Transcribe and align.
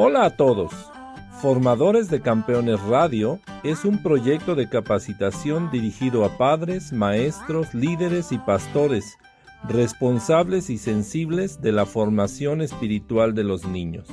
Hola 0.00 0.26
a 0.26 0.30
todos. 0.30 0.70
Formadores 1.42 2.08
de 2.08 2.20
Campeones 2.20 2.80
Radio 2.82 3.40
es 3.64 3.84
un 3.84 4.00
proyecto 4.00 4.54
de 4.54 4.68
capacitación 4.68 5.72
dirigido 5.72 6.24
a 6.24 6.38
padres, 6.38 6.92
maestros, 6.92 7.74
líderes 7.74 8.30
y 8.30 8.38
pastores, 8.38 9.18
responsables 9.68 10.70
y 10.70 10.78
sensibles 10.78 11.60
de 11.60 11.72
la 11.72 11.84
formación 11.84 12.62
espiritual 12.62 13.34
de 13.34 13.42
los 13.42 13.66
niños. 13.66 14.06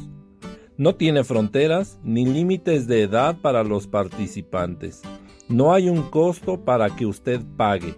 No 0.75 0.95
tiene 0.95 1.23
fronteras 1.23 1.99
ni 2.03 2.25
límites 2.25 2.87
de 2.87 3.03
edad 3.03 3.37
para 3.39 3.63
los 3.63 3.85
participantes. 3.85 5.03
No 5.49 5.71
hay 5.71 5.87
un 5.87 6.09
costo 6.09 6.65
para 6.65 6.95
que 6.95 7.05
usted 7.05 7.41
pague. 7.57 7.93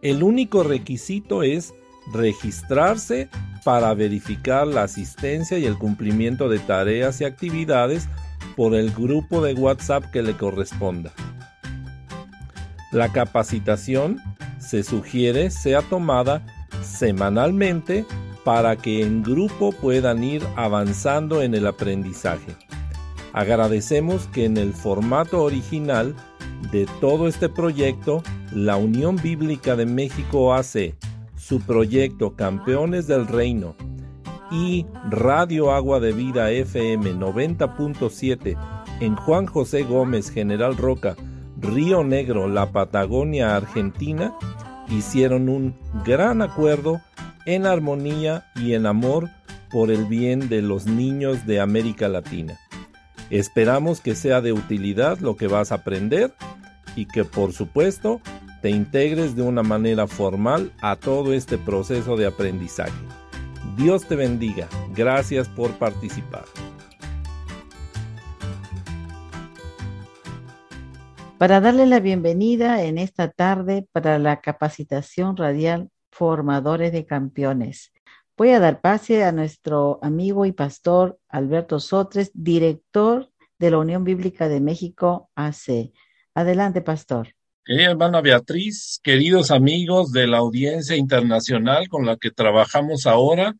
El 0.00 0.24
único 0.24 0.64
requisito 0.64 1.44
es 1.44 1.72
registrarse 2.12 3.28
para 3.64 3.94
verificar 3.94 4.66
la 4.66 4.84
asistencia 4.84 5.58
y 5.58 5.66
el 5.66 5.78
cumplimiento 5.78 6.48
de 6.48 6.58
tareas 6.58 7.20
y 7.20 7.24
actividades 7.24 8.08
por 8.56 8.74
el 8.74 8.90
grupo 8.90 9.42
de 9.42 9.54
WhatsApp 9.54 10.04
que 10.12 10.22
le 10.22 10.36
corresponda. 10.36 11.12
La 12.90 13.10
capacitación 13.10 14.20
se 14.58 14.82
sugiere 14.82 15.50
sea 15.50 15.82
tomada 15.82 16.44
semanalmente 16.82 18.04
para 18.44 18.76
que 18.76 19.02
en 19.02 19.22
grupo 19.22 19.72
puedan 19.72 20.24
ir 20.24 20.42
avanzando 20.56 21.42
en 21.42 21.54
el 21.54 21.66
aprendizaje. 21.66 22.56
Agradecemos 23.32 24.26
que 24.26 24.44
en 24.44 24.56
el 24.56 24.72
formato 24.72 25.42
original 25.42 26.14
de 26.70 26.86
todo 27.00 27.28
este 27.28 27.48
proyecto, 27.48 28.22
la 28.52 28.76
Unión 28.76 29.16
Bíblica 29.16 29.74
de 29.74 29.86
México 29.86 30.54
hace 30.54 30.94
su 31.42 31.60
proyecto 31.60 32.36
Campeones 32.36 33.08
del 33.08 33.26
Reino 33.26 33.74
y 34.52 34.86
Radio 35.10 35.72
Agua 35.72 35.98
de 35.98 36.12
Vida 36.12 36.52
FM 36.52 37.14
90.7 37.14 38.56
en 39.00 39.16
Juan 39.16 39.46
José 39.46 39.82
Gómez, 39.82 40.30
General 40.30 40.76
Roca, 40.76 41.16
Río 41.58 42.04
Negro, 42.04 42.46
la 42.46 42.70
Patagonia, 42.70 43.56
Argentina, 43.56 44.34
hicieron 44.88 45.48
un 45.48 45.74
gran 46.04 46.42
acuerdo 46.42 47.00
en 47.44 47.66
armonía 47.66 48.46
y 48.54 48.74
en 48.74 48.86
amor 48.86 49.28
por 49.72 49.90
el 49.90 50.04
bien 50.04 50.48
de 50.48 50.62
los 50.62 50.86
niños 50.86 51.44
de 51.44 51.60
América 51.60 52.08
Latina. 52.08 52.56
Esperamos 53.30 54.00
que 54.00 54.14
sea 54.14 54.40
de 54.42 54.52
utilidad 54.52 55.18
lo 55.18 55.36
que 55.36 55.48
vas 55.48 55.72
a 55.72 55.76
aprender 55.76 56.32
y 56.94 57.06
que 57.06 57.24
por 57.24 57.52
supuesto 57.52 58.20
te 58.62 58.70
integres 58.70 59.34
de 59.34 59.42
una 59.42 59.64
manera 59.64 60.06
formal 60.06 60.72
a 60.80 60.94
todo 60.94 61.34
este 61.34 61.58
proceso 61.58 62.16
de 62.16 62.26
aprendizaje. 62.26 62.92
Dios 63.76 64.06
te 64.06 64.14
bendiga. 64.14 64.68
Gracias 64.94 65.48
por 65.48 65.72
participar. 65.72 66.44
Para 71.38 71.60
darle 71.60 71.86
la 71.86 71.98
bienvenida 71.98 72.84
en 72.84 72.98
esta 72.98 73.28
tarde 73.28 73.84
para 73.90 74.20
la 74.20 74.40
capacitación 74.40 75.36
radial 75.36 75.90
Formadores 76.12 76.92
de 76.92 77.04
Campeones. 77.04 77.92
Voy 78.36 78.50
a 78.50 78.60
dar 78.60 78.80
pase 78.80 79.24
a 79.24 79.32
nuestro 79.32 79.98
amigo 80.02 80.46
y 80.46 80.52
pastor 80.52 81.18
Alberto 81.28 81.80
Sotres, 81.80 82.30
director 82.32 83.28
de 83.58 83.72
la 83.72 83.78
Unión 83.78 84.04
Bíblica 84.04 84.48
de 84.48 84.60
México 84.60 85.30
AC. 85.34 85.92
Adelante, 86.34 86.80
pastor. 86.80 87.34
Querida 87.64 87.92
hermana 87.92 88.20
Beatriz, 88.20 88.98
queridos 89.04 89.52
amigos 89.52 90.10
de 90.10 90.26
la 90.26 90.38
audiencia 90.38 90.96
internacional 90.96 91.88
con 91.88 92.04
la 92.04 92.16
que 92.16 92.32
trabajamos 92.32 93.06
ahora, 93.06 93.54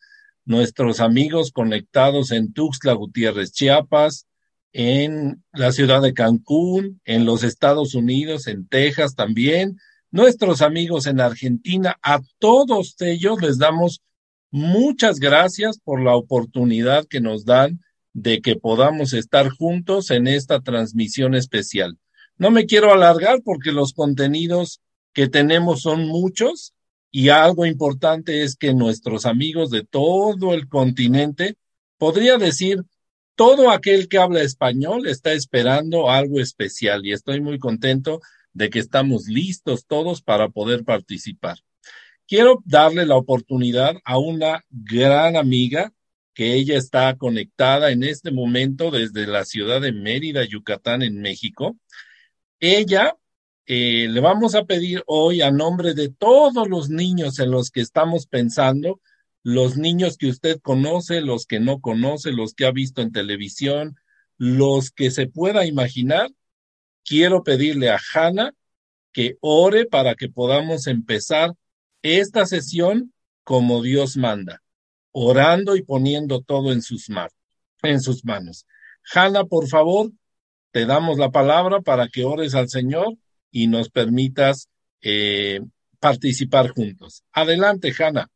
nuestros 0.45 0.99
amigos 0.99 1.53
conectados 1.53 2.33
en 2.33 2.53
Tuxtla 2.53 2.95
Gutiérrez, 2.95 3.53
Chiapas, 3.53 4.27
en 4.73 5.45
la 5.53 5.71
ciudad 5.71 6.03
de 6.03 6.15
Cancún, 6.15 7.01
en 7.05 7.25
los 7.25 7.45
Estados 7.45 7.95
Unidos, 7.95 8.49
en 8.49 8.67
Texas 8.67 9.15
también, 9.15 9.79
nuestros 10.11 10.63
amigos 10.63 11.07
en 11.07 11.21
Argentina, 11.21 11.97
a 12.03 12.23
todos 12.41 12.97
ellos 12.99 13.41
les 13.41 13.59
damos 13.59 14.03
muchas 14.51 15.21
gracias 15.21 15.79
por 15.79 16.03
la 16.03 16.17
oportunidad 16.17 17.07
que 17.07 17.21
nos 17.21 17.45
dan 17.45 17.81
de 18.15 18.41
que 18.41 18.57
podamos 18.57 19.13
estar 19.13 19.49
juntos 19.51 20.11
en 20.11 20.27
esta 20.27 20.59
transmisión 20.61 21.37
especial. 21.37 21.99
No 22.37 22.51
me 22.51 22.67
quiero 22.67 22.93
alargar 22.93 23.43
porque 23.45 23.73
los 23.73 23.93
contenidos 23.93 24.81
que 25.13 25.29
tenemos 25.29 25.83
son 25.83 26.07
muchos 26.07 26.75
y 27.11 27.29
algo 27.29 27.67
importante 27.67 28.43
es 28.43 28.57
que 28.57 28.73
nuestros 28.73 29.27
amigos 29.27 29.71
de 29.71 29.85
todo 29.85 30.55
el 30.55 30.69
continente, 30.69 31.57
podría 31.99 32.39
decir, 32.39 32.83
todo 33.35 33.71
aquel 33.71 34.09
que 34.09 34.19
habla 34.19 34.43
español 34.43 35.07
está 35.07 35.33
esperando 35.33 36.11
algo 36.11 36.41
especial 36.41 37.05
y 37.05 37.13
estoy 37.13 37.41
muy 37.41 37.59
contento 37.59 38.21
de 38.53 38.71
que 38.71 38.79
estamos 38.79 39.27
listos 39.27 39.87
todos 39.87 40.23
para 40.23 40.49
poder 40.49 40.85
participar. 40.85 41.59
Quiero 42.27 42.63
darle 42.65 43.05
la 43.05 43.17
oportunidad 43.17 43.97
a 44.05 44.19
una 44.19 44.65
gran 44.71 45.37
amiga 45.37 45.93
que 46.35 46.55
ella 46.55 46.79
está 46.79 47.15
conectada 47.17 47.91
en 47.91 48.03
este 48.03 48.31
momento 48.31 48.91
desde 48.91 49.27
la 49.27 49.45
ciudad 49.45 49.81
de 49.81 49.93
Mérida, 49.93 50.45
Yucatán, 50.45 51.03
en 51.03 51.21
México. 51.21 51.77
Ella 52.63 53.19
eh, 53.67 54.07
le 54.09 54.21
vamos 54.21 54.55
a 54.55 54.65
pedir 54.67 55.03
hoy 55.09 55.43
a 55.43 55.51
nombre 55.51 55.95
de 55.95 56.11
todos 56.11 56.69
los 56.69 56.91
niños 56.91 57.41
en 57.41 57.51
los 57.51 57.73
que 57.73 57.81
estamos 57.81 58.29
pensando, 58.29 59.01
los 59.43 59.77
niños 59.77 60.17
que 60.17 60.29
usted 60.29 60.61
conoce, 60.61 61.23
los 61.23 61.47
que 61.47 61.59
no 61.59 61.81
conoce, 61.81 62.31
los 62.31 62.55
que 62.55 62.65
ha 62.65 62.71
visto 62.71 63.03
en 63.03 63.11
televisión, 63.11 63.97
los 64.39 64.93
que 64.93 65.11
se 65.11 65.27
pueda 65.27 65.67
imaginar, 65.67 66.31
quiero 67.05 67.43
pedirle 67.43 67.91
a 67.91 67.99
Hannah 68.15 68.55
que 69.11 69.39
ore 69.41 69.87
para 69.87 70.15
que 70.15 70.29
podamos 70.29 70.87
empezar 70.87 71.55
esta 72.03 72.47
sesión 72.47 73.13
como 73.43 73.83
Dios 73.83 74.17
manda, 74.17 74.63
orando 75.11 75.75
y 75.75 75.83
poniendo 75.83 76.43
todo 76.43 76.71
en 76.71 76.81
sus, 76.81 77.09
en 77.83 78.01
sus 78.01 78.25
manos. 78.25 78.69
Hannah, 79.13 79.47
por 79.47 79.67
favor, 79.67 80.13
te 80.73 80.87
damos 80.87 81.19
la 81.19 81.31
palabra 81.31 81.81
para 81.81 82.09
que 82.09 82.25
ores 82.25 82.55
al 82.55 82.69
Señor 82.69 83.17
y 83.51 83.69
nos 83.69 83.91
permitas 83.91 84.69
eh, 85.03 85.61
participar 86.01 86.71
juntos. 86.71 87.23
Adelante, 87.33 87.93
Hanna. 87.97 88.29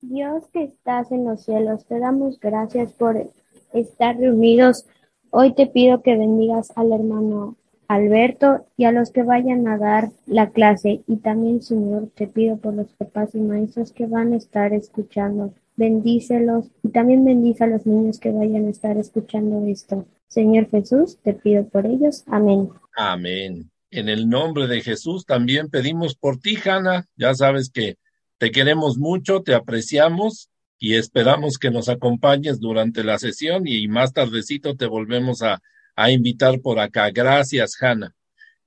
Dios 0.00 0.44
que 0.52 0.64
estás 0.64 1.10
en 1.10 1.24
los 1.24 1.44
cielos, 1.44 1.86
te 1.86 1.98
damos 1.98 2.38
gracias 2.38 2.92
por 2.92 3.32
estar 3.72 4.16
reunidos. 4.16 4.84
Hoy 5.30 5.54
te 5.54 5.66
pido 5.66 6.02
que 6.02 6.16
bendigas 6.16 6.70
al 6.76 6.92
hermano 6.92 7.56
Alberto 7.88 8.66
y 8.76 8.84
a 8.84 8.92
los 8.92 9.10
que 9.10 9.22
vayan 9.22 9.66
a 9.66 9.78
dar 9.78 10.10
la 10.26 10.50
clase. 10.50 11.02
Y 11.06 11.16
también, 11.16 11.62
Señor, 11.62 12.10
te 12.14 12.26
pido 12.26 12.58
por 12.58 12.74
los 12.74 12.92
papás 12.92 13.34
y 13.34 13.40
maestros 13.40 13.92
que 13.92 14.06
van 14.06 14.34
a 14.34 14.36
estar 14.36 14.72
escuchando. 14.74 15.54
Bendícelos 15.76 16.70
y 16.82 16.90
también 16.90 17.24
bendice 17.24 17.64
a 17.64 17.68
los 17.68 17.86
niños 17.86 18.20
que 18.20 18.30
vayan 18.30 18.66
a 18.66 18.70
estar 18.70 18.96
escuchando 18.96 19.66
esto. 19.66 20.06
Señor 20.34 20.68
Jesús, 20.68 21.18
te 21.22 21.32
pido 21.32 21.68
por 21.68 21.86
ellos. 21.86 22.24
Amén. 22.26 22.68
Amén. 22.96 23.70
En 23.92 24.08
el 24.08 24.28
nombre 24.28 24.66
de 24.66 24.80
Jesús 24.80 25.24
también 25.24 25.70
pedimos 25.70 26.16
por 26.16 26.38
ti, 26.38 26.58
Hanna. 26.64 27.06
Ya 27.14 27.34
sabes 27.34 27.70
que 27.70 27.98
Te 28.38 28.50
queremos 28.50 28.98
mucho, 28.98 29.42
te 29.42 29.54
apreciamos 29.54 30.50
y 30.76 30.96
esperamos 30.96 31.56
que 31.56 31.70
nos 31.70 31.88
acompañes 31.88 32.58
durante 32.58 33.04
la 33.04 33.16
sesión 33.20 33.62
y 33.64 33.86
más 33.86 34.12
tardecito 34.12 34.74
te 34.74 34.86
volvemos 34.86 35.40
a, 35.42 35.62
a 35.94 36.10
invitar 36.10 36.60
por 36.60 36.80
acá. 36.80 37.10
Gracias, 37.10 37.80
Hanna. 37.80 38.12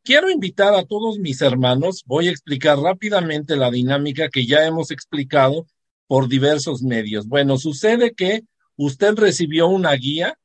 Quiero 0.03 0.31
invitar 0.31 0.73
a 0.73 0.85
todos 0.85 1.19
mis 1.19 1.41
hermanos, 1.41 2.03
voy 2.05 2.29
a 2.29 2.31
explicar 2.31 2.79
rápidamente 2.79 3.57
la 3.57 3.69
dinámica 3.69 4.29
que 4.29 4.45
ya 4.45 4.65
hemos 4.65 4.89
explicado 4.89 5.67
por 6.07 6.29
diversos 6.29 6.81
medios. 6.81 7.27
Bueno, 7.27 7.57
sucede 7.57 8.13
que 8.13 8.43
usted 8.77 9.15
recibió 9.15 9.67
una 9.67 9.91
guía 9.91 10.37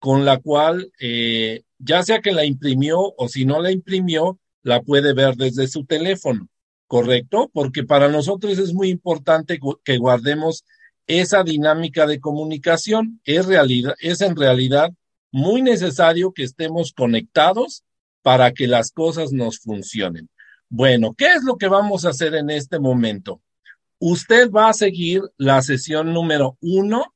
con 0.00 0.24
la 0.24 0.38
cual, 0.38 0.90
eh, 0.98 1.62
ya 1.78 2.02
sea 2.02 2.20
que 2.20 2.32
la 2.32 2.44
imprimió 2.44 2.98
o 3.16 3.28
si 3.28 3.44
no 3.44 3.60
la 3.60 3.70
imprimió, 3.70 4.40
la 4.62 4.82
puede 4.82 5.12
ver 5.12 5.36
desde 5.36 5.68
su 5.68 5.84
teléfono, 5.84 6.48
¿correcto? 6.88 7.50
Porque 7.52 7.84
para 7.84 8.08
nosotros 8.08 8.58
es 8.58 8.74
muy 8.74 8.88
importante 8.88 9.60
que 9.84 9.98
guardemos 9.98 10.64
esa 11.06 11.44
dinámica 11.44 12.06
de 12.06 12.18
comunicación. 12.18 13.20
Es, 13.24 13.46
realidad, 13.46 13.94
es 14.00 14.20
en 14.20 14.34
realidad 14.36 14.90
muy 15.30 15.62
necesario 15.62 16.32
que 16.32 16.42
estemos 16.44 16.92
conectados 16.92 17.84
para 18.22 18.52
que 18.52 18.66
las 18.66 18.90
cosas 18.90 19.32
nos 19.32 19.60
funcionen. 19.60 20.28
Bueno, 20.68 21.14
¿qué 21.16 21.26
es 21.32 21.42
lo 21.44 21.56
que 21.56 21.68
vamos 21.68 22.04
a 22.04 22.10
hacer 22.10 22.34
en 22.34 22.50
este 22.50 22.78
momento? 22.78 23.40
Usted 23.98 24.50
va 24.50 24.70
a 24.70 24.74
seguir 24.74 25.22
la 25.36 25.60
sesión 25.62 26.12
número 26.12 26.56
uno, 26.60 27.14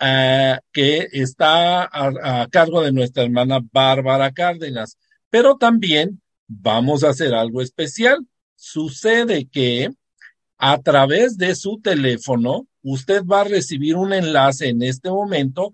eh, 0.00 0.58
que 0.72 1.08
está 1.12 1.88
a, 1.90 2.46
cargo 2.48 2.82
de 2.82 2.92
nuestra 2.92 3.22
hermana 3.22 3.60
Bárbara 3.72 4.30
Cárdenas, 4.32 4.98
pero 5.30 5.56
también 5.56 6.20
vamos 6.46 7.02
a 7.02 7.10
hacer 7.10 7.34
algo 7.34 7.62
especial. 7.62 8.26
Sucede 8.56 9.46
que 9.46 9.90
a 10.58 10.80
través 10.80 11.36
de 11.36 11.54
su 11.54 11.80
teléfono, 11.80 12.66
usted 12.82 13.24
va 13.24 13.42
a 13.42 13.44
recibir 13.44 13.96
un 13.96 14.12
enlace 14.12 14.68
en 14.68 14.82
este 14.82 15.10
momento 15.10 15.72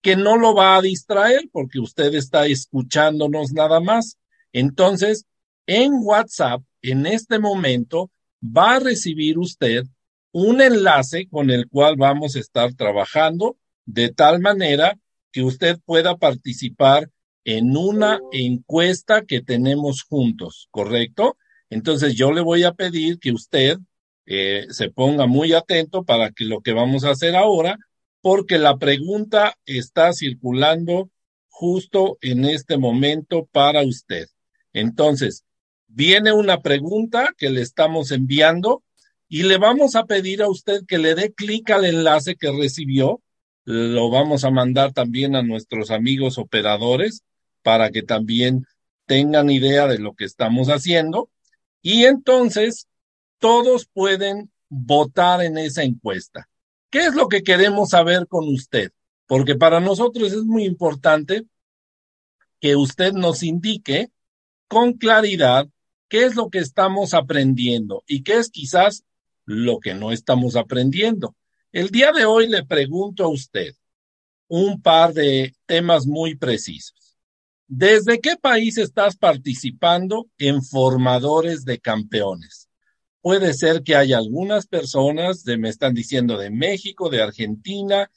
que 0.00 0.16
no 0.16 0.36
lo 0.36 0.54
va 0.54 0.76
a 0.76 0.82
distraer 0.82 1.48
porque 1.52 1.78
usted 1.78 2.14
está 2.14 2.46
escuchándonos 2.46 3.52
nada 3.52 3.80
más. 3.80 4.18
Entonces, 4.52 5.24
en 5.66 5.92
WhatsApp, 6.02 6.62
en 6.82 7.06
este 7.06 7.38
momento, 7.38 8.10
va 8.42 8.76
a 8.76 8.80
recibir 8.80 9.38
usted 9.38 9.84
un 10.32 10.60
enlace 10.60 11.28
con 11.28 11.50
el 11.50 11.68
cual 11.68 11.96
vamos 11.96 12.36
a 12.36 12.40
estar 12.40 12.74
trabajando 12.74 13.56
de 13.84 14.10
tal 14.10 14.40
manera 14.40 14.98
que 15.30 15.42
usted 15.42 15.78
pueda 15.84 16.16
participar 16.16 17.10
en 17.44 17.76
una 17.76 18.20
encuesta 18.32 19.22
que 19.22 19.40
tenemos 19.40 20.02
juntos, 20.02 20.68
¿correcto? 20.70 21.36
Entonces 21.70 22.14
yo 22.14 22.32
le 22.32 22.40
voy 22.40 22.64
a 22.64 22.72
pedir 22.72 23.18
que 23.18 23.32
usted 23.32 23.78
eh, 24.26 24.66
se 24.70 24.90
ponga 24.90 25.26
muy 25.26 25.52
atento 25.52 26.04
para 26.04 26.30
que 26.30 26.44
lo 26.44 26.60
que 26.60 26.72
vamos 26.72 27.04
a 27.04 27.10
hacer 27.10 27.34
ahora 27.34 27.78
porque 28.22 28.58
la 28.58 28.78
pregunta 28.78 29.58
está 29.66 30.12
circulando 30.12 31.10
justo 31.48 32.18
en 32.22 32.44
este 32.44 32.78
momento 32.78 33.48
para 33.52 33.82
usted. 33.82 34.28
Entonces, 34.72 35.44
viene 35.86 36.32
una 36.32 36.62
pregunta 36.62 37.34
que 37.36 37.50
le 37.50 37.60
estamos 37.60 38.10
enviando 38.12 38.82
y 39.28 39.42
le 39.42 39.58
vamos 39.58 39.96
a 39.96 40.04
pedir 40.04 40.40
a 40.42 40.48
usted 40.48 40.82
que 40.86 40.98
le 40.98 41.14
dé 41.14 41.32
clic 41.32 41.70
al 41.70 41.84
enlace 41.84 42.36
que 42.36 42.50
recibió. 42.52 43.20
Lo 43.64 44.10
vamos 44.10 44.44
a 44.44 44.50
mandar 44.50 44.92
también 44.92 45.36
a 45.36 45.42
nuestros 45.42 45.90
amigos 45.90 46.38
operadores 46.38 47.22
para 47.62 47.90
que 47.90 48.02
también 48.02 48.66
tengan 49.06 49.50
idea 49.50 49.86
de 49.86 49.98
lo 49.98 50.14
que 50.14 50.24
estamos 50.24 50.68
haciendo. 50.68 51.30
Y 51.80 52.04
entonces, 52.04 52.88
todos 53.38 53.86
pueden 53.92 54.50
votar 54.68 55.42
en 55.42 55.58
esa 55.58 55.82
encuesta. 55.82 56.48
¿Qué 56.90 57.06
es 57.06 57.14
lo 57.14 57.28
que 57.28 57.42
queremos 57.42 57.90
saber 57.90 58.26
con 58.26 58.48
usted? 58.48 58.92
Porque 59.26 59.54
para 59.54 59.80
nosotros 59.80 60.32
es 60.32 60.44
muy 60.44 60.64
importante 60.64 61.44
que 62.60 62.76
usted 62.76 63.12
nos 63.12 63.42
indique 63.42 64.10
con 64.68 64.94
claridad 64.94 65.68
qué 66.08 66.24
es 66.24 66.36
lo 66.36 66.50
que 66.50 66.58
estamos 66.58 67.14
aprendiendo 67.14 68.02
y 68.06 68.22
qué 68.22 68.38
es 68.38 68.50
quizás 68.50 69.04
lo 69.44 69.80
que 69.80 69.94
no 69.94 70.12
estamos 70.12 70.56
aprendiendo. 70.56 71.34
El 71.72 71.88
día 71.88 72.12
de 72.12 72.26
hoy 72.26 72.48
le 72.48 72.66
pregunto 72.66 73.24
a 73.24 73.28
usted 73.28 73.74
un 74.46 74.82
par 74.82 75.14
de 75.14 75.54
temas 75.64 76.06
muy 76.06 76.34
precisos. 76.34 77.16
¿Desde 77.66 78.20
qué 78.20 78.36
país 78.36 78.76
estás 78.76 79.16
participando 79.16 80.28
en 80.36 80.62
formadores 80.62 81.64
de 81.64 81.78
campeones? 81.78 82.68
Puede 83.22 83.54
ser 83.54 83.82
que 83.82 83.96
haya 83.96 84.18
algunas 84.18 84.66
personas, 84.66 85.44
de, 85.44 85.56
me 85.56 85.70
están 85.70 85.94
diciendo 85.94 86.36
de 86.36 86.50
México, 86.50 87.08
de 87.08 87.22
Argentina, 87.22 88.10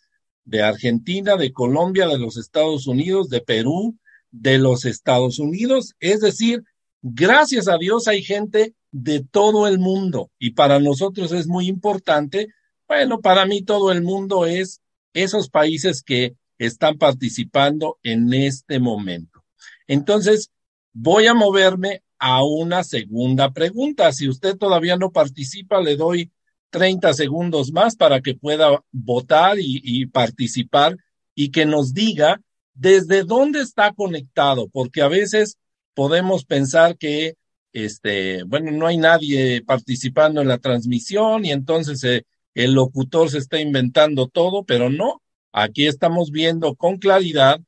de 0.44 0.62
Argentina, 0.62 1.38
de 1.38 1.54
Colombia, 1.54 2.10
de 2.10 2.20
los 2.20 2.36
Estados 2.36 2.88
Unidos, 2.88 3.30
de 3.30 3.40
Perú, 3.40 3.98
de 4.32 4.58
los 4.58 4.84
Estados 4.84 5.40
Unidos. 5.40 5.96
Es 6.02 6.20
decir, 6.20 6.66
gracias 7.02 7.70
a 7.70 7.78
Dios 7.78 8.10
hay 8.10 8.22
gente 8.22 8.74
de 8.92 9.24
todo 9.24 9.66
el 9.66 9.80
mundo 9.80 10.30
y 10.40 10.52
para 10.52 10.82
nosotros 10.82 11.32
es 11.32 11.48
muy 11.48 11.70
importante. 11.70 12.50
Bueno, 12.88 13.20
para 13.20 13.46
mí 13.46 13.64
todo 13.64 13.92
el 13.92 14.04
mundo 14.04 14.46
es 14.46 14.82
esos 15.14 15.50
países 15.50 16.04
que 16.04 16.36
están 16.58 16.98
participando 16.98 17.98
en 18.04 18.34
este 18.34 18.80
momento. 18.80 19.44
Entonces, 19.88 20.52
voy 20.94 21.28
a 21.28 21.34
moverme 21.34 22.04
a 22.20 22.44
una 22.44 22.84
segunda 22.84 23.52
pregunta. 23.52 24.12
Si 24.12 24.30
usted 24.30 24.58
todavía 24.58 24.98
no 24.98 25.12
participa, 25.12 25.82
le 25.82 25.96
doy 25.96 26.32
30 26.70 27.14
segundos 27.14 27.72
más 27.72 27.96
para 27.96 28.22
que 28.22 28.36
pueda 28.36 28.84
votar 28.92 29.58
y, 29.60 30.06
participar 30.08 30.98
y 31.34 31.50
que 31.50 31.66
nos 31.66 31.94
diga 31.94 32.42
desde 32.74 33.24
dónde 33.24 33.62
está 33.62 33.94
conectado, 33.94 34.68
porque 34.70 35.02
a 35.02 35.08
veces 35.08 35.58
podemos 35.94 36.46
pensar 36.46 36.98
que, 36.98 37.36
este, 37.72 38.44
bueno, 38.44 38.72
no 38.72 38.88
hay 38.88 38.98
nadie 38.98 39.64
participando 39.64 40.42
en 40.42 40.50
la 40.50 40.58
transmisión 40.58 41.46
y 41.46 41.52
entonces 41.52 42.04
eh, 42.04 42.26
el 42.56 42.74
locutor 42.74 43.30
se 43.30 43.38
está 43.38 43.62
inventando 43.62 44.28
todo, 44.28 44.64
pero 44.64 44.90
no, 44.90 45.22
aquí 45.52 45.86
estamos 45.86 46.32
viendo 46.32 46.74
con 46.76 46.98
claridad 46.98 47.62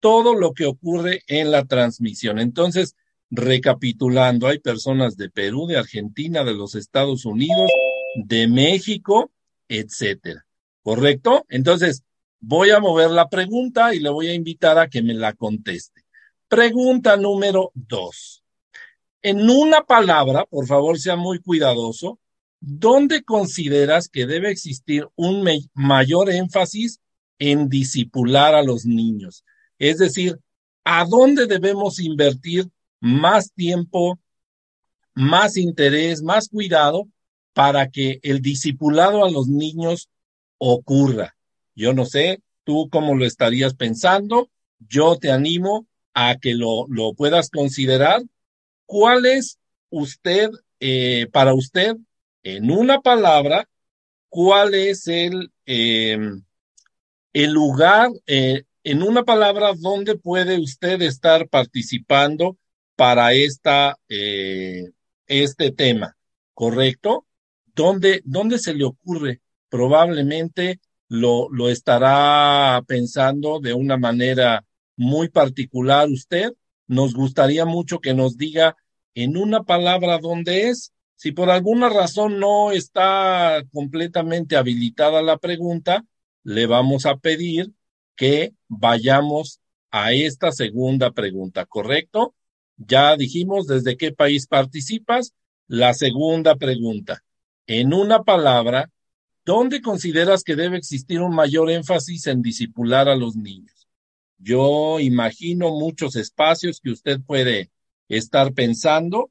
todo 0.00 0.34
lo 0.34 0.52
que 0.52 0.66
ocurre 0.66 1.22
en 1.28 1.50
la 1.50 1.64
transmisión. 1.64 2.38
Entonces, 2.38 2.94
Recapitulando, 3.34 4.46
hay 4.46 4.58
personas 4.58 5.16
de 5.16 5.30
Perú, 5.30 5.66
de 5.66 5.78
Argentina, 5.78 6.44
de 6.44 6.52
los 6.52 6.74
Estados 6.74 7.24
Unidos, 7.24 7.70
de 8.14 8.46
México, 8.46 9.30
etcétera. 9.68 10.44
¿Correcto? 10.82 11.46
Entonces, 11.48 12.02
voy 12.40 12.72
a 12.72 12.80
mover 12.80 13.10
la 13.10 13.30
pregunta 13.30 13.94
y 13.94 14.00
le 14.00 14.10
voy 14.10 14.28
a 14.28 14.34
invitar 14.34 14.78
a 14.78 14.88
que 14.88 15.00
me 15.00 15.14
la 15.14 15.32
conteste. 15.32 16.04
Pregunta 16.46 17.16
número 17.16 17.70
dos. 17.72 18.44
En 19.22 19.48
una 19.48 19.80
palabra, 19.80 20.44
por 20.44 20.66
favor, 20.66 20.98
sea 20.98 21.16
muy 21.16 21.38
cuidadoso, 21.38 22.18
¿dónde 22.62 23.24
consideras 23.24 24.08
que 24.08 24.26
debe 24.26 24.50
existir 24.50 25.08
un 25.16 25.44
mayor 25.74 26.30
énfasis 26.30 27.00
en 27.38 27.68
disipular 27.68 28.54
a 28.54 28.62
los 28.62 28.86
niños? 28.86 29.44
Es 29.78 29.98
decir, 29.98 30.38
¿a 30.84 31.04
dónde 31.04 31.46
debemos 31.46 31.98
invertir 31.98 32.70
más 33.00 33.52
tiempo, 33.52 34.20
más 35.14 35.56
interés, 35.56 36.22
más 36.22 36.48
cuidado 36.48 37.08
para 37.52 37.90
que 37.90 38.20
el 38.22 38.40
discipulado 38.40 39.24
a 39.24 39.30
los 39.30 39.48
niños 39.48 40.08
ocurra. 40.56 41.36
Yo 41.74 41.92
no 41.92 42.06
sé, 42.06 42.40
tú 42.64 42.88
cómo 42.90 43.16
lo 43.16 43.26
estarías 43.26 43.74
pensando, 43.74 44.50
yo 44.78 45.16
te 45.16 45.32
animo 45.32 45.86
a 46.14 46.36
que 46.36 46.54
lo, 46.54 46.86
lo 46.88 47.12
puedas 47.14 47.50
considerar. 47.50 48.22
¿Cuál 48.86 49.26
es 49.26 49.58
usted, 49.90 50.50
eh, 50.78 51.26
para 51.32 51.54
usted, 51.54 51.96
en 52.42 52.70
una 52.70 53.00
palabra, 53.00 53.68
cuál 54.28 54.74
es 54.74 55.06
el, 55.08 55.52
eh, 55.66 56.18
el 57.32 57.52
lugar, 57.52 58.10
eh, 58.26 58.64
en 58.84 59.02
una 59.02 59.24
palabra, 59.24 59.72
donde 59.76 60.16
puede 60.16 60.58
usted 60.58 61.02
estar 61.02 61.48
participando 61.48 62.56
para 62.96 63.32
esta, 63.32 63.98
eh, 64.08 64.90
este 65.26 65.70
tema, 65.70 66.16
¿correcto? 66.54 67.26
¿Dónde, 67.74 68.22
¿Dónde 68.24 68.58
se 68.58 68.74
le 68.74 68.84
ocurre? 68.84 69.40
Probablemente 69.68 70.80
lo, 71.08 71.48
lo 71.50 71.68
estará 71.68 72.82
pensando 72.86 73.60
de 73.60 73.74
una 73.74 73.96
manera 73.96 74.64
muy 74.96 75.28
particular 75.28 76.08
usted. 76.08 76.52
Nos 76.86 77.14
gustaría 77.14 77.64
mucho 77.64 78.00
que 78.00 78.14
nos 78.14 78.36
diga 78.36 78.76
en 79.14 79.36
una 79.36 79.62
palabra 79.62 80.18
dónde 80.18 80.68
es. 80.68 80.92
Si 81.22 81.30
por 81.30 81.50
alguna 81.50 81.88
razón 81.88 82.40
no 82.40 82.72
está 82.72 83.62
completamente 83.72 84.56
habilitada 84.56 85.22
la 85.22 85.38
pregunta, 85.38 86.04
le 86.42 86.66
vamos 86.66 87.06
a 87.06 87.14
pedir 87.14 87.70
que 88.16 88.54
vayamos 88.66 89.60
a 89.92 90.12
esta 90.14 90.50
segunda 90.50 91.12
pregunta, 91.12 91.64
¿correcto? 91.64 92.34
Ya 92.76 93.16
dijimos 93.16 93.68
desde 93.68 93.96
qué 93.96 94.10
país 94.10 94.48
participas. 94.48 95.32
La 95.68 95.94
segunda 95.94 96.56
pregunta, 96.56 97.22
en 97.68 97.94
una 97.94 98.24
palabra, 98.24 98.90
¿dónde 99.44 99.80
consideras 99.80 100.42
que 100.42 100.56
debe 100.56 100.76
existir 100.76 101.20
un 101.20 101.36
mayor 101.36 101.70
énfasis 101.70 102.26
en 102.26 102.42
disipular 102.42 103.08
a 103.08 103.14
los 103.14 103.36
niños? 103.36 103.86
Yo 104.38 104.98
imagino 104.98 105.70
muchos 105.70 106.16
espacios 106.16 106.80
que 106.80 106.90
usted 106.90 107.20
puede 107.24 107.70
estar 108.08 108.52
pensando 108.54 109.30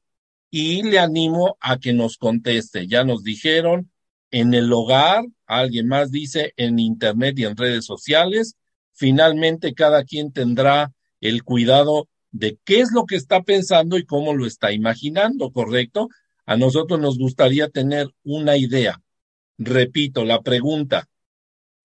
y 0.54 0.82
le 0.82 0.98
animo 0.98 1.56
a 1.60 1.78
que 1.78 1.94
nos 1.94 2.18
conteste. 2.18 2.86
Ya 2.86 3.04
nos 3.04 3.24
dijeron 3.24 3.90
en 4.30 4.52
el 4.52 4.70
hogar, 4.70 5.24
alguien 5.46 5.88
más 5.88 6.10
dice 6.10 6.52
en 6.58 6.78
internet 6.78 7.38
y 7.38 7.44
en 7.44 7.56
redes 7.56 7.86
sociales. 7.86 8.54
Finalmente, 8.92 9.72
cada 9.72 10.04
quien 10.04 10.30
tendrá 10.30 10.92
el 11.22 11.42
cuidado 11.42 12.06
de 12.32 12.58
qué 12.64 12.80
es 12.80 12.92
lo 12.92 13.06
que 13.06 13.16
está 13.16 13.42
pensando 13.42 13.96
y 13.96 14.04
cómo 14.04 14.34
lo 14.34 14.46
está 14.46 14.72
imaginando, 14.72 15.50
¿correcto? 15.52 16.10
A 16.44 16.58
nosotros 16.58 17.00
nos 17.00 17.16
gustaría 17.16 17.70
tener 17.70 18.08
una 18.22 18.58
idea. 18.58 19.00
Repito, 19.56 20.26
la 20.26 20.42
pregunta, 20.42 21.08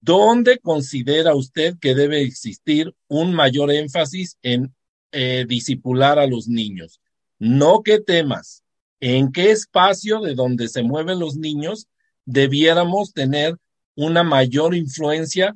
¿dónde 0.02 0.60
considera 0.60 1.36
usted 1.36 1.76
que 1.80 1.96
debe 1.96 2.22
existir 2.22 2.94
un 3.08 3.34
mayor 3.34 3.72
énfasis 3.72 4.38
en 4.42 4.76
eh, 5.14 5.46
disipular 5.48 6.20
a 6.20 6.28
los 6.28 6.50
niños? 6.50 7.00
No 7.40 7.82
qué 7.84 8.00
temas, 8.00 8.64
en 9.00 9.32
qué 9.32 9.52
espacio 9.52 10.22
de 10.22 10.36
donde 10.36 10.68
se 10.68 10.84
mueven 10.84 11.20
los 11.20 11.36
niños 11.36 11.88
debiéramos 12.26 13.14
tener 13.14 13.56
una 13.96 14.24
mayor 14.24 14.76
influencia 14.76 15.56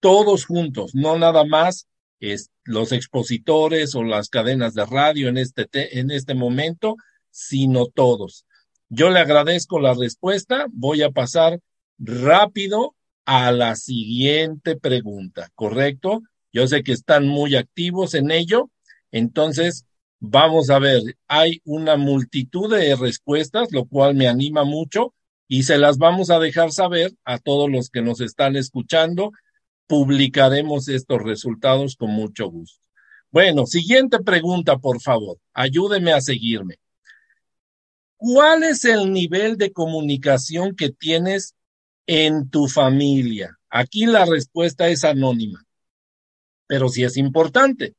todos 0.00 0.46
juntos, 0.46 0.94
no 0.94 1.18
nada 1.18 1.44
más 1.44 1.86
es, 2.20 2.50
los 2.64 2.92
expositores 2.92 3.94
o 3.94 4.02
las 4.02 4.28
cadenas 4.28 4.74
de 4.74 4.84
radio 4.86 5.28
en 5.28 5.38
este, 5.38 5.66
en 5.98 6.10
este 6.10 6.34
momento, 6.34 6.96
sino 7.30 7.86
todos. 7.86 8.46
Yo 8.88 9.10
le 9.10 9.20
agradezco 9.20 9.80
la 9.80 9.94
respuesta. 9.94 10.66
Voy 10.70 11.02
a 11.02 11.10
pasar 11.10 11.60
rápido 11.98 12.94
a 13.24 13.52
la 13.52 13.76
siguiente 13.76 14.76
pregunta, 14.76 15.50
¿correcto? 15.54 16.22
Yo 16.52 16.66
sé 16.66 16.82
que 16.82 16.92
están 16.92 17.26
muy 17.26 17.56
activos 17.56 18.14
en 18.14 18.30
ello. 18.30 18.70
Entonces, 19.12 19.86
vamos 20.20 20.70
a 20.70 20.78
ver, 20.78 21.02
hay 21.26 21.60
una 21.64 21.96
multitud 21.96 22.70
de 22.72 22.94
respuestas, 22.94 23.72
lo 23.72 23.86
cual 23.86 24.14
me 24.14 24.28
anima 24.28 24.64
mucho 24.64 25.14
y 25.48 25.64
se 25.64 25.78
las 25.78 25.98
vamos 25.98 26.30
a 26.30 26.38
dejar 26.38 26.70
saber 26.70 27.12
a 27.24 27.38
todos 27.38 27.68
los 27.68 27.90
que 27.90 28.02
nos 28.02 28.20
están 28.20 28.54
escuchando. 28.54 29.32
Publicaremos 29.88 30.88
estos 30.88 31.20
resultados 31.22 31.96
con 31.96 32.10
mucho 32.10 32.48
gusto. 32.48 32.80
Bueno, 33.32 33.66
siguiente 33.66 34.20
pregunta, 34.20 34.78
por 34.78 35.00
favor. 35.00 35.38
Ayúdeme 35.52 36.12
a 36.12 36.20
seguirme. 36.20 36.76
¿Cuál 38.16 38.64
es 38.64 38.84
el 38.84 39.12
nivel 39.12 39.56
de 39.56 39.72
comunicación 39.72 40.76
que 40.76 40.90
tienes 40.90 41.54
en 42.06 42.50
tu 42.50 42.68
familia? 42.68 43.58
Aquí 43.70 44.04
la 44.06 44.26
respuesta 44.26 44.88
es 44.88 45.04
anónima, 45.04 45.64
pero 46.66 46.88
sí 46.88 47.02
es 47.02 47.16
importante. 47.16 47.94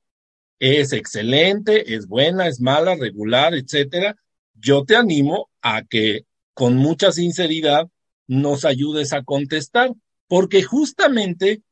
Es 0.61 0.93
excelente, 0.93 1.95
es 1.95 2.05
buena, 2.05 2.47
es 2.47 2.61
mala, 2.61 2.93
regular, 2.93 3.55
etcétera. 3.55 4.15
Yo 4.53 4.85
te 4.85 4.95
animo 4.95 5.49
a 5.59 5.81
que 5.81 6.27
con 6.53 6.77
mucha 6.77 7.11
sinceridad 7.11 7.89
nos 8.27 8.63
ayudes 8.63 9.11
a 9.11 9.23
contestar, 9.23 9.91
porque 10.27 10.61
justamente 10.61 11.63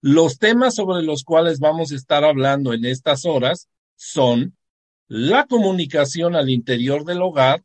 los 0.00 0.38
temas 0.38 0.74
sobre 0.74 1.04
los 1.04 1.22
cuales 1.22 1.60
vamos 1.60 1.92
a 1.92 1.94
estar 1.94 2.24
hablando 2.24 2.72
en 2.72 2.86
estas 2.86 3.24
horas 3.24 3.68
son 3.94 4.56
la 5.06 5.46
comunicación 5.46 6.34
al 6.34 6.50
interior 6.50 7.04
del 7.04 7.22
hogar 7.22 7.62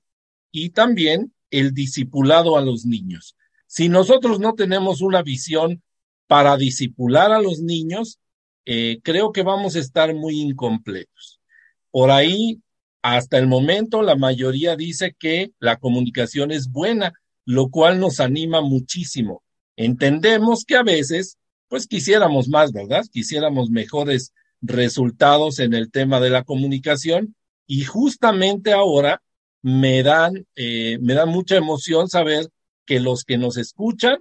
y 0.52 0.70
también 0.70 1.34
el 1.50 1.74
discipulado 1.74 2.60
a 2.60 2.62
los 2.62 2.86
niños. 2.86 3.36
Si 3.66 3.90
nosotros 3.90 4.40
no 4.40 4.54
tenemos 4.54 5.02
una 5.02 5.24
visión 5.24 5.82
para 6.28 6.58
disipular 6.58 7.32
a 7.32 7.42
los 7.42 7.60
niños, 7.60 8.20
eh, 8.66 9.00
creo 9.04 9.32
que 9.32 9.44
vamos 9.44 9.76
a 9.76 9.80
estar 9.80 10.14
muy 10.14 10.40
incompletos. 10.40 11.40
Por 11.92 12.12
ahí, 12.12 12.62
hasta 13.02 13.38
el 13.38 13.48
momento, 13.48 14.02
la 14.02 14.16
mayoría 14.16 14.76
dice 14.76 15.16
que 15.18 15.52
la 15.60 15.78
comunicación 15.78 16.52
es 16.52 16.72
buena, 16.72 17.14
lo 17.46 17.70
cual 17.70 18.00
nos 18.00 18.20
anima 18.20 18.62
muchísimo. 18.62 19.44
Entendemos 19.76 20.66
que 20.66 20.76
a 20.76 20.84
veces, 20.84 21.38
pues 21.68 21.88
quisiéramos 21.88 22.48
más, 22.48 22.72
¿verdad? 22.72 23.06
Quisiéramos 23.12 23.70
mejores 23.70 24.34
resultados 24.62 25.60
en 25.60 25.74
el 25.74 25.92
tema 25.92 26.20
de 26.20 26.30
la 26.30 26.44
comunicación 26.44 27.36
y 27.68 27.84
justamente 27.84 28.72
ahora 28.72 29.22
me 29.62 30.04
dan, 30.04 30.46
eh, 30.56 30.98
me 31.02 31.14
da 31.14 31.26
mucha 31.26 31.58
emoción 31.58 32.10
saber 32.10 32.50
que 32.86 33.00
los 33.00 33.24
que 33.24 33.38
nos 33.38 33.58
escuchan 33.58 34.18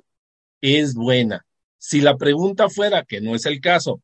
es 0.60 0.94
buena. 0.94 1.44
Si 1.78 2.00
la 2.00 2.16
pregunta 2.16 2.68
fuera, 2.68 3.04
que 3.04 3.20
no 3.20 3.34
es 3.34 3.46
el 3.46 3.60
caso, 3.60 4.00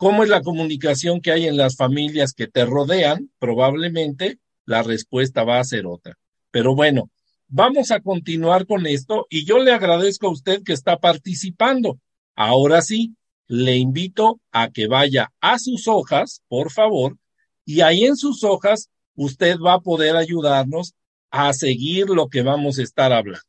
¿cómo 0.00 0.22
es 0.22 0.30
la 0.30 0.40
comunicación 0.40 1.20
que 1.20 1.30
hay 1.30 1.46
en 1.46 1.58
las 1.58 1.76
familias 1.76 2.32
que 2.32 2.46
te 2.46 2.64
rodean? 2.64 3.30
Probablemente 3.38 4.38
la 4.64 4.82
respuesta 4.82 5.44
va 5.44 5.60
a 5.60 5.64
ser 5.64 5.84
otra. 5.84 6.16
Pero 6.50 6.74
bueno, 6.74 7.10
vamos 7.48 7.90
a 7.90 8.00
continuar 8.00 8.66
con 8.66 8.86
esto 8.86 9.26
y 9.28 9.44
yo 9.44 9.58
le 9.58 9.72
agradezco 9.72 10.28
a 10.28 10.32
usted 10.32 10.62
que 10.62 10.72
está 10.72 10.96
participando. 10.96 11.98
Ahora 12.34 12.80
sí, 12.80 13.14
le 13.46 13.76
invito 13.76 14.40
a 14.52 14.70
que 14.70 14.86
vaya 14.86 15.34
a 15.38 15.58
sus 15.58 15.86
hojas, 15.86 16.40
por 16.48 16.70
favor, 16.70 17.18
y 17.66 17.82
ahí 17.82 18.06
en 18.06 18.16
sus 18.16 18.42
hojas 18.42 18.88
usted 19.16 19.58
va 19.58 19.74
a 19.74 19.80
poder 19.80 20.16
ayudarnos 20.16 20.94
a 21.30 21.52
seguir 21.52 22.08
lo 22.08 22.28
que 22.28 22.40
vamos 22.40 22.78
a 22.78 22.84
estar 22.84 23.12
hablando. 23.12 23.44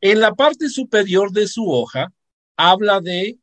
En 0.00 0.18
la 0.18 0.34
parte 0.34 0.68
superior 0.68 1.30
de 1.30 1.46
su 1.46 1.70
hoja 1.70 2.12
habla 2.56 3.00
de 3.00 3.38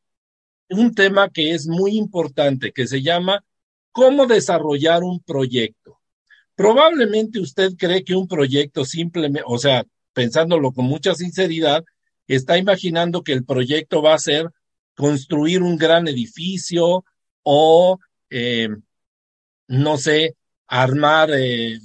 un 0.70 0.94
tema 0.94 1.30
que 1.30 1.52
es 1.52 1.68
muy 1.68 1.98
importante, 1.98 2.72
que 2.72 2.88
se 2.88 3.02
llama 3.02 3.44
cómo 3.92 4.28
desarrollar 4.28 5.04
un 5.04 5.20
proyecto. 5.20 6.00
Probablemente 6.56 7.40
usted 7.40 7.74
cree 7.78 8.04
que 8.04 8.16
un 8.16 8.28
proyecto 8.28 8.86
simplemente, 8.86 9.44
o 9.48 9.58
sea, 9.58 9.84
pensándolo 10.14 10.72
con 10.72 10.86
mucha 10.86 11.16
sinceridad, 11.16 11.84
está 12.28 12.58
imaginando 12.58 13.24
que 13.24 13.34
el 13.34 13.46
proyecto 13.46 14.02
va 14.02 14.14
a 14.14 14.20
ser 14.20 14.50
construir 14.96 15.64
un 15.64 15.78
gran 15.78 16.08
edificio 16.08 17.06
o, 17.44 18.00
eh, 18.30 18.70
no 19.68 19.98
sé, 19.98 20.36
armar 20.68 21.32
eh, 21.34 21.80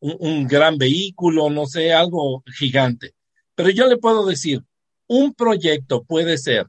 un, 0.00 0.46
gran 0.46 0.78
vehículo, 0.78 1.50
no 1.50 1.66
sé, 1.66 1.92
algo 1.92 2.42
gigante. 2.56 3.14
Pero 3.54 3.70
yo 3.70 3.86
le 3.86 3.96
puedo 3.96 4.24
decir, 4.24 4.62
un 5.08 5.34
proyecto 5.34 6.04
puede 6.04 6.38
ser 6.38 6.68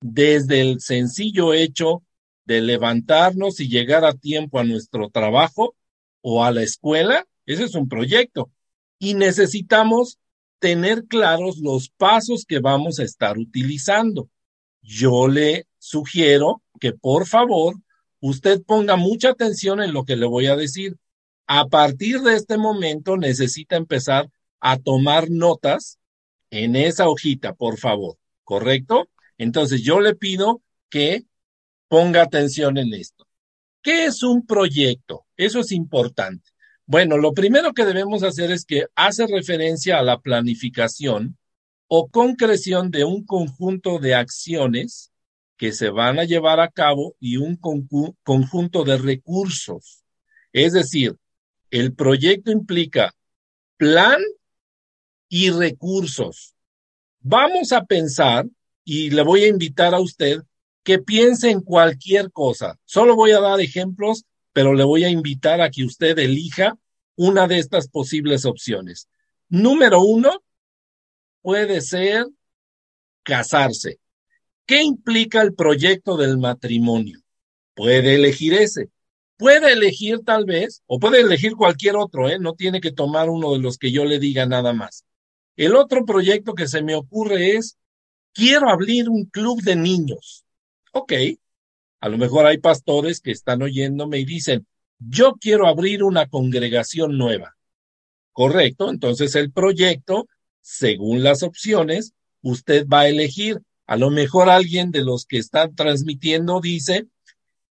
desde 0.00 0.60
el 0.60 0.80
sencillo 0.80 1.52
hecho 1.52 2.02
de 2.44 2.60
levantarnos 2.60 3.60
y 3.60 3.68
llegar 3.68 4.04
a 4.04 4.14
tiempo 4.14 4.58
a 4.58 4.64
nuestro 4.64 5.10
trabajo 5.10 5.74
o 6.22 6.44
a 6.44 6.50
la 6.50 6.62
escuela, 6.62 7.26
ese 7.46 7.64
es 7.64 7.74
un 7.74 7.88
proyecto. 7.88 8.50
Y 8.98 9.14
necesitamos 9.14 10.18
tener 10.58 11.06
claros 11.06 11.58
los 11.58 11.88
pasos 11.90 12.44
que 12.44 12.58
vamos 12.58 12.98
a 12.98 13.04
estar 13.04 13.38
utilizando. 13.38 14.28
Yo 14.82 15.28
le 15.28 15.66
sugiero 15.78 16.62
que 16.78 16.92
por 16.92 17.26
favor 17.26 17.76
usted 18.20 18.62
ponga 18.62 18.96
mucha 18.96 19.30
atención 19.30 19.82
en 19.82 19.92
lo 19.92 20.04
que 20.04 20.16
le 20.16 20.26
voy 20.26 20.46
a 20.46 20.56
decir. 20.56 20.96
A 21.46 21.68
partir 21.68 22.20
de 22.20 22.36
este 22.36 22.58
momento 22.58 23.16
necesita 23.16 23.76
empezar 23.76 24.30
a 24.60 24.78
tomar 24.78 25.30
notas 25.30 25.98
en 26.50 26.76
esa 26.76 27.08
hojita, 27.08 27.54
por 27.54 27.78
favor, 27.78 28.16
¿correcto? 28.44 29.08
Entonces 29.40 29.82
yo 29.82 30.00
le 30.00 30.14
pido 30.14 30.60
que 30.90 31.24
ponga 31.88 32.20
atención 32.20 32.76
en 32.76 32.92
esto. 32.92 33.26
¿Qué 33.82 34.04
es 34.04 34.22
un 34.22 34.44
proyecto? 34.44 35.24
Eso 35.34 35.60
es 35.60 35.72
importante. 35.72 36.50
Bueno, 36.84 37.16
lo 37.16 37.32
primero 37.32 37.72
que 37.72 37.86
debemos 37.86 38.22
hacer 38.22 38.50
es 38.50 38.66
que 38.66 38.84
hace 38.94 39.26
referencia 39.26 39.98
a 39.98 40.02
la 40.02 40.20
planificación 40.20 41.38
o 41.86 42.10
concreción 42.10 42.90
de 42.90 43.04
un 43.04 43.24
conjunto 43.24 43.98
de 43.98 44.14
acciones 44.14 45.10
que 45.56 45.72
se 45.72 45.88
van 45.88 46.18
a 46.18 46.24
llevar 46.24 46.60
a 46.60 46.68
cabo 46.68 47.16
y 47.18 47.38
un 47.38 47.56
conjunto 47.56 48.84
de 48.84 48.98
recursos. 48.98 50.04
Es 50.52 50.74
decir, 50.74 51.16
el 51.70 51.94
proyecto 51.94 52.50
implica 52.50 53.14
plan 53.78 54.20
y 55.30 55.48
recursos. 55.48 56.54
Vamos 57.20 57.72
a 57.72 57.86
pensar, 57.86 58.44
y 58.92 59.10
le 59.10 59.22
voy 59.22 59.44
a 59.44 59.46
invitar 59.46 59.94
a 59.94 60.00
usted 60.00 60.42
que 60.82 60.98
piense 60.98 61.48
en 61.48 61.60
cualquier 61.60 62.32
cosa. 62.32 62.76
Solo 62.84 63.14
voy 63.14 63.30
a 63.30 63.38
dar 63.38 63.60
ejemplos, 63.60 64.24
pero 64.52 64.74
le 64.74 64.82
voy 64.82 65.04
a 65.04 65.08
invitar 65.08 65.60
a 65.60 65.70
que 65.70 65.84
usted 65.84 66.18
elija 66.18 66.76
una 67.14 67.46
de 67.46 67.60
estas 67.60 67.86
posibles 67.86 68.44
opciones. 68.44 69.06
Número 69.48 70.00
uno, 70.00 70.42
puede 71.40 71.82
ser 71.82 72.26
casarse. 73.22 74.00
¿Qué 74.66 74.82
implica 74.82 75.40
el 75.40 75.54
proyecto 75.54 76.16
del 76.16 76.36
matrimonio? 76.38 77.20
Puede 77.74 78.16
elegir 78.16 78.54
ese. 78.54 78.90
Puede 79.36 79.72
elegir 79.72 80.18
tal 80.24 80.46
vez, 80.46 80.82
o 80.86 80.98
puede 80.98 81.20
elegir 81.20 81.52
cualquier 81.54 81.94
otro, 81.94 82.28
¿eh? 82.28 82.40
No 82.40 82.54
tiene 82.54 82.80
que 82.80 82.90
tomar 82.90 83.30
uno 83.30 83.52
de 83.52 83.60
los 83.60 83.78
que 83.78 83.92
yo 83.92 84.04
le 84.04 84.18
diga 84.18 84.46
nada 84.46 84.72
más. 84.72 85.04
El 85.54 85.76
otro 85.76 86.04
proyecto 86.04 86.54
que 86.54 86.66
se 86.66 86.82
me 86.82 86.96
ocurre 86.96 87.54
es, 87.54 87.76
quiero 88.32 88.68
abrir 88.68 89.08
un 89.08 89.24
club 89.26 89.62
de 89.62 89.76
niños. 89.76 90.44
Ok, 90.92 91.12
a 92.00 92.08
lo 92.08 92.18
mejor 92.18 92.46
hay 92.46 92.58
pastores 92.58 93.20
que 93.20 93.30
están 93.30 93.62
oyéndome 93.62 94.18
y 94.18 94.24
dicen, 94.24 94.66
yo 94.98 95.34
quiero 95.40 95.66
abrir 95.66 96.02
una 96.02 96.26
congregación 96.26 97.16
nueva. 97.16 97.56
Correcto, 98.32 98.90
entonces 98.90 99.34
el 99.34 99.52
proyecto, 99.52 100.28
según 100.60 101.22
las 101.22 101.42
opciones, 101.42 102.12
usted 102.42 102.86
va 102.86 103.00
a 103.00 103.08
elegir. 103.08 103.60
A 103.86 103.96
lo 103.96 104.10
mejor 104.10 104.48
alguien 104.48 104.90
de 104.90 105.02
los 105.02 105.26
que 105.26 105.38
están 105.38 105.74
transmitiendo 105.74 106.60
dice, 106.60 107.06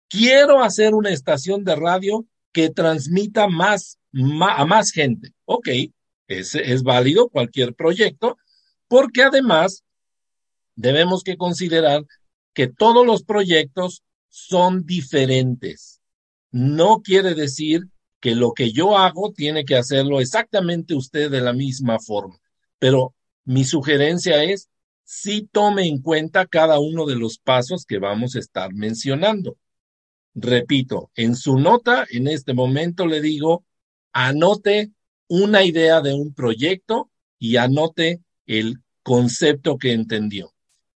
quiero 0.09 0.63
hacer 0.63 0.95
una 0.95 1.11
estación 1.11 1.65
de 1.65 1.77
radio 1.77 2.27
que 2.53 2.71
transmita 2.71 3.47
más, 3.47 3.99
a 4.41 4.65
más 4.65 4.91
gente. 4.91 5.31
Ok, 5.45 5.69
es, 6.27 6.55
es 6.55 6.83
válido 6.83 7.29
cualquier 7.29 7.75
proyecto, 7.75 8.37
porque 8.89 9.23
además 9.23 9.85
debemos 10.79 11.25
que 11.25 11.37
considerar 11.37 12.07
que 12.55 12.69
todos 12.69 13.05
los 13.05 13.25
proyectos 13.25 14.05
son 14.29 14.87
diferentes. 14.87 16.01
No 16.53 17.03
quiere 17.03 17.35
decir 17.35 17.83
que 18.21 18.37
lo 18.37 18.53
que 18.53 18.71
yo 18.71 18.97
hago 18.97 19.33
tiene 19.33 19.65
que 19.65 19.77
hacerlo 19.77 20.21
exactamente 20.21 20.95
usted 20.95 21.31
de 21.31 21.41
la 21.41 21.53
misma 21.53 21.99
forma, 21.99 22.39
pero 22.79 23.13
mi 23.45 23.65
sugerencia 23.65 24.45
es 24.45 24.69
si 25.03 25.43
tome 25.43 25.87
en 25.87 26.01
cuenta 26.01 26.47
cada 26.47 26.79
uno 26.79 27.07
de 27.07 27.17
los 27.17 27.39
pasos 27.39 27.85
que 27.85 27.99
vamos 27.99 28.37
a 28.37 28.39
estar 28.39 28.73
mencionando. 28.73 29.57
Repito, 30.35 31.11
en 31.17 31.35
su 31.35 31.59
nota, 31.59 32.07
en 32.11 32.29
este 32.29 32.55
momento 32.55 33.07
le 33.07 33.21
digo, 33.21 33.65
anote 34.13 34.93
una 35.27 35.65
idea 35.65 36.01
de 36.03 36.15
un 36.15 36.35
proyecto 36.35 37.11
y 37.39 37.57
anote 37.57 38.21
el 38.47 38.77
concepto 39.03 39.77
que 39.77 39.93
entendió. 39.93 40.53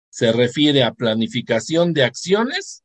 Se 0.09 0.31
refiere 0.31 0.83
a 0.83 0.93
planificación 0.93 1.93
de 1.93 2.03
acciones 2.03 2.83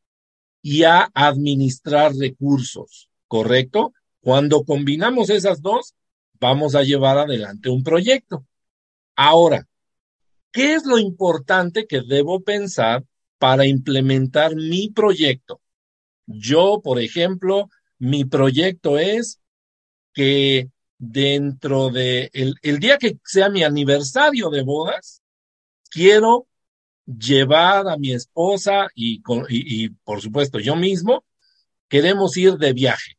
y 0.62 0.84
a 0.84 1.10
administrar 1.14 2.14
recursos, 2.14 3.08
¿correcto? 3.28 3.92
Cuando 4.20 4.64
combinamos 4.64 5.30
esas 5.30 5.60
dos, 5.60 5.94
vamos 6.40 6.74
a 6.74 6.82
llevar 6.82 7.18
adelante 7.18 7.68
un 7.68 7.82
proyecto. 7.82 8.46
Ahora, 9.16 9.68
¿qué 10.52 10.74
es 10.74 10.84
lo 10.86 10.98
importante 10.98 11.86
que 11.86 12.02
debo 12.02 12.40
pensar 12.40 13.04
para 13.38 13.66
implementar 13.66 14.56
mi 14.56 14.90
proyecto? 14.90 15.60
Yo, 16.26 16.80
por 16.82 17.00
ejemplo, 17.00 17.68
mi 17.98 18.24
proyecto 18.24 18.98
es 18.98 19.40
que 20.12 20.70
dentro 20.98 21.90
de 21.90 22.30
el, 22.32 22.78
día 22.78 22.98
que 22.98 23.18
sea 23.24 23.50
mi 23.50 23.62
aniversario 23.62 24.48
de 24.50 24.62
bodas, 24.62 25.22
quiero 25.90 26.46
llevar 27.06 27.88
a 27.88 27.96
mi 27.96 28.12
esposa 28.12 28.88
y, 28.94 29.20
por 29.20 30.20
supuesto 30.20 30.58
yo 30.58 30.76
mismo, 30.76 31.24
queremos 31.88 32.36
ir 32.36 32.54
de 32.54 32.72
viaje. 32.72 33.18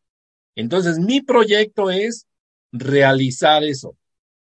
Entonces, 0.56 0.98
mi 1.00 1.22
proyecto 1.22 1.92
es 1.92 2.28
realizar 2.72 3.64
eso. 3.64 3.98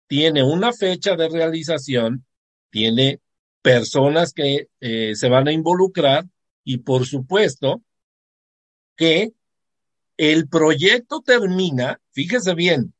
Tiene 0.07 0.43
una 0.43 0.71
fecha 0.71 1.15
de 1.15 1.29
realización, 1.29 2.25
tiene 2.69 3.19
personas 3.61 4.33
que 4.33 4.69
eh, 4.79 5.15
se 5.15 5.29
van 5.29 5.47
a 5.47 5.51
involucrar 5.51 6.25
y 6.63 6.77
por 6.77 7.05
supuesto 7.05 7.81
que 8.95 9.33
el 10.17 10.47
proyecto 10.47 11.21
termina, 11.21 11.99
fíjese 12.11 12.53
bien, 12.53 12.93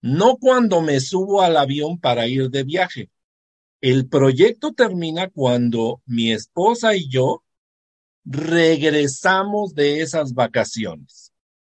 no 0.00 0.36
cuando 0.36 0.82
me 0.82 1.00
subo 1.00 1.42
al 1.42 1.56
avión 1.56 1.98
para 1.98 2.26
ir 2.26 2.50
de 2.50 2.62
viaje. 2.62 3.10
El 3.80 4.08
proyecto 4.08 4.72
termina 4.72 5.28
cuando 5.28 6.02
mi 6.06 6.32
esposa 6.32 6.96
y 6.96 7.08
yo 7.08 7.44
regresamos 8.24 9.74
de 9.74 10.00
esas 10.00 10.34
vacaciones. 10.34 11.32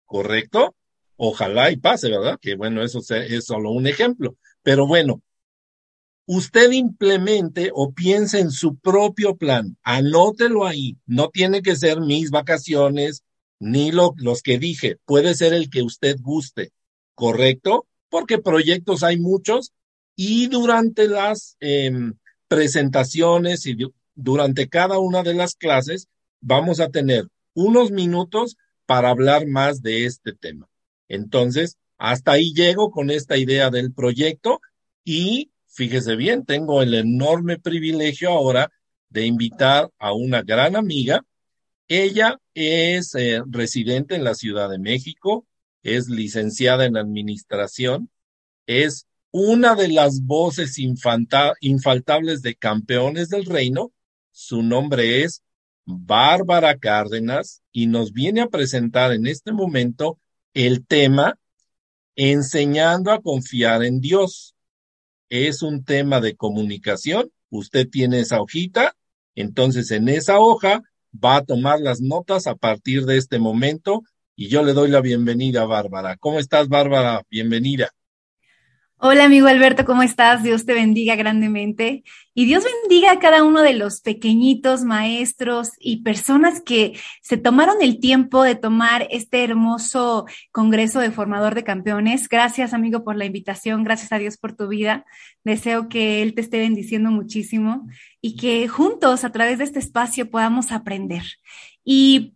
¿Correcto? 0.06 0.76
Ojalá 1.18 1.72
y 1.72 1.78
pase, 1.78 2.10
¿verdad? 2.10 2.40
Que 2.42 2.56
bueno, 2.56 2.84
eso 2.84 3.02
es 3.10 3.46
solo 3.46 3.72
un 3.72 3.88
ejemplo. 3.88 4.38
Pero 4.64 4.88
bueno, 4.88 5.22
usted 6.26 6.72
implemente 6.72 7.72
o 7.74 7.92
piense 7.94 8.40
en 8.40 8.52
su 8.52 8.78
propio 8.78 9.36
plan, 9.36 9.78
anótelo 9.84 10.66
ahí. 10.66 10.98
No 11.06 11.30
tiene 11.30 11.62
que 11.62 11.76
ser 11.76 12.02
mis 12.02 12.32
vacaciones 12.32 13.24
ni 13.60 13.92
los 13.92 14.42
que 14.42 14.58
dije, 14.58 14.98
puede 15.06 15.36
ser 15.36 15.54
el 15.54 15.70
que 15.70 15.84
usted 15.84 16.18
guste, 16.22 16.72
¿correcto? 17.14 17.86
porque 18.10 18.40
proyectos 18.40 19.04
hay 19.04 19.20
muchos 19.20 19.72
y 20.22 20.48
durante 20.48 21.08
las 21.08 21.56
em, 21.62 22.14
presentaciones 22.50 23.66
y 23.66 23.78
durante 24.16 24.68
cada 24.68 25.00
una 25.00 25.24
de 25.24 25.34
las 25.34 25.56
clases 25.56 26.10
vamos 26.42 26.82
a 26.82 26.90
tener 26.90 27.30
unos 27.54 27.92
minutos 27.92 28.58
para 28.86 29.12
hablar 29.12 29.48
más 29.48 29.82
de 29.82 30.04
este 30.04 30.34
tema. 30.34 30.68
Entonces, 31.08 31.78
hasta 31.98 32.34
ahí 32.34 32.54
llego 32.54 32.92
con 32.92 33.12
esta 33.12 33.38
idea 33.38 33.70
del 33.70 33.94
proyecto 33.94 34.60
y 35.06 35.52
fíjese 35.68 36.18
bien, 36.18 36.44
tengo 36.44 36.82
el 36.82 36.96
enorme 36.96 37.58
privilegio 37.58 38.32
ahora 38.32 38.70
de 39.08 39.26
invitar 39.26 39.90
a 40.00 40.12
una 40.12 40.42
gran 40.42 40.76
amiga. 40.76 41.24
Ella 41.88 42.42
es 42.54 43.16
eh, 43.16 43.42
residente 43.48 44.16
en 44.16 44.26
la 44.26 44.36
Ciudad 44.36 44.70
de 44.70 44.80
México, 44.80 45.48
es 45.82 46.10
licenciada 46.10 46.84
en 46.84 46.98
administración, 46.98 48.10
es 48.68 49.06
una 49.32 49.76
de 49.76 49.90
las 49.90 50.22
voces 50.24 50.78
infaltables 50.80 52.42
de 52.42 52.56
campeones 52.56 53.30
del 53.30 53.46
reino. 53.46 53.92
Su 54.32 54.64
nombre 54.64 55.24
es 55.24 55.44
Bárbara 55.86 56.78
Cárdenas 56.78 57.62
y 57.72 57.88
nos 57.88 58.12
viene 58.14 58.42
a 58.42 58.48
presentar 58.48 59.12
en 59.12 59.28
este 59.28 59.52
momento 59.52 60.20
el 60.54 60.86
tema 60.86 61.38
enseñando 62.16 63.12
a 63.12 63.22
confiar 63.22 63.84
en 63.84 64.02
Dios. 64.02 64.56
Es 65.30 65.62
un 65.62 65.84
tema 65.84 66.22
de 66.22 66.36
comunicación. 66.36 67.32
Usted 67.50 67.88
tiene 67.88 68.20
esa 68.20 68.42
hojita, 68.42 68.96
entonces 69.36 69.92
en 69.92 70.10
esa 70.10 70.40
hoja 70.40 70.82
va 71.14 71.38
a 71.38 71.46
tomar 71.46 71.80
las 71.80 72.02
notas 72.02 72.48
a 72.48 72.56
partir 72.56 73.06
de 73.06 73.18
este 73.18 73.40
momento 73.40 74.04
y 74.36 74.48
yo 74.48 74.64
le 74.64 74.74
doy 74.74 74.90
la 74.90 75.02
bienvenida, 75.02 75.66
Bárbara. 75.66 76.18
¿Cómo 76.18 76.40
estás, 76.40 76.68
Bárbara? 76.68 77.24
Bienvenida. 77.30 77.92
Hola 79.02 79.24
amigo 79.24 79.48
Alberto, 79.48 79.86
¿cómo 79.86 80.04
estás? 80.04 80.44
Dios 80.44 80.66
te 80.66 80.74
bendiga 80.74 81.16
grandemente 81.16 82.04
y 82.34 82.44
Dios 82.44 82.66
bendiga 82.66 83.14
a 83.14 83.20
cada 83.20 83.46
uno 83.46 83.62
de 83.62 83.74
los 83.74 84.02
pequeñitos 84.02 84.84
maestros 84.84 85.72
y 85.80 86.04
personas 86.04 86.60
que 86.60 87.00
se 87.22 87.38
tomaron 87.38 87.78
el 87.82 88.02
tiempo 88.02 88.44
de 88.44 88.56
tomar 88.56 89.08
este 89.10 89.42
hermoso 89.42 90.26
Congreso 90.52 91.00
de 91.00 91.12
Formador 91.12 91.56
de 91.56 91.64
Campeones. 91.64 92.28
Gracias 92.28 92.74
amigo 92.74 93.06
por 93.06 93.16
la 93.16 93.24
invitación, 93.24 93.86
gracias 93.86 94.12
a 94.12 94.18
Dios 94.18 94.36
por 94.36 94.54
tu 94.54 94.68
vida. 94.68 95.06
Deseo 95.46 95.88
que 95.88 96.22
Él 96.22 96.34
te 96.34 96.42
esté 96.42 96.60
bendiciendo 96.60 97.10
muchísimo 97.10 97.88
y 98.20 98.36
que 98.36 98.68
juntos 98.68 99.24
a 99.24 99.32
través 99.32 99.60
de 99.60 99.64
este 99.64 99.80
espacio 99.80 100.30
podamos 100.30 100.74
aprender. 100.74 101.24
Y 101.86 102.34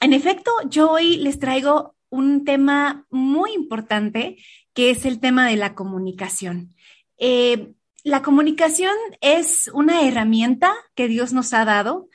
en 0.00 0.12
efecto, 0.12 0.52
yo 0.70 0.92
hoy 0.92 1.16
les 1.16 1.40
traigo 1.40 1.96
un 2.08 2.44
tema 2.44 3.04
muy 3.10 3.52
importante, 3.54 4.36
que 4.74 4.90
es 4.90 5.04
el 5.06 5.20
tema 5.20 5.48
de 5.48 5.56
la 5.56 5.74
comunicación. 5.74 6.74
Eh, 7.16 7.72
la 8.02 8.22
comunicación 8.22 8.94
es 9.20 9.70
una 9.72 10.02
herramienta 10.02 10.74
que 10.94 11.08
Dios 11.08 11.32
nos 11.32 11.54
ha 11.54 11.64
dado, 11.64 12.08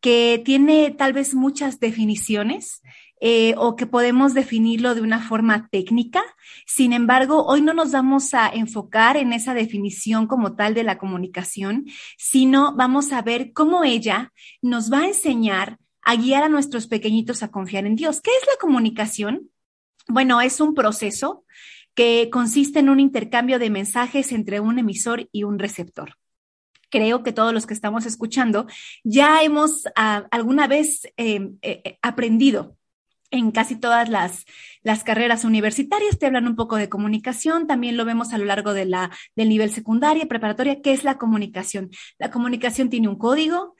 que 0.00 0.42
tiene 0.44 0.90
tal 0.90 1.12
vez 1.12 1.34
muchas 1.34 1.78
definiciones. 1.78 2.82
Eh, 3.18 3.54
o 3.56 3.76
que 3.76 3.86
podemos 3.86 4.34
definirlo 4.34 4.94
de 4.94 5.00
una 5.00 5.26
forma 5.26 5.68
técnica. 5.70 6.22
Sin 6.66 6.92
embargo, 6.92 7.46
hoy 7.46 7.62
no 7.62 7.72
nos 7.72 7.90
vamos 7.92 8.34
a 8.34 8.46
enfocar 8.50 9.16
en 9.16 9.32
esa 9.32 9.54
definición 9.54 10.26
como 10.26 10.54
tal 10.54 10.74
de 10.74 10.84
la 10.84 10.98
comunicación, 10.98 11.86
sino 12.18 12.76
vamos 12.76 13.12
a 13.12 13.22
ver 13.22 13.54
cómo 13.54 13.84
ella 13.84 14.34
nos 14.60 14.92
va 14.92 15.00
a 15.00 15.06
enseñar 15.06 15.78
a 16.02 16.14
guiar 16.14 16.42
a 16.42 16.50
nuestros 16.50 16.88
pequeñitos 16.88 17.42
a 17.42 17.50
confiar 17.50 17.86
en 17.86 17.96
Dios. 17.96 18.20
¿Qué 18.20 18.30
es 18.30 18.46
la 18.46 18.58
comunicación? 18.60 19.50
Bueno, 20.08 20.42
es 20.42 20.60
un 20.60 20.74
proceso 20.74 21.45
que 21.96 22.28
consiste 22.30 22.78
en 22.78 22.90
un 22.90 23.00
intercambio 23.00 23.58
de 23.58 23.70
mensajes 23.70 24.30
entre 24.30 24.60
un 24.60 24.78
emisor 24.78 25.28
y 25.32 25.42
un 25.42 25.58
receptor. 25.58 26.16
Creo 26.90 27.24
que 27.24 27.32
todos 27.32 27.52
los 27.52 27.66
que 27.66 27.74
estamos 27.74 28.06
escuchando 28.06 28.66
ya 29.02 29.42
hemos 29.42 29.88
ah, 29.96 30.26
alguna 30.30 30.68
vez 30.68 31.08
em, 31.16 31.58
eh, 31.62 31.80
eh, 31.84 31.98
aprendido 32.02 32.76
en 33.30 33.50
casi 33.50 33.76
todas 33.76 34.08
las, 34.08 34.44
las, 34.82 35.04
carreras 35.04 35.44
universitarias 35.44 36.18
te 36.18 36.26
hablan 36.26 36.46
un 36.46 36.56
poco 36.56 36.76
de 36.76 36.88
comunicación, 36.88 37.66
también 37.66 37.96
lo 37.96 38.04
vemos 38.04 38.32
a 38.32 38.38
lo 38.38 38.44
largo 38.44 38.72
de 38.72 38.84
la, 38.84 39.10
del 39.34 39.48
nivel 39.48 39.72
secundaria, 39.72 40.26
preparatoria, 40.26 40.80
¿qué 40.80 40.92
es 40.92 41.02
la 41.02 41.18
comunicación? 41.18 41.90
La 42.18 42.30
comunicación 42.30 42.88
tiene 42.88 43.08
un 43.08 43.18
código, 43.18 43.74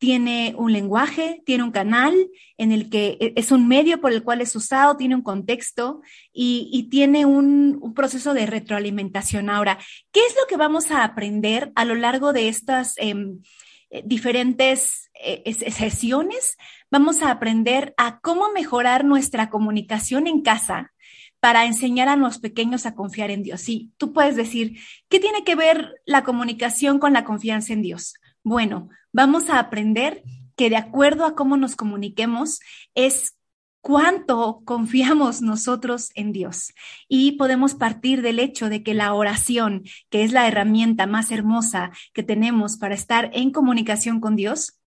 tiene 0.00 0.54
un 0.56 0.72
lenguaje, 0.72 1.42
tiene 1.44 1.62
un 1.62 1.72
canal 1.72 2.14
en 2.56 2.72
el 2.72 2.88
que 2.88 3.18
e, 3.20 3.34
es 3.36 3.52
un 3.52 3.68
medio 3.68 4.00
por 4.00 4.12
el 4.12 4.22
cual 4.22 4.40
es 4.40 4.56
usado, 4.56 4.96
tiene 4.96 5.14
un 5.14 5.22
contexto 5.22 6.00
y, 6.32 6.88
tiene 6.90 7.26
un, 7.26 7.92
proceso 7.94 8.32
de 8.32 8.46
retroalimentación. 8.46 9.50
Ahora, 9.50 9.78
¿qué 10.10 10.20
es 10.20 10.34
lo 10.40 10.46
que 10.48 10.56
vamos 10.56 10.90
a 10.90 11.04
aprender 11.04 11.70
a 11.74 11.84
lo 11.84 11.94
largo 11.94 12.32
de 12.32 12.48
estas 12.48 12.94
em, 12.96 13.42
eh, 13.90 14.02
diferentes 14.06 15.10
eh, 15.22 15.52
sesiones? 15.70 16.56
Vamos 16.90 17.20
a 17.22 17.30
aprender 17.30 17.92
a 17.98 18.20
cómo 18.20 18.50
mejorar 18.52 19.04
nuestra 19.04 19.50
comunicación 19.50 20.26
en 20.26 20.40
casa 20.40 20.92
para 21.40 21.66
enseñar 21.66 22.08
a 22.08 22.16
los 22.16 22.38
pequeños 22.38 22.86
a 22.86 22.94
confiar 22.94 23.30
en 23.30 23.42
Dios. 23.42 23.60
Sí, 23.60 23.92
tú 23.98 24.14
puedes 24.14 24.34
decir, 24.34 24.78
¿qué 25.10 25.20
tiene 25.20 25.44
que 25.44 25.56
ver 25.56 26.00
la 26.06 26.24
comunicación 26.24 26.98
con 26.98 27.12
la 27.12 27.24
confianza 27.24 27.74
en 27.74 27.82
Dios? 27.82 28.14
Bueno, 28.42 28.88
vamos 29.12 29.50
a 29.50 29.58
aprender 29.58 30.22
que 30.56 30.70
de 30.70 30.76
acuerdo 30.76 31.24
a 31.24 31.34
cómo 31.34 31.56
nos 31.56 31.76
comuniquemos 31.76 32.60
es 32.94 33.36
cuánto 33.80 34.62
confiamos 34.64 35.40
nosotros 35.42 36.10
en 36.14 36.32
Dios. 36.32 36.74
Y 37.08 37.32
podemos 37.32 37.74
partir 37.74 38.22
del 38.22 38.38
hecho 38.38 38.68
de 38.68 38.82
que 38.82 38.94
la 38.94 39.14
oración, 39.14 39.84
que 40.10 40.22
es 40.22 40.32
la 40.32 40.46
herramienta 40.46 41.06
más 41.06 41.30
hermosa 41.30 41.92
que 42.12 42.22
tenemos 42.22 42.76
para 42.76 42.94
estar 42.94 43.30
en 43.32 43.52
comunicación 43.52 44.20
con 44.20 44.36
Dios, 44.36 44.78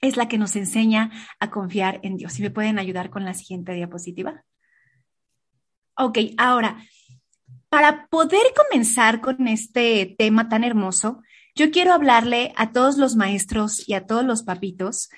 es 0.00 0.16
la 0.16 0.28
que 0.28 0.38
nos 0.38 0.54
enseña 0.56 1.10
a 1.40 1.50
confiar 1.50 2.00
en 2.02 2.16
Dios. 2.16 2.38
¿Y 2.38 2.42
me 2.42 2.50
pueden 2.50 2.78
ayudar 2.78 3.10
con 3.10 3.24
la 3.24 3.34
siguiente 3.34 3.72
diapositiva? 3.72 4.44
Ok, 5.96 6.18
ahora, 6.36 6.84
para 7.68 8.06
poder 8.08 8.42
comenzar 8.54 9.20
con 9.20 9.48
este 9.48 10.14
tema 10.18 10.48
tan 10.48 10.62
hermoso, 10.62 11.22
yo 11.56 11.70
quiero 11.70 11.94
hablarle 11.94 12.52
a 12.54 12.70
todos 12.70 12.98
los 12.98 13.16
maestros 13.16 13.88
y 13.88 13.94
a 13.94 14.06
todos 14.06 14.24
los 14.24 14.42
papitos 14.42 15.08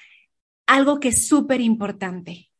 algo 0.67 1.01
que 1.01 1.09
es 1.09 1.27
súper 1.27 1.61
importante. 1.61 2.51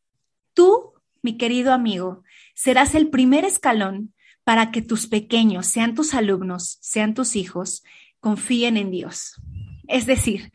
Tú, 0.53 0.93
mi 1.21 1.37
querido 1.37 1.71
amigo, 1.71 2.23
serás 2.53 2.93
el 2.93 3.09
primer 3.09 3.45
escalón 3.45 4.13
para 4.43 4.71
que 4.71 4.81
tus 4.81 5.07
pequeños, 5.07 5.67
sean 5.67 5.95
tus 5.95 6.13
alumnos, 6.13 6.77
sean 6.81 7.13
tus 7.13 7.37
hijos, 7.37 7.83
confíen 8.19 8.75
en 8.75 8.91
Dios. 8.91 9.41
Es 9.87 10.05
decir, 10.05 10.51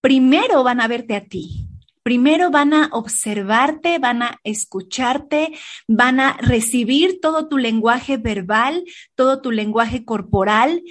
primero 0.00 0.62
van 0.64 0.80
a 0.80 0.88
verte 0.88 1.14
a 1.14 1.26
ti, 1.26 1.68
Primero 2.02 2.50
van 2.50 2.74
a 2.74 2.88
observarte, 2.90 4.00
van 4.00 4.22
a 4.22 4.40
escucharte, 4.42 5.52
van 5.86 6.18
a 6.18 6.36
recibir 6.38 7.20
todo 7.20 7.48
tu 7.48 7.58
lenguaje 7.58 8.16
verbal, 8.16 8.82
todo 9.14 9.40
tu 9.40 9.52
lenguaje 9.52 10.04
corporal 10.04 10.82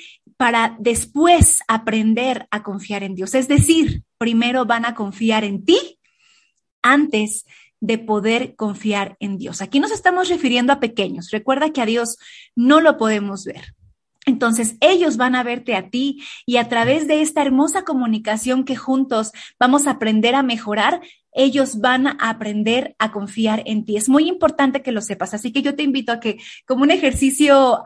para 0.42 0.76
después 0.80 1.60
aprender 1.68 2.48
a 2.50 2.64
confiar 2.64 3.04
en 3.04 3.14
Dios. 3.14 3.36
Es 3.36 3.48
decir, 3.48 4.02
primero 4.18 4.66
van 4.66 4.86
a 4.86 4.96
confiar 4.96 5.44
en 5.44 5.64
ti 5.64 6.00
antes 6.82 7.46
de 7.80 8.00
poder 8.00 8.56
confiar 8.56 9.18
en 9.20 9.38
Dios. 9.38 9.62
Aquí 9.62 9.80
nos 9.80 9.92
estamos 9.92 10.30
refiriendo 10.30 10.74
a 10.74 10.80
pequeños. 10.80 11.30
Recuerda 11.30 11.72
que 11.72 11.82
a 11.82 11.86
Dios 11.86 12.18
no 12.56 12.82
lo 12.82 12.98
podemos 12.98 13.46
ver. 13.46 13.76
Entonces 14.26 14.78
ellos 14.80 15.16
van 15.16 15.36
a 15.36 15.44
verte 15.44 15.76
a 15.76 15.92
ti 15.92 16.24
y 16.48 16.58
a 16.58 16.68
través 16.68 17.08
de 17.08 17.22
esta 17.22 17.44
hermosa 17.44 17.84
comunicación 17.84 18.66
que 18.66 18.76
juntos 18.76 19.34
vamos 19.60 19.86
a 19.86 19.92
aprender 19.92 20.34
a 20.34 20.42
mejorar, 20.42 21.02
ellos 21.34 21.80
van 21.80 22.08
a 22.08 22.12
aprender 22.20 22.96
a 23.00 23.12
confiar 23.12 23.64
en 23.66 23.86
ti. 23.86 23.98
Es 23.98 24.10
muy 24.10 24.28
importante 24.28 24.82
que 24.82 24.92
lo 24.92 25.02
sepas. 25.02 25.34
Así 25.34 25.52
que 25.52 25.62
yo 25.62 25.76
te 25.76 25.84
invito 25.84 26.12
a 26.12 26.20
que 26.20 26.40
como 26.66 26.84
un 26.84 26.92
ejercicio 26.92 27.84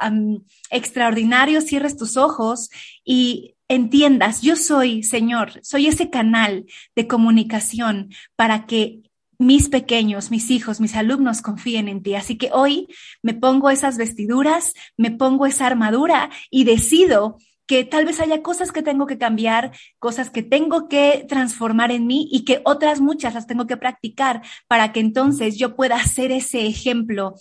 extraordinario 0.70 1.62
cierres 1.62 1.98
tus 1.98 2.18
ojos 2.18 2.70
y 3.04 3.56
entiendas, 3.68 4.42
yo 4.42 4.56
soy, 4.56 5.04
Señor, 5.04 5.60
soy 5.64 5.88
ese 5.88 6.10
canal 6.10 6.66
de 6.96 7.08
comunicación 7.08 8.10
para 8.36 8.66
que 8.66 9.02
mis 9.38 9.70
pequeños, 9.70 10.32
mis 10.32 10.50
hijos, 10.50 10.80
mis 10.80 10.96
alumnos 10.96 11.42
confíen 11.42 11.88
en 11.88 12.02
ti. 12.02 12.16
Así 12.16 12.38
que 12.38 12.50
hoy 12.54 12.88
me 13.22 13.34
pongo 13.34 13.70
esas 13.70 13.98
vestiduras, 13.98 14.74
me 14.98 15.12
pongo 15.12 15.46
esa 15.46 15.68
armadura 15.68 16.30
y 16.50 16.64
decido 16.64 17.38
que 17.68 17.84
tal 17.84 18.06
vez 18.06 18.20
haya 18.20 18.42
cosas 18.42 18.72
que 18.72 18.84
tengo 18.84 19.08
que 19.08 19.18
cambiar, 19.18 19.72
cosas 20.00 20.30
que 20.30 20.44
tengo 20.44 20.88
que 20.88 21.26
transformar 21.28 21.92
en 21.92 22.06
mí 22.06 22.28
y 22.32 22.46
que 22.46 22.62
otras 22.64 23.02
muchas 23.02 23.34
las 23.34 23.48
tengo 23.48 23.68
que 23.68 23.78
practicar 23.78 24.42
para 24.68 24.92
que 24.92 25.00
entonces 25.00 25.58
yo 25.58 25.76
pueda 25.76 26.02
ser 26.04 26.32
ese 26.32 26.68
ejemplo 26.68 27.36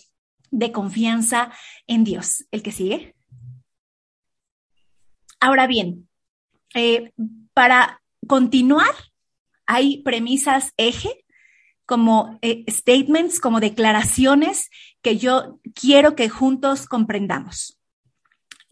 de 0.51 0.71
confianza 0.71 1.51
en 1.87 2.03
Dios. 2.03 2.45
¿El 2.51 2.63
que 2.63 2.71
sigue? 2.71 3.15
Ahora 5.39 5.67
bien, 5.67 6.07
eh, 6.73 7.11
para 7.53 8.01
continuar, 8.27 8.93
hay 9.67 10.01
premisas 10.03 10.73
eje 10.77 11.25
como 11.85 12.39
eh, 12.41 12.65
statements, 12.67 13.39
como 13.39 13.59
declaraciones 13.59 14.69
que 15.01 15.17
yo 15.17 15.59
quiero 15.75 16.15
que 16.15 16.29
juntos 16.29 16.87
comprendamos. 16.87 17.79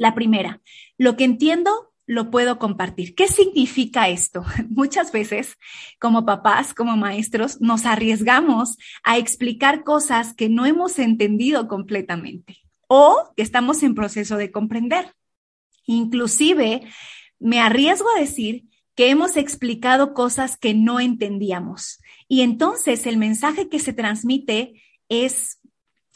La 0.03 0.13
primera, 0.13 0.59
lo 0.97 1.15
que 1.15 1.23
entiendo 1.23 1.93
lo 2.05 2.29
puedo 2.29 2.59
compartir. 2.59 3.15
¿Qué 3.15 3.29
significa 3.29 4.09
esto? 4.09 4.43
Muchas 4.69 5.13
veces, 5.13 5.55
como 5.97 6.25
papás, 6.25 6.73
como 6.73 6.97
maestros, 6.97 7.61
nos 7.61 7.85
arriesgamos 7.85 8.77
a 9.05 9.17
explicar 9.17 9.85
cosas 9.85 10.33
que 10.33 10.49
no 10.49 10.65
hemos 10.65 10.99
entendido 10.99 11.69
completamente 11.69 12.57
o 12.89 13.31
que 13.37 13.43
estamos 13.43 13.81
en 13.81 13.95
proceso 13.95 14.35
de 14.35 14.51
comprender. 14.51 15.13
Inclusive, 15.85 16.81
me 17.39 17.61
arriesgo 17.61 18.09
a 18.13 18.19
decir 18.19 18.65
que 18.95 19.09
hemos 19.09 19.37
explicado 19.37 20.13
cosas 20.13 20.57
que 20.57 20.73
no 20.73 20.99
entendíamos. 20.99 22.01
Y 22.27 22.41
entonces 22.41 23.05
el 23.05 23.15
mensaje 23.15 23.69
que 23.69 23.79
se 23.79 23.93
transmite 23.93 24.83
es, 25.07 25.61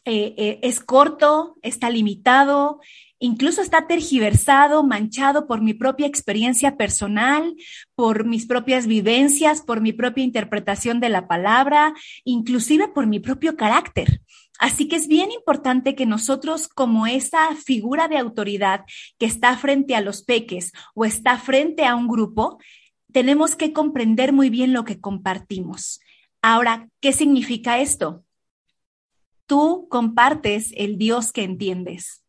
eh, 0.04 0.36
eh, 0.38 0.60
es 0.62 0.82
corto, 0.82 1.56
está 1.62 1.90
limitado, 1.90 2.82
incluso 3.20 3.62
está 3.62 3.88
tergiversado, 3.88 4.84
manchado 4.84 5.48
por 5.48 5.62
mi 5.62 5.74
propia 5.74 6.08
experiencia 6.08 6.78
personal, 6.78 7.56
por 7.96 8.26
mis 8.26 8.46
propias 8.46 8.88
vivencias, 8.88 9.62
por 9.62 9.82
mi 9.82 9.94
propia 9.94 10.24
interpretación 10.24 11.00
de 11.00 11.10
la 11.10 11.28
palabra, 11.28 11.94
inclusive 12.24 12.88
por 12.88 13.08
mi 13.08 13.20
propio 13.20 13.56
carácter. 13.56 14.22
Así 14.60 14.88
que 14.88 14.96
es 14.96 15.08
bien 15.08 15.32
importante 15.32 15.96
que 15.96 16.06
nosotros, 16.06 16.68
como 16.68 17.06
esa 17.06 17.56
figura 17.56 18.08
de 18.08 18.18
autoridad 18.18 18.86
que 19.20 19.28
está 19.28 19.56
frente 19.58 19.96
a 19.96 20.02
los 20.02 20.24
peques 20.24 20.72
o 20.96 21.06
está 21.06 21.38
frente 21.38 21.86
a 21.86 21.96
un 21.96 22.08
grupo, 22.08 22.58
tenemos 23.12 23.56
que 23.56 23.72
comprender 23.72 24.34
muy 24.34 24.50
bien 24.50 24.74
lo 24.74 24.84
que 24.84 25.00
compartimos. 25.00 26.00
Ahora, 26.42 26.90
¿qué 27.02 27.14
significa 27.14 27.80
esto? 27.80 28.24
Tú 29.46 29.88
compartes 29.90 30.72
el 30.76 30.98
Dios 30.98 31.32
que 31.32 31.44
entiendes. 31.44 32.24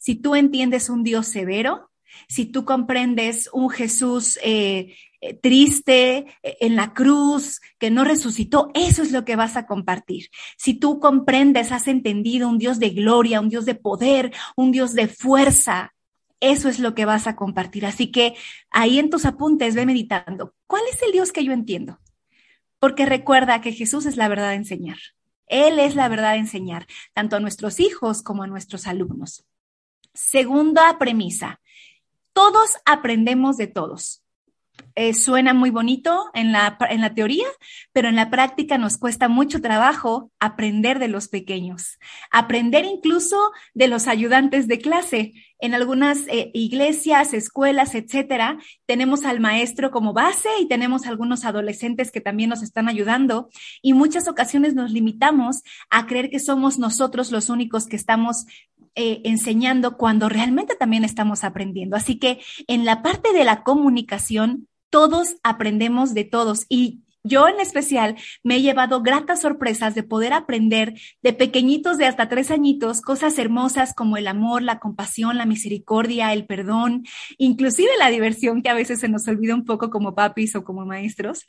Si 0.00 0.14
tú 0.14 0.34
entiendes 0.34 0.88
un 0.88 1.02
Dios 1.02 1.26
severo, 1.26 1.90
si 2.26 2.46
tú 2.46 2.64
comprendes 2.64 3.50
un 3.52 3.68
Jesús 3.68 4.38
eh, 4.42 4.96
eh, 5.20 5.34
triste 5.34 6.26
eh, 6.42 6.56
en 6.60 6.74
la 6.74 6.94
cruz, 6.94 7.60
que 7.78 7.90
no 7.90 8.02
resucitó, 8.02 8.70
eso 8.72 9.02
es 9.02 9.12
lo 9.12 9.26
que 9.26 9.36
vas 9.36 9.58
a 9.58 9.66
compartir. 9.66 10.30
Si 10.56 10.72
tú 10.72 11.00
comprendes, 11.00 11.70
has 11.70 11.86
entendido 11.86 12.48
un 12.48 12.56
Dios 12.56 12.78
de 12.78 12.90
gloria, 12.90 13.40
un 13.40 13.50
Dios 13.50 13.66
de 13.66 13.74
poder, 13.74 14.32
un 14.56 14.72
Dios 14.72 14.94
de 14.94 15.06
fuerza, 15.06 15.92
eso 16.40 16.70
es 16.70 16.78
lo 16.78 16.94
que 16.94 17.04
vas 17.04 17.26
a 17.26 17.36
compartir. 17.36 17.84
Así 17.84 18.10
que 18.10 18.34
ahí 18.70 18.98
en 18.98 19.10
tus 19.10 19.26
apuntes 19.26 19.74
ve 19.74 19.84
meditando, 19.84 20.54
¿cuál 20.66 20.82
es 20.90 21.02
el 21.02 21.12
Dios 21.12 21.30
que 21.30 21.44
yo 21.44 21.52
entiendo? 21.52 22.00
Porque 22.78 23.04
recuerda 23.04 23.60
que 23.60 23.72
Jesús 23.72 24.06
es 24.06 24.16
la 24.16 24.28
verdad 24.28 24.48
de 24.48 24.56
enseñar. 24.56 24.96
Él 25.46 25.78
es 25.78 25.94
la 25.94 26.08
verdad 26.08 26.32
de 26.32 26.38
enseñar, 26.38 26.86
tanto 27.12 27.36
a 27.36 27.40
nuestros 27.40 27.80
hijos 27.80 28.22
como 28.22 28.44
a 28.44 28.46
nuestros 28.46 28.86
alumnos. 28.86 29.44
Segunda 30.14 30.98
premisa, 30.98 31.60
todos 32.32 32.76
aprendemos 32.84 33.56
de 33.56 33.66
todos. 33.66 34.22
Eh, 34.94 35.14
suena 35.14 35.54
muy 35.54 35.70
bonito 35.70 36.30
en 36.34 36.52
la, 36.52 36.76
en 36.90 37.00
la 37.00 37.14
teoría, 37.14 37.46
pero 37.92 38.08
en 38.08 38.16
la 38.16 38.30
práctica 38.30 38.78
nos 38.78 38.98
cuesta 38.98 39.28
mucho 39.28 39.60
trabajo 39.60 40.30
aprender 40.40 40.98
de 40.98 41.08
los 41.08 41.28
pequeños, 41.28 41.98
aprender 42.30 42.84
incluso 42.84 43.52
de 43.74 43.88
los 43.88 44.08
ayudantes 44.08 44.68
de 44.68 44.78
clase. 44.78 45.32
En 45.58 45.74
algunas 45.74 46.26
eh, 46.28 46.50
iglesias, 46.54 47.34
escuelas, 47.34 47.94
etcétera, 47.94 48.58
tenemos 48.86 49.24
al 49.24 49.40
maestro 49.40 49.90
como 49.90 50.14
base 50.14 50.48
y 50.60 50.68
tenemos 50.68 51.06
algunos 51.06 51.44
adolescentes 51.44 52.10
que 52.10 52.22
también 52.22 52.50
nos 52.50 52.62
están 52.62 52.88
ayudando 52.88 53.50
y 53.82 53.92
muchas 53.92 54.26
ocasiones 54.26 54.74
nos 54.74 54.90
limitamos 54.90 55.62
a 55.90 56.06
creer 56.06 56.30
que 56.30 56.40
somos 56.40 56.78
nosotros 56.78 57.30
los 57.30 57.50
únicos 57.50 57.86
que 57.86 57.96
estamos 57.96 58.46
eh, 58.94 59.20
enseñando 59.24 59.96
cuando 59.96 60.28
realmente 60.28 60.74
también 60.76 61.04
estamos 61.04 61.44
aprendiendo. 61.44 61.96
Así 61.96 62.18
que 62.18 62.40
en 62.66 62.84
la 62.84 63.02
parte 63.02 63.32
de 63.32 63.44
la 63.44 63.62
comunicación, 63.62 64.68
todos 64.90 65.36
aprendemos 65.42 66.14
de 66.14 66.24
todos 66.24 66.66
y 66.68 67.02
Yo 67.22 67.48
en 67.48 67.60
especial 67.60 68.16
me 68.42 68.56
he 68.56 68.62
llevado 68.62 69.02
gratas 69.02 69.42
sorpresas 69.42 69.94
de 69.94 70.02
poder 70.02 70.32
aprender 70.32 70.94
de 71.22 71.34
pequeñitos 71.34 71.98
de 71.98 72.06
hasta 72.06 72.30
tres 72.30 72.50
añitos 72.50 73.02
cosas 73.02 73.38
hermosas 73.38 73.92
como 73.94 74.16
el 74.16 74.26
amor, 74.26 74.62
la 74.62 74.78
compasión, 74.78 75.36
la 75.36 75.44
misericordia, 75.44 76.32
el 76.32 76.46
perdón, 76.46 77.04
inclusive 77.36 77.90
la 77.98 78.08
diversión 78.08 78.62
que 78.62 78.70
a 78.70 78.74
veces 78.74 79.00
se 79.00 79.08
nos 79.10 79.28
olvida 79.28 79.54
un 79.54 79.66
poco 79.66 79.90
como 79.90 80.14
papis 80.14 80.56
o 80.56 80.64
como 80.64 80.86
maestros. 80.86 81.44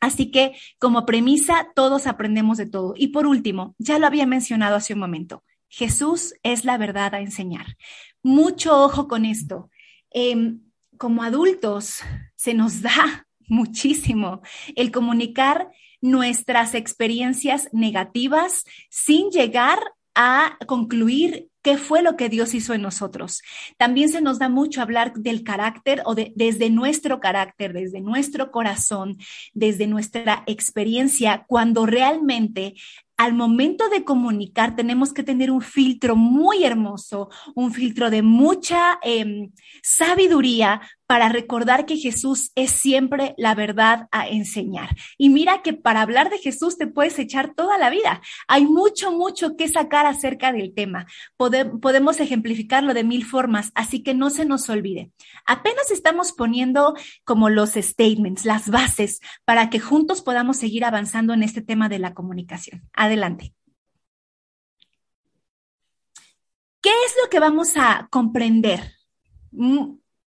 Así 0.00 0.30
que 0.30 0.54
como 0.78 1.06
premisa, 1.06 1.68
todos 1.74 2.06
aprendemos 2.06 2.58
de 2.58 2.66
todo. 2.66 2.94
Y 2.96 3.08
por 3.08 3.26
último, 3.26 3.74
ya 3.78 3.98
lo 3.98 4.06
había 4.06 4.26
mencionado 4.26 4.76
hace 4.76 4.94
un 4.94 5.00
momento, 5.00 5.44
Jesús 5.76 6.32
es 6.42 6.64
la 6.64 6.78
verdad 6.78 7.14
a 7.14 7.20
enseñar. 7.20 7.76
Mucho 8.22 8.82
ojo 8.82 9.08
con 9.08 9.26
esto. 9.26 9.68
Em, 10.10 10.62
como 10.96 11.22
adultos 11.22 11.98
se 12.34 12.54
nos 12.54 12.80
da 12.80 13.26
muchísimo 13.46 14.40
el 14.74 14.90
comunicar 14.90 15.68
nuestras 16.00 16.74
experiencias 16.74 17.68
negativas 17.72 18.64
sin 18.88 19.28
llegar 19.28 19.78
a 20.14 20.56
concluir 20.66 21.50
qué 21.60 21.76
fue 21.76 22.00
lo 22.00 22.16
que 22.16 22.30
Dios 22.30 22.54
hizo 22.54 22.72
en 22.72 22.80
nosotros. 22.80 23.42
También 23.76 24.08
se 24.08 24.22
nos 24.22 24.38
da 24.38 24.48
mucho 24.48 24.80
hablar 24.80 25.12
del 25.12 25.42
carácter 25.42 26.00
o 26.06 26.14
de, 26.14 26.32
desde 26.36 26.70
nuestro 26.70 27.20
carácter, 27.20 27.74
desde 27.74 28.00
nuestro 28.00 28.50
corazón, 28.50 29.18
desde 29.52 29.86
nuestra 29.86 30.42
experiencia, 30.46 31.44
cuando 31.46 31.84
realmente 31.84 32.74
al 33.16 33.32
momento 33.32 33.88
de 33.88 34.04
comunicar 34.04 34.76
tenemos 34.76 35.12
que 35.12 35.22
tener 35.22 35.50
un 35.50 35.62
filtro 35.62 36.16
muy 36.16 36.64
hermoso, 36.64 37.30
un 37.54 37.72
filtro 37.72 38.10
de 38.10 38.22
mucha 38.22 38.98
em, 39.02 39.52
sabiduría 39.82 40.80
para 41.06 41.28
recordar 41.28 41.86
que 41.86 41.96
Jesús 41.96 42.50
es 42.54 42.70
siempre 42.70 43.34
la 43.36 43.54
verdad 43.54 44.08
a 44.10 44.28
enseñar. 44.28 44.96
Y 45.18 45.28
mira 45.30 45.62
que 45.62 45.72
para 45.72 46.02
hablar 46.02 46.30
de 46.30 46.38
Jesús 46.38 46.76
te 46.76 46.86
puedes 46.86 47.18
echar 47.18 47.54
toda 47.54 47.78
la 47.78 47.90
vida. 47.90 48.20
Hay 48.48 48.66
mucho, 48.66 49.12
mucho 49.12 49.56
que 49.56 49.68
sacar 49.68 50.06
acerca 50.06 50.52
del 50.52 50.74
tema. 50.74 51.06
podemos 51.36 52.20
ejemplificarlo 52.20 52.94
de 52.94 53.04
mil 53.04 53.24
formas, 53.24 53.70
así 53.74 54.02
que 54.02 54.14
no 54.14 54.30
se 54.30 54.44
nos 54.44 54.68
olvide. 54.68 55.12
Apenas 55.46 55.90
estamos 55.90 56.32
poniendo 56.32 56.94
como 57.24 57.48
los 57.48 57.70
statements, 57.70 58.44
las 58.44 58.68
bases, 58.70 59.20
para 59.44 59.70
que 59.70 59.80
juntos 59.80 60.22
podamos 60.22 60.56
seguir 60.56 60.84
avanzando 60.84 61.32
en 61.34 61.42
este 61.42 61.62
tema 61.62 61.88
de 61.88 61.98
la 61.98 62.14
comunicación. 62.14 62.82
Adelante. 62.92 63.54
¿Qué 66.80 66.90
es 66.90 67.16
lo 67.22 67.28
que 67.28 67.40
vamos 67.40 67.76
a 67.76 68.06
comprender? 68.10 68.92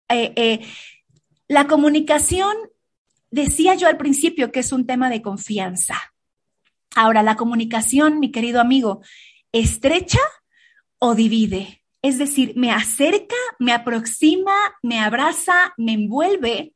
Eh, 0.10 0.34
eh, 0.36 0.68
la 1.48 1.68
comunicación, 1.68 2.56
decía 3.32 3.76
yo 3.76 3.88
al 3.88 3.98
principio 3.98 4.52
que 4.52 4.60
es 4.60 4.72
un 4.72 4.86
tema 4.86 5.10
de 5.10 5.22
confianza. 5.22 5.96
Ahora, 6.96 7.24
la 7.24 7.36
comunicación, 7.36 8.20
mi 8.20 8.32
querido 8.32 8.60
amigo, 8.60 9.02
estrecha 9.52 10.20
o 11.00 11.16
divide. 11.16 11.84
Es 12.02 12.18
decir, 12.18 12.54
me 12.56 12.72
acerca, 12.72 13.36
me 13.60 13.74
aproxima, 13.74 14.56
me 14.82 15.00
abraza, 15.00 15.74
me 15.78 15.94
envuelve 15.94 16.74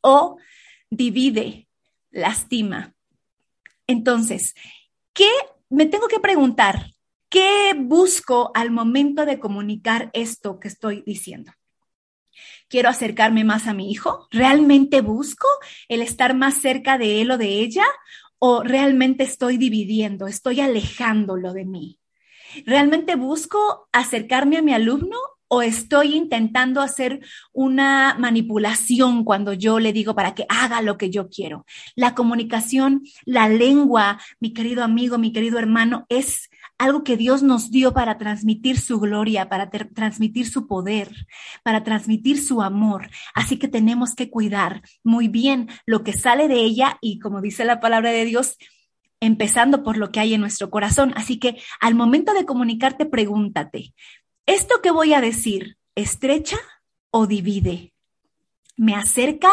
o 0.00 0.38
divide, 0.90 1.68
lastima. 2.10 2.94
Entonces, 3.86 4.54
¿qué 5.12 5.28
me 5.68 5.86
tengo 5.86 6.08
que 6.08 6.20
preguntar? 6.20 6.92
¿Qué 7.28 7.74
busco 7.76 8.50
al 8.54 8.70
momento 8.70 9.26
de 9.26 9.38
comunicar 9.38 10.10
esto 10.12 10.58
que 10.60 10.68
estoy 10.68 11.02
diciendo? 11.04 11.52
Quiero 12.68 12.88
acercarme 12.88 13.44
más 13.44 13.66
a 13.66 13.74
mi 13.74 13.90
hijo? 13.90 14.26
¿Realmente 14.30 15.00
busco 15.00 15.46
el 15.88 16.02
estar 16.02 16.34
más 16.34 16.54
cerca 16.54 16.98
de 16.98 17.22
él 17.22 17.30
o 17.30 17.38
de 17.38 17.60
ella? 17.60 17.84
¿O 18.38 18.62
realmente 18.62 19.24
estoy 19.24 19.56
dividiendo, 19.56 20.26
estoy 20.26 20.60
alejándolo 20.60 21.52
de 21.52 21.64
mí? 21.64 22.00
¿Realmente 22.64 23.16
busco 23.16 23.88
acercarme 23.92 24.56
a 24.58 24.62
mi 24.62 24.72
alumno 24.72 25.18
o 25.48 25.62
estoy 25.62 26.14
intentando 26.14 26.80
hacer 26.80 27.20
una 27.52 28.16
manipulación 28.18 29.24
cuando 29.24 29.52
yo 29.52 29.78
le 29.78 29.92
digo 29.92 30.14
para 30.14 30.34
que 30.34 30.46
haga 30.48 30.82
lo 30.82 30.98
que 30.98 31.10
yo 31.10 31.28
quiero? 31.28 31.64
La 31.94 32.14
comunicación, 32.14 33.02
la 33.24 33.48
lengua, 33.48 34.18
mi 34.40 34.52
querido 34.52 34.82
amigo, 34.82 35.18
mi 35.18 35.32
querido 35.32 35.58
hermano, 35.58 36.06
es 36.08 36.50
algo 36.78 37.04
que 37.04 37.16
Dios 37.16 37.42
nos 37.42 37.70
dio 37.70 37.94
para 37.94 38.18
transmitir 38.18 38.78
su 38.78 39.00
gloria, 39.00 39.48
para 39.48 39.70
transmitir 39.70 40.48
su 40.48 40.66
poder, 40.66 41.10
para 41.62 41.84
transmitir 41.84 42.38
su 42.40 42.62
amor. 42.62 43.08
Así 43.34 43.58
que 43.58 43.68
tenemos 43.68 44.14
que 44.14 44.30
cuidar 44.30 44.82
muy 45.02 45.28
bien 45.28 45.68
lo 45.86 46.02
que 46.04 46.12
sale 46.12 46.48
de 46.48 46.60
ella 46.60 46.98
y 47.00 47.18
como 47.18 47.40
dice 47.40 47.64
la 47.64 47.80
palabra 47.80 48.10
de 48.10 48.24
Dios, 48.24 48.56
empezando 49.20 49.82
por 49.82 49.96
lo 49.96 50.10
que 50.10 50.20
hay 50.20 50.34
en 50.34 50.40
nuestro 50.40 50.70
corazón. 50.70 51.12
Así 51.16 51.38
que 51.38 51.56
al 51.80 51.94
momento 51.94 52.34
de 52.34 52.44
comunicarte, 52.44 53.06
pregúntate, 53.06 53.94
¿esto 54.46 54.80
que 54.82 54.90
voy 54.90 55.14
a 55.14 55.20
decir 55.20 55.76
estrecha 55.94 56.58
o 57.10 57.26
divide? 57.26 57.92
me 58.76 58.94
acerca 58.94 59.50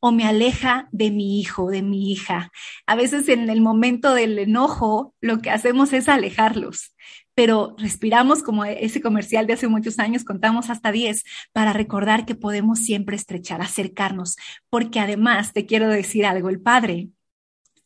o 0.00 0.12
me 0.12 0.24
aleja 0.24 0.88
de 0.92 1.10
mi 1.10 1.40
hijo, 1.40 1.70
de 1.70 1.82
mi 1.82 2.12
hija. 2.12 2.50
A 2.86 2.96
veces 2.96 3.28
en 3.28 3.48
el 3.48 3.60
momento 3.60 4.14
del 4.14 4.38
enojo 4.38 5.14
lo 5.20 5.38
que 5.38 5.50
hacemos 5.50 5.92
es 5.92 6.08
alejarlos, 6.08 6.94
pero 7.34 7.74
respiramos 7.78 8.42
como 8.42 8.64
ese 8.64 9.00
comercial 9.00 9.46
de 9.46 9.54
hace 9.54 9.68
muchos 9.68 9.98
años, 9.98 10.24
contamos 10.24 10.70
hasta 10.70 10.92
10 10.92 11.24
para 11.52 11.72
recordar 11.72 12.26
que 12.26 12.34
podemos 12.34 12.80
siempre 12.80 13.16
estrechar, 13.16 13.60
acercarnos, 13.60 14.36
porque 14.70 15.00
además 15.00 15.52
te 15.52 15.66
quiero 15.66 15.88
decir 15.88 16.26
algo, 16.26 16.48
el 16.48 16.60
Padre 16.60 17.08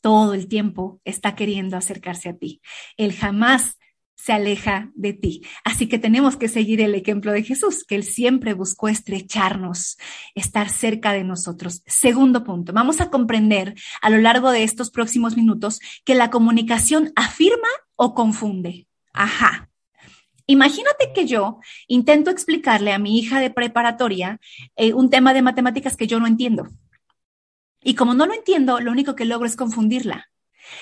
todo 0.00 0.34
el 0.34 0.48
tiempo 0.48 1.00
está 1.04 1.34
queriendo 1.34 1.76
acercarse 1.76 2.28
a 2.28 2.36
ti. 2.36 2.60
Él 2.96 3.12
jamás 3.12 3.78
se 4.18 4.32
aleja 4.32 4.90
de 4.94 5.12
ti. 5.12 5.42
Así 5.64 5.86
que 5.86 5.98
tenemos 5.98 6.36
que 6.36 6.48
seguir 6.48 6.80
el 6.80 6.94
ejemplo 6.94 7.32
de 7.32 7.44
Jesús, 7.44 7.84
que 7.84 7.94
él 7.94 8.02
siempre 8.02 8.52
buscó 8.52 8.88
estrecharnos, 8.88 9.96
estar 10.34 10.68
cerca 10.68 11.12
de 11.12 11.22
nosotros. 11.22 11.82
Segundo 11.86 12.42
punto, 12.42 12.72
vamos 12.72 13.00
a 13.00 13.10
comprender 13.10 13.74
a 14.02 14.10
lo 14.10 14.18
largo 14.18 14.50
de 14.50 14.64
estos 14.64 14.90
próximos 14.90 15.36
minutos 15.36 15.78
que 16.04 16.16
la 16.16 16.30
comunicación 16.30 17.12
afirma 17.14 17.68
o 17.94 18.14
confunde. 18.14 18.88
Ajá. 19.12 19.70
Imagínate 20.46 21.12
que 21.14 21.26
yo 21.26 21.60
intento 21.86 22.30
explicarle 22.30 22.92
a 22.92 22.98
mi 22.98 23.18
hija 23.18 23.38
de 23.38 23.50
preparatoria 23.50 24.40
eh, 24.74 24.94
un 24.94 25.10
tema 25.10 25.32
de 25.32 25.42
matemáticas 25.42 25.96
que 25.96 26.08
yo 26.08 26.18
no 26.18 26.26
entiendo. 26.26 26.66
Y 27.84 27.94
como 27.94 28.14
no 28.14 28.26
lo 28.26 28.34
entiendo, 28.34 28.80
lo 28.80 28.90
único 28.90 29.14
que 29.14 29.26
logro 29.26 29.46
es 29.46 29.54
confundirla. 29.54 30.28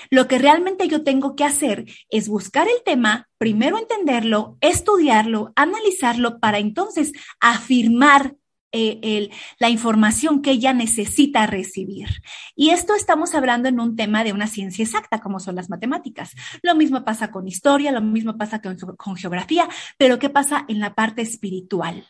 Lo 0.09 0.27
que 0.27 0.37
realmente 0.37 0.87
yo 0.87 1.03
tengo 1.03 1.35
que 1.35 1.43
hacer 1.43 1.85
es 2.09 2.27
buscar 2.27 2.67
el 2.67 2.83
tema, 2.83 3.29
primero 3.37 3.77
entenderlo, 3.77 4.57
estudiarlo, 4.61 5.53
analizarlo 5.55 6.39
para 6.39 6.59
entonces 6.59 7.13
afirmar 7.39 8.35
eh, 8.73 9.29
la 9.59 9.69
información 9.69 10.41
que 10.41 10.51
ella 10.51 10.73
necesita 10.73 11.47
recibir. 11.47 12.07
Y 12.55 12.71
esto 12.71 12.95
estamos 12.95 13.33
hablando 13.33 13.69
en 13.69 13.79
un 13.79 13.95
tema 13.95 14.23
de 14.23 14.33
una 14.33 14.47
ciencia 14.47 14.83
exacta, 14.83 15.19
como 15.19 15.39
son 15.39 15.55
las 15.55 15.69
matemáticas. 15.69 16.35
Lo 16.61 16.75
mismo 16.75 17.03
pasa 17.05 17.31
con 17.31 17.47
historia, 17.47 17.91
lo 17.91 18.01
mismo 18.01 18.37
pasa 18.37 18.61
con 18.61 19.15
geografía, 19.15 19.67
pero 19.97 20.19
¿qué 20.19 20.29
pasa 20.29 20.65
en 20.67 20.79
la 20.79 20.93
parte 20.93 21.21
espiritual? 21.21 22.05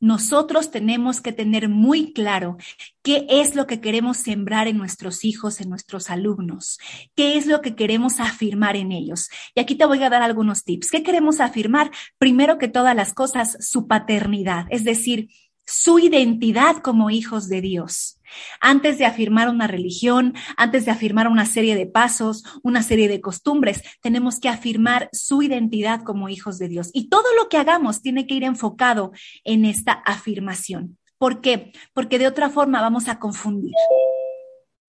Nosotros 0.00 0.70
tenemos 0.70 1.20
que 1.20 1.32
tener 1.32 1.68
muy 1.68 2.12
claro 2.12 2.56
qué 3.02 3.26
es 3.28 3.54
lo 3.54 3.66
que 3.66 3.80
queremos 3.80 4.18
sembrar 4.18 4.68
en 4.68 4.78
nuestros 4.78 5.24
hijos, 5.24 5.60
en 5.60 5.70
nuestros 5.70 6.10
alumnos, 6.10 6.78
qué 7.14 7.36
es 7.36 7.46
lo 7.46 7.60
que 7.60 7.74
queremos 7.74 8.20
afirmar 8.20 8.76
en 8.76 8.92
ellos. 8.92 9.28
Y 9.54 9.60
aquí 9.60 9.74
te 9.74 9.86
voy 9.86 10.02
a 10.02 10.10
dar 10.10 10.22
algunos 10.22 10.64
tips. 10.64 10.90
¿Qué 10.90 11.02
queremos 11.02 11.40
afirmar? 11.40 11.90
Primero 12.18 12.58
que 12.58 12.68
todas 12.68 12.94
las 12.94 13.12
cosas, 13.12 13.56
su 13.60 13.86
paternidad, 13.86 14.66
es 14.70 14.84
decir, 14.84 15.28
su 15.68 15.98
identidad 15.98 16.78
como 16.78 17.10
hijos 17.10 17.48
de 17.48 17.60
Dios. 17.60 18.18
Antes 18.60 18.96
de 18.96 19.04
afirmar 19.04 19.50
una 19.50 19.66
religión, 19.66 20.34
antes 20.56 20.86
de 20.86 20.90
afirmar 20.90 21.28
una 21.28 21.44
serie 21.44 21.76
de 21.76 21.86
pasos, 21.86 22.42
una 22.62 22.82
serie 22.82 23.06
de 23.06 23.20
costumbres, 23.20 23.82
tenemos 24.00 24.40
que 24.40 24.48
afirmar 24.48 25.10
su 25.12 25.42
identidad 25.42 26.02
como 26.02 26.30
hijos 26.30 26.58
de 26.58 26.68
Dios. 26.68 26.90
Y 26.94 27.10
todo 27.10 27.26
lo 27.36 27.48
que 27.50 27.58
hagamos 27.58 28.00
tiene 28.00 28.26
que 28.26 28.34
ir 28.34 28.44
enfocado 28.44 29.12
en 29.44 29.66
esta 29.66 29.92
afirmación. 29.92 30.96
¿Por 31.18 31.40
qué? 31.42 31.72
Porque 31.92 32.18
de 32.18 32.28
otra 32.28 32.48
forma 32.48 32.80
vamos 32.80 33.08
a 33.08 33.18
confundir. 33.18 33.74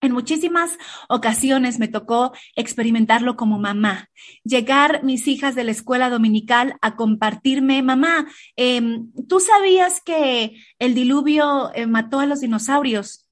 En 0.01 0.13
muchísimas 0.13 0.77
ocasiones 1.09 1.77
me 1.77 1.89
tocó 1.89 2.31
experimentarlo 2.55 3.35
como 3.35 3.59
mamá. 3.59 4.09
Llegar 4.43 5.03
mis 5.03 5.27
hijas 5.27 5.55
de 5.55 5.65
la 5.65 5.71
escuela 5.71 6.09
dominical 6.09 6.75
a 6.81 6.95
compartirme, 6.95 7.81
mamá, 7.83 8.27
em, 8.55 9.11
¿tú 9.27 9.39
sabías 9.39 10.01
que 10.01 10.55
el 10.79 10.95
diluvio 10.95 11.71
eh, 11.75 11.85
mató 11.85 12.19
a 12.19 12.25
los 12.25 12.39
dinosaurios? 12.39 13.25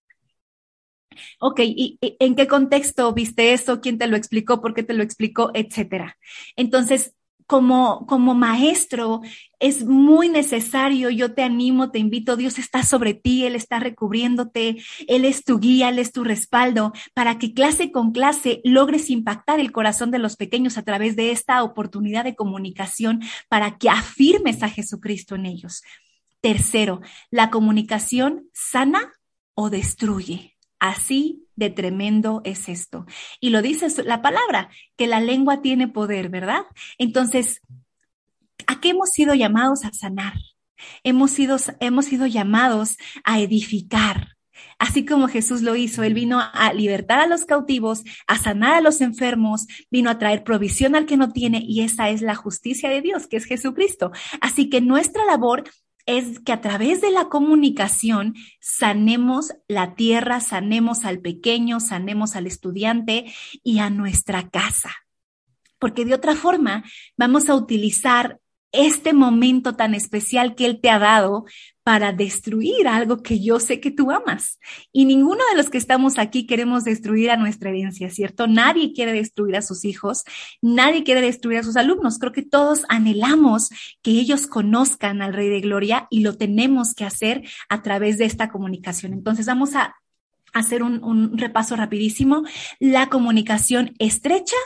Ok, 1.40 1.60
¿y, 1.64 1.98
en 2.02 2.36
qué 2.36 2.48
contexto 2.48 3.14
viste 3.14 3.54
eso? 3.54 3.82
¿Quién 3.82 3.98
te 3.98 4.08
lo 4.08 4.18
explicó? 4.18 4.62
¿Por 4.62 4.74
qué 4.74 4.84
te 4.84 4.94
lo 4.94 5.04
explicó? 5.04 5.52
Etcétera. 5.54 6.18
Entonces, 6.56 7.14
como, 7.48 8.06
como 8.06 8.36
maestro, 8.36 9.22
es 9.60 9.86
muy 9.86 10.28
necesario, 10.28 11.10
yo 11.10 11.34
te 11.34 11.44
animo, 11.44 11.92
te 11.92 11.98
invito, 11.98 12.36
Dios 12.36 12.60
está 12.60 12.84
sobre 12.84 13.14
ti, 13.14 13.46
Él 13.46 13.56
está 13.56 13.80
recubriéndote, 13.80 14.84
Él 15.08 15.24
es 15.24 15.46
tu 15.46 15.58
guía, 15.58 15.90
Él 15.90 15.98
es 15.98 16.12
tu 16.12 16.26
respaldo, 16.26 16.92
para 17.14 17.40
que 17.40 17.54
clase 17.54 17.92
con 17.92 18.12
clase 18.12 18.62
logres 18.66 19.10
impactar 19.10 19.62
el 19.62 19.72
corazón 19.72 20.12
de 20.12 20.20
los 20.20 20.36
pequeños 20.36 20.78
a 20.78 20.84
través 20.84 21.16
de 21.16 21.32
esta 21.32 21.64
oportunidad 21.64 22.26
de 22.26 22.36
comunicación, 22.36 23.22
para 23.48 23.78
que 23.78 23.90
afirmes 23.90 24.62
a 24.62 24.70
Jesucristo 24.70 25.36
en 25.36 25.46
ellos. 25.46 25.84
Tercero, 26.42 27.02
la 27.32 27.50
comunicación 27.50 28.50
sana 28.54 29.14
o 29.54 29.70
destruye. 29.70 30.57
Así 30.80 31.48
de 31.56 31.70
tremendo 31.70 32.42
es 32.44 32.70
esto. 32.70 33.06
Y 33.40 33.50
lo 33.50 33.62
dice 33.62 33.88
la 34.04 34.22
palabra, 34.22 34.70
que 34.96 35.08
la 35.08 35.20
lengua 35.20 35.62
tiene 35.62 35.88
poder, 35.88 36.30
¿verdad? 36.30 36.64
Entonces, 36.98 37.62
¿a 38.68 38.80
qué 38.80 38.90
hemos 38.90 39.10
sido 39.10 39.34
llamados 39.34 39.86
a 39.86 39.92
sanar? 39.92 40.34
Hemos 41.04 41.32
sido, 41.32 41.58
hemos 41.80 42.06
sido 42.06 42.28
llamados 42.28 42.98
a 43.24 43.40
edificar. 43.40 44.38
Así 44.80 45.06
como 45.06 45.28
Jesús 45.28 45.62
lo 45.62 45.76
hizo, 45.76 46.04
Él 46.04 46.14
vino 46.14 46.40
a 46.40 46.74
libertar 46.74 47.20
a 47.20 47.28
los 47.28 47.46
cautivos, 47.46 48.04
a 48.28 48.38
sanar 48.38 48.76
a 48.76 48.82
los 48.82 49.02
enfermos, 49.02 49.66
vino 49.90 50.10
a 50.10 50.20
traer 50.20 50.44
provisión 50.44 50.96
al 50.96 51.06
que 51.06 51.18
no 51.18 51.32
tiene 51.32 51.64
y 51.66 51.82
esa 51.82 52.10
es 52.10 52.22
la 52.22 52.36
justicia 52.36 52.90
de 52.90 53.02
Dios, 53.02 53.28
que 53.28 53.38
es 53.38 53.46
Jesucristo. 53.46 54.12
Así 54.42 54.70
que 54.70 54.82
nuestra 54.82 55.26
labor 55.26 55.64
es 56.08 56.40
que 56.40 56.54
a 56.54 56.62
través 56.62 57.02
de 57.02 57.12
la 57.12 57.30
comunicación 57.30 58.34
sanemos 58.60 59.54
la 59.68 59.94
tierra, 59.94 60.40
sanemos 60.40 61.06
al 61.06 61.20
pequeño, 61.20 61.80
sanemos 61.80 62.36
al 62.36 62.48
estudiante 62.48 63.32
y 63.64 63.80
a 63.80 63.90
nuestra 63.90 64.50
casa. 64.50 64.96
Porque 65.78 66.06
de 66.06 66.16
otra 66.16 66.34
forma 66.34 66.84
vamos 67.18 67.50
a 67.50 67.56
utilizar 67.56 68.40
este 68.72 69.14
momento 69.14 69.76
tan 69.76 69.94
especial 69.94 70.56
que 70.56 70.66
Él 70.66 70.80
te 70.82 70.90
ha 70.90 70.98
dado 70.98 71.46
para 71.88 72.12
destruir 72.12 72.86
algo 72.86 73.24
que 73.24 73.40
yo 73.40 73.62
sé 73.62 73.80
que 73.80 73.92
tú 73.92 74.12
amas. 74.12 74.60
Y 74.92 75.06
ninguno 75.06 75.42
de 75.50 75.56
los 75.56 75.70
que 75.70 75.78
estamos 75.78 76.20
aquí 76.20 76.46
queremos 76.46 76.84
destruir 76.84 77.32
a 77.32 77.38
nuestra 77.38 77.70
herencia, 77.70 78.10
¿cierto? 78.10 78.46
Nadie 78.46 78.92
quiere 78.92 79.14
destruir 79.14 79.56
a 79.56 79.62
sus 79.62 79.86
hijos, 79.86 80.26
nadie 80.62 81.06
quiere 81.06 81.22
destruir 81.22 81.60
a 81.60 81.64
sus 81.64 81.78
alumnos. 81.78 82.20
Creo 82.20 82.34
que 82.34 82.42
todos 82.42 82.84
anhelamos 82.90 83.70
que 84.02 84.12
ellos 84.12 84.48
conozcan 84.48 85.22
al 85.22 85.32
Rey 85.32 85.48
de 85.48 85.62
Gloria 85.62 86.10
y 86.12 86.24
lo 86.24 86.36
tenemos 86.36 86.94
que 86.94 87.06
hacer 87.06 87.48
a 87.70 87.82
través 87.84 88.18
de 88.18 88.26
esta 88.26 88.50
comunicación. 88.50 89.14
Entonces 89.14 89.46
vamos 89.46 89.74
a 89.74 89.96
hacer 90.52 90.84
un, 90.84 91.38
repaso 91.38 91.78
rapidísimo. 91.78 92.44
La 92.82 93.08
comunicación 93.08 93.94
estrecha 93.98 94.58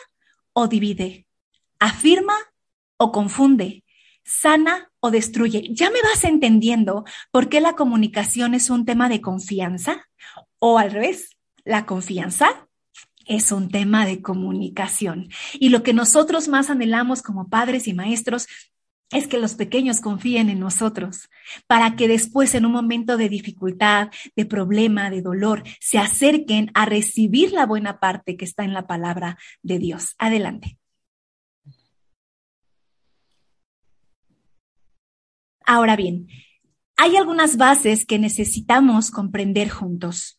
o 0.54 0.68
divide, 0.68 1.28
afirma 1.78 2.34
o 2.98 3.12
confunde 3.12 3.84
sana 4.24 4.92
o 5.00 5.12
destruye. 5.12 5.70
Ya 5.72 5.90
me 5.90 6.02
vas 6.02 6.24
entendiendo 6.24 7.06
por 7.32 7.50
qué 7.50 7.62
la 7.62 7.74
comunicación 7.74 8.54
es 8.54 8.70
un 8.70 8.86
tema 8.86 9.10
de 9.10 9.22
confianza 9.22 10.08
o 10.60 10.78
al 10.78 10.92
revés, 10.92 11.38
la 11.64 11.86
confianza 11.86 12.68
es 13.26 13.52
un 13.52 13.70
tema 13.70 14.06
de 14.06 14.22
comunicación. 14.22 15.30
Y 15.54 15.70
lo 15.70 15.84
que 15.84 15.94
nosotros 15.94 16.48
más 16.48 16.70
anhelamos 16.70 17.22
como 17.22 17.50
padres 17.50 17.88
y 17.88 17.94
maestros 17.94 18.48
es 19.12 19.28
que 19.28 19.38
los 19.38 19.56
pequeños 19.56 20.00
confíen 20.00 20.50
en 20.50 20.60
nosotros 20.60 21.30
para 21.68 21.96
que 21.96 22.08
después 22.08 22.56
en 22.56 22.66
un 22.66 22.72
momento 22.72 23.18
de 23.18 23.30
dificultad, 23.30 24.10
de 24.36 24.46
problema, 24.46 25.10
de 25.10 25.22
dolor, 25.22 25.64
se 25.80 25.98
acerquen 25.98 26.72
a 26.74 26.86
recibir 26.86 27.52
la 27.52 27.66
buena 27.66 28.00
parte 28.00 28.38
que 28.38 28.46
está 28.46 28.64
en 28.64 28.74
la 28.74 28.88
palabra 28.88 29.38
de 29.62 29.80
Dios. 29.80 30.16
Adelante. 30.18 30.81
Ahora 35.74 35.96
bien, 35.96 36.28
hay 36.98 37.16
algunas 37.16 37.56
bases 37.56 38.06
que 38.06 38.20
necesitamos 38.20 39.10
comprender 39.10 39.70
juntos. 39.70 40.36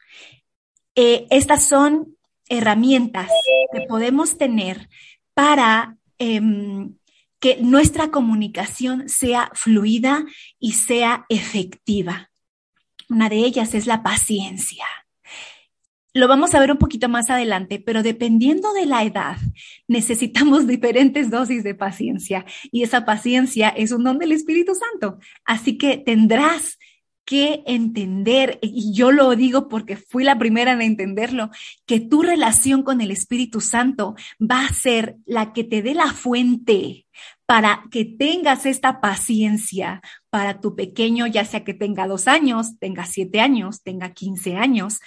Eh, 0.95 1.27
estas 1.31 1.65
son 1.65 2.19
herramientas 2.51 3.31
que 3.73 3.81
podemos 3.89 4.37
tener 4.37 4.91
para 5.33 5.97
em, 6.19 6.97
que 7.41 7.57
nuestra 7.63 8.11
comunicación 8.11 9.09
sea 9.09 9.51
fluida 9.55 10.27
y 10.59 10.73
sea 10.73 11.25
efectiva. 11.31 12.31
Una 13.09 13.31
de 13.31 13.37
ellas 13.37 13.73
es 13.73 13.87
la 13.87 14.03
paciencia. 14.03 14.85
Lo 16.15 16.29
vamos 16.29 16.55
a 16.55 16.61
ver 16.61 16.71
un 16.71 16.79
poquito 16.79 17.09
más 17.09 17.31
adelante, 17.31 17.83
pero 17.85 18.03
dependiendo 18.03 18.73
de 18.75 18.87
la 18.87 19.03
edad, 19.03 19.37
necesitamos 19.89 20.67
diferentes 20.69 21.31
dosis 21.31 21.65
de 21.65 21.75
paciencia 21.75 22.45
y 22.71 22.83
esa 22.83 23.05
paciencia 23.05 23.69
es 23.71 23.93
un 23.93 24.05
don 24.05 24.19
del 24.19 24.33
Espíritu 24.33 24.75
Santo. 24.75 25.19
Así 25.45 25.79
que 25.79 25.97
tendrás 25.97 26.79
que 27.25 27.63
entender, 27.67 28.59
y 28.63 28.93
yo 28.93 29.13
lo 29.13 29.35
digo 29.37 29.69
porque 29.69 29.97
fui 29.97 30.25
la 30.25 30.39
primera 30.39 30.73
en 30.73 30.83
entenderlo, 30.83 31.51
que 31.87 32.01
tu 32.01 32.23
relación 32.23 32.83
con 32.83 33.01
el 33.01 33.11
Espíritu 33.11 33.61
Santo 33.61 34.17
va 34.41 34.67
a 34.67 34.73
ser 34.73 35.17
la 35.25 35.53
que 35.53 35.65
te 35.65 35.83
dé 35.83 35.95
la 35.95 36.13
fuente 36.13 37.07
para 37.47 37.85
que 37.91 38.05
tengas 38.05 38.67
esta 38.67 39.01
paciencia 39.01 40.01
para 40.31 40.61
tu 40.61 40.75
pequeño, 40.75 41.27
ya 41.27 41.45
sea 41.45 41.65
que 41.65 41.75
tenga 41.75 42.07
dos 42.07 42.27
años, 42.27 42.79
tenga 42.79 43.05
siete 43.05 43.41
años, 43.41 43.83
tenga 43.83 44.13
quince 44.13 44.57
años, 44.57 45.01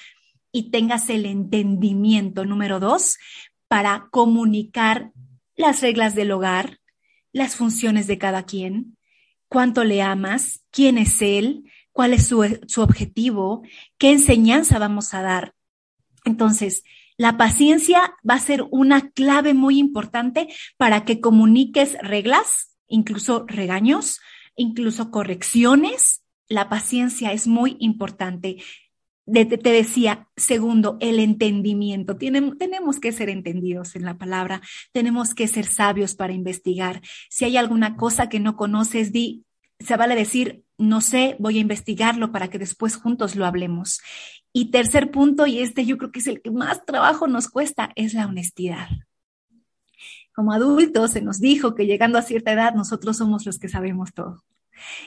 y 0.56 0.72
tengas 0.72 1.10
el 1.10 1.26
entendimiento, 1.26 2.46
número 2.46 2.80
dos, 2.80 3.18
para 3.68 4.08
comunicar 4.10 5.12
las 5.58 5.82
reglas 5.82 6.16
del 6.16 6.32
hogar, 6.32 6.80
las 7.34 7.58
funciones 7.58 8.08
de 8.08 8.18
cada 8.18 8.44
quien, 8.44 8.96
cuánto 9.50 9.84
le 9.84 10.02
amas, 10.02 10.64
quién 10.72 10.98
es 10.98 11.22
él, 11.22 11.70
cuál 11.92 12.14
es 12.14 12.28
su, 12.28 12.58
su 12.68 12.82
objetivo, 12.82 13.64
qué 13.98 14.14
enseñanza 14.14 14.80
vamos 14.80 15.14
a 15.14 15.22
dar. 15.22 15.56
Entonces, 16.24 16.84
la 17.18 17.36
paciencia 17.36 18.16
va 18.28 18.36
a 18.36 18.40
ser 18.40 18.66
una 18.72 19.10
clave 19.10 19.54
muy 19.54 19.78
importante 19.78 20.48
para 20.78 21.04
que 21.04 21.20
comuniques 21.20 21.98
reglas, 22.00 22.78
incluso 22.88 23.44
regaños, 23.46 24.22
incluso 24.56 25.12
correcciones. 25.12 26.24
La 26.48 26.70
paciencia 26.70 27.34
es 27.34 27.46
muy 27.46 27.76
importante 27.82 28.64
te 29.26 29.72
decía, 29.72 30.28
segundo, 30.36 30.98
el 31.00 31.20
entendimiento. 31.20 32.16
tenemos 32.18 33.00
que 33.00 33.12
ser 33.12 33.30
entendidos 33.30 33.96
en 33.96 34.06
la 34.06 34.18
palabra, 34.18 34.62
tenemos 34.92 35.34
que 35.34 35.48
ser 35.48 35.66
sabios 35.66 36.16
para 36.16 36.34
investigar. 36.34 37.02
Si 37.30 37.46
hay 37.46 37.58
alguna 37.58 37.96
cosa 37.98 38.30
que 38.30 38.40
no 38.40 38.56
conoces, 38.56 39.12
di, 39.12 39.44
se 39.80 39.98
vale 39.98 40.16
decir, 40.16 40.64
no 40.78 41.02
sé, 41.02 41.36
voy 41.40 41.58
a 41.58 41.62
investigarlo 41.62 42.32
para 42.32 42.50
que 42.50 42.60
después 42.60 42.96
juntos 42.96 43.36
lo 43.36 43.46
hablemos. 43.46 44.00
Y 44.54 44.72
tercer 44.72 45.12
punto, 45.12 45.48
y 45.48 45.60
este 45.60 45.86
yo 45.86 45.98
creo 45.98 46.12
que 46.12 46.20
es 46.20 46.28
el 46.28 46.42
que 46.42 46.52
más 46.52 46.86
trabajo 46.86 47.28
nos 47.28 47.50
cuesta, 47.50 47.92
es 47.96 48.14
la 48.14 48.28
honestidad. 48.28 48.88
Como 50.34 50.52
adultos 50.52 51.12
se 51.12 51.22
nos 51.22 51.40
dijo 51.40 51.76
que 51.76 51.86
llegando 51.86 52.18
a 52.18 52.22
cierta 52.22 52.52
edad 52.52 52.74
nosotros 52.74 53.18
somos 53.18 53.46
los 53.46 53.58
que 53.58 53.70
sabemos 53.70 54.14
todo. 54.14 54.44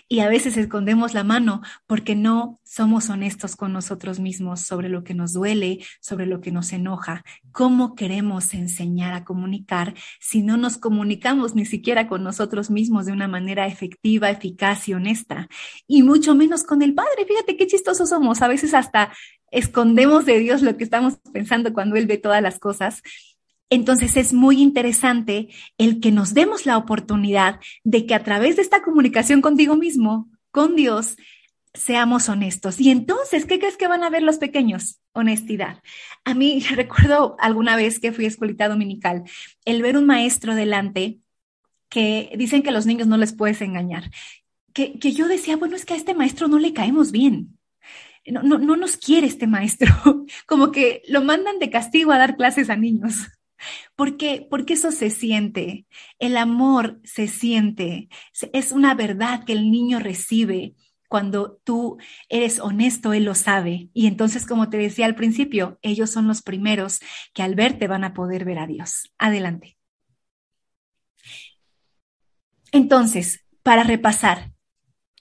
Y 0.08 0.20
a 0.20 0.28
veces 0.28 0.56
escondemos 0.56 1.14
la 1.14 1.24
mano 1.24 1.62
porque 1.86 2.14
no 2.14 2.60
somos 2.64 3.08
honestos 3.10 3.56
con 3.56 3.72
nosotros 3.72 4.20
mismos 4.20 4.60
sobre 4.60 4.88
lo 4.88 5.04
que 5.04 5.14
nos 5.14 5.32
duele, 5.32 5.84
sobre 6.00 6.26
lo 6.26 6.40
que 6.40 6.52
nos 6.52 6.72
enoja. 6.72 7.24
¿Cómo 7.52 7.94
queremos 7.94 8.54
enseñar 8.54 9.14
a 9.14 9.24
comunicar 9.24 9.94
si 10.20 10.42
no 10.42 10.56
nos 10.56 10.76
comunicamos 10.76 11.54
ni 11.54 11.64
siquiera 11.64 12.08
con 12.08 12.22
nosotros 12.22 12.70
mismos 12.70 13.06
de 13.06 13.12
una 13.12 13.28
manera 13.28 13.66
efectiva, 13.66 14.30
eficaz 14.30 14.88
y 14.88 14.94
honesta? 14.94 15.48
Y 15.86 16.02
mucho 16.02 16.34
menos 16.34 16.64
con 16.64 16.82
el 16.82 16.94
Padre. 16.94 17.24
Fíjate 17.26 17.56
qué 17.56 17.66
chistosos 17.66 18.08
somos. 18.08 18.42
A 18.42 18.48
veces 18.48 18.74
hasta 18.74 19.12
escondemos 19.50 20.26
de 20.26 20.38
Dios 20.38 20.62
lo 20.62 20.76
que 20.76 20.84
estamos 20.84 21.18
pensando 21.32 21.72
cuando 21.72 21.96
Él 21.96 22.06
ve 22.06 22.18
todas 22.18 22.42
las 22.42 22.58
cosas 22.58 23.02
entonces 23.70 24.16
es 24.16 24.32
muy 24.32 24.62
interesante 24.62 25.48
el 25.76 26.00
que 26.00 26.12
nos 26.12 26.34
demos 26.34 26.66
la 26.66 26.78
oportunidad 26.78 27.60
de 27.84 28.06
que 28.06 28.14
a 28.14 28.22
través 28.24 28.56
de 28.56 28.62
esta 28.62 28.82
comunicación 28.82 29.40
contigo 29.40 29.76
mismo, 29.76 30.30
con 30.50 30.74
Dios, 30.74 31.16
seamos 31.74 32.28
honestos. 32.28 32.80
Y 32.80 32.90
entonces, 32.90 33.44
¿qué 33.44 33.58
crees 33.58 33.76
que 33.76 33.88
van 33.88 34.04
a 34.04 34.10
ver 34.10 34.22
los 34.22 34.38
pequeños? 34.38 35.00
Honestidad. 35.12 35.82
A 36.24 36.34
mí 36.34 36.60
recuerdo 36.74 37.36
alguna 37.38 37.76
vez 37.76 38.00
que 38.00 38.12
fui 38.12 38.24
a 38.24 38.28
escuelita 38.28 38.68
dominical, 38.68 39.24
el 39.64 39.82
ver 39.82 39.96
un 39.96 40.06
maestro 40.06 40.54
delante 40.54 41.18
que 41.88 42.32
dicen 42.36 42.62
que 42.62 42.70
a 42.70 42.72
los 42.72 42.86
niños 42.86 43.06
no 43.06 43.16
les 43.16 43.32
puedes 43.32 43.60
engañar. 43.60 44.10
Que, 44.72 44.98
que 44.98 45.12
yo 45.12 45.28
decía, 45.28 45.56
bueno, 45.56 45.76
es 45.76 45.84
que 45.84 45.94
a 45.94 45.96
este 45.96 46.14
maestro 46.14 46.48
no 46.48 46.58
le 46.58 46.72
caemos 46.72 47.12
bien. 47.12 47.58
No, 48.26 48.42
no, 48.42 48.58
no 48.58 48.76
nos 48.76 48.96
quiere 48.96 49.26
este 49.26 49.46
maestro. 49.46 49.88
Como 50.46 50.70
que 50.70 51.02
lo 51.08 51.22
mandan 51.22 51.58
de 51.58 51.70
castigo 51.70 52.12
a 52.12 52.18
dar 52.18 52.36
clases 52.36 52.70
a 52.70 52.76
niños. 52.76 53.28
Porque, 53.96 54.46
porque 54.48 54.74
eso 54.74 54.92
se 54.92 55.10
siente, 55.10 55.86
el 56.18 56.36
amor 56.36 57.00
se 57.04 57.28
siente, 57.28 58.08
es 58.52 58.72
una 58.72 58.94
verdad 58.94 59.44
que 59.44 59.52
el 59.52 59.70
niño 59.70 59.98
recibe 59.98 60.74
cuando 61.08 61.58
tú 61.64 61.96
eres 62.28 62.60
honesto, 62.60 63.12
él 63.12 63.24
lo 63.24 63.34
sabe. 63.34 63.88
Y 63.94 64.06
entonces, 64.06 64.46
como 64.46 64.68
te 64.68 64.76
decía 64.76 65.06
al 65.06 65.14
principio, 65.14 65.78
ellos 65.82 66.10
son 66.10 66.28
los 66.28 66.42
primeros 66.42 67.00
que 67.32 67.42
al 67.42 67.54
verte 67.54 67.88
van 67.88 68.04
a 68.04 68.12
poder 68.12 68.44
ver 68.44 68.58
a 68.58 68.66
Dios. 68.66 69.12
Adelante. 69.18 69.78
Entonces, 72.70 73.44
para 73.62 73.82
repasar, 73.84 74.52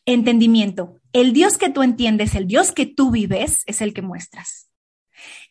entendimiento. 0.05 0.99
El 1.13 1.33
Dios 1.33 1.57
que 1.57 1.69
tú 1.69 1.83
entiendes, 1.83 2.35
el 2.35 2.47
Dios 2.47 2.71
que 2.71 2.85
tú 2.85 3.11
vives, 3.11 3.63
es 3.65 3.81
el 3.81 3.93
que 3.93 4.01
muestras. 4.01 4.66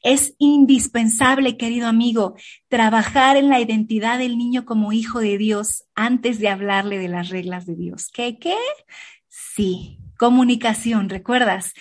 Es 0.06 0.36
indispensable, 0.38 1.56
querido 1.56 1.88
amigo, 1.88 2.36
trabajar 2.68 3.36
en 3.36 3.48
la 3.48 3.58
identidad 3.58 4.20
del 4.20 4.38
niño 4.38 4.64
como 4.64 4.92
hijo 4.92 5.18
de 5.18 5.36
Dios 5.36 5.82
antes 5.96 6.38
de 6.38 6.48
hablarle 6.48 6.98
de 6.98 7.08
las 7.08 7.30
reglas 7.30 7.66
de 7.66 7.74
Dios. 7.74 8.06
¿Qué? 8.14 8.38
¿Qué? 8.38 8.54
Sí, 9.26 9.98
comunicación, 10.16 11.08
¿recuerdas? 11.08 11.72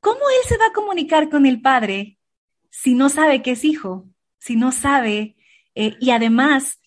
¿Cómo 0.00 0.18
él 0.18 0.46
se 0.46 0.58
va 0.58 0.66
a 0.66 0.72
comunicar 0.74 1.30
con 1.30 1.46
el 1.46 1.62
Padre 1.62 2.18
si 2.70 2.92
no 2.92 3.08
sabe 3.08 3.40
que 3.40 3.52
es 3.52 3.64
hijo? 3.64 4.06
Si 4.38 4.56
no 4.56 4.72
sabe, 4.72 5.36
eh, 5.74 5.96
y 6.00 6.10
además 6.10 6.80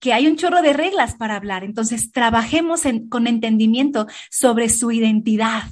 que 0.00 0.12
hay 0.12 0.26
un 0.26 0.34
chorro 0.34 0.62
de 0.62 0.72
reglas 0.72 1.14
para 1.14 1.36
hablar. 1.36 1.62
Entonces, 1.62 2.10
trabajemos 2.10 2.82
con 3.08 3.28
entendimiento 3.28 4.08
sobre 4.32 4.68
su 4.68 4.90
identidad. 4.90 5.62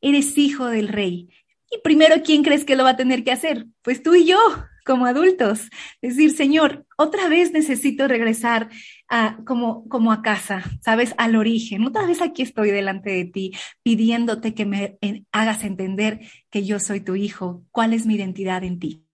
Eres 0.00 0.38
hijo 0.38 0.68
del 0.68 0.88
rey. 0.88 1.28
Y 1.72 1.80
primero, 1.82 2.16
¿quién 2.22 2.42
crees 2.42 2.64
que 2.66 2.76
lo 2.76 2.84
va 2.84 2.90
a 2.90 2.96
tener 2.96 3.24
que 3.24 3.32
hacer? 3.32 3.66
Pues 3.82 4.02
tú 4.02 4.14
y 4.14 4.26
yo, 4.26 4.38
como 4.84 5.06
adultos. 5.06 5.70
Decir, 6.02 6.30
Señor, 6.32 6.86
otra 6.98 7.28
vez 7.28 7.52
necesito 7.52 8.08
regresar 8.08 8.68
a, 9.08 9.38
como, 9.46 9.88
como 9.88 10.12
a 10.12 10.20
casa, 10.20 10.62
¿sabes? 10.82 11.14
Al 11.16 11.34
origen. 11.34 11.84
Otra 11.84 12.06
vez 12.06 12.20
aquí 12.20 12.42
estoy 12.42 12.70
delante 12.70 13.10
de 13.10 13.24
ti, 13.24 13.52
pidiéndote 13.82 14.52
que 14.54 14.66
me 14.66 14.98
hagas 15.32 15.64
entender 15.64 16.20
que 16.50 16.64
yo 16.64 16.78
soy 16.78 17.00
tu 17.00 17.14
hijo. 17.16 17.64
¿Cuál 17.70 17.94
es 17.94 18.04
mi 18.04 18.16
identidad 18.16 18.64
en 18.64 18.78
ti? 18.78 19.06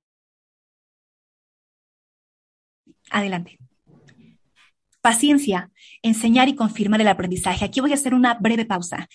Adelante. 3.11 3.59
Paciencia, 5.01 5.71
enseñar 6.03 6.49
y 6.49 6.57
confirmar 6.57 7.01
el 7.01 7.09
aprendizaje. 7.09 7.65
Aquí 7.65 7.81
voy 7.81 7.93
a 7.93 7.95
hacer 7.95 8.15
una 8.15 8.35
breve 8.35 8.65
pausa. 8.65 9.09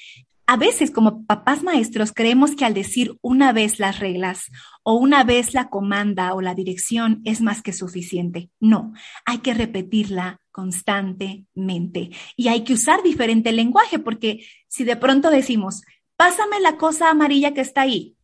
A 0.45 0.57
veces 0.57 0.91
como 0.91 1.25
papás 1.25 1.63
maestros 1.63 2.11
creemos 2.11 2.55
que 2.55 2.65
al 2.65 2.73
decir 2.73 3.17
una 3.21 3.53
vez 3.53 3.79
las 3.79 3.99
reglas 3.99 4.51
o 4.83 4.95
una 4.95 5.23
vez 5.23 5.53
la 5.53 5.69
comanda 5.69 6.33
o 6.33 6.41
la 6.41 6.53
dirección 6.53 7.21
es 7.23 7.41
más 7.41 7.61
que 7.61 7.71
suficiente. 7.71 8.49
No, 8.59 8.93
hay 9.25 9.37
que 9.37 9.53
repetirla 9.53 10.41
constantemente 10.51 12.11
y 12.35 12.49
hay 12.49 12.63
que 12.63 12.73
usar 12.73 13.01
diferente 13.03 13.51
lenguaje 13.53 13.99
porque 13.99 14.45
si 14.67 14.83
de 14.83 14.97
pronto 14.97 15.29
decimos, 15.29 15.83
pásame 16.17 16.59
la 16.59 16.77
cosa 16.77 17.09
amarilla 17.09 17.53
que 17.53 17.61
está 17.61 17.81
ahí, 17.81 18.15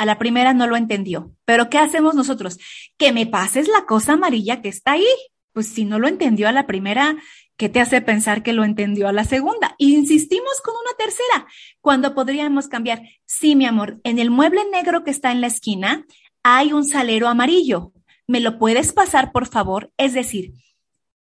a 0.00 0.06
la 0.06 0.18
primera 0.18 0.54
no 0.54 0.66
lo 0.66 0.76
entendió, 0.76 1.36
pero 1.44 1.68
¿qué 1.68 1.76
hacemos 1.76 2.14
nosotros? 2.14 2.58
Que 2.96 3.12
me 3.12 3.26
pases 3.26 3.68
la 3.68 3.84
cosa 3.84 4.14
amarilla 4.14 4.62
que 4.62 4.70
está 4.70 4.92
ahí. 4.92 5.04
Pues 5.52 5.66
si 5.66 5.84
no 5.84 5.98
lo 5.98 6.08
entendió 6.08 6.48
a 6.48 6.52
la 6.52 6.66
primera, 6.66 7.18
¿qué 7.60 7.68
te 7.68 7.78
hace 7.78 8.00
pensar 8.00 8.42
que 8.42 8.54
lo 8.54 8.64
entendió 8.64 9.06
a 9.06 9.12
la 9.12 9.24
segunda? 9.24 9.74
Insistimos 9.76 10.62
con 10.64 10.72
una 10.76 10.96
tercera, 10.96 11.46
cuando 11.82 12.14
podríamos 12.14 12.68
cambiar. 12.68 13.02
Sí, 13.26 13.54
mi 13.54 13.66
amor, 13.66 14.00
en 14.02 14.18
el 14.18 14.30
mueble 14.30 14.62
negro 14.72 15.04
que 15.04 15.10
está 15.10 15.30
en 15.30 15.42
la 15.42 15.48
esquina 15.48 16.06
hay 16.42 16.72
un 16.72 16.86
salero 16.86 17.28
amarillo. 17.28 17.92
¿Me 18.26 18.40
lo 18.40 18.58
puedes 18.58 18.94
pasar, 18.94 19.30
por 19.30 19.46
favor? 19.46 19.92
Es 19.98 20.14
decir, 20.14 20.54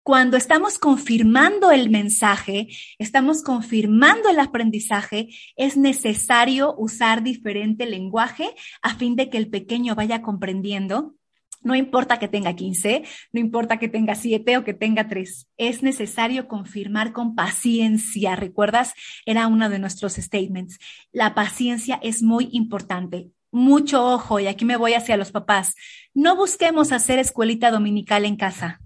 cuando 0.05 0.36
estamos 0.36 0.78
confirmando 0.78 1.72
el 1.72 1.91
mensaje, 1.91 2.68
estamos 3.01 3.43
confirmando 3.43 4.28
el 4.28 4.39
aprendizaje, 4.39 5.30
es 5.57 5.76
necesario 5.76 6.72
usar 6.78 7.24
diferente 7.24 7.84
lenguaje 7.84 8.55
a 8.80 8.95
fin 8.95 9.16
de 9.16 9.28
que 9.28 9.39
el 9.39 9.51
pequeño 9.51 9.97
vaya 9.97 10.22
comprendiendo 10.22 11.16
no 11.62 11.74
importa 11.74 12.18
que 12.18 12.28
tenga 12.28 12.54
15, 12.54 13.04
no 13.32 13.40
importa 13.40 13.78
que 13.78 13.88
tenga 13.88 14.14
7 14.14 14.59
o 14.59 14.64
que 14.64 14.74
tenga 14.74 15.09
3, 15.09 15.48
es 15.56 15.82
necesario 15.82 16.48
confirmar 16.48 17.12
con 17.12 17.34
paciencia. 17.34 18.36
¿Recuerdas? 18.36 18.94
Era 19.26 19.46
uno 19.46 19.68
de 19.68 19.78
nuestros 19.78 20.14
statements. 20.14 20.78
La 21.12 21.34
paciencia 21.34 21.98
es 22.02 22.22
muy 22.22 22.48
importante. 22.52 23.30
Mucho 23.50 24.04
ojo, 24.04 24.40
y 24.40 24.46
aquí 24.46 24.64
me 24.64 24.76
voy 24.76 24.94
hacia 24.94 25.16
los 25.16 25.30
papás. 25.30 25.74
No 26.12 26.36
busquemos 26.36 26.92
hacer 26.92 27.18
escuelita 27.18 27.70
dominical 27.70 28.24
en 28.24 28.36
casa. 28.36 28.80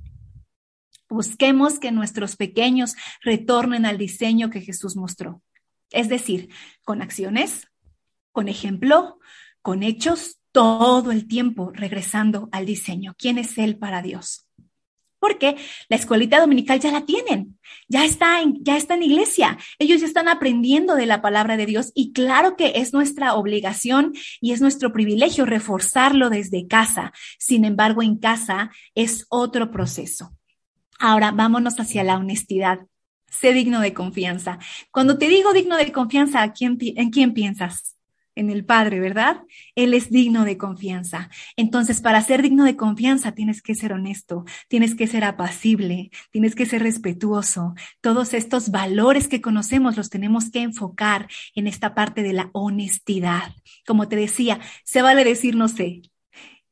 Busquemos 1.09 1.79
que 1.79 1.93
nuestros 1.93 2.37
pequeños 2.37 2.95
retornen 3.23 3.85
al 3.85 3.99
diseño 3.99 4.51
que 4.51 4.61
Jesús 4.61 4.97
mostró. 4.97 5.43
Es 5.91 6.09
decir, 6.09 6.49
con 6.85 7.03
acciones, 7.03 7.69
con 8.31 8.49
ejemplo, 8.49 9.19
con 9.61 9.83
hechos, 9.83 10.39
todo 10.53 11.11
el 11.11 11.27
tiempo 11.27 11.73
regresando 11.75 12.49
al 12.53 12.67
diseño. 12.67 13.15
¿Quién 13.19 13.39
es 13.39 13.59
Él 13.59 13.77
para 13.77 14.03
Dios? 14.03 14.47
Porque 15.19 15.57
la 15.89 15.97
escuelita 15.97 16.41
dominical 16.41 16.81
ya 16.81 16.91
la 16.91 17.07
tienen, 17.07 17.59
ya 17.89 18.05
está, 18.05 18.43
en, 18.43 18.63
ya 18.65 18.77
está 18.77 18.95
en 18.95 19.05
iglesia, 19.05 19.57
ellos 19.79 20.01
ya 20.01 20.07
están 20.07 20.27
aprendiendo 20.29 20.97
de 20.97 21.07
la 21.07 21.23
palabra 21.23 21.57
de 21.57 21.65
Dios 21.65 21.93
y 21.95 22.13
claro 22.13 22.57
que 22.57 22.73
es 22.77 22.93
nuestra 22.93 23.35
obligación 23.35 24.15
y 24.41 24.53
es 24.53 24.61
nuestro 24.61 24.93
privilegio 24.93 25.47
reforzarlo 25.47 26.29
desde 26.29 26.67
casa. 26.67 27.13
Sin 27.39 27.65
embargo, 27.65 28.03
en 28.03 28.17
casa 28.17 28.73
es 28.97 29.27
otro 29.29 29.71
proceso. 29.71 30.37
Ahora 30.99 31.31
vámonos 31.31 31.79
hacia 31.79 32.03
la 32.03 32.17
honestidad. 32.17 32.81
Sé 33.31 33.53
digno 33.53 33.81
de 33.81 33.95
confianza. 33.95 34.59
Cuando 34.91 35.19
te 35.19 35.29
digo 35.29 35.53
digno 35.53 35.77
de 35.77 35.91
confianza, 35.93 36.53
¿en 36.61 37.11
quién 37.11 37.33
piensas? 37.33 37.97
En 38.35 38.51
el 38.51 38.65
Padre, 38.65 39.01
¿verdad? 39.01 39.43
Él 39.75 39.95
es 39.95 40.11
digno 40.11 40.45
de 40.45 40.57
confianza. 40.57 41.31
Entonces, 41.57 42.01
para 42.01 42.23
ser 42.23 42.43
digno 42.43 42.65
de 42.65 42.77
confianza, 42.77 43.33
tienes 43.33 43.63
que 43.63 43.75
ser 43.75 43.93
honesto, 43.93 44.45
tienes 44.69 44.95
que 44.95 45.07
ser 45.07 45.25
apacible, 45.25 46.11
tienes 46.31 46.55
que 46.55 46.67
ser 46.67 46.83
respetuoso. 46.83 47.75
Todos 48.01 48.35
estos 48.35 48.71
valores 48.71 49.29
que 49.29 49.41
conocemos 49.41 49.97
los 49.97 50.11
tenemos 50.11 50.51
que 50.51 50.61
enfocar 50.61 51.29
en 51.55 51.67
esta 51.67 51.95
parte 51.95 52.23
de 52.23 52.33
la 52.33 52.51
honestidad. 52.53 53.55
Como 53.87 54.09
te 54.09 54.17
decía, 54.17 54.61
se 54.85 55.03
vale 55.03 55.25
decir 55.25 55.57
no 55.57 55.69
sé. 55.69 56.03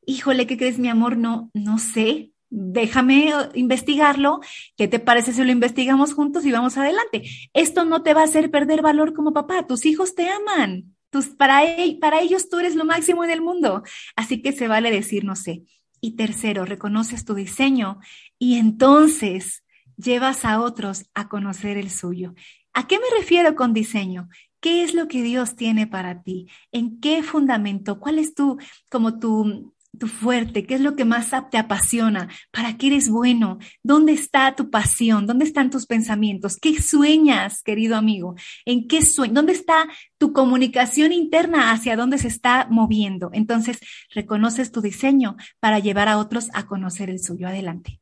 Híjole, 0.07 0.47
¿qué 0.47 0.57
crees, 0.57 0.79
mi 0.79 0.89
amor? 0.89 1.17
No, 1.17 1.51
no 1.55 1.79
sé. 1.79 2.33
Déjame 2.49 3.33
investigarlo. 3.55 4.41
¿Qué 4.77 4.89
te 4.89 4.99
parece 4.99 5.33
si 5.33 5.45
lo 5.45 5.53
investigamos 5.53 6.15
juntos 6.15 6.45
y 6.45 6.51
vamos 6.51 6.77
adelante? 6.77 7.23
Esto 7.53 7.85
no 7.85 8.03
te 8.03 8.13
va 8.13 8.23
a 8.23 8.25
hacer 8.25 8.51
perder 8.51 8.83
valor 8.83 9.13
como 9.15 9.33
papá. 9.33 9.67
Tus 9.67 9.87
hijos 9.87 10.15
te 10.17 10.29
aman 10.29 10.97
para, 11.37 11.63
para 12.01 12.21
ellos 12.21 12.49
tú 12.49 12.59
eres 12.59 12.75
lo 12.77 12.85
máximo 12.85 13.25
en 13.25 13.31
el 13.31 13.41
mundo. 13.41 13.83
Así 14.17 14.43
que 14.43 14.53
se 14.53 14.69
vale 14.69 14.91
decir 14.91 15.25
no 15.25 15.37
sé. 15.37 15.63
Y 16.01 16.17
tercero, 16.17 16.65
reconoces 16.65 17.25
tu 17.25 17.35
diseño 17.35 17.99
y 18.39 18.57
entonces 18.57 19.65
llevas 19.97 20.45
a 20.45 20.61
otros 20.61 21.07
a 21.15 21.29
conocer 21.29 21.77
el 21.77 21.91
suyo. 21.91 22.35
¿A 22.73 22.87
qué 22.87 22.99
me 22.99 23.19
refiero 23.19 23.55
con 23.55 23.75
diseño? 23.75 24.29
¿Qué 24.61 24.85
es 24.85 24.95
lo 24.95 25.09
que 25.09 25.23
Dios 25.23 25.57
tiene 25.57 25.87
para 25.87 26.23
ti? 26.23 26.49
¿En 26.73 27.01
qué 27.01 27.23
fundamento? 27.23 27.99
¿Cuál 27.99 28.19
es 28.19 28.35
tu, 28.35 28.59
como 28.91 29.19
tu, 29.19 29.75
tu 29.99 30.07
fuerte? 30.07 30.65
¿Qué 30.67 30.75
es 30.75 30.81
lo 30.81 30.97
que 30.97 31.05
más 31.05 31.31
te 31.51 31.59
apasiona? 31.59 32.29
¿Para 32.51 32.77
qué 32.77 32.89
eres 32.89 33.09
bueno? 33.11 33.59
¿Dónde 33.83 34.13
está 34.13 34.55
tu 34.55 34.71
pasión? 34.71 35.27
¿Dónde 35.27 35.45
están 35.45 35.71
tus 35.71 35.87
pensamientos? 35.87 36.57
¿Qué 36.57 36.81
sueñas, 36.81 37.63
querido 37.63 37.97
amigo? 37.97 38.35
¿En 38.65 38.89
qué 38.89 39.03
sueño? 39.03 39.35
¿Dónde 39.35 39.53
está 39.53 39.89
tu 40.19 40.33
comunicación 40.33 41.13
interna 41.13 41.73
hacia 41.73 41.97
dónde 41.97 42.19
se 42.19 42.29
está 42.29 42.67
moviendo? 42.71 43.31
Entonces, 43.33 43.79
reconoces 44.15 44.73
tu 44.73 44.81
diseño 44.81 45.37
para 45.61 45.79
llevar 45.79 46.09
a 46.09 46.19
otros 46.19 46.49
a 46.55 46.67
conocer 46.67 47.11
el 47.11 47.21
suyo. 47.21 47.49
Adelante. 47.49 48.01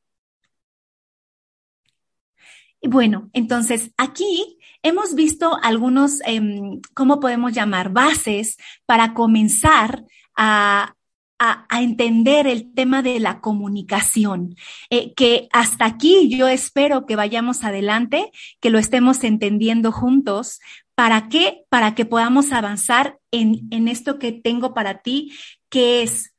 Bueno, 2.82 3.28
entonces 3.32 3.91
aquí 3.97 4.59
hemos 4.82 5.14
visto 5.14 5.59
algunos, 5.62 6.20
em, 6.24 6.80
¿cómo 6.95 7.18
podemos 7.18 7.53
llamar? 7.53 7.91
Bases 7.91 8.57
para 8.86 9.14
comenzar 9.14 10.05
a, 10.36 10.95
a, 11.39 11.66
entender 11.80 12.47
el 12.47 12.72
tema 12.74 13.03
de 13.03 13.20
la 13.20 13.41
comunicación, 13.41 14.57
eh, 14.91 15.14
que 15.14 15.49
hasta 15.53 15.84
aquí 15.84 16.28
yo 16.28 16.49
espero 16.49 17.07
que 17.07 17.16
vayamos 17.16 17.64
adelante, 17.64 18.32
que 18.61 18.70
lo 18.70 18.78
estemos 18.78 19.22
entendiendo 19.24 19.93
juntos. 19.93 20.61
¿Para 20.95 21.28
qué? 21.28 21.64
Para 21.68 21.95
que 21.95 22.05
podamos 22.05 22.53
avanzar 22.53 23.18
en, 23.30 23.68
en 23.70 23.89
esto 23.89 24.18
que 24.18 24.32
tengo 24.32 24.74
para 24.74 25.03
ti, 25.03 25.32
que 25.68 26.03
es, 26.03 26.34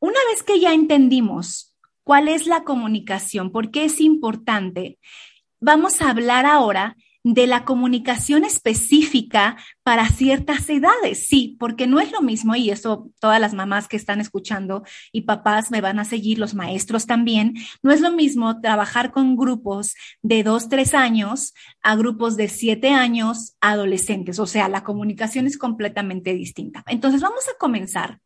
una 0.00 0.18
vez 0.32 0.42
que 0.42 0.58
ya 0.58 0.74
entendimos 0.74 1.76
cuál 2.02 2.28
es 2.28 2.46
la 2.46 2.64
comunicación, 2.64 3.52
por 3.52 3.70
qué 3.70 3.84
es 3.84 4.00
importante, 4.00 4.98
vamos 5.60 6.02
a 6.02 6.10
hablar 6.10 6.46
ahora 6.46 6.96
de 7.22 7.46
la 7.46 7.64
comunicación 7.64 8.44
específica 8.44 9.56
para 9.82 10.08
ciertas 10.08 10.68
edades. 10.68 11.26
Sí, 11.26 11.56
porque 11.58 11.86
no 11.86 12.00
es 12.00 12.12
lo 12.12 12.22
mismo, 12.22 12.54
y 12.56 12.70
eso 12.70 13.10
todas 13.20 13.40
las 13.40 13.54
mamás 13.54 13.88
que 13.88 13.96
están 13.96 14.20
escuchando 14.20 14.82
y 15.12 15.22
papás 15.22 15.70
me 15.70 15.80
van 15.80 15.98
a 15.98 16.04
seguir, 16.04 16.38
los 16.38 16.54
maestros 16.54 17.06
también, 17.06 17.54
no 17.82 17.92
es 17.92 18.00
lo 18.00 18.12
mismo 18.12 18.60
trabajar 18.60 19.10
con 19.10 19.36
grupos 19.36 19.94
de 20.22 20.42
dos, 20.42 20.68
tres 20.68 20.94
años 20.94 21.54
a 21.82 21.96
grupos 21.96 22.36
de 22.36 22.48
siete 22.48 22.90
años 22.90 23.56
adolescentes. 23.60 24.38
O 24.38 24.46
sea, 24.46 24.68
la 24.68 24.84
comunicación 24.84 25.46
es 25.46 25.58
completamente 25.58 26.34
distinta. 26.34 26.84
Entonces, 26.86 27.20
vamos 27.20 27.48
a 27.48 27.58
comenzar 27.58 28.20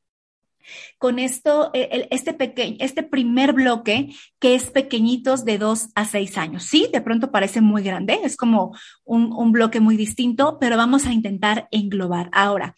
con 0.99 1.19
esto, 1.19 1.71
e, 1.75 2.09
este, 2.11 2.33
pequeño, 2.35 2.77
este 2.81 3.03
primer 3.03 3.53
bloque 3.53 4.15
que 4.39 4.55
es 4.55 4.71
pequeñitos 4.71 5.45
de 5.45 5.59
2 5.59 5.89
a 5.95 6.05
6 6.05 6.39
años. 6.39 6.65
Sí, 6.65 6.89
de 6.93 7.01
pronto 7.01 7.31
parece 7.31 7.61
muy 7.61 7.83
grande, 7.83 8.19
es 8.23 8.37
como 8.37 8.77
un, 9.05 9.33
un 9.33 9.53
bloque 9.53 9.81
muy 9.81 9.97
distinto, 9.97 10.59
pero 10.61 10.77
vamos 10.77 11.07
a 11.07 11.13
intentar 11.13 11.69
englobar. 11.71 12.31
Ahora, 12.33 12.75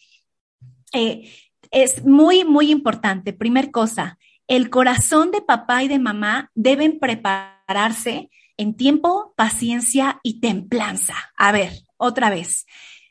eh, 0.92 1.30
es 1.70 2.04
muy, 2.04 2.44
muy 2.44 2.70
importante. 2.70 3.32
Primer 3.32 3.70
cosa, 3.70 4.18
el 4.48 4.70
corazón 4.70 5.30
de 5.30 5.42
papá 5.42 5.82
y 5.82 5.88
de 5.88 5.98
mamá 5.98 6.50
deben 6.54 6.98
prepararse 6.98 8.30
en 8.56 8.74
tiempo, 8.74 9.34
paciencia 9.36 10.20
y 10.22 10.40
templanza. 10.40 11.14
A 11.36 11.52
ver, 11.52 11.72
otra 11.96 12.30
vez. 12.30 12.66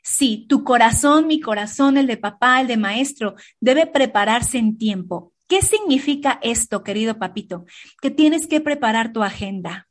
Sí, 0.08 0.46
tu 0.48 0.62
corazón, 0.62 1.26
mi 1.26 1.40
corazón, 1.40 1.96
el 1.96 2.06
de 2.06 2.16
papá, 2.16 2.60
el 2.60 2.68
de 2.68 2.76
maestro, 2.76 3.34
debe 3.58 3.88
prepararse 3.88 4.56
en 4.56 4.78
tiempo. 4.78 5.32
¿Qué 5.48 5.62
significa 5.62 6.38
esto, 6.42 6.84
querido 6.84 7.18
papito? 7.18 7.64
Que 8.00 8.12
tienes 8.12 8.46
que 8.46 8.60
preparar 8.60 9.12
tu 9.12 9.24
agenda. 9.24 9.88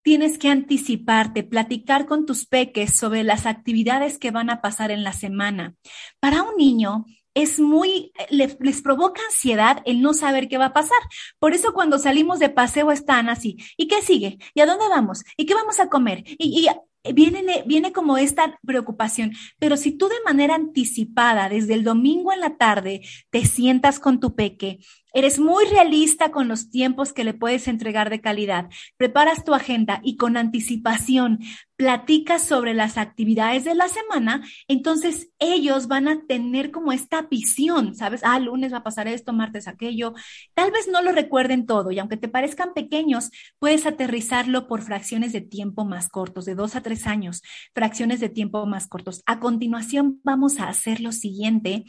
Tienes 0.00 0.38
que 0.38 0.48
anticiparte, 0.48 1.42
platicar 1.42 2.06
con 2.06 2.24
tus 2.24 2.46
peques 2.46 2.96
sobre 2.96 3.22
las 3.22 3.44
actividades 3.44 4.16
que 4.16 4.30
van 4.30 4.48
a 4.48 4.62
pasar 4.62 4.90
en 4.90 5.04
la 5.04 5.12
semana. 5.12 5.74
Para 6.18 6.42
un 6.42 6.56
niño, 6.56 7.04
es 7.34 7.60
muy, 7.60 8.12
les, 8.30 8.82
provoca 8.82 9.20
ansiedad 9.26 9.82
el 9.84 10.00
no 10.00 10.14
saber 10.14 10.48
qué 10.48 10.56
va 10.56 10.66
a 10.66 10.72
pasar. 10.72 10.98
Por 11.38 11.52
eso 11.52 11.74
cuando 11.74 11.98
salimos 11.98 12.38
de 12.38 12.48
paseo 12.48 12.90
están 12.92 13.28
así. 13.28 13.58
¿Y 13.76 13.88
qué 13.88 14.00
sigue? 14.00 14.38
¿Y 14.54 14.60
a 14.62 14.66
dónde 14.66 14.88
vamos? 14.88 15.22
¿Y 15.36 15.44
qué 15.44 15.54
vamos 15.54 15.80
a 15.80 15.90
comer? 15.90 16.24
Y, 16.38 16.66
viene, 17.14 17.64
viene 17.66 17.92
como 17.92 18.16
esta 18.16 18.58
preocupación, 18.64 19.32
pero 19.58 19.76
si 19.76 19.92
tú 19.92 20.08
de 20.08 20.22
manera 20.24 20.54
anticipada, 20.54 21.48
desde 21.48 21.74
el 21.74 21.84
domingo 21.84 22.32
en 22.32 22.40
la 22.40 22.56
tarde, 22.56 23.02
te 23.30 23.44
sientas 23.44 23.98
con 23.98 24.20
tu 24.20 24.34
peque, 24.34 24.78
eres 25.12 25.38
muy 25.38 25.64
realista 25.66 26.30
con 26.30 26.48
los 26.48 26.70
tiempos 26.70 27.12
que 27.12 27.24
le 27.24 27.34
puedes 27.34 27.68
entregar 27.68 28.10
de 28.10 28.20
calidad, 28.20 28.68
preparas 28.96 29.44
tu 29.44 29.54
agenda 29.54 30.00
y 30.02 30.16
con 30.16 30.36
anticipación 30.36 31.40
platicas 31.76 32.42
sobre 32.42 32.74
las 32.74 32.98
actividades 32.98 33.64
de 33.64 33.74
la 33.74 33.88
semana, 33.88 34.44
entonces 34.68 35.30
ellos 35.38 35.88
van 35.88 36.08
a 36.08 36.26
tener 36.26 36.70
como 36.70 36.92
esta 36.92 37.22
visión, 37.22 37.94
¿sabes? 37.94 38.22
Ah, 38.24 38.38
lunes 38.38 38.72
va 38.72 38.78
a 38.78 38.82
pasar 38.84 39.08
esto, 39.08 39.32
martes 39.32 39.66
aquello. 39.68 40.14
Tal 40.54 40.70
vez 40.70 40.88
no 40.88 41.02
lo 41.02 41.12
recuerden 41.12 41.66
todo 41.66 41.90
y 41.90 41.98
aunque 41.98 42.16
te 42.16 42.28
parezcan 42.28 42.74
pequeños, 42.74 43.30
puedes 43.58 43.86
aterrizarlo 43.86 44.68
por 44.68 44.82
fracciones 44.82 45.32
de 45.32 45.40
tiempo 45.40 45.84
más 45.84 46.08
cortos, 46.08 46.44
de 46.44 46.54
dos 46.54 46.76
a 46.76 46.82
tres 46.82 47.06
años, 47.06 47.42
fracciones 47.74 48.20
de 48.20 48.28
tiempo 48.28 48.64
más 48.66 48.86
cortos. 48.86 49.22
A 49.26 49.40
continuación 49.40 50.20
vamos 50.24 50.60
a 50.60 50.68
hacer 50.68 51.00
lo 51.00 51.12
siguiente 51.12 51.84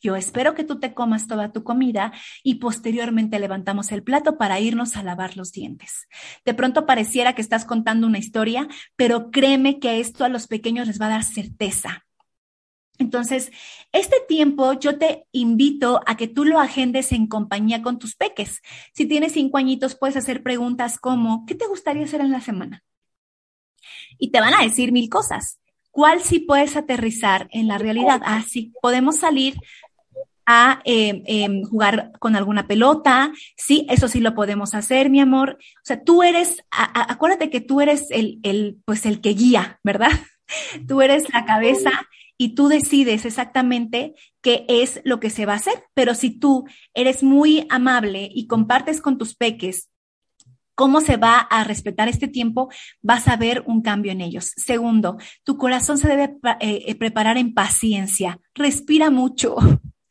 yo 0.00 0.16
espero 0.16 0.54
que 0.54 0.64
tú 0.64 0.78
te 0.78 0.94
comas 0.94 1.26
toda 1.26 1.52
tu 1.52 1.64
comida 1.64 2.12
y 2.42 2.56
posteriormente 2.56 3.38
levantamos 3.38 3.92
el 3.92 4.02
plato 4.02 4.38
para 4.38 4.60
irnos 4.60 4.96
a 4.96 5.02
lavar 5.02 5.36
los 5.36 5.52
dientes. 5.52 6.08
De 6.44 6.54
pronto 6.54 6.86
pareciera 6.86 7.34
que 7.34 7.42
estás 7.42 7.64
contando 7.64 8.06
una 8.06 8.18
historia, 8.18 8.68
pero 8.96 9.30
créeme 9.30 9.78
que 9.78 10.00
esto 10.00 10.24
a 10.24 10.28
los 10.28 10.46
pequeños 10.46 10.86
les 10.86 11.00
va 11.00 11.06
a 11.06 11.10
dar 11.10 11.24
certeza. 11.24 12.06
Entonces, 12.98 13.52
este 13.92 14.16
tiempo 14.26 14.72
yo 14.72 14.98
te 14.98 15.26
invito 15.32 16.00
a 16.06 16.16
que 16.16 16.28
tú 16.28 16.44
lo 16.44 16.60
agendes 16.60 17.12
en 17.12 17.26
compañía 17.26 17.82
con 17.82 17.98
tus 17.98 18.16
peques. 18.16 18.62
Si 18.94 19.06
tienes 19.06 19.32
cinco 19.32 19.58
añitos, 19.58 19.96
puedes 19.96 20.16
hacer 20.16 20.42
preguntas 20.42 20.98
como, 20.98 21.44
¿qué 21.46 21.54
te 21.54 21.66
gustaría 21.66 22.04
hacer 22.04 22.20
en 22.20 22.32
la 22.32 22.40
semana? 22.40 22.82
Y 24.18 24.30
te 24.30 24.40
van 24.40 24.54
a 24.54 24.62
decir 24.62 24.92
mil 24.92 25.08
cosas. 25.08 25.60
¿Cuál 25.90 26.20
sí 26.20 26.40
puedes 26.40 26.76
aterrizar 26.76 27.48
en 27.52 27.68
la 27.68 27.78
realidad? 27.78 28.20
Ah, 28.24 28.44
sí, 28.46 28.72
podemos 28.82 29.16
salir 29.16 29.56
a 30.46 30.80
eh, 30.84 31.22
em, 31.26 31.62
jugar 31.64 32.12
con 32.18 32.36
alguna 32.36 32.66
pelota, 32.66 33.32
sí, 33.56 33.86
eso 33.90 34.08
sí 34.08 34.20
lo 34.20 34.34
podemos 34.34 34.74
hacer, 34.74 35.10
mi 35.10 35.20
amor. 35.20 35.58
O 35.60 35.84
sea, 35.84 36.02
tú 36.02 36.22
eres, 36.22 36.62
acuérdate 36.70 37.50
que 37.50 37.60
tú 37.60 37.80
eres 37.80 38.10
el, 38.10 38.38
el, 38.42 38.78
pues 38.84 39.06
el 39.06 39.20
que 39.20 39.34
guía, 39.34 39.80
¿verdad? 39.84 40.10
Tú 40.86 41.02
eres 41.02 41.24
la 41.32 41.44
cabeza 41.44 41.90
y 42.38 42.54
tú 42.54 42.68
decides 42.68 43.24
exactamente 43.24 44.14
qué 44.42 44.64
es 44.68 45.00
lo 45.04 45.18
que 45.18 45.30
se 45.30 45.46
va 45.46 45.54
a 45.54 45.56
hacer. 45.56 45.84
Pero 45.94 46.14
si 46.14 46.30
tú 46.30 46.66
eres 46.94 47.22
muy 47.22 47.66
amable 47.68 48.30
y 48.32 48.46
compartes 48.46 49.00
con 49.00 49.18
tus 49.18 49.34
peques 49.34 49.90
cómo 50.76 51.00
se 51.00 51.16
va 51.16 51.38
a 51.38 51.64
respetar 51.64 52.08
este 52.08 52.28
tiempo, 52.28 52.68
vas 53.02 53.28
a 53.28 53.36
ver 53.36 53.64
un 53.66 53.80
cambio 53.80 54.12
en 54.12 54.20
ellos. 54.20 54.52
Segundo, 54.56 55.16
tu 55.42 55.56
corazón 55.56 55.96
se 55.98 56.06
debe 56.06 56.36
eh, 56.60 56.94
preparar 56.96 57.38
en 57.38 57.54
paciencia. 57.54 58.38
Respira 58.54 59.10
mucho 59.10 59.56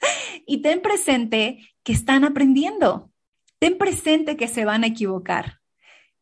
y 0.45 0.61
ten 0.61 0.81
presente 0.81 1.59
que 1.83 1.93
están 1.93 2.23
aprendiendo. 2.23 3.11
Ten 3.59 3.77
presente 3.77 4.37
que 4.37 4.47
se 4.47 4.65
van 4.65 4.83
a 4.83 4.87
equivocar, 4.87 5.59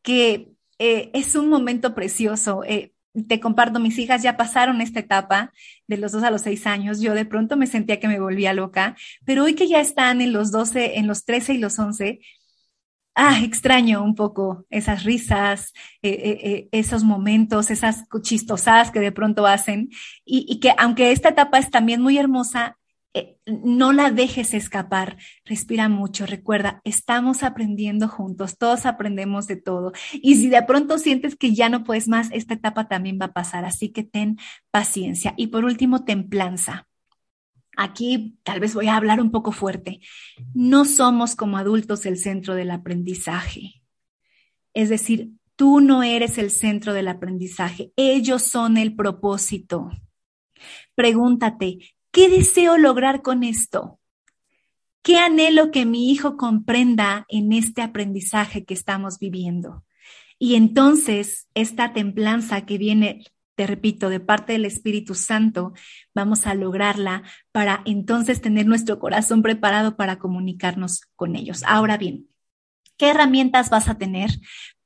que 0.02 0.50
eh, 0.80 1.10
es 1.14 1.36
un 1.36 1.50
momento 1.50 1.96
precioso. 1.96 2.62
te 3.28 3.40
comparto, 3.40 3.80
mis 3.80 3.98
hijas 3.98 4.24
ya 4.24 4.38
pasaron 4.38 4.82
esta 4.82 5.00
etapa 5.00 5.52
de 5.88 5.98
los 5.98 6.12
dos 6.12 6.24
a 6.24 6.32
los 6.32 6.42
seis 6.42 6.68
años. 6.68 7.02
Yo 7.02 7.14
de 7.14 7.26
pronto 7.26 7.58
me 7.58 7.68
sentía 7.68 8.00
que 8.00 8.08
me 8.08 8.20
volvía 8.20 8.54
loca, 8.54 8.96
pero 9.26 9.44
hoy 9.44 9.56
que 9.56 9.68
ya 9.68 9.80
están 9.82 10.22
en 10.22 10.34
los 10.34 10.52
12, 10.52 11.00
en 11.00 11.08
los 11.08 11.26
13 11.26 11.56
y 11.56 11.58
los 11.58 11.80
11, 11.80 12.20
ah, 13.16 13.40
extraño 13.44 14.04
un 14.04 14.16
poco 14.16 14.66
esas 14.70 15.04
risas, 15.04 15.74
eh, 16.02 16.10
eh, 16.10 16.40
eh, 16.44 16.70
esos 16.72 17.04
momentos, 17.04 17.72
esas 17.72 18.06
chistosadas 18.22 18.92
que 18.92 19.00
de 19.00 19.12
pronto 19.12 19.46
hacen 19.46 19.90
y, 20.26 20.60
que 20.60 20.74
aunque 20.78 21.12
esta 21.12 21.30
etapa 21.30 21.60
es 21.60 21.70
también 21.70 22.02
muy 22.02 22.18
hermosa, 22.18 22.78
no 23.46 23.94
la 23.94 24.12
dejes 24.12 24.54
escapar, 24.54 25.18
respira 25.46 25.90
mucho, 25.90 26.26
recuerda, 26.26 26.82
estamos 26.84 27.44
aprendiendo 27.44 28.08
juntos, 28.08 28.58
todos 28.58 28.86
aprendemos 28.86 29.48
de 29.48 29.58
todo. 29.58 29.92
Y 30.14 30.36
si 30.36 30.50
de 30.50 30.64
pronto 30.64 30.98
sientes 30.98 31.36
que 31.36 31.54
ya 31.54 31.70
no 31.70 31.84
puedes 31.84 32.08
más, 32.08 32.30
esta 32.32 32.56
etapa 32.56 32.88
también 32.88 33.20
va 33.22 33.26
a 33.26 33.34
pasar, 33.34 33.66
así 33.66 33.90
que 33.90 34.04
ten 34.04 34.38
paciencia. 34.72 35.34
Y 35.38 35.48
por 35.48 35.66
último, 35.66 36.06
templanza. 36.06 36.88
Aquí 37.76 38.38
tal 38.44 38.60
vez 38.60 38.76
voy 38.76 38.88
a 38.88 38.96
hablar 38.96 39.20
un 39.20 39.32
poco 39.32 39.52
fuerte. 39.52 40.00
No 40.54 40.86
somos 40.86 41.36
como 41.36 41.58
adultos 41.58 42.06
el 42.06 42.18
centro 42.18 42.56
del 42.56 42.72
aprendizaje. 42.72 43.82
Es 44.74 44.90
decir, 44.90 45.32
tú 45.56 45.82
no 45.82 46.04
eres 46.04 46.38
el 46.38 46.52
centro 46.52 46.94
del 46.94 47.08
aprendizaje, 47.08 47.92
ellos 47.96 48.44
son 48.44 48.78
el 48.78 48.96
propósito. 48.96 49.92
Pregúntate, 50.96 51.80
¿qué 52.14 52.30
deseo 52.30 52.78
lograr 52.78 53.22
con 53.22 53.44
esto? 53.44 54.00
¿Qué 55.02 55.18
anhelo 55.18 55.72
que 55.72 55.86
mi 55.86 56.10
hijo 56.10 56.38
comprenda 56.38 57.26
en 57.28 57.52
este 57.52 57.82
aprendizaje 57.82 58.64
que 58.64 58.74
estamos 58.74 59.20
viviendo? 59.20 59.84
Y 60.40 60.56
entonces 60.56 61.50
esta 61.54 61.92
templanza 61.92 62.66
que 62.66 62.78
viene 62.78 63.26
te 63.56 63.68
repito, 63.68 64.10
de 64.10 64.20
parte 64.20 64.54
del 64.54 64.66
Espíritu 64.66 65.14
Santo, 65.14 65.74
vamos 66.16 66.48
a 66.48 66.56
lograrla 66.56 67.24
para 67.52 67.82
entonces 67.86 68.42
tener 68.42 68.66
nuestro 68.66 69.00
corazón 69.00 69.42
preparado 69.42 69.96
para 69.96 70.18
comunicarnos 70.18 71.02
con 71.16 71.36
ellos. 71.36 71.64
Ahora 71.68 71.98
bien, 71.98 72.28
¿qué 72.98 73.10
herramientas 73.10 73.70
vas 73.70 73.90
a 73.90 73.98
tener 73.98 74.32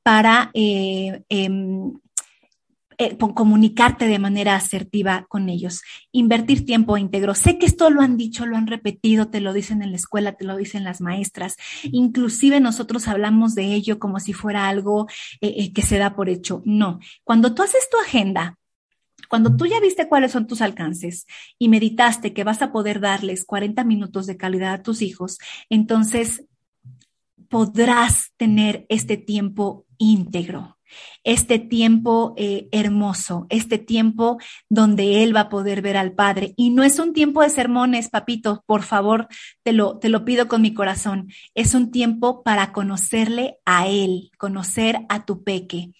para 0.04 0.52
eh, 0.54 1.24
em, 1.30 1.94
eh, 2.98 3.18
comunicarte 3.18 4.08
de 4.08 4.20
manera 4.20 4.56
asertiva 4.56 5.26
con 5.30 5.50
ellos, 5.50 5.82
invertir 6.12 6.66
tiempo 6.66 6.98
íntegro. 6.98 7.36
Sé 7.36 7.58
que 7.58 7.66
esto 7.66 7.90
lo 7.90 8.02
han 8.02 8.18
dicho, 8.18 8.46
lo 8.46 8.58
han 8.58 8.68
repetido, 8.68 9.30
te 9.30 9.42
lo 9.42 9.54
dicen 9.54 9.82
en 9.82 9.92
la 9.92 9.98
escuela, 9.98 10.34
te 10.34 10.46
lo 10.46 10.58
dicen 10.58 10.84
las 10.84 11.02
maestras, 11.02 11.56
inclusive 11.84 12.60
nosotros 12.60 13.08
hablamos 13.08 13.56
de 13.56 13.74
ello 13.74 14.00
como 14.00 14.20
si 14.20 14.34
fuera 14.34 14.68
algo 14.68 15.08
eh, 15.42 15.72
que 15.74 15.82
se 15.82 15.98
da 15.98 16.16
por 16.16 16.30
hecho. 16.30 16.62
No, 16.66 17.00
cuando 17.24 17.54
tú 17.54 17.64
haces 17.64 17.88
tu 17.90 17.98
agenda, 18.00 18.58
cuando 19.30 19.56
tú 19.56 19.66
ya 19.66 19.80
viste 19.80 20.08
cuáles 20.08 20.32
son 20.32 20.48
tus 20.48 20.62
alcances 20.62 21.26
y 21.60 21.70
meditaste 21.70 22.34
que 22.34 22.44
vas 22.44 22.62
a 22.62 22.72
poder 22.72 23.00
darles 23.00 23.46
40 23.46 23.84
minutos 23.84 24.26
de 24.26 24.38
calidad 24.38 24.74
a 24.74 24.84
tus 24.84 25.02
hijos, 25.02 25.38
entonces 25.70 26.46
podrás 27.50 28.32
tener 28.38 28.86
este 28.90 29.18
tiempo 29.18 29.86
íntegro, 29.98 30.77
este 31.24 31.60
tiempo 31.60 32.34
eh, 32.38 32.68
hermoso, 32.72 33.48
este 33.50 33.78
tiempo 33.78 34.38
donde 34.70 35.24
Él 35.24 35.36
va 35.36 35.42
a 35.42 35.50
poder 35.50 35.82
ver 35.82 35.98
al 35.98 36.14
Padre. 36.14 36.54
Y 36.58 36.70
no 36.70 36.84
es 36.84 37.00
un 37.00 37.14
tiempo 37.14 37.42
de 37.42 37.50
sermones, 37.50 38.10
papito, 38.10 38.64
por 38.66 38.84
favor, 38.84 39.28
te 39.64 39.74
lo, 39.74 39.98
te 40.00 40.10
lo 40.10 40.26
pido 40.26 40.48
con 40.48 40.62
mi 40.62 40.74
corazón. 40.74 41.30
Es 41.56 41.74
un 41.74 41.92
tiempo 41.92 42.44
para 42.44 42.72
conocerle 42.72 43.58
a 43.66 43.88
Él, 43.88 44.32
conocer 44.38 45.06
a 45.10 45.26
tu 45.26 45.44
peque. 45.44 45.92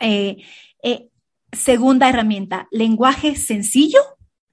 Eh, 0.00 0.38
eh, 0.82 1.08
Segunda 1.54 2.08
herramienta, 2.08 2.68
lenguaje 2.70 3.36
sencillo, 3.36 4.00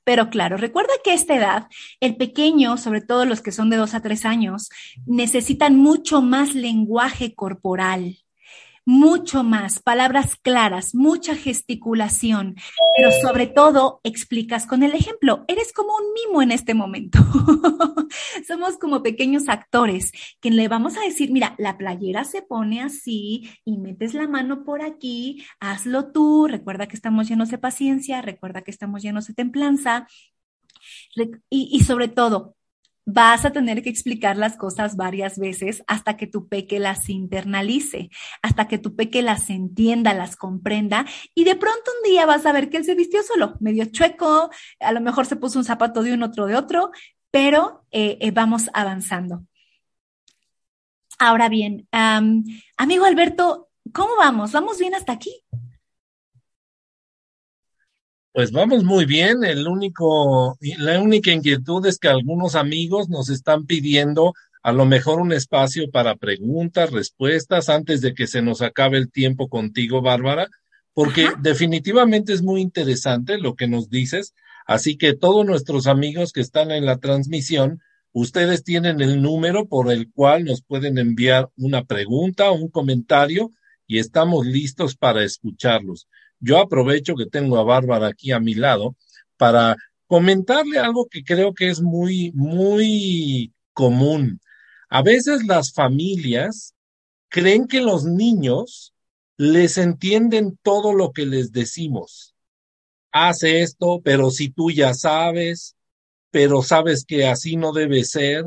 pero 0.03 0.29
claro. 0.29 0.57
Recuerda 0.57 0.93
que 1.03 1.11
a 1.11 1.15
esta 1.15 1.35
edad, 1.35 1.67
el 1.99 2.15
pequeño, 2.15 2.77
sobre 2.77 3.01
todo 3.01 3.25
los 3.25 3.41
que 3.41 3.51
son 3.51 3.69
de 3.69 3.77
dos 3.77 3.93
a 3.93 4.01
tres 4.01 4.25
años, 4.25 4.69
necesitan 5.05 5.75
mucho 5.77 6.21
más 6.21 6.53
lenguaje 6.53 7.33
corporal, 7.33 8.17
mucho 8.85 9.43
más, 9.43 9.79
palabras 9.79 10.35
claras, 10.41 10.95
mucha 10.95 11.35
gesticulación, 11.35 12.55
pero 12.95 13.11
sobre 13.11 13.47
todo 13.47 14.01
explicas 14.03 14.65
con 14.65 14.83
el 14.83 14.93
ejemplo. 14.93 15.45
Eres 15.47 15.71
como 15.73 15.93
un 15.95 16.13
mimo 16.13 16.41
en 16.41 16.51
este 16.51 16.73
momento. 16.73 17.19
Somos 18.47 18.77
como 18.77 19.03
pequeños 19.03 19.49
actores 19.49 20.11
que 20.39 20.51
le 20.51 20.67
vamos 20.67 20.97
a 20.97 21.01
decir, 21.01 21.31
mira, 21.31 21.55
la 21.57 21.77
playera 21.77 22.23
se 22.23 22.41
pone 22.41 22.81
así 22.81 23.49
y 23.65 23.77
metes 23.77 24.13
la 24.13 24.27
mano 24.27 24.63
por 24.63 24.81
aquí, 24.81 25.45
hazlo 25.59 26.11
tú, 26.11 26.47
recuerda 26.47 26.87
que 26.87 26.95
estamos 26.95 27.27
llenos 27.27 27.49
de 27.49 27.57
paciencia, 27.57 28.21
recuerda 28.21 28.61
que 28.61 28.71
estamos 28.71 29.01
llenos 29.01 29.27
de 29.27 29.33
templanza. 29.33 30.07
Y, 31.15 31.69
y 31.71 31.83
sobre 31.83 32.07
todo, 32.07 32.55
vas 33.05 33.45
a 33.45 33.51
tener 33.51 33.81
que 33.81 33.89
explicar 33.89 34.37
las 34.37 34.57
cosas 34.57 34.95
varias 34.95 35.37
veces 35.39 35.83
hasta 35.87 36.17
que 36.17 36.27
tu 36.27 36.47
peque 36.47 36.79
las 36.79 37.09
internalice, 37.09 38.09
hasta 38.41 38.67
que 38.67 38.77
tu 38.77 38.95
peque 38.95 39.21
las 39.21 39.49
entienda, 39.49 40.13
las 40.13 40.35
comprenda 40.35 41.05
y 41.33 41.43
de 41.43 41.55
pronto 41.55 41.91
un 41.97 42.09
día 42.09 42.25
vas 42.25 42.45
a 42.45 42.51
ver 42.51 42.69
que 42.69 42.77
él 42.77 42.85
se 42.85 42.95
vistió 42.95 43.23
solo, 43.23 43.55
medio 43.59 43.85
chueco, 43.85 44.49
a 44.79 44.91
lo 44.91 45.01
mejor 45.01 45.25
se 45.25 45.35
puso 45.35 45.59
un 45.59 45.65
zapato 45.65 46.03
de 46.03 46.13
un 46.13 46.23
otro 46.23 46.45
de 46.45 46.55
otro, 46.55 46.91
pero 47.31 47.85
eh, 47.91 48.17
eh, 48.21 48.31
vamos 48.31 48.69
avanzando. 48.73 49.45
Ahora 51.17 51.49
bien, 51.49 51.87
amigo 52.77 53.05
Alberto, 53.05 53.69
¿cómo 53.93 54.15
vamos? 54.17 54.53
¿Vamos 54.53 54.79
bien 54.79 54.95
hasta 54.95 55.13
aquí? 55.13 55.43
Pues 58.33 58.51
vamos 58.53 58.85
muy 58.85 59.05
bien. 59.05 59.43
El 59.43 59.67
único, 59.67 60.57
la 60.77 61.01
única 61.01 61.31
inquietud 61.31 61.85
es 61.85 61.99
que 61.99 62.07
algunos 62.07 62.55
amigos 62.55 63.09
nos 63.09 63.29
están 63.29 63.65
pidiendo 63.65 64.33
a 64.63 64.71
lo 64.71 64.85
mejor 64.85 65.19
un 65.19 65.33
espacio 65.33 65.91
para 65.91 66.15
preguntas, 66.15 66.91
respuestas, 66.91 67.67
antes 67.67 67.99
de 67.99 68.13
que 68.13 68.27
se 68.27 68.41
nos 68.41 68.61
acabe 68.61 68.97
el 68.97 69.11
tiempo 69.11 69.49
contigo, 69.49 70.01
Bárbara, 70.01 70.47
porque 70.93 71.29
definitivamente 71.41 72.31
es 72.31 72.41
muy 72.41 72.61
interesante 72.61 73.37
lo 73.37 73.55
que 73.55 73.67
nos 73.67 73.89
dices. 73.89 74.33
Así 74.65 74.97
que 74.97 75.13
todos 75.13 75.45
nuestros 75.45 75.87
amigos 75.87 76.31
que 76.31 76.41
están 76.41 76.71
en 76.71 76.85
la 76.85 76.99
transmisión, 76.99 77.81
ustedes 78.13 78.63
tienen 78.63 79.01
el 79.01 79.21
número 79.21 79.65
por 79.65 79.91
el 79.91 80.09
cual 80.09 80.45
nos 80.45 80.61
pueden 80.61 80.97
enviar 80.97 81.49
una 81.57 81.83
pregunta 81.83 82.49
o 82.51 82.55
un 82.55 82.69
comentario 82.69 83.51
y 83.87 83.99
estamos 83.99 84.45
listos 84.45 84.95
para 84.95 85.21
escucharlos 85.23 86.07
yo 86.41 86.59
aprovecho 86.59 87.15
que 87.15 87.27
tengo 87.27 87.57
a 87.57 87.63
Bárbara 87.63 88.07
aquí 88.07 88.31
a 88.31 88.39
mi 88.39 88.55
lado 88.55 88.95
para 89.37 89.77
comentarle 90.07 90.79
algo 90.79 91.07
que 91.07 91.23
creo 91.23 91.53
que 91.53 91.69
es 91.69 91.81
muy, 91.81 92.31
muy 92.33 93.53
común. 93.73 94.41
A 94.89 95.03
veces 95.03 95.45
las 95.45 95.71
familias 95.71 96.73
creen 97.29 97.67
que 97.67 97.79
los 97.79 98.03
niños 98.03 98.93
les 99.37 99.77
entienden 99.77 100.59
todo 100.61 100.93
lo 100.93 101.11
que 101.11 101.25
les 101.25 101.51
decimos. 101.51 102.35
Hace 103.11 103.61
esto, 103.61 104.01
pero 104.03 104.31
si 104.31 104.49
tú 104.49 104.71
ya 104.71 104.93
sabes, 104.93 105.75
pero 106.31 106.61
sabes 106.63 107.05
que 107.05 107.27
así 107.27 107.55
no 107.55 107.71
debe 107.71 108.03
ser. 108.03 108.45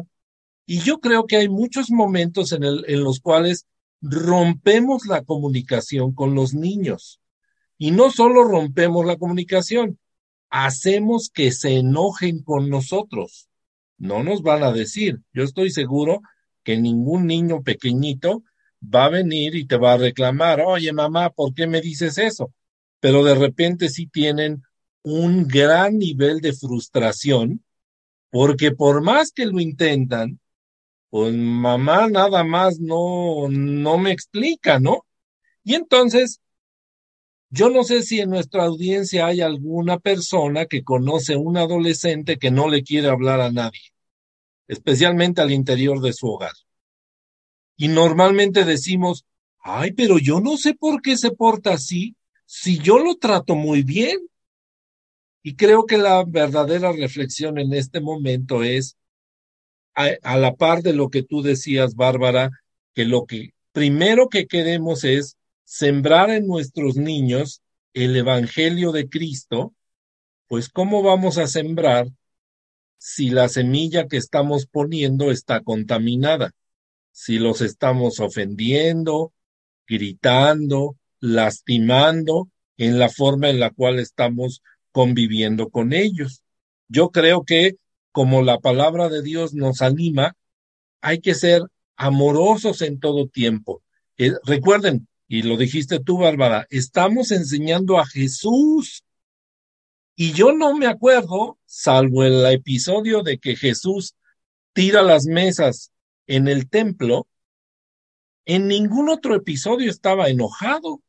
Y 0.67 0.81
yo 0.81 1.01
creo 1.01 1.27
que 1.27 1.37
hay 1.37 1.49
muchos 1.49 1.91
momentos 1.91 2.53
en, 2.53 2.65
en 2.65 3.05
los 3.05 3.21
cuales 3.21 3.67
rompemos 4.01 5.07
la 5.07 5.23
comunicación 5.23 6.13
con 6.13 6.35
los 6.35 6.55
niños. 6.55 7.21
Y 7.79 7.91
no 7.91 8.11
solo 8.11 8.45
rompemos 8.45 9.05
la 9.05 9.17
comunicación, 9.17 9.99
hacemos 10.51 11.31
que 11.31 11.51
se 11.53 11.79
enojen 11.79 12.43
con 12.43 12.71
nosotros. 12.71 13.49
No 13.99 14.23
nos 14.23 14.43
van 14.43 14.63
a 14.63 14.73
decir. 14.73 15.21
Yo 15.33 15.43
estoy 15.43 15.71
seguro 15.71 16.21
que 16.63 16.77
ningún 16.77 17.27
niño 17.27 17.63
pequeñito 17.63 18.43
va 18.83 19.07
a 19.07 19.11
venir 19.11 19.55
y 19.55 19.67
te 19.67 19.77
va 19.77 19.95
a 19.95 19.99
reclamar, 19.99 20.61
oye 20.61 20.93
mamá, 20.93 21.31
¿por 21.31 21.55
qué 21.55 21.67
me 21.67 21.81
dices 21.81 22.19
eso? 22.19 22.53
Pero 23.01 23.25
de 23.25 23.35
repente 23.35 23.89
sí 23.89 24.07
tienen 24.07 24.63
un 25.03 25.47
gran 25.47 25.99
nivel 25.99 26.41
de 26.41 26.53
frustración 26.53 27.65
porque 28.31 28.73
por 28.73 29.03
más 29.03 29.31
que 29.31 29.47
lo 29.47 29.61
intentan, 29.61 30.41
pues 31.11 31.33
mamá 31.35 32.09
nada 32.09 32.43
más 32.43 32.81
no, 32.81 33.49
no 33.49 33.99
me 33.99 34.11
explica, 34.11 34.81
¿no? 34.81 35.07
Y 35.63 35.75
entonces 35.75 36.41
yo 37.55 37.71
no 37.71 37.85
sé 37.85 38.03
si 38.03 38.21
en 38.21 38.31
nuestra 38.31 38.65
audiencia 38.65 39.27
hay 39.27 39.41
alguna 39.41 40.01
persona 40.01 40.67
que 40.67 40.83
conoce 40.83 41.37
un 41.37 41.57
adolescente 41.57 42.37
que 42.37 42.51
no 42.51 42.69
le 42.69 42.83
quiere 42.83 43.09
hablar 43.09 43.41
a 43.41 43.53
nadie, 43.53 43.81
especialmente 44.67 45.41
al 45.41 45.53
interior 45.53 46.01
de 46.01 46.13
su 46.13 46.27
hogar. 46.27 46.55
Y 47.77 47.87
normalmente 47.87 48.65
decimos, 48.65 49.25
ay, 49.61 49.93
pero 49.93 50.19
yo 50.19 50.41
no 50.41 50.57
sé 50.57 50.75
por 50.75 51.01
qué 51.01 51.17
se 51.17 51.31
porta 51.31 51.75
así, 51.75 52.17
si 52.45 52.79
yo 52.79 52.99
lo 52.99 53.15
trato 53.15 53.55
muy 53.55 53.85
bien. 53.85 54.19
Y 55.45 55.55
creo 55.55 55.87
que 55.87 55.97
la 55.97 56.25
verdadera 56.27 56.91
reflexión 56.91 57.59
en 57.59 57.73
este 57.73 58.01
momento 58.01 58.65
es, 58.65 58.97
a, 59.95 60.09
a 60.23 60.37
la 60.39 60.57
par 60.57 60.83
de 60.83 60.93
lo 60.93 61.09
que 61.09 61.23
tú 61.23 61.41
decías, 61.41 61.95
Bárbara, 61.95 62.51
que 62.95 63.05
lo 63.05 63.27
que 63.27 63.55
primero 63.71 64.29
que 64.29 64.49
queremos 64.49 65.05
es 65.05 65.37
sembrar 65.65 66.31
en 66.31 66.47
nuestros 66.47 66.97
niños 66.97 67.63
el 67.93 68.17
Evangelio 68.17 68.93
de 68.93 69.09
Cristo, 69.09 69.75
pues 70.47 70.69
¿cómo 70.69 71.03
vamos 71.03 71.39
a 71.39 71.47
sembrar 71.47 72.09
si 72.99 73.31
la 73.31 73.49
semilla 73.49 74.07
que 74.09 74.17
estamos 74.17 74.67
poniendo 74.67 75.31
está 75.31 75.61
contaminada? 75.61 76.53
Si 77.13 77.39
los 77.39 77.61
estamos 77.61 78.21
ofendiendo, 78.21 79.33
gritando, 79.87 80.97
lastimando 81.21 82.49
en 82.77 82.99
la 82.99 83.09
forma 83.09 83.49
en 83.51 83.61
la 83.61 83.71
cual 83.71 83.99
estamos 83.99 84.63
conviviendo 84.93 85.71
con 85.71 85.93
ellos. 85.93 86.43
Yo 86.89 87.11
creo 87.11 87.45
que 87.45 87.77
como 88.13 88.43
la 88.43 88.61
palabra 88.61 89.09
de 89.09 89.23
Dios 89.23 89.55
nos 89.55 89.83
anima, 89.83 90.37
hay 91.01 91.21
que 91.21 91.35
ser 91.35 91.63
amorosos 91.97 92.81
en 92.83 93.01
todo 93.01 93.27
tiempo. 93.27 93.83
Eh, 94.17 94.33
recuerden, 94.45 95.09
y 95.35 95.43
lo 95.43 95.57
dijiste 95.57 95.99
tú, 95.99 96.19
Bárbara, 96.19 96.69
estamos 96.71 97.33
enseñando 97.33 97.99
a 97.99 98.07
Jesús. 98.07 99.03
Y 100.15 100.33
yo 100.33 100.53
no 100.53 100.77
me 100.77 100.87
acuerdo, 100.87 101.59
salvo 101.67 102.23
el 102.23 102.47
episodio 102.47 103.25
de 103.25 103.39
que 103.39 103.57
Jesús 103.57 104.15
tira 104.75 105.03
las 105.03 105.27
mesas 105.27 105.91
en 106.29 106.47
el 106.47 106.71
templo, 106.71 107.27
en 108.45 108.69
ningún 108.69 109.09
otro 109.09 109.35
episodio 109.35 109.91
estaba 109.91 110.29
enojado, 110.29 111.03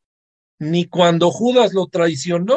ni 0.58 0.86
cuando 0.86 1.30
Judas 1.30 1.72
lo 1.72 1.86
traicionó. 1.86 2.56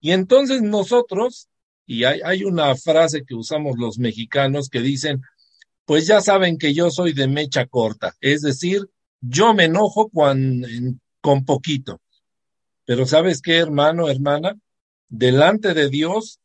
Y 0.00 0.12
entonces 0.12 0.62
nosotros, 0.62 1.50
y 1.84 2.04
hay, 2.04 2.22
hay 2.24 2.44
una 2.44 2.74
frase 2.74 3.26
que 3.26 3.34
usamos 3.34 3.76
los 3.76 3.98
mexicanos 3.98 4.70
que 4.70 4.80
dicen, 4.80 5.20
pues 5.84 6.06
ya 6.06 6.22
saben 6.22 6.56
que 6.56 6.72
yo 6.72 6.90
soy 6.90 7.12
de 7.12 7.28
mecha 7.28 7.66
corta, 7.66 8.16
es 8.22 8.40
decir, 8.40 8.88
yo 9.20 9.54
me 9.54 9.64
enojo 9.64 10.10
con 10.10 11.44
poquito. 11.44 12.00
Pero 12.84 13.06
sabes 13.06 13.42
qué, 13.42 13.58
hermano, 13.58 14.08
hermana, 14.08 14.56
delante 15.08 15.74
de 15.74 15.88
Dios, 15.88 16.40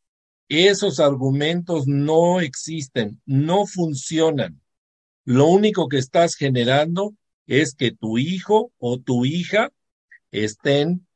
esos 0.50 1.00
argumentos 1.00 1.88
no 1.88 2.42
existen, 2.42 3.22
no 3.26 3.66
funcionan. 3.66 4.62
Lo 5.26 5.48
único 5.48 5.88
que 5.88 5.98
estás 5.98 6.36
generando 6.36 7.16
es 7.48 7.76
que 7.76 7.92
tu 7.92 8.18
hijo 8.18 8.72
o 8.78 9.00
tu 9.00 9.26
hija 9.26 9.72
estén 10.32 11.08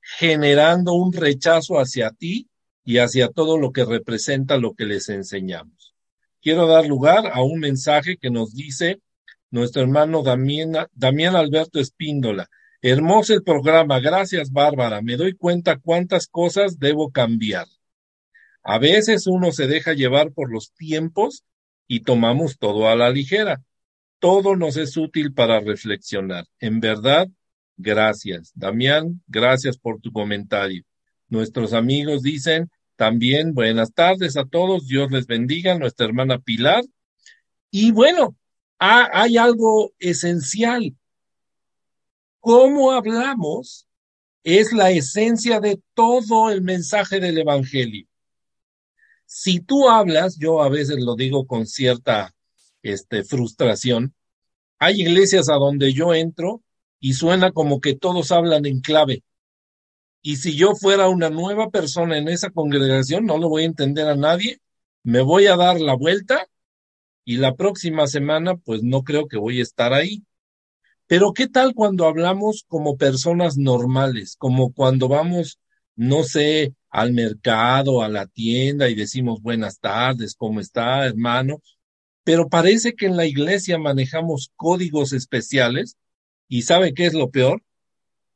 generando 0.00 0.94
un 0.94 1.12
rechazo 1.12 1.78
hacia 1.78 2.10
ti 2.10 2.48
y 2.84 2.98
hacia 2.98 3.28
todo 3.28 3.58
lo 3.58 3.72
que 3.72 3.84
representa 3.84 4.56
lo 4.56 4.74
que 4.74 4.86
les 4.86 5.08
enseñamos. 5.08 5.94
Quiero 6.40 6.66
dar 6.66 6.86
lugar 6.86 7.32
a 7.32 7.42
un 7.42 7.58
mensaje 7.58 8.16
que 8.16 8.30
nos 8.30 8.54
dice 8.54 9.00
nuestro 9.50 9.82
hermano 9.82 10.22
Damián, 10.22 11.36
Alberto 11.36 11.80
Espíndola. 11.80 12.48
Hermoso 12.82 13.34
el 13.34 13.42
programa, 13.42 14.00
gracias 14.00 14.52
Bárbara. 14.52 15.02
Me 15.02 15.16
doy 15.16 15.34
cuenta 15.34 15.78
cuántas 15.78 16.26
cosas 16.26 16.78
debo 16.78 17.10
cambiar. 17.10 17.66
A 18.62 18.78
veces 18.78 19.26
uno 19.26 19.52
se 19.52 19.66
deja 19.66 19.92
llevar 19.92 20.32
por 20.32 20.52
los 20.52 20.72
tiempos 20.72 21.44
y 21.86 22.00
tomamos 22.00 22.58
todo 22.58 22.88
a 22.88 22.96
la 22.96 23.10
ligera. 23.10 23.62
Todo 24.18 24.56
nos 24.56 24.76
es 24.76 24.96
útil 24.96 25.32
para 25.32 25.60
reflexionar. 25.60 26.46
En 26.58 26.80
verdad, 26.80 27.28
gracias. 27.76 28.52
Damián, 28.54 29.22
gracias 29.26 29.78
por 29.78 30.00
tu 30.00 30.12
comentario. 30.12 30.82
Nuestros 31.28 31.72
amigos 31.72 32.22
dicen 32.22 32.70
también 32.96 33.52
buenas 33.52 33.92
tardes 33.92 34.36
a 34.36 34.46
todos, 34.46 34.88
Dios 34.88 35.10
les 35.12 35.26
bendiga, 35.26 35.78
nuestra 35.78 36.06
hermana 36.06 36.38
Pilar. 36.38 36.82
Y 37.70 37.90
bueno, 37.92 38.36
hay 38.78 39.36
algo 39.36 39.92
esencial. 39.98 40.96
Cómo 42.40 42.92
hablamos 42.92 43.86
es 44.44 44.72
la 44.72 44.90
esencia 44.90 45.60
de 45.60 45.80
todo 45.94 46.50
el 46.50 46.62
mensaje 46.62 47.18
del 47.18 47.38
Evangelio. 47.38 48.06
Si 49.24 49.58
tú 49.60 49.88
hablas, 49.88 50.38
yo 50.38 50.62
a 50.62 50.68
veces 50.68 50.98
lo 51.00 51.16
digo 51.16 51.46
con 51.46 51.66
cierta 51.66 52.32
este, 52.82 53.24
frustración, 53.24 54.14
hay 54.78 55.00
iglesias 55.00 55.48
a 55.48 55.54
donde 55.54 55.92
yo 55.92 56.14
entro 56.14 56.62
y 57.00 57.14
suena 57.14 57.50
como 57.50 57.80
que 57.80 57.96
todos 57.96 58.30
hablan 58.30 58.66
en 58.66 58.80
clave. 58.80 59.24
Y 60.22 60.36
si 60.36 60.56
yo 60.56 60.76
fuera 60.76 61.08
una 61.08 61.30
nueva 61.30 61.70
persona 61.70 62.16
en 62.18 62.28
esa 62.28 62.50
congregación, 62.50 63.26
no 63.26 63.38
lo 63.38 63.48
voy 63.48 63.64
a 63.64 63.66
entender 63.66 64.06
a 64.06 64.16
nadie, 64.16 64.60
me 65.02 65.22
voy 65.22 65.46
a 65.46 65.56
dar 65.56 65.80
la 65.80 65.94
vuelta 65.94 66.48
y 67.26 67.38
la 67.38 67.56
próxima 67.56 68.06
semana 68.06 68.56
pues 68.56 68.84
no 68.84 69.02
creo 69.02 69.26
que 69.26 69.36
voy 69.36 69.58
a 69.58 69.64
estar 69.64 69.92
ahí. 69.92 70.24
Pero 71.08 71.32
¿qué 71.32 71.48
tal 71.48 71.74
cuando 71.74 72.06
hablamos 72.06 72.64
como 72.68 72.96
personas 72.96 73.58
normales, 73.58 74.36
como 74.38 74.72
cuando 74.72 75.08
vamos, 75.08 75.58
no 75.96 76.22
sé, 76.22 76.72
al 76.88 77.12
mercado, 77.12 78.02
a 78.02 78.08
la 78.08 78.26
tienda 78.26 78.88
y 78.88 78.94
decimos 78.94 79.42
buenas 79.42 79.80
tardes, 79.80 80.36
¿cómo 80.36 80.60
está, 80.60 81.04
hermano? 81.04 81.60
Pero 82.22 82.48
parece 82.48 82.94
que 82.94 83.06
en 83.06 83.16
la 83.16 83.26
iglesia 83.26 83.76
manejamos 83.76 84.52
códigos 84.54 85.12
especiales 85.12 85.96
y 86.48 86.62
¿sabe 86.62 86.94
qué 86.94 87.06
es 87.06 87.14
lo 87.14 87.30
peor? 87.30 87.60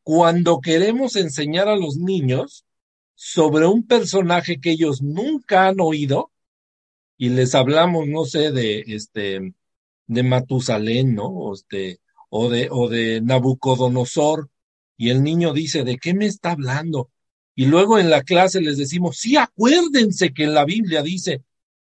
Cuando 0.03 0.61
queremos 0.61 1.15
enseñar 1.15 1.69
a 1.69 1.77
los 1.77 1.97
niños 1.97 2.65
sobre 3.15 3.67
un 3.67 3.87
personaje 3.87 4.59
que 4.59 4.73
ellos 4.73 5.01
nunca 5.01 5.69
han 5.69 5.81
oído 5.81 6.33
y 7.21 7.29
les 7.29 7.55
hablamos, 7.55 8.09
no 8.09 8.25
sé, 8.25 8.51
de 8.51 8.83
este 8.87 9.53
de 10.07 10.23
Matusalén, 10.23 11.15
¿no? 11.15 11.27
O 11.27 11.53
este 11.53 12.01
o 12.31 12.49
de, 12.49 12.69
o 12.71 12.89
de 12.89 13.21
Nabucodonosor, 13.21 14.49
y 14.97 15.11
el 15.11 15.23
niño 15.23 15.53
dice, 15.53 15.85
¿de 15.85 15.99
qué 15.99 16.15
me 16.15 16.25
está 16.25 16.53
hablando? 16.53 17.11
Y 17.55 17.67
luego 17.67 17.99
en 17.99 18.09
la 18.09 18.23
clase 18.23 18.63
les 18.63 18.79
decimos, 18.79 19.19
sí, 19.19 19.37
acuérdense 19.37 20.33
que 20.33 20.45
en 20.45 20.55
la 20.55 20.65
Biblia 20.65 21.03
dice, 21.03 21.43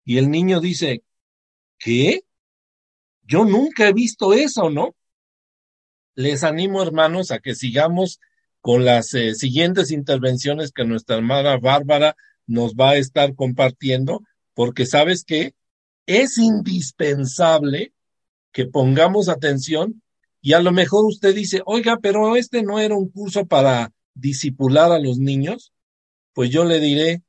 y 0.03 0.16
el 0.16 0.31
niño 0.31 0.61
dice, 0.61 1.03
¿qué? 1.79 2.22
Yo 3.26 3.45
nunca 3.45 3.87
he 3.87 3.93
visto 3.93 4.33
eso, 4.33 4.70
¿no? 4.70 4.97
Les 6.14 6.43
animo, 6.43 6.83
hermanos, 6.83 7.33
a 7.33 7.41
que 7.41 7.55
sigamos 7.55 8.18
con 8.62 8.87
las 8.87 9.12
eh, 9.12 9.35
siguientes 9.35 9.91
intervenciones 9.91 10.72
que 10.72 10.87
nuestra 10.87 11.16
hermana 11.16 11.59
Bárbara 11.59 12.16
nos 12.47 12.72
va 12.76 12.93
a 12.93 12.97
estar 12.97 13.35
compartiendo, 13.35 14.22
porque 14.59 14.86
sabes 14.86 15.22
que 15.22 15.54
es 16.04 16.36
indispensable 16.36 17.92
que 18.50 18.66
pongamos 18.66 19.28
atención 19.28 20.02
y 20.40 20.54
a 20.54 20.61
lo 20.61 20.72
mejor 20.72 21.04
usted 21.04 21.32
dice, 21.32 21.62
oiga, 21.64 21.98
pero 22.02 22.34
este 22.34 22.64
no 22.64 22.80
era 22.80 22.96
un 22.96 23.09
curso 23.09 23.46
para 23.46 23.92
disipular 24.14 24.90
a 24.90 24.98
los 24.98 25.20
niños. 25.20 25.72
Pues 26.32 26.50
yo 26.50 26.64
le 26.64 26.80
diré, 26.80 27.22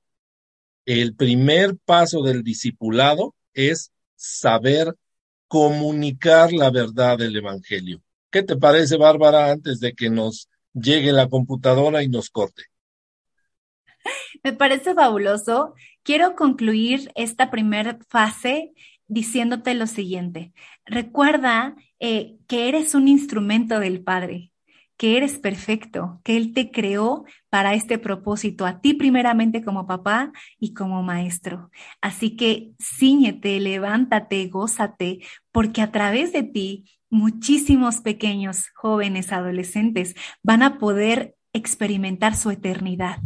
el 0.87 1.13
primer 1.13 1.77
paso 1.85 2.23
del 2.23 2.41
discipulado 2.41 3.35
es 3.53 3.91
saber 4.15 4.95
comunicar 5.47 6.51
la 6.51 6.71
verdad 6.71 7.19
del 7.19 7.35
Evangelio. 7.35 8.01
¿Qué 8.31 8.41
te 8.41 8.57
parece, 8.57 8.97
Bárbara, 8.97 9.51
antes 9.51 9.79
de 9.79 9.93
que 9.93 10.09
nos 10.09 10.49
llegue 10.73 11.11
la 11.11 11.29
computadora 11.29 12.01
y 12.01 12.09
nos 12.09 12.31
corte? 12.31 12.68
Me 14.43 14.53
parece 14.53 14.93
fabuloso. 14.93 15.73
Quiero 16.03 16.35
concluir 16.35 17.11
esta 17.15 17.51
primera 17.51 17.99
fase 18.09 18.73
diciéndote 19.07 19.73
lo 19.73 19.87
siguiente. 19.87 20.53
Recuerda 20.85 21.75
eh, 21.99 22.37
que 22.47 22.69
eres 22.69 22.95
un 22.95 23.07
instrumento 23.07 23.79
del 23.79 24.01
Padre, 24.03 24.51
que 24.97 25.17
eres 25.17 25.39
perfecto, 25.39 26.21
que 26.23 26.37
Él 26.37 26.53
te 26.53 26.71
creó 26.71 27.25
para 27.49 27.73
este 27.73 27.97
propósito, 27.97 28.65
a 28.65 28.79
ti 28.81 28.93
primeramente 28.93 29.63
como 29.63 29.87
papá 29.87 30.31
y 30.59 30.73
como 30.73 31.03
maestro. 31.03 31.71
Así 32.01 32.35
que 32.35 32.71
ciñete, 32.79 33.59
levántate, 33.59 34.47
gózate, 34.47 35.19
porque 35.51 35.81
a 35.81 35.91
través 35.91 36.31
de 36.31 36.43
ti 36.43 36.85
muchísimos 37.09 38.01
pequeños, 38.01 38.69
jóvenes, 38.75 39.31
adolescentes 39.31 40.15
van 40.43 40.61
a 40.61 40.77
poder 40.77 41.35
experimentar 41.51 42.35
su 42.35 42.51
eternidad 42.51 43.17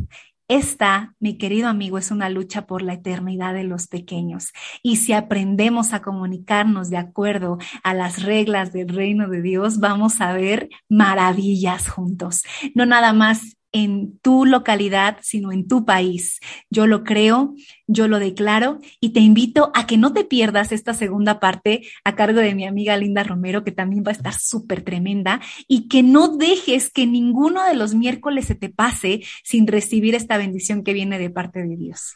esta, 0.56 1.16
mi 1.20 1.38
querido 1.38 1.68
amigo, 1.68 1.98
es 1.98 2.12
una 2.12 2.30
lucha 2.30 2.66
por 2.66 2.82
la 2.82 2.94
eternidad 2.94 3.54
de 3.54 3.64
los 3.64 3.88
pequeños. 3.88 4.52
Y 4.82 4.98
si 4.98 5.14
aprendemos 5.14 5.94
a 5.94 6.02
comunicarnos 6.02 6.90
de 6.90 6.98
acuerdo 6.98 7.58
a 7.84 7.94
las 7.94 8.22
reglas 8.24 8.72
del 8.72 8.90
reino 8.90 9.28
de 9.30 9.42
Dios, 9.42 9.80
vamos 9.80 10.22
a 10.22 10.34
ver 10.34 10.70
maravillas 10.90 11.90
juntos. 11.90 12.44
No 12.76 12.86
nada 12.86 13.14
más 13.14 13.58
en 13.74 14.18
tu 14.20 14.46
localidad, 14.46 15.18
sino 15.22 15.52
en 15.52 15.68
tu 15.68 15.84
país. 15.84 16.40
Yo 16.70 16.88
lo 16.88 17.04
creo, 17.04 17.56
yo 17.88 18.08
lo 18.08 18.20
declaro 18.20 18.80
y 19.02 19.10
te 19.10 19.20
invito 19.20 19.72
a 19.74 19.86
que 19.86 19.98
no 19.98 20.14
te 20.14 20.24
pierdas 20.24 20.72
esta 20.72 20.94
segunda 20.94 21.40
parte 21.40 21.82
a 22.06 22.16
cargo 22.16 22.40
de 22.40 22.56
mi 22.56 22.66
amiga 22.66 22.96
Linda 22.96 23.24
Romero, 23.24 23.64
que 23.64 23.72
también 23.72 24.04
va 24.06 24.12
a 24.12 24.16
estar 24.16 24.34
súper 24.34 24.84
tremenda, 24.84 25.42
y 25.68 25.88
que 25.90 26.04
no 26.04 26.38
dejes 26.38 26.92
que 26.92 27.06
ninguno 27.08 27.66
de 27.66 27.76
los 27.76 27.96
miércoles 27.96 28.46
se 28.46 28.56
te 28.56 28.70
pase 28.70 29.24
sin 29.44 29.68
recibir 29.68 30.16
esta 30.16 30.38
bendición 30.38 30.84
que 30.84 30.94
viene 30.94 31.18
de 31.18 31.32
parte 31.32 31.64
de 31.64 31.76
Dios. 31.76 32.16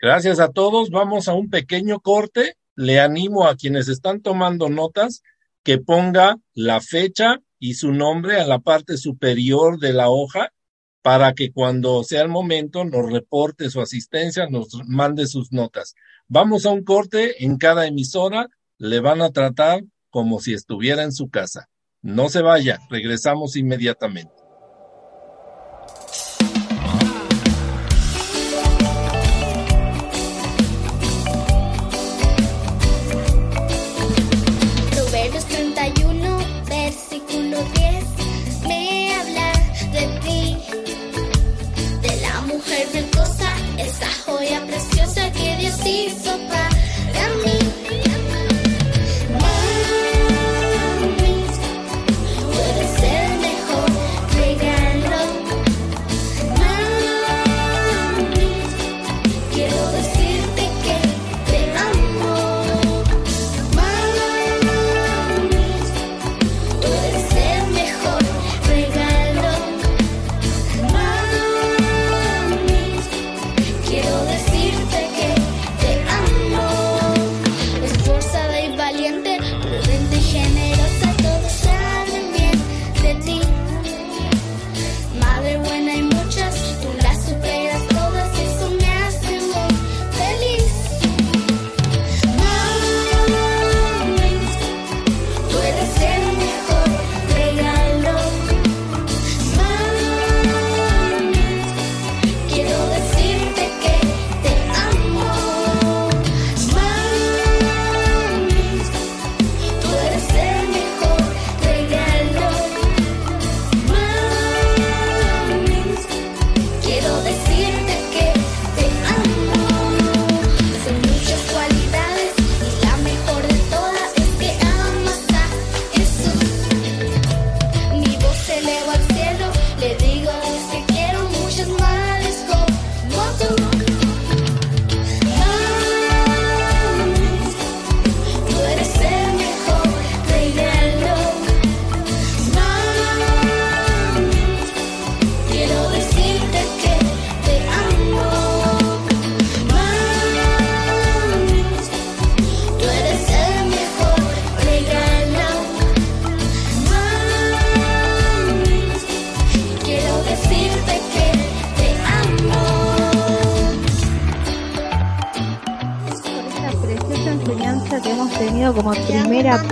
Gracias 0.00 0.40
a 0.40 0.48
todos. 0.48 0.90
Vamos 0.90 1.28
a 1.28 1.34
un 1.34 1.50
pequeño 1.50 2.00
corte. 2.00 2.56
Le 2.74 3.00
animo 3.00 3.46
a 3.46 3.54
quienes 3.54 3.88
están 3.88 4.22
tomando 4.22 4.70
notas 4.70 5.22
que 5.62 5.78
ponga 5.78 6.38
la 6.54 6.80
fecha 6.80 7.40
y 7.62 7.74
su 7.74 7.92
nombre 7.92 8.40
a 8.40 8.44
la 8.44 8.58
parte 8.58 8.96
superior 8.96 9.78
de 9.78 9.92
la 9.92 10.10
hoja 10.10 10.52
para 11.00 11.32
que 11.32 11.52
cuando 11.52 12.02
sea 12.02 12.22
el 12.22 12.28
momento 12.28 12.84
nos 12.84 13.08
reporte 13.08 13.70
su 13.70 13.80
asistencia, 13.80 14.48
nos 14.50 14.80
mande 14.88 15.28
sus 15.28 15.52
notas. 15.52 15.94
Vamos 16.26 16.66
a 16.66 16.70
un 16.70 16.82
corte 16.82 17.44
en 17.44 17.58
cada 17.58 17.86
emisora, 17.86 18.48
le 18.78 18.98
van 18.98 19.22
a 19.22 19.30
tratar 19.30 19.84
como 20.10 20.40
si 20.40 20.54
estuviera 20.54 21.04
en 21.04 21.12
su 21.12 21.30
casa. 21.30 21.68
No 22.00 22.30
se 22.30 22.42
vaya, 22.42 22.80
regresamos 22.90 23.54
inmediatamente. 23.54 24.41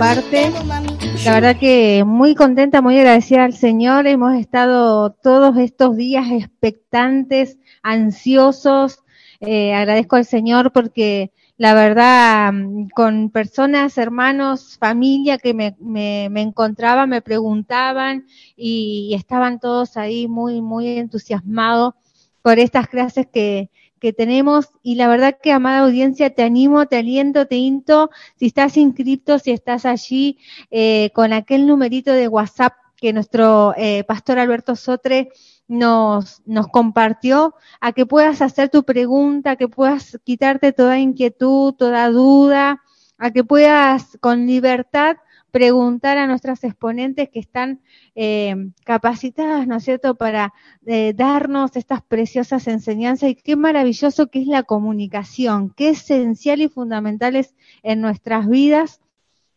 Parte. 0.01 0.51
La 1.25 1.35
verdad 1.35 1.57
que 1.59 2.03
muy 2.03 2.33
contenta, 2.33 2.81
muy 2.81 2.97
agradecida 2.97 3.43
al 3.43 3.53
Señor. 3.53 4.07
Hemos 4.07 4.33
estado 4.33 5.11
todos 5.11 5.55
estos 5.57 5.95
días 5.95 6.31
expectantes, 6.31 7.59
ansiosos. 7.83 9.03
Eh, 9.41 9.75
agradezco 9.75 10.15
al 10.15 10.25
Señor 10.25 10.71
porque 10.71 11.31
la 11.57 11.75
verdad, 11.75 12.51
con 12.95 13.29
personas, 13.29 13.99
hermanos, 13.99 14.75
familia 14.79 15.37
que 15.37 15.53
me, 15.53 15.75
me, 15.79 16.29
me 16.31 16.41
encontraban, 16.41 17.07
me 17.07 17.21
preguntaban 17.21 18.25
y, 18.55 19.13
estaban 19.13 19.59
todos 19.59 19.97
ahí 19.97 20.27
muy, 20.27 20.61
muy 20.61 20.97
entusiasmados 20.97 21.93
por 22.41 22.57
estas 22.57 22.87
clases 22.87 23.27
que, 23.31 23.69
que 24.01 24.11
tenemos 24.11 24.71
y 24.81 24.95
la 24.95 25.07
verdad 25.07 25.37
que, 25.41 25.53
amada 25.53 25.79
audiencia, 25.79 26.31
te 26.31 26.43
animo, 26.43 26.87
te 26.87 26.97
aliento, 26.97 27.45
te 27.45 27.55
into, 27.55 28.09
si 28.35 28.47
estás 28.47 28.75
inscrito, 28.75 29.39
si 29.39 29.51
estás 29.51 29.85
allí 29.85 30.39
eh, 30.71 31.11
con 31.13 31.31
aquel 31.31 31.67
numerito 31.67 32.11
de 32.11 32.27
WhatsApp 32.27 32.73
que 32.97 33.13
nuestro 33.13 33.73
eh, 33.77 34.03
pastor 34.03 34.39
Alberto 34.39 34.75
Sotre 34.75 35.29
nos, 35.67 36.41
nos 36.45 36.67
compartió, 36.67 37.55
a 37.79 37.93
que 37.93 38.05
puedas 38.05 38.41
hacer 38.41 38.69
tu 38.69 38.83
pregunta, 38.83 39.51
a 39.51 39.55
que 39.55 39.67
puedas 39.67 40.19
quitarte 40.23 40.73
toda 40.73 40.99
inquietud, 40.99 41.73
toda 41.73 42.09
duda, 42.09 42.81
a 43.17 43.31
que 43.31 43.43
puedas 43.43 44.17
con 44.19 44.47
libertad 44.47 45.17
preguntar 45.51 46.17
a 46.17 46.27
nuestras 46.27 46.63
exponentes 46.63 47.29
que 47.29 47.39
están 47.39 47.81
eh, 48.15 48.71
capacitadas, 48.85 49.67
¿no 49.67 49.75
es 49.75 49.83
cierto?, 49.83 50.15
para 50.15 50.53
eh, 50.85 51.13
darnos 51.13 51.75
estas 51.75 52.01
preciosas 52.01 52.67
enseñanzas 52.67 53.29
y 53.29 53.35
qué 53.35 53.55
maravilloso 53.55 54.27
que 54.27 54.41
es 54.41 54.47
la 54.47 54.63
comunicación, 54.63 55.73
qué 55.75 55.89
esencial 55.89 56.61
y 56.61 56.69
fundamental 56.69 57.35
es 57.35 57.53
en 57.83 58.01
nuestras 58.01 58.47
vidas 58.47 59.01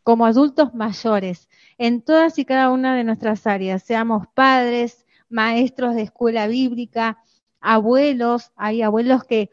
como 0.03 0.27
adultos 0.27 0.75
mayores, 0.75 1.49
en 1.79 2.03
todas 2.03 2.39
y 2.39 2.45
cada 2.45 2.71
una 2.71 2.95
de 2.95 3.05
nuestras 3.05 3.47
áreas, 3.47 3.83
seamos 3.83 4.27
padres, 4.35 5.07
maestros 5.31 5.95
de 5.95 6.03
escuela 6.03 6.47
bíblica, 6.47 7.19
abuelos, 7.61 8.53
hay 8.57 8.83
abuelos 8.83 9.25
que, 9.25 9.49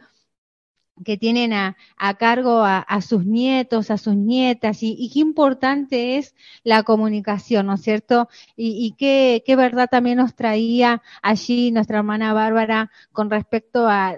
que 1.03 1.17
tienen 1.17 1.53
a, 1.53 1.75
cargo 2.17 2.63
a, 2.63 3.01
sus 3.01 3.25
nietos, 3.25 3.91
a 3.91 3.97
sus 3.97 4.15
nietas, 4.15 4.79
y, 4.81 5.09
qué 5.13 5.19
importante 5.19 6.17
es 6.17 6.35
la 6.63 6.83
comunicación, 6.83 7.67
¿no 7.67 7.75
es 7.75 7.81
cierto? 7.81 8.29
Y, 8.55 8.95
qué, 8.97 9.43
qué, 9.45 9.55
verdad 9.55 9.87
también 9.89 10.17
nos 10.17 10.35
traía 10.35 11.01
allí 11.21 11.71
nuestra 11.71 11.99
hermana 11.99 12.33
Bárbara 12.33 12.91
con 13.11 13.29
respecto 13.29 13.87
a, 13.87 14.15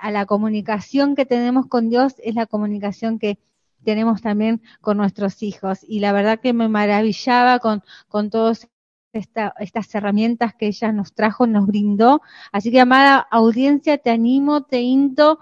a 0.00 0.10
la 0.10 0.26
comunicación 0.26 1.14
que 1.14 1.26
tenemos 1.26 1.66
con 1.66 1.88
Dios, 1.90 2.14
es 2.22 2.34
la 2.34 2.46
comunicación 2.46 3.18
que 3.18 3.38
tenemos 3.84 4.22
también 4.22 4.62
con 4.80 4.96
nuestros 4.96 5.42
hijos. 5.42 5.80
Y 5.82 6.00
la 6.00 6.12
verdad 6.12 6.40
que 6.40 6.52
me 6.52 6.68
maravillaba 6.68 7.58
con, 7.58 7.82
con 8.08 8.30
todos 8.30 8.68
estas 9.12 9.94
herramientas 9.94 10.54
que 10.54 10.68
ella 10.68 10.90
nos 10.92 11.12
trajo, 11.12 11.46
nos 11.46 11.66
brindó. 11.66 12.22
Así 12.50 12.70
que, 12.70 12.80
amada 12.80 13.18
audiencia, 13.18 13.98
te 13.98 14.10
animo, 14.10 14.62
te 14.62 14.80
into 14.80 15.38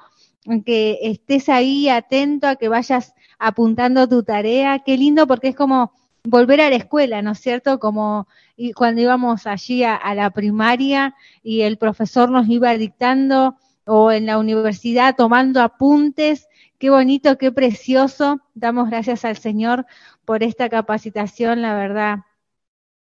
que 0.65 0.99
estés 1.03 1.49
ahí 1.49 1.89
atento, 1.89 2.47
a 2.47 2.57
que 2.57 2.69
vayas 2.69 3.15
apuntando 3.39 4.09
tu 4.09 4.23
tarea. 4.23 4.81
Qué 4.81 4.97
lindo 4.97 5.27
porque 5.27 5.49
es 5.49 5.57
como 5.57 5.93
volver 6.25 6.61
a 6.61 6.71
la 6.71 6.77
escuela, 6.77 7.23
¿no 7.23 7.33
es 7.33 7.41
cierto? 7.41 7.79
Como 7.79 8.29
cuando 8.75 9.01
íbamos 9.01 9.47
allí 9.47 9.85
a, 9.85 9.95
a 9.95 10.15
la 10.15 10.31
primaria 10.31 11.15
y 11.43 11.63
el 11.63 11.79
profesor 11.79 12.31
nos 12.31 12.49
iba 12.49 12.77
dictando 12.77 13.57
o 13.87 14.13
en 14.13 14.27
la 14.27 14.39
universidad 14.39 15.17
tomando 15.17 15.63
apuntes. 15.63 16.49
Qué 16.79 16.91
bonito, 16.91 17.37
qué 17.39 17.53
precioso. 17.53 18.41
Damos 18.55 18.91
gracias 18.91 19.25
al 19.25 19.37
Señor 19.37 19.87
por 20.25 20.43
esta 20.43 20.69
capacitación, 20.69 21.63
la 21.63 21.75
verdad 21.75 22.21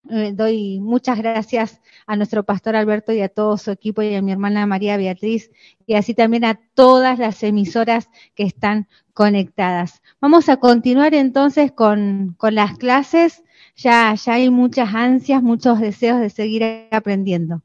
eh, 0.10 0.32
doy 0.34 0.80
muchas 0.80 1.20
gracias 1.20 1.80
a 2.08 2.16
nuestro 2.16 2.44
pastor 2.44 2.76
Alberto 2.76 3.14
y 3.14 3.22
a 3.22 3.30
todo 3.30 3.58
su 3.58 3.70
equipo 3.70 4.02
y 4.02 4.16
a 4.16 4.22
mi 4.22 4.32
hermana 4.32 4.66
María 4.66 4.98
Beatriz 4.98 5.52
y 5.86 5.94
así 5.94 6.16
también 6.16 6.44
a 6.44 6.60
todas 6.74 7.20
las 7.20 7.44
emisoras 7.44 8.10
que 8.34 8.44
están 8.44 8.88
conectadas. 9.14 10.02
Vamos 10.20 10.50
a 10.50 10.58
continuar 10.58 11.14
entonces 11.14 11.72
con, 11.72 12.34
con 12.38 12.56
las 12.56 12.78
clases. 12.78 13.44
Ya, 13.76 14.14
ya 14.16 14.34
hay 14.34 14.50
muchas 14.50 14.94
ansias, 14.94 15.44
muchos 15.44 15.80
deseos 15.80 16.20
de 16.20 16.30
seguir 16.30 16.64
aprendiendo. 16.92 17.62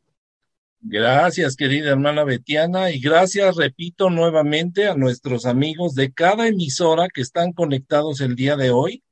Gracias, 0.81 1.57
querida 1.57 1.91
hermana 1.91 2.23
Betiana, 2.23 2.93
y 2.93 3.01
gracias, 3.01 3.57
repito 3.57 4.09
nuevamente, 4.09 4.87
a 4.87 4.95
nuestros 4.95 5.45
amigos 5.45 5.95
de 5.95 6.13
cada 6.13 6.47
emisora 6.47 7.09
que 7.13 7.23
están 7.23 7.53
conectados 7.53 8.21
el 8.21 8.37
día 8.37 8.57
de 8.57 8.71
hoy 8.71 9.03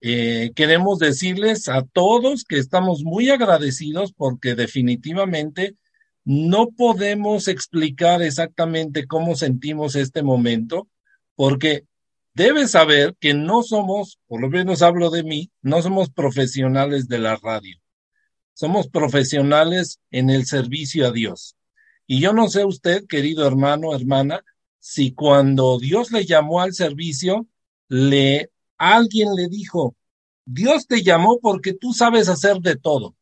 eh, 0.00 0.52
queremos 0.54 0.98
decirles 0.98 1.68
a 1.68 1.82
todos 1.82 2.44
que 2.44 2.58
estamos 2.58 3.02
muy 3.02 3.30
agradecidos 3.30 4.12
porque 4.12 4.54
definitivamente 4.54 5.76
no 6.24 6.70
podemos 6.70 7.48
explicar 7.48 8.20
exactamente 8.20 9.06
cómo 9.06 9.36
sentimos 9.36 9.94
este 9.94 10.22
momento, 10.22 10.88
porque 11.34 11.84
debes 12.34 12.72
saber 12.72 13.14
que 13.20 13.32
no 13.32 13.62
somos, 13.62 14.18
por 14.26 14.40
lo 14.40 14.50
menos 14.50 14.82
hablo 14.82 15.10
de 15.10 15.22
mí, 15.22 15.50
no 15.62 15.80
somos 15.82 16.10
profesionales 16.10 17.08
de 17.08 17.18
la 17.18 17.36
radio. 17.36 17.78
Somos 18.54 18.88
profesionales 18.88 20.00
en 20.10 20.30
el 20.30 20.46
servicio 20.46 21.06
a 21.06 21.12
Dios. 21.12 21.56
Y 22.06 22.20
yo 22.20 22.32
no 22.32 22.48
sé 22.48 22.64
usted, 22.64 23.06
querido 23.06 23.46
hermano, 23.46 23.94
hermana, 23.94 24.42
si 24.80 25.12
cuando 25.12 25.78
Dios 25.78 26.10
le 26.10 26.24
llamó 26.24 26.60
al 26.60 26.72
servicio, 26.72 27.46
le 27.88 28.50
alguien 28.78 29.34
le 29.34 29.48
dijo, 29.48 29.96
Dios 30.44 30.86
te 30.86 31.02
llamó 31.02 31.38
porque 31.40 31.72
tú 31.72 31.92
sabes 31.92 32.28
hacer 32.28 32.58
de 32.58 32.76
todo, 32.76 33.16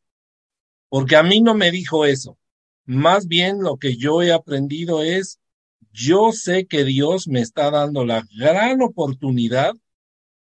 porque 0.89 1.17
a 1.17 1.23
mí 1.23 1.41
no 1.41 1.55
me 1.55 1.71
dijo 1.71 2.05
eso. 2.05 2.39
Más 2.85 3.27
bien 3.29 3.63
lo 3.63 3.79
que 3.79 3.97
yo 3.97 4.23
he 4.23 4.33
aprendido 4.33 5.03
es, 5.03 5.41
yo 5.91 6.33
sé 6.33 6.67
que 6.67 6.85
Dios 6.85 7.29
me 7.29 7.41
está 7.41 7.71
dando 7.71 8.05
la 8.05 8.27
gran 8.37 8.83
oportunidad 8.83 9.75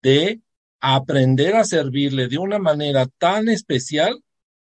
de 0.03 0.41
aprender 0.81 1.55
a 1.55 1.65
servirle 1.65 2.27
de 2.27 2.39
una 2.39 2.59
manera 2.59 3.07
tan 3.19 3.49
especial 3.49 4.23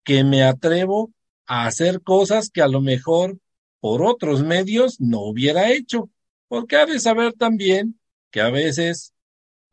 que 0.04 0.24
me 0.24 0.44
atrevo 0.44 1.12
a 1.48 1.66
hacer 1.66 2.02
cosas 2.02 2.52
que 2.52 2.62
a 2.62 2.68
lo 2.68 2.82
mejor 2.82 3.40
por 3.80 4.04
otros 4.04 4.44
medios 4.44 5.02
no 5.02 5.22
hubiera 5.22 5.72
hecho, 5.72 6.10
porque 6.48 6.76
ha 6.76 6.86
de 6.86 7.00
saber 7.00 7.34
también 7.34 8.00
que 8.30 8.42
a 8.42 8.52
veces 8.52 9.14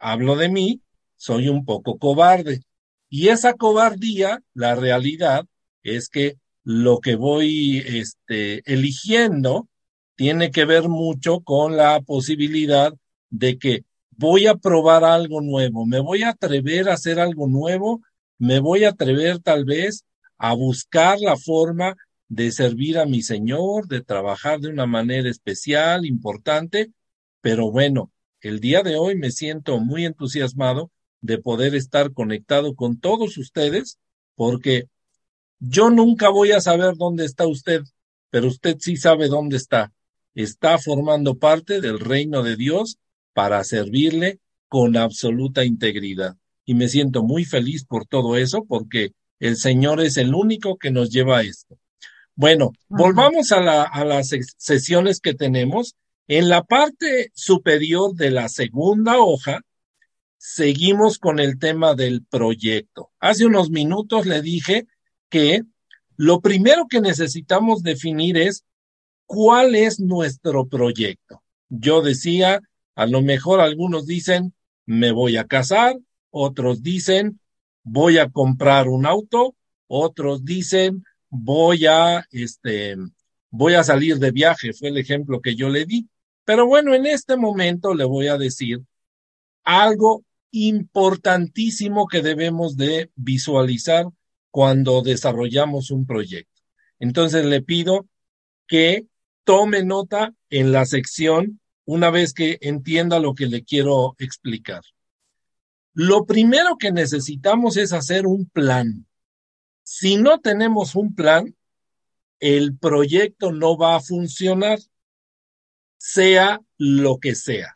hablo 0.02 0.36
de 0.36 0.48
mí, 0.48 0.82
soy 1.16 1.48
un 1.48 1.64
poco 1.64 1.98
cobarde. 1.98 2.62
Y 3.08 3.28
esa 3.28 3.54
cobardía, 3.54 4.42
la 4.52 4.74
realidad 4.74 5.46
es 5.82 6.08
que 6.08 6.36
lo 6.64 7.00
que 7.00 7.16
voy 7.16 7.78
este, 7.78 8.62
eligiendo 8.70 9.68
tiene 10.16 10.50
que 10.50 10.64
ver 10.64 10.88
mucho 10.88 11.40
con 11.40 11.76
la 11.76 12.00
posibilidad 12.00 12.92
de 13.30 13.58
que 13.58 13.84
voy 14.10 14.46
a 14.46 14.56
probar 14.56 15.04
algo 15.04 15.40
nuevo, 15.40 15.86
me 15.86 16.00
voy 16.00 16.22
a 16.22 16.30
atrever 16.30 16.88
a 16.88 16.94
hacer 16.94 17.18
algo 17.18 17.48
nuevo, 17.48 18.02
me 18.38 18.60
voy 18.60 18.84
a 18.84 18.90
atrever 18.90 19.38
tal 19.38 19.64
vez 19.64 20.04
a 20.38 20.54
buscar 20.54 21.18
la 21.20 21.36
forma 21.36 21.96
de 22.28 22.50
servir 22.52 22.98
a 22.98 23.06
mi 23.06 23.22
Señor, 23.22 23.88
de 23.88 24.02
trabajar 24.02 24.60
de 24.60 24.68
una 24.68 24.86
manera 24.86 25.28
especial, 25.28 26.06
importante, 26.06 26.92
pero 27.40 27.70
bueno, 27.70 28.11
el 28.42 28.58
día 28.60 28.82
de 28.82 28.96
hoy 28.96 29.16
me 29.16 29.30
siento 29.30 29.78
muy 29.78 30.04
entusiasmado 30.04 30.90
de 31.20 31.38
poder 31.38 31.74
estar 31.76 32.12
conectado 32.12 32.74
con 32.74 32.98
todos 32.98 33.38
ustedes, 33.38 33.98
porque 34.34 34.88
yo 35.60 35.90
nunca 35.90 36.28
voy 36.28 36.50
a 36.50 36.60
saber 36.60 36.96
dónde 36.96 37.24
está 37.24 37.46
usted, 37.46 37.82
pero 38.30 38.48
usted 38.48 38.76
sí 38.80 38.96
sabe 38.96 39.28
dónde 39.28 39.56
está. 39.56 39.92
Está 40.34 40.78
formando 40.78 41.38
parte 41.38 41.80
del 41.80 42.00
reino 42.00 42.42
de 42.42 42.56
Dios 42.56 42.98
para 43.32 43.62
servirle 43.62 44.40
con 44.66 44.96
absoluta 44.96 45.64
integridad. 45.64 46.36
Y 46.64 46.74
me 46.74 46.88
siento 46.88 47.22
muy 47.22 47.44
feliz 47.44 47.84
por 47.84 48.06
todo 48.06 48.36
eso, 48.36 48.64
porque 48.64 49.12
el 49.38 49.56
Señor 49.56 50.00
es 50.00 50.16
el 50.16 50.34
único 50.34 50.78
que 50.78 50.90
nos 50.90 51.10
lleva 51.10 51.38
a 51.38 51.42
esto. 51.42 51.78
Bueno, 52.34 52.72
volvamos 52.88 53.52
a, 53.52 53.60
la, 53.60 53.82
a 53.82 54.04
las 54.04 54.30
sesiones 54.56 55.20
que 55.20 55.34
tenemos 55.34 55.94
en 56.28 56.48
la 56.48 56.64
parte 56.64 57.30
superior 57.34 58.14
de 58.14 58.30
la 58.30 58.48
segunda 58.48 59.18
hoja, 59.18 59.60
seguimos 60.36 61.18
con 61.18 61.38
el 61.38 61.58
tema 61.58 61.94
del 61.94 62.24
proyecto. 62.24 63.10
Hace 63.20 63.46
unos 63.46 63.70
minutos 63.70 64.26
le 64.26 64.42
dije 64.42 64.86
que 65.28 65.62
lo 66.16 66.40
primero 66.40 66.86
que 66.88 67.00
necesitamos 67.00 67.82
definir 67.82 68.36
es 68.36 68.64
cuál 69.26 69.74
es 69.74 70.00
nuestro 70.00 70.66
proyecto. 70.66 71.42
Yo 71.68 72.02
decía, 72.02 72.60
a 72.94 73.06
lo 73.06 73.22
mejor 73.22 73.60
algunos 73.60 74.06
dicen, 74.06 74.52
me 74.84 75.12
voy 75.12 75.36
a 75.36 75.46
casar, 75.46 75.96
otros 76.30 76.82
dicen, 76.82 77.40
voy 77.82 78.18
a 78.18 78.30
comprar 78.30 78.88
un 78.88 79.06
auto, 79.06 79.54
otros 79.86 80.44
dicen, 80.44 81.04
voy 81.28 81.86
a, 81.86 82.26
este, 82.30 82.96
voy 83.52 83.74
a 83.74 83.84
salir 83.84 84.18
de 84.18 84.32
viaje, 84.32 84.72
fue 84.72 84.88
el 84.88 84.96
ejemplo 84.96 85.40
que 85.40 85.54
yo 85.54 85.68
le 85.68 85.84
di. 85.84 86.08
Pero 86.44 86.66
bueno, 86.66 86.94
en 86.94 87.06
este 87.06 87.36
momento 87.36 87.94
le 87.94 88.04
voy 88.04 88.26
a 88.26 88.38
decir 88.38 88.80
algo 89.62 90.24
importantísimo 90.50 92.08
que 92.08 92.22
debemos 92.22 92.76
de 92.76 93.10
visualizar 93.14 94.06
cuando 94.50 95.02
desarrollamos 95.02 95.90
un 95.90 96.06
proyecto. 96.06 96.60
Entonces 96.98 97.44
le 97.44 97.62
pido 97.62 98.06
que 98.66 99.06
tome 99.44 99.84
nota 99.84 100.34
en 100.50 100.72
la 100.72 100.84
sección 100.86 101.60
una 101.84 102.10
vez 102.10 102.32
que 102.32 102.58
entienda 102.62 103.18
lo 103.18 103.34
que 103.34 103.46
le 103.46 103.64
quiero 103.64 104.14
explicar. 104.18 104.82
Lo 105.94 106.24
primero 106.24 106.76
que 106.78 106.90
necesitamos 106.90 107.76
es 107.76 107.92
hacer 107.92 108.26
un 108.26 108.46
plan. 108.46 109.06
Si 109.82 110.16
no 110.16 110.40
tenemos 110.40 110.94
un 110.94 111.14
plan, 111.14 111.54
el 112.42 112.76
proyecto 112.76 113.52
no 113.52 113.76
va 113.76 113.94
a 113.94 114.00
funcionar, 114.00 114.80
sea 115.96 116.60
lo 116.76 117.18
que 117.18 117.36
sea. 117.36 117.72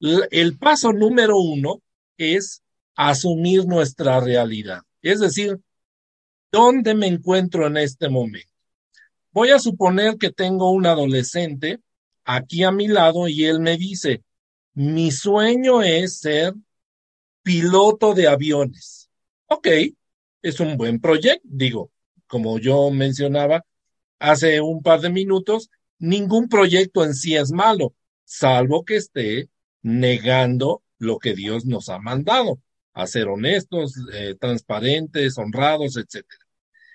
El 0.00 0.58
paso 0.58 0.92
número 0.92 1.38
uno 1.38 1.80
es 2.18 2.64
asumir 2.96 3.66
nuestra 3.66 4.18
realidad, 4.18 4.80
es 5.00 5.20
decir, 5.20 5.60
¿dónde 6.50 6.96
me 6.96 7.06
encuentro 7.06 7.68
en 7.68 7.76
este 7.76 8.08
momento? 8.08 8.50
Voy 9.30 9.50
a 9.50 9.60
suponer 9.60 10.16
que 10.18 10.32
tengo 10.32 10.72
un 10.72 10.86
adolescente 10.86 11.78
aquí 12.24 12.64
a 12.64 12.72
mi 12.72 12.88
lado 12.88 13.28
y 13.28 13.44
él 13.44 13.60
me 13.60 13.76
dice, 13.76 14.24
mi 14.74 15.12
sueño 15.12 15.80
es 15.80 16.18
ser 16.18 16.54
piloto 17.44 18.14
de 18.14 18.26
aviones. 18.26 19.08
Ok, 19.46 19.68
es 20.42 20.58
un 20.58 20.76
buen 20.76 21.00
proyecto, 21.00 21.46
digo, 21.48 21.92
como 22.30 22.60
yo 22.60 22.90
mencionaba 22.92 23.66
hace 24.20 24.60
un 24.60 24.82
par 24.82 25.00
de 25.00 25.10
minutos, 25.10 25.68
ningún 25.98 26.48
proyecto 26.48 27.04
en 27.04 27.14
sí 27.14 27.34
es 27.34 27.50
malo, 27.50 27.92
salvo 28.24 28.84
que 28.84 28.96
esté 28.96 29.50
negando 29.82 30.82
lo 30.98 31.18
que 31.18 31.34
Dios 31.34 31.66
nos 31.66 31.88
ha 31.88 31.98
mandado, 31.98 32.60
a 32.92 33.08
ser 33.08 33.26
honestos, 33.26 33.94
eh, 34.12 34.36
transparentes, 34.38 35.38
honrados, 35.38 35.96
etc. 35.96 36.24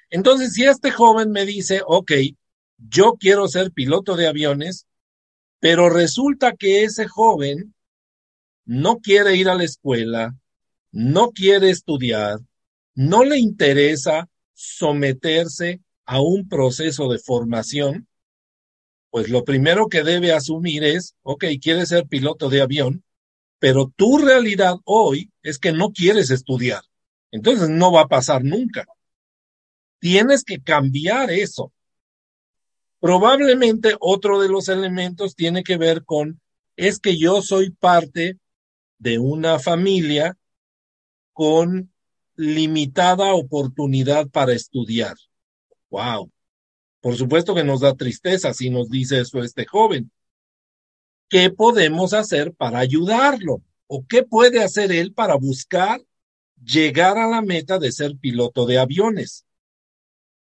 Entonces, 0.09 0.53
si 0.53 0.63
este 0.63 0.91
joven 0.91 1.31
me 1.31 1.45
dice, 1.45 1.81
ok, 1.85 2.13
yo 2.77 3.15
quiero 3.19 3.49
ser 3.49 3.71
piloto 3.71 4.15
de 4.15 4.27
aviones, 4.27 4.87
pero 5.59 5.89
resulta 5.89 6.53
que 6.53 6.85
ese 6.85 7.07
joven 7.07 7.73
no 8.63 8.99
quiere 8.99 9.35
ir 9.35 9.49
a 9.49 9.55
la 9.55 9.65
escuela, 9.65 10.33
no 10.91 11.31
quiere 11.31 11.71
estudiar, 11.71 12.39
no 12.93 13.25
le 13.25 13.37
interesa 13.37 14.29
someterse 14.55 15.81
a 16.05 16.21
un 16.21 16.47
proceso 16.47 17.09
de 17.09 17.19
formación, 17.19 18.07
pues 19.11 19.29
lo 19.29 19.43
primero 19.43 19.87
que 19.87 20.03
debe 20.03 20.33
asumir 20.33 20.83
es, 20.83 21.15
ok, 21.21 21.45
quieres 21.61 21.89
ser 21.89 22.07
piloto 22.07 22.49
de 22.49 22.61
avión, 22.61 23.03
pero 23.59 23.91
tu 23.95 24.17
realidad 24.17 24.75
hoy 24.83 25.31
es 25.43 25.59
que 25.59 25.71
no 25.71 25.91
quieres 25.91 26.31
estudiar. 26.31 26.83
Entonces 27.31 27.69
no 27.69 27.91
va 27.91 28.01
a 28.01 28.07
pasar 28.07 28.43
nunca. 28.43 28.85
Tienes 29.99 30.43
que 30.43 30.61
cambiar 30.61 31.31
eso. 31.31 31.71
Probablemente 32.99 33.95
otro 33.99 34.41
de 34.41 34.49
los 34.49 34.69
elementos 34.69 35.35
tiene 35.35 35.63
que 35.63 35.77
ver 35.77 36.03
con, 36.03 36.39
es 36.75 36.99
que 36.99 37.17
yo 37.17 37.41
soy 37.41 37.71
parte 37.71 38.37
de 38.97 39.19
una 39.19 39.59
familia 39.59 40.37
con 41.33 41.91
limitada 42.35 43.33
oportunidad 43.33 44.29
para 44.29 44.53
estudiar. 44.53 45.15
Wow. 45.89 46.31
Por 47.01 47.15
supuesto 47.15 47.53
que 47.53 47.63
nos 47.63 47.81
da 47.81 47.93
tristeza 47.93 48.53
si 48.53 48.69
nos 48.69 48.89
dice 48.89 49.19
eso 49.19 49.43
este 49.43 49.65
joven. 49.65 50.11
¿Qué 51.29 51.49
podemos 51.49 52.13
hacer 52.13 52.53
para 52.53 52.79
ayudarlo? 52.79 53.61
¿O 53.87 54.05
qué 54.07 54.23
puede 54.23 54.63
hacer 54.63 54.91
él 54.91 55.13
para 55.13 55.35
buscar 55.35 56.01
llegar 56.63 57.17
a 57.17 57.27
la 57.27 57.41
meta 57.41 57.79
de 57.79 57.91
ser 57.91 58.17
piloto 58.17 58.65
de 58.65 58.79
aviones? 58.79 59.45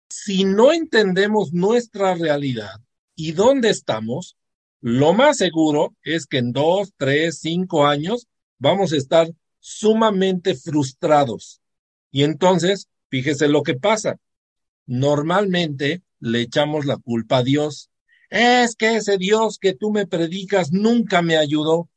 Si 0.10 0.46
no 0.46 0.72
entendemos 0.72 1.54
nuestra 1.54 2.16
realidad 2.16 2.82
y 3.16 3.34
dónde 3.34 3.70
estamos, 3.70 4.38
lo 4.82 5.14
más 5.14 5.38
seguro 5.38 5.96
es 6.04 6.26
que 6.26 6.38
en 6.38 6.54
dos, 6.54 6.94
tres, 6.98 7.40
cinco 7.40 7.86
años 7.86 8.28
vamos 8.58 8.94
a 8.94 8.98
estar 8.98 9.32
sumamente 9.60 10.56
frustrados. 10.56 11.62
Y 12.12 12.24
entonces, 12.24 12.90
fíjese 13.10 13.48
lo 13.48 13.64
que 13.64 13.76
pasa. 13.76 14.20
Normalmente 14.86 16.04
le 16.20 16.42
echamos 16.42 16.86
la 16.86 16.98
culpa 16.98 17.38
a 17.38 17.44
Dios. 17.44 17.90
Es 18.30 18.76
que 18.76 18.96
ese 18.96 19.18
Dios 19.18 19.58
que 19.60 19.74
tú 19.74 19.92
me 19.92 20.08
predicas 20.08 20.72
nunca 20.72 21.22
me 21.22 21.38
ayudó. 21.38 21.90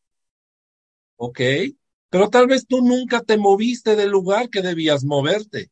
Ok, 1.17 1.41
pero 2.09 2.31
tal 2.31 2.47
vez 2.47 2.67
tú 2.67 2.81
nunca 2.81 3.21
te 3.21 3.37
moviste 3.37 3.97
del 3.97 4.11
lugar 4.11 4.51
que 4.51 4.63
debías 4.63 5.05
moverte. 5.05 5.71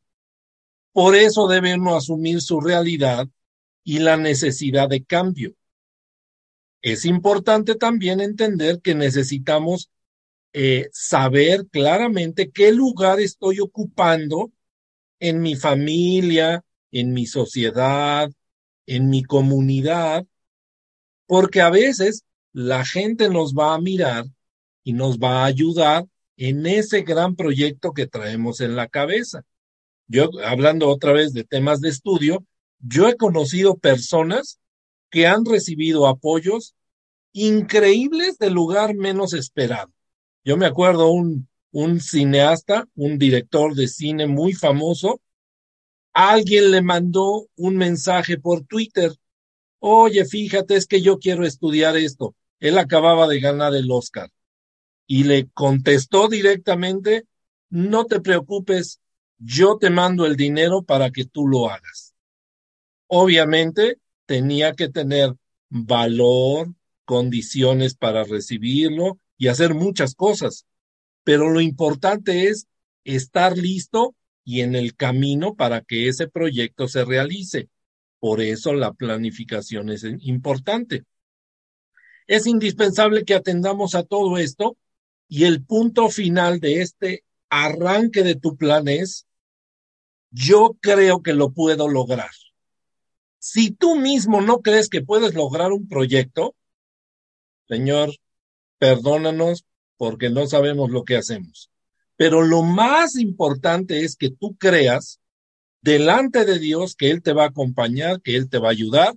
Por 0.92 1.14
eso 1.14 1.48
debe 1.48 1.74
uno 1.74 1.96
asumir 1.96 2.40
su 2.40 2.60
realidad 2.60 3.28
y 3.84 4.00
la 4.00 4.16
necesidad 4.16 4.88
de 4.88 5.04
cambio. 5.04 5.54
Es 6.82 7.04
importante 7.04 7.74
también 7.74 8.20
entender 8.20 8.80
que 8.80 8.94
necesitamos 8.94 9.90
eh, 10.60 10.88
saber 10.92 11.68
claramente 11.70 12.50
qué 12.50 12.72
lugar 12.72 13.20
estoy 13.20 13.60
ocupando 13.60 14.50
en 15.20 15.40
mi 15.40 15.54
familia, 15.54 16.64
en 16.90 17.12
mi 17.12 17.26
sociedad, 17.26 18.28
en 18.84 19.08
mi 19.08 19.22
comunidad, 19.22 20.26
porque 21.26 21.60
a 21.60 21.70
veces 21.70 22.24
la 22.52 22.84
gente 22.84 23.28
nos 23.28 23.54
va 23.54 23.72
a 23.72 23.80
mirar 23.80 24.24
y 24.82 24.94
nos 24.94 25.18
va 25.18 25.42
a 25.42 25.44
ayudar 25.44 26.06
en 26.36 26.66
ese 26.66 27.02
gran 27.02 27.36
proyecto 27.36 27.92
que 27.92 28.08
traemos 28.08 28.60
en 28.60 28.74
la 28.74 28.88
cabeza. 28.88 29.44
Yo, 30.08 30.28
hablando 30.44 30.88
otra 30.88 31.12
vez 31.12 31.32
de 31.34 31.44
temas 31.44 31.80
de 31.80 31.90
estudio, 31.90 32.44
yo 32.80 33.06
he 33.06 33.16
conocido 33.16 33.76
personas 33.76 34.58
que 35.08 35.28
han 35.28 35.44
recibido 35.44 36.08
apoyos 36.08 36.74
increíbles 37.32 38.38
del 38.38 38.54
lugar 38.54 38.96
menos 38.96 39.34
esperado. 39.34 39.92
Yo 40.44 40.56
me 40.56 40.66
acuerdo 40.66 41.10
un, 41.10 41.48
un 41.72 42.00
cineasta, 42.00 42.88
un 42.94 43.18
director 43.18 43.74
de 43.74 43.88
cine 43.88 44.26
muy 44.26 44.52
famoso, 44.52 45.20
alguien 46.12 46.70
le 46.70 46.82
mandó 46.82 47.46
un 47.56 47.76
mensaje 47.76 48.38
por 48.38 48.64
Twitter. 48.64 49.12
Oye, 49.78 50.24
fíjate, 50.24 50.76
es 50.76 50.86
que 50.86 51.00
yo 51.00 51.18
quiero 51.18 51.44
estudiar 51.44 51.96
esto. 51.96 52.34
Él 52.60 52.78
acababa 52.78 53.28
de 53.28 53.40
ganar 53.40 53.74
el 53.74 53.90
Oscar. 53.90 54.30
Y 55.06 55.24
le 55.24 55.48
contestó 55.48 56.28
directamente, 56.28 57.24
no 57.70 58.04
te 58.04 58.20
preocupes, 58.20 59.00
yo 59.38 59.78
te 59.78 59.90
mando 59.90 60.26
el 60.26 60.36
dinero 60.36 60.82
para 60.82 61.10
que 61.10 61.24
tú 61.24 61.46
lo 61.46 61.70
hagas. 61.70 62.14
Obviamente 63.06 63.98
tenía 64.26 64.72
que 64.72 64.88
tener 64.88 65.34
valor, 65.70 66.74
condiciones 67.04 67.94
para 67.94 68.24
recibirlo 68.24 69.18
y 69.38 69.46
hacer 69.48 69.72
muchas 69.74 70.14
cosas. 70.14 70.66
Pero 71.24 71.48
lo 71.50 71.60
importante 71.60 72.48
es 72.48 72.66
estar 73.04 73.56
listo 73.56 74.14
y 74.44 74.60
en 74.60 74.74
el 74.74 74.94
camino 74.94 75.54
para 75.54 75.80
que 75.80 76.08
ese 76.08 76.28
proyecto 76.28 76.88
se 76.88 77.04
realice. 77.04 77.68
Por 78.18 78.40
eso 78.40 78.74
la 78.74 78.92
planificación 78.92 79.90
es 79.90 80.04
importante. 80.04 81.04
Es 82.26 82.46
indispensable 82.46 83.24
que 83.24 83.34
atendamos 83.34 83.94
a 83.94 84.02
todo 84.02 84.36
esto 84.36 84.76
y 85.28 85.44
el 85.44 85.64
punto 85.64 86.08
final 86.08 86.60
de 86.60 86.82
este 86.82 87.24
arranque 87.48 88.22
de 88.22 88.34
tu 88.34 88.56
plan 88.56 88.88
es, 88.88 89.26
yo 90.30 90.76
creo 90.80 91.22
que 91.22 91.32
lo 91.32 91.52
puedo 91.52 91.88
lograr. 91.88 92.30
Si 93.38 93.70
tú 93.70 93.96
mismo 93.96 94.40
no 94.40 94.60
crees 94.60 94.88
que 94.88 95.02
puedes 95.02 95.34
lograr 95.34 95.72
un 95.72 95.88
proyecto, 95.88 96.54
Señor, 97.68 98.10
perdónanos 98.78 99.64
porque 99.96 100.30
no 100.30 100.46
sabemos 100.46 100.90
lo 100.90 101.04
que 101.04 101.16
hacemos. 101.16 101.70
Pero 102.16 102.42
lo 102.42 102.62
más 102.62 103.16
importante 103.16 104.04
es 104.04 104.16
que 104.16 104.30
tú 104.30 104.56
creas 104.56 105.20
delante 105.80 106.44
de 106.44 106.58
Dios 106.58 106.94
que 106.96 107.10
Él 107.10 107.22
te 107.22 107.32
va 107.32 107.44
a 107.44 107.48
acompañar, 107.48 108.20
que 108.22 108.36
Él 108.36 108.48
te 108.48 108.58
va 108.58 108.68
a 108.68 108.72
ayudar 108.72 109.14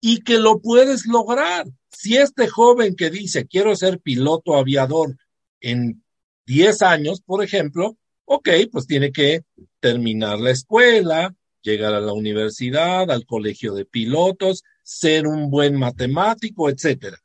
y 0.00 0.22
que 0.22 0.38
lo 0.38 0.60
puedes 0.60 1.06
lograr. 1.06 1.66
Si 1.90 2.16
este 2.16 2.48
joven 2.48 2.96
que 2.96 3.10
dice 3.10 3.46
quiero 3.46 3.76
ser 3.76 4.00
piloto 4.00 4.56
aviador 4.56 5.16
en 5.60 6.02
10 6.46 6.82
años, 6.82 7.20
por 7.20 7.44
ejemplo, 7.44 7.96
ok, 8.24 8.48
pues 8.70 8.86
tiene 8.86 9.12
que 9.12 9.42
terminar 9.80 10.40
la 10.40 10.50
escuela, 10.50 11.34
llegar 11.62 11.94
a 11.94 12.00
la 12.00 12.12
universidad, 12.12 13.10
al 13.10 13.24
colegio 13.24 13.74
de 13.74 13.84
pilotos, 13.84 14.64
ser 14.82 15.26
un 15.26 15.50
buen 15.50 15.76
matemático, 15.76 16.68
etcétera. 16.68 17.18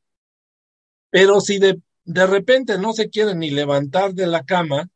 Pero 1.10 1.42
si 1.42 1.60
de, 1.60 1.82
de 2.06 2.28
repente 2.28 2.78
no 2.78 2.94
se 2.94 3.10
quiere 3.10 3.36
ni 3.36 3.50
levantar 3.50 4.14
de 4.14 4.28
la 4.28 4.44
cama, 4.44 4.90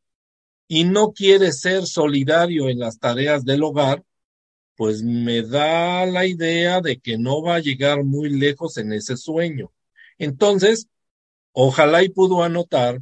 y 0.74 0.86
no 0.86 1.12
quiere 1.12 1.52
ser 1.52 1.86
solidario 1.86 2.70
en 2.70 2.80
las 2.80 2.98
tareas 2.98 3.44
del 3.44 3.62
hogar, 3.62 4.06
pues 4.78 5.04
me 5.04 5.42
da 5.42 6.06
la 6.06 6.26
idea 6.26 6.80
de 6.80 6.98
que 6.98 7.18
no 7.18 7.42
va 7.42 7.56
a 7.56 7.60
llegar 7.60 8.06
muy 8.06 8.30
lejos 8.30 8.78
en 8.78 8.94
ese 8.94 9.18
sueño. 9.18 9.74
Entonces, 10.18 10.88
ojalá 11.52 12.04
y 12.04 12.08
pudo 12.08 12.42
anotar 12.42 13.02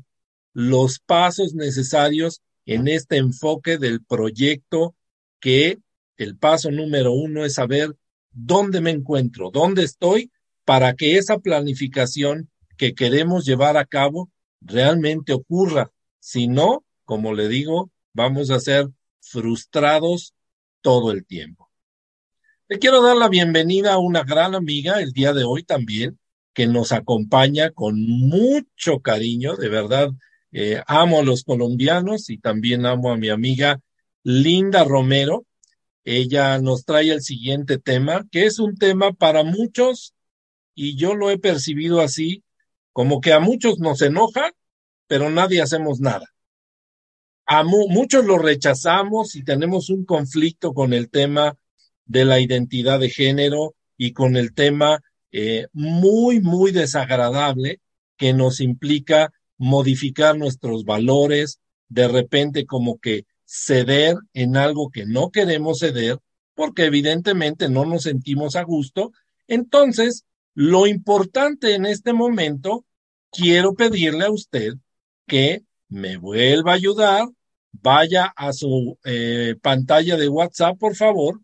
los 0.51 0.97
pasos 0.97 1.53
necesarios 1.53 2.41
en 2.66 2.88
este 2.88 3.18
enfoque 3.18 3.78
del 3.78 4.03
proyecto 4.03 4.95
que 5.39 5.78
el 6.18 6.38
paso 6.38 6.72
número 6.72 7.14
uno 7.14 7.45
es 7.45 7.53
saber 7.53 7.95
dónde 8.32 8.82
me 8.82 8.89
encuentro, 8.89 9.51
dónde 9.51 9.84
estoy, 9.84 10.32
para 10.66 10.95
que 10.95 11.18
esa 11.18 11.38
planificación 11.38 12.49
que 12.80 12.96
queremos 12.96 13.46
llevar 13.46 13.76
a 13.76 13.86
cabo 13.86 14.32
realmente 14.62 15.34
ocurra. 15.34 15.92
Si 16.20 16.48
no, 16.48 16.86
como 17.04 17.34
le 17.34 17.50
digo, 17.50 17.92
vamos 18.14 18.50
a 18.52 18.60
ser 18.62 18.88
frustrados 19.20 20.34
todo 20.82 21.12
el 21.12 21.26
tiempo. 21.26 21.70
Le 22.70 22.80
quiero 22.80 23.02
dar 23.02 23.18
la 23.18 23.28
bienvenida 23.28 23.94
a 23.94 23.98
una 23.98 24.24
gran 24.24 24.56
amiga 24.56 25.02
el 25.02 25.12
día 25.12 25.34
de 25.34 25.44
hoy 25.44 25.64
también, 25.64 26.20
que 26.54 26.68
nos 26.68 26.94
acompaña 26.94 27.72
con 27.72 28.02
mucho 28.02 29.02
cariño, 29.02 29.58
de 29.58 29.68
verdad. 29.68 30.12
Eh, 30.54 30.82
amo 30.88 31.20
a 31.20 31.24
los 31.24 31.44
colombianos 31.44 32.30
y 32.30 32.38
también 32.38 32.86
amo 32.86 33.12
a 33.12 33.18
mi 33.18 33.28
amiga 33.28 33.82
Linda 34.24 34.86
Romero. 34.86 35.46
Ella 36.06 36.60
nos 36.60 36.86
trae 36.86 37.12
el 37.12 37.22
siguiente 37.22 37.78
tema, 37.78 38.26
que 38.32 38.46
es 38.46 38.58
un 38.58 38.78
tema 38.78 39.12
para 39.12 39.44
muchos, 39.44 40.14
y 40.74 40.96
yo 40.96 41.14
lo 41.14 41.30
he 41.30 41.38
percibido 41.38 42.00
así, 42.00 42.44
como 43.00 43.22
que 43.22 43.32
a 43.32 43.39
muchos 43.39 43.80
nos 43.80 44.02
enoja, 44.02 44.52
pero 45.08 45.30
nadie 45.30 45.62
hacemos 45.62 46.02
nada. 46.02 46.26
A 47.45 47.64
muchos 47.64 48.26
lo 48.26 48.38
rechazamos 48.38 49.38
y 49.38 49.45
tenemos 49.45 49.89
un 49.89 50.04
conflicto 50.04 50.74
con 50.74 50.91
el 50.91 51.10
tema 51.10 51.56
de 52.04 52.26
la 52.26 52.41
identidad 52.41 53.00
de 53.00 53.10
género 53.10 53.74
y 53.95 54.12
con 54.12 54.36
el 54.36 54.54
tema 54.54 55.02
eh, 55.32 55.68
muy, 55.72 56.41
muy 56.41 56.74
desagradable 56.74 57.80
que 58.18 58.34
nos 58.34 58.60
implica 58.60 59.32
modificar 59.58 60.38
nuestros 60.38 60.84
valores, 60.84 61.62
de 61.88 62.10
repente 62.10 62.66
como 62.66 63.00
que 63.00 63.24
ceder 63.45 64.18
en 64.34 64.58
algo 64.58 64.89
que 64.89 65.06
no 65.06 65.32
queremos 65.32 65.80
ceder, 65.80 66.18
porque 66.54 66.84
evidentemente 66.84 67.70
no 67.70 67.86
nos 67.86 68.04
sentimos 68.04 68.58
a 68.58 68.64
gusto. 68.64 69.14
Entonces, 69.47 70.26
lo 70.54 70.86
importante 70.86 71.76
en 71.76 71.86
este 71.86 72.12
momento, 72.12 72.84
quiero 73.32 73.74
pedirle 73.74 74.26
a 74.26 74.32
usted 74.32 74.74
que 75.28 75.64
me 75.88 76.18
vuelva 76.18 76.72
a 76.72 76.76
ayudar, 76.76 77.28
vaya 77.72 78.34
a 78.36 78.54
su 78.54 78.98
eh, 79.04 79.56
pantalla 79.62 80.18
de 80.18 80.30
WhatsApp, 80.30 80.78
por 80.78 80.96
favor, 80.96 81.42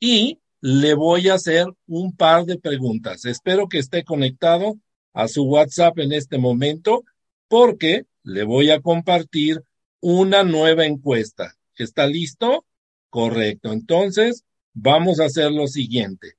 y 0.00 0.40
le 0.60 0.94
voy 0.94 1.28
a 1.28 1.34
hacer 1.34 1.66
un 1.86 2.16
par 2.16 2.44
de 2.46 2.58
preguntas. 2.58 3.24
Espero 3.24 3.68
que 3.68 3.78
esté 3.78 4.04
conectado 4.04 4.78
a 5.12 5.28
su 5.28 5.44
WhatsApp 5.44 5.98
en 5.98 6.12
este 6.12 6.38
momento 6.38 7.04
porque 7.48 8.06
le 8.22 8.44
voy 8.44 8.70
a 8.70 8.80
compartir 8.80 9.62
una 10.00 10.42
nueva 10.42 10.86
encuesta. 10.86 11.54
¿Está 11.76 12.06
listo? 12.06 12.64
Correcto. 13.10 13.72
Entonces, 13.72 14.44
vamos 14.72 15.20
a 15.20 15.26
hacer 15.26 15.52
lo 15.52 15.66
siguiente. 15.66 16.36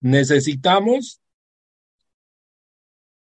Necesitamos 0.00 1.20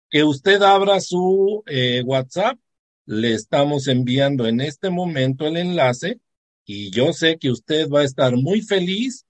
que 0.10 0.24
usted 0.24 0.62
abra 0.62 1.00
su 1.00 1.64
eh, 1.68 2.02
WhatsApp. 2.06 2.58
Le 3.06 3.34
estamos 3.34 3.88
enviando 3.88 4.48
en 4.48 4.62
este 4.62 4.90
momento 4.90 5.48
el 5.48 5.58
enlace 5.58 6.20
y 6.66 6.92
yo 6.92 7.14
sé 7.14 7.38
que 7.40 7.50
usted 7.50 7.90
va 7.90 8.02
a 8.02 8.06
estar 8.06 8.36
muy 8.36 8.62
feliz 8.62 9.26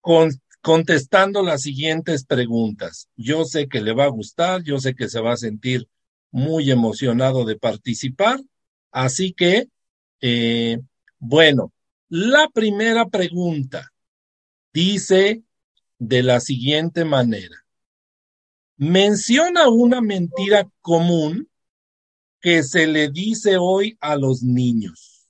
con, 0.00 0.30
contestando 0.60 1.42
las 1.42 1.62
siguientes 1.62 2.24
preguntas. 2.24 3.08
Yo 3.16 3.44
sé 3.44 3.68
que 3.68 3.80
le 3.80 3.92
va 3.92 4.04
a 4.04 4.08
gustar, 4.08 4.62
yo 4.62 4.78
sé 4.78 4.94
que 4.94 5.08
se 5.08 5.20
va 5.20 5.32
a 5.32 5.36
sentir 5.36 5.88
muy 6.30 6.70
emocionado 6.70 7.44
de 7.44 7.56
participar, 7.56 8.40
así 8.90 9.32
que, 9.32 9.68
eh, 10.20 10.78
bueno, 11.18 11.72
la 12.08 12.48
primera 12.48 13.08
pregunta 13.08 13.92
dice 14.72 15.42
de 15.98 16.22
la 16.22 16.40
siguiente 16.40 17.04
manera. 17.04 17.63
Menciona 18.76 19.68
una 19.68 20.00
mentira 20.00 20.68
común 20.80 21.48
que 22.40 22.64
se 22.64 22.88
le 22.88 23.08
dice 23.08 23.56
hoy 23.56 23.96
a 24.00 24.16
los 24.16 24.42
niños. 24.42 25.28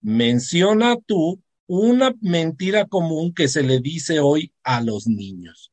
Menciona 0.00 0.96
tú 1.04 1.42
una 1.66 2.14
mentira 2.20 2.86
común 2.86 3.34
que 3.34 3.48
se 3.48 3.64
le 3.64 3.80
dice 3.80 4.20
hoy 4.20 4.52
a 4.62 4.80
los 4.82 5.08
niños. 5.08 5.72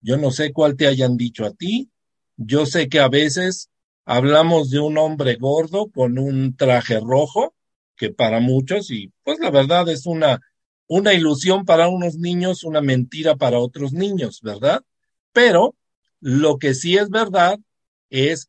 Yo 0.00 0.16
no 0.16 0.30
sé 0.30 0.54
cuál 0.54 0.76
te 0.76 0.86
hayan 0.86 1.18
dicho 1.18 1.44
a 1.44 1.50
ti. 1.50 1.90
Yo 2.36 2.64
sé 2.64 2.88
que 2.88 3.00
a 3.00 3.08
veces 3.08 3.68
hablamos 4.06 4.70
de 4.70 4.78
un 4.78 4.96
hombre 4.96 5.36
gordo 5.36 5.90
con 5.90 6.18
un 6.18 6.56
traje 6.56 6.98
rojo, 6.98 7.54
que 7.94 8.10
para 8.10 8.40
muchos, 8.40 8.90
y 8.90 9.12
pues 9.22 9.38
la 9.38 9.50
verdad 9.50 9.88
es 9.90 10.06
una, 10.06 10.40
una 10.86 11.12
ilusión 11.12 11.66
para 11.66 11.88
unos 11.88 12.16
niños, 12.16 12.64
una 12.64 12.80
mentira 12.80 13.36
para 13.36 13.58
otros 13.58 13.92
niños, 13.92 14.40
¿verdad? 14.42 14.82
Pero 15.32 15.74
lo 16.20 16.58
que 16.58 16.74
sí 16.74 16.96
es 16.96 17.10
verdad 17.10 17.58
es 18.10 18.48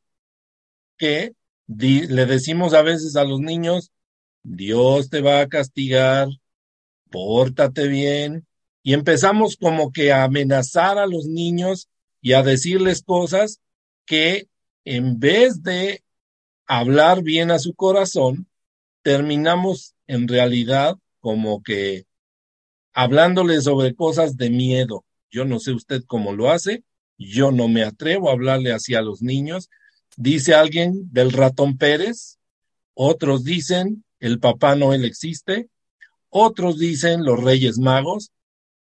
que 0.97 1.33
le 1.67 2.25
decimos 2.25 2.73
a 2.73 2.81
veces 2.81 3.15
a 3.15 3.23
los 3.23 3.39
niños, 3.39 3.91
Dios 4.43 5.09
te 5.09 5.21
va 5.21 5.41
a 5.41 5.49
castigar, 5.49 6.29
pórtate 7.09 7.87
bien, 7.87 8.47
y 8.83 8.93
empezamos 8.93 9.57
como 9.57 9.91
que 9.91 10.11
a 10.13 10.23
amenazar 10.23 10.97
a 10.97 11.07
los 11.07 11.25
niños 11.25 11.89
y 12.21 12.33
a 12.33 12.43
decirles 12.43 13.03
cosas 13.03 13.59
que 14.05 14.47
en 14.85 15.19
vez 15.19 15.61
de 15.61 16.03
hablar 16.65 17.21
bien 17.21 17.51
a 17.51 17.59
su 17.59 17.73
corazón, 17.73 18.47
terminamos 19.01 19.95
en 20.07 20.27
realidad 20.27 20.97
como 21.19 21.61
que 21.61 22.05
hablándoles 22.93 23.65
sobre 23.65 23.93
cosas 23.93 24.37
de 24.37 24.49
miedo. 24.49 25.05
Yo 25.29 25.43
no 25.43 25.59
sé 25.59 25.73
usted 25.73 26.03
cómo 26.07 26.31
lo 26.31 26.49
hace, 26.49 26.83
yo 27.17 27.51
no 27.51 27.67
me 27.67 27.83
atrevo 27.83 28.29
a 28.29 28.33
hablarle 28.33 28.71
así 28.71 28.95
a 28.95 29.01
los 29.01 29.21
niños. 29.21 29.69
Dice 30.15 30.53
alguien 30.53 31.11
del 31.11 31.31
ratón 31.31 31.77
Pérez, 31.77 32.39
otros 32.93 33.43
dicen 33.43 34.03
el 34.19 34.39
Papá 34.39 34.75
Noel 34.75 35.05
existe, 35.05 35.69
otros 36.29 36.77
dicen 36.79 37.23
los 37.23 37.43
Reyes 37.43 37.77
Magos, 37.77 38.31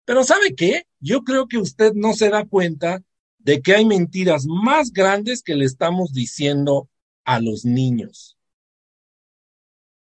pero 0.04 0.24
¿sabe 0.24 0.54
qué? 0.54 0.86
Yo 1.00 1.22
creo 1.22 1.46
que 1.48 1.58
usted 1.58 1.92
no 1.94 2.12
se 2.12 2.28
da 2.28 2.44
cuenta 2.44 3.02
de 3.38 3.60
que 3.60 3.74
hay 3.74 3.84
mentiras 3.84 4.46
más 4.46 4.92
grandes 4.92 5.42
que 5.42 5.54
le 5.54 5.64
estamos 5.64 6.12
diciendo 6.12 6.88
a 7.24 7.40
los 7.40 7.64
niños. 7.64 8.36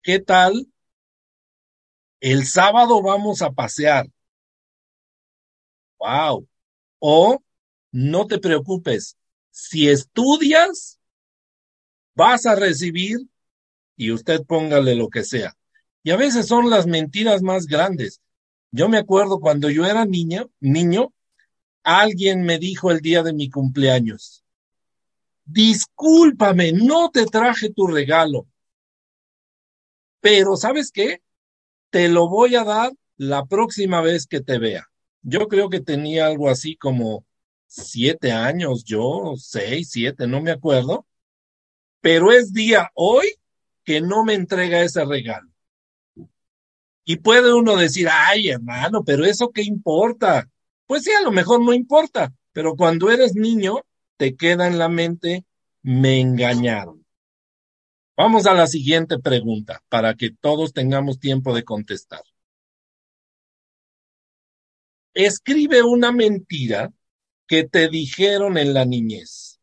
¿Qué 0.02 0.20
tal? 0.20 0.68
El 2.20 2.46
sábado 2.46 3.02
vamos 3.02 3.42
a 3.42 3.52
pasear. 3.52 4.08
Wow. 6.00 6.48
O 7.00 7.44
no 7.92 8.28
te 8.28 8.40
preocupes, 8.40 9.18
si 9.52 9.90
estudias, 9.90 11.00
vas 12.16 12.46
a 12.46 12.56
recibir 12.56 13.18
y 13.96 14.12
usted 14.12 14.44
póngale 14.46 14.96
lo 14.96 15.10
que 15.10 15.24
sea. 15.24 15.56
Y 16.04 16.12
a 16.12 16.18
veces 16.18 16.48
son 16.48 16.70
las 16.70 16.88
mentiras 16.88 17.42
más 17.42 17.66
grandes. 17.66 18.22
Yo 18.72 18.90
me 18.90 18.98
acuerdo 18.98 19.40
cuando 19.40 19.70
yo 19.70 19.86
era 19.86 20.06
niño, 20.06 20.50
niño, 20.60 21.14
alguien 21.84 22.44
me 22.44 22.60
dijo 22.60 22.92
el 22.92 23.00
día 23.00 23.24
de 23.24 23.34
mi 23.34 23.50
cumpleaños, 23.50 24.44
discúlpame, 25.46 26.74
no 26.74 27.10
te 27.10 27.26
traje 27.26 27.72
tu 27.72 27.88
regalo, 27.88 28.48
pero 30.20 30.58
¿sabes 30.58 30.92
qué? 30.92 31.22
Te 31.90 32.10
lo 32.10 32.28
voy 32.28 32.56
a 32.56 32.64
dar 32.64 32.92
la 33.16 33.46
próxima 33.46 34.02
vez 34.02 34.28
que 34.28 34.42
te 34.42 34.60
vea. 34.60 34.88
Yo 35.22 35.48
creo 35.48 35.70
que 35.70 35.80
tenía 35.80 36.28
algo 36.28 36.50
así 36.50 36.76
como 36.76 37.26
siete 37.68 38.32
años, 38.32 38.84
yo, 38.84 39.36
seis, 39.38 39.90
siete, 39.92 40.28
no 40.28 40.42
me 40.42 40.52
acuerdo, 40.52 41.06
pero 42.02 42.32
es 42.32 42.54
día 42.54 42.90
hoy 42.96 43.28
que 43.84 44.02
no 44.02 44.24
me 44.24 44.34
entrega 44.34 44.82
ese 44.82 45.06
regalo. 45.06 45.50
Y 47.06 47.18
puede 47.18 47.54
uno 47.54 47.78
decir, 47.78 48.10
ay, 48.12 48.50
hermano, 48.50 49.04
pero 49.04 49.26
eso 49.26 49.52
qué 49.52 49.62
importa. 49.62 50.50
Pues 50.88 51.04
sí, 51.04 51.12
a 51.12 51.22
lo 51.22 51.32
mejor 51.32 51.64
no 51.64 51.74
importa, 51.74 52.34
pero 52.52 52.76
cuando 52.76 53.10
eres 53.12 53.36
niño, 53.36 53.86
te 54.18 54.36
queda 54.36 54.68
en 54.68 54.78
la 54.78 54.90
mente, 54.90 55.46
me 55.84 56.20
engañaron. 56.20 57.06
Vamos 58.18 58.46
a 58.48 58.54
la 58.54 58.68
siguiente 58.68 59.20
pregunta 59.20 59.82
para 59.90 60.16
que 60.16 60.32
todos 60.32 60.74
tengamos 60.74 61.20
tiempo 61.20 61.54
de 61.54 61.64
contestar. 61.64 62.24
Escribe 65.14 65.84
una 65.84 66.12
mentira 66.12 66.92
que 67.48 67.64
te 67.64 67.90
dijeron 67.90 68.58
en 68.58 68.74
la 68.74 68.86
niñez. 68.86 69.60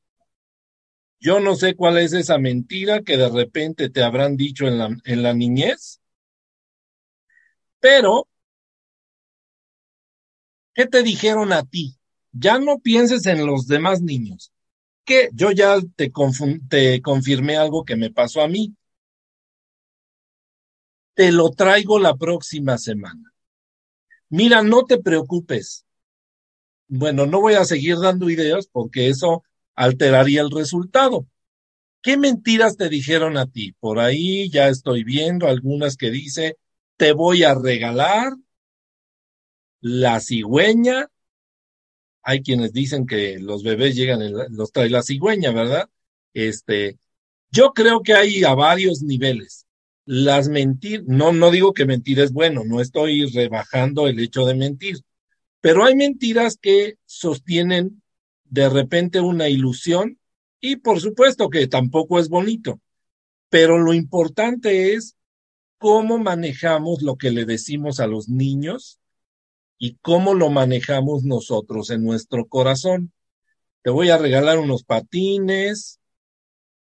Yo 1.19 1.41
no 1.41 1.57
sé 1.57 1.75
cuál 1.75 1.99
es 1.99 2.13
esa 2.13 2.39
mentira 2.39 3.03
que 3.03 3.17
de 3.17 3.29
repente 3.29 3.91
te 3.91 4.05
habrán 4.05 4.37
dicho 4.37 4.69
en 4.69 4.79
la, 4.79 4.97
en 5.05 5.23
la 5.25 5.35
niñez, 5.35 6.01
pero, 7.81 8.27
¿qué 10.75 10.87
te 10.87 11.03
dijeron 11.03 11.53
a 11.53 11.63
ti? 11.65 11.97
Ya 12.33 12.59
no 12.59 12.79
pienses 12.79 13.27
en 13.27 13.47
los 13.47 13.67
demás 13.67 14.01
niños. 14.03 14.53
que 15.07 15.31
yo 15.35 15.53
ya 15.53 15.79
te, 15.97 16.13
te 16.69 17.03
confirmé 17.03 17.57
algo 17.59 17.85
que 17.85 17.97
me 17.97 18.11
pasó 18.13 18.43
a 18.43 18.49
mí. 18.49 18.75
Te 21.15 21.33
lo 21.33 21.51
traigo 21.51 21.99
la 21.99 22.15
próxima 22.15 22.79
semana. 22.79 23.33
Mira, 24.29 24.63
no 24.63 24.85
te 24.85 24.99
preocupes. 24.99 25.84
Bueno, 26.97 27.27
no 27.27 27.41
voy 27.41 27.55
a 27.55 27.65
seguir 27.65 27.99
dando 27.99 28.31
ideas 28.31 28.69
porque 28.71 29.09
eso 29.09 29.43
alteraría 29.75 30.43
el 30.43 30.51
resultado. 30.53 31.27
¿Qué 32.03 32.17
mentiras 32.17 32.77
te 32.77 32.89
dijeron 32.89 33.37
a 33.37 33.47
ti? 33.47 33.73
Por 33.81 33.99
ahí 33.99 34.49
ya 34.49 34.69
estoy 34.69 35.03
viendo 35.03 35.49
algunas 35.49 35.97
que 35.97 36.13
dice, 36.13 36.57
te 36.97 37.13
voy 37.13 37.43
a 37.43 37.57
regalar 37.57 38.35
la 39.81 40.21
cigüeña. 40.21 41.09
Hay 42.23 42.43
quienes 42.43 42.73
dicen 42.73 43.07
que 43.07 43.41
los 43.41 43.65
bebés 43.65 43.97
llegan, 43.97 44.21
los 44.51 44.71
trae 44.71 44.89
la 44.89 45.03
cigüeña, 45.03 45.51
¿verdad? 45.51 45.91
Este, 46.33 46.99
yo 47.51 47.73
creo 47.73 48.03
que 48.03 48.15
hay 48.15 48.45
a 48.45 48.55
varios 48.55 49.03
niveles. 49.03 49.67
Las 50.05 50.49
mentiras, 50.49 51.05
no, 51.09 51.33
no 51.33 51.51
digo 51.51 51.73
que 51.73 51.87
mentir 51.87 52.21
es 52.21 52.33
bueno, 52.33 52.63
no 52.65 52.81
estoy 52.81 53.27
rebajando 53.27 54.07
el 54.07 54.21
hecho 54.21 54.45
de 54.45 54.55
mentir, 54.55 54.99
pero 55.65 55.87
hay 55.87 55.95
mentiras 55.95 56.59
que 56.61 56.99
sostienen 57.07 58.03
de 58.45 58.69
repente 58.69 59.23
una 59.23 59.49
ilusión 59.49 60.19
y 60.61 60.77
por 60.77 61.01
supuesto 61.01 61.49
que 61.49 61.67
tampoco 61.69 62.19
es 62.19 62.29
bonito, 62.29 62.83
pero 63.49 63.79
lo 63.79 63.95
importante 63.95 64.93
es 64.93 65.17
cómo 65.79 66.19
manejamos 66.19 67.01
lo 67.01 67.17
que 67.17 67.31
le 67.31 67.47
decimos 67.47 67.99
a 67.99 68.07
los 68.07 68.29
niños 68.29 69.01
y 69.79 69.97
cómo 70.03 70.35
lo 70.35 70.51
manejamos 70.51 71.25
nosotros 71.25 71.89
en 71.89 72.05
nuestro 72.05 72.45
corazón. 72.45 73.15
Te 73.81 73.89
voy 73.89 74.11
a 74.11 74.19
regalar 74.19 74.59
unos 74.59 74.85
patines, 74.85 75.99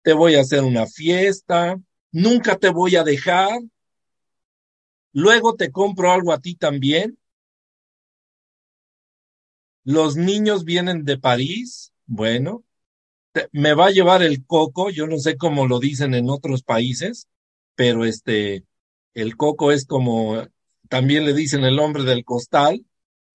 te 0.01 0.13
voy 0.13 0.33
a 0.33 0.41
hacer 0.41 0.63
una 0.63 0.87
fiesta, 0.87 1.79
nunca 2.11 2.57
te 2.57 2.69
voy 2.69 2.95
a 2.95 3.03
dejar, 3.03 3.61
luego 5.13 5.53
te 5.53 5.71
compro 5.71 6.11
algo 6.11 6.33
a 6.33 6.39
ti 6.39 6.55
también. 6.55 7.20
Los 9.83 10.15
niños 10.15 10.63
vienen 10.63 11.05
de 11.05 11.17
París, 11.17 11.93
bueno, 12.05 12.63
me 13.51 13.73
va 13.73 13.87
a 13.87 13.91
llevar 13.91 14.21
el 14.21 14.45
coco, 14.45 14.89
yo 14.89 15.07
no 15.07 15.17
sé 15.17 15.37
cómo 15.37 15.67
lo 15.67 15.79
dicen 15.79 16.13
en 16.13 16.29
otros 16.29 16.63
países, 16.63 17.27
pero 17.75 18.05
este, 18.05 18.65
el 19.13 19.37
coco 19.37 19.71
es 19.71 19.85
como, 19.85 20.45
también 20.89 21.25
le 21.25 21.33
dicen 21.33 21.63
el 21.63 21.79
hombre 21.79 22.03
del 22.03 22.23
costal, 22.25 22.85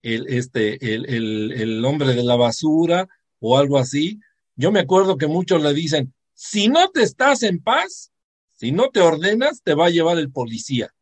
el, 0.03 0.27
este, 0.29 0.95
el, 0.95 1.07
el, 1.07 1.53
el 1.53 1.85
hombre 1.85 2.15
de 2.15 2.23
la 2.23 2.37
basura 2.37 3.09
o 3.41 3.59
algo 3.59 3.79
así. 3.79 4.21
Yo 4.55 4.71
me 4.71 4.81
acuerdo 4.81 5.17
que 5.17 5.27
muchos 5.27 5.63
le 5.63 5.75
dicen, 5.75 6.15
si 6.35 6.69
no 6.69 6.91
te 6.91 7.03
estás 7.03 7.43
en 7.43 7.61
paz, 7.61 8.13
si 8.55 8.73
no 8.73 8.91
te 8.91 9.01
ordenas, 9.01 9.63
te 9.63 9.75
va 9.75 9.87
a 9.87 9.91
llevar 9.91 10.19
el 10.19 10.31
policía. 10.31 10.95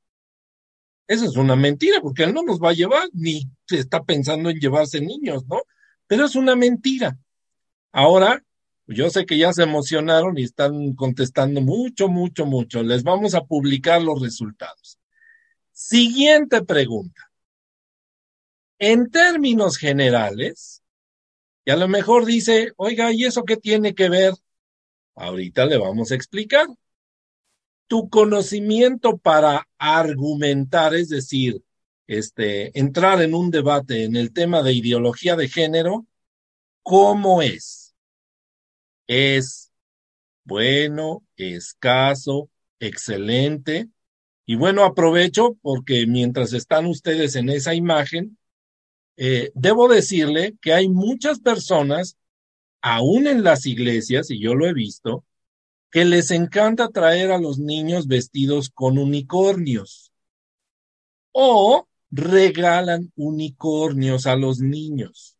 Eso 1.06 1.26
es 1.26 1.36
una 1.36 1.54
mentira, 1.56 2.00
porque 2.00 2.24
él 2.24 2.32
no 2.32 2.42
nos 2.42 2.60
va 2.60 2.70
a 2.70 2.74
llevar, 2.74 3.08
ni 3.12 3.48
se 3.66 3.78
está 3.78 4.02
pensando 4.02 4.48
en 4.50 4.58
llevarse 4.58 5.00
niños, 5.00 5.46
¿no? 5.46 5.60
Pero 6.06 6.24
es 6.24 6.34
una 6.34 6.56
mentira. 6.56 7.18
Ahora, 7.92 8.42
yo 8.86 9.08
sé 9.10 9.24
que 9.26 9.38
ya 9.38 9.52
se 9.52 9.62
emocionaron 9.62 10.38
y 10.38 10.42
están 10.42 10.94
contestando 10.94 11.60
mucho, 11.60 12.08
mucho, 12.08 12.46
mucho. 12.46 12.82
Les 12.82 13.02
vamos 13.02 13.34
a 13.34 13.44
publicar 13.44 14.02
los 14.02 14.20
resultados. 14.20 14.98
Siguiente 15.72 16.62
pregunta. 16.62 17.30
En 18.78 19.10
términos 19.10 19.76
generales, 19.78 20.82
y 21.64 21.70
a 21.70 21.76
lo 21.76 21.88
mejor 21.88 22.26
dice, 22.26 22.72
oiga, 22.76 23.12
¿y 23.12 23.24
eso 23.24 23.44
qué 23.44 23.56
tiene 23.56 23.94
que 23.94 24.08
ver? 24.08 24.34
Ahorita 25.14 25.64
le 25.66 25.78
vamos 25.78 26.12
a 26.12 26.14
explicar. 26.14 26.66
Tu 27.86 28.08
conocimiento 28.08 29.18
para 29.18 29.68
argumentar, 29.78 30.94
es 30.94 31.08
decir, 31.08 31.62
este, 32.06 32.78
entrar 32.78 33.22
en 33.22 33.34
un 33.34 33.50
debate 33.50 34.04
en 34.04 34.16
el 34.16 34.32
tema 34.32 34.62
de 34.62 34.72
ideología 34.72 35.36
de 35.36 35.48
género, 35.48 36.06
¿cómo 36.82 37.42
es? 37.42 37.84
es 39.06 39.72
bueno, 40.44 41.24
escaso, 41.36 42.50
excelente. 42.78 43.88
Y 44.46 44.56
bueno, 44.56 44.84
aprovecho 44.84 45.56
porque 45.62 46.06
mientras 46.06 46.52
están 46.52 46.86
ustedes 46.86 47.36
en 47.36 47.48
esa 47.48 47.74
imagen, 47.74 48.38
eh, 49.16 49.50
debo 49.54 49.88
decirle 49.88 50.56
que 50.60 50.74
hay 50.74 50.88
muchas 50.88 51.40
personas, 51.40 52.18
aún 52.82 53.26
en 53.26 53.42
las 53.42 53.64
iglesias, 53.66 54.30
y 54.30 54.40
yo 54.40 54.54
lo 54.54 54.66
he 54.66 54.74
visto, 54.74 55.24
que 55.94 56.04
les 56.04 56.32
encanta 56.32 56.88
traer 56.88 57.30
a 57.30 57.38
los 57.38 57.60
niños 57.60 58.08
vestidos 58.08 58.68
con 58.68 58.98
unicornios 58.98 60.10
o 61.30 61.86
regalan 62.10 63.12
unicornios 63.14 64.26
a 64.26 64.34
los 64.34 64.58
niños. 64.58 65.36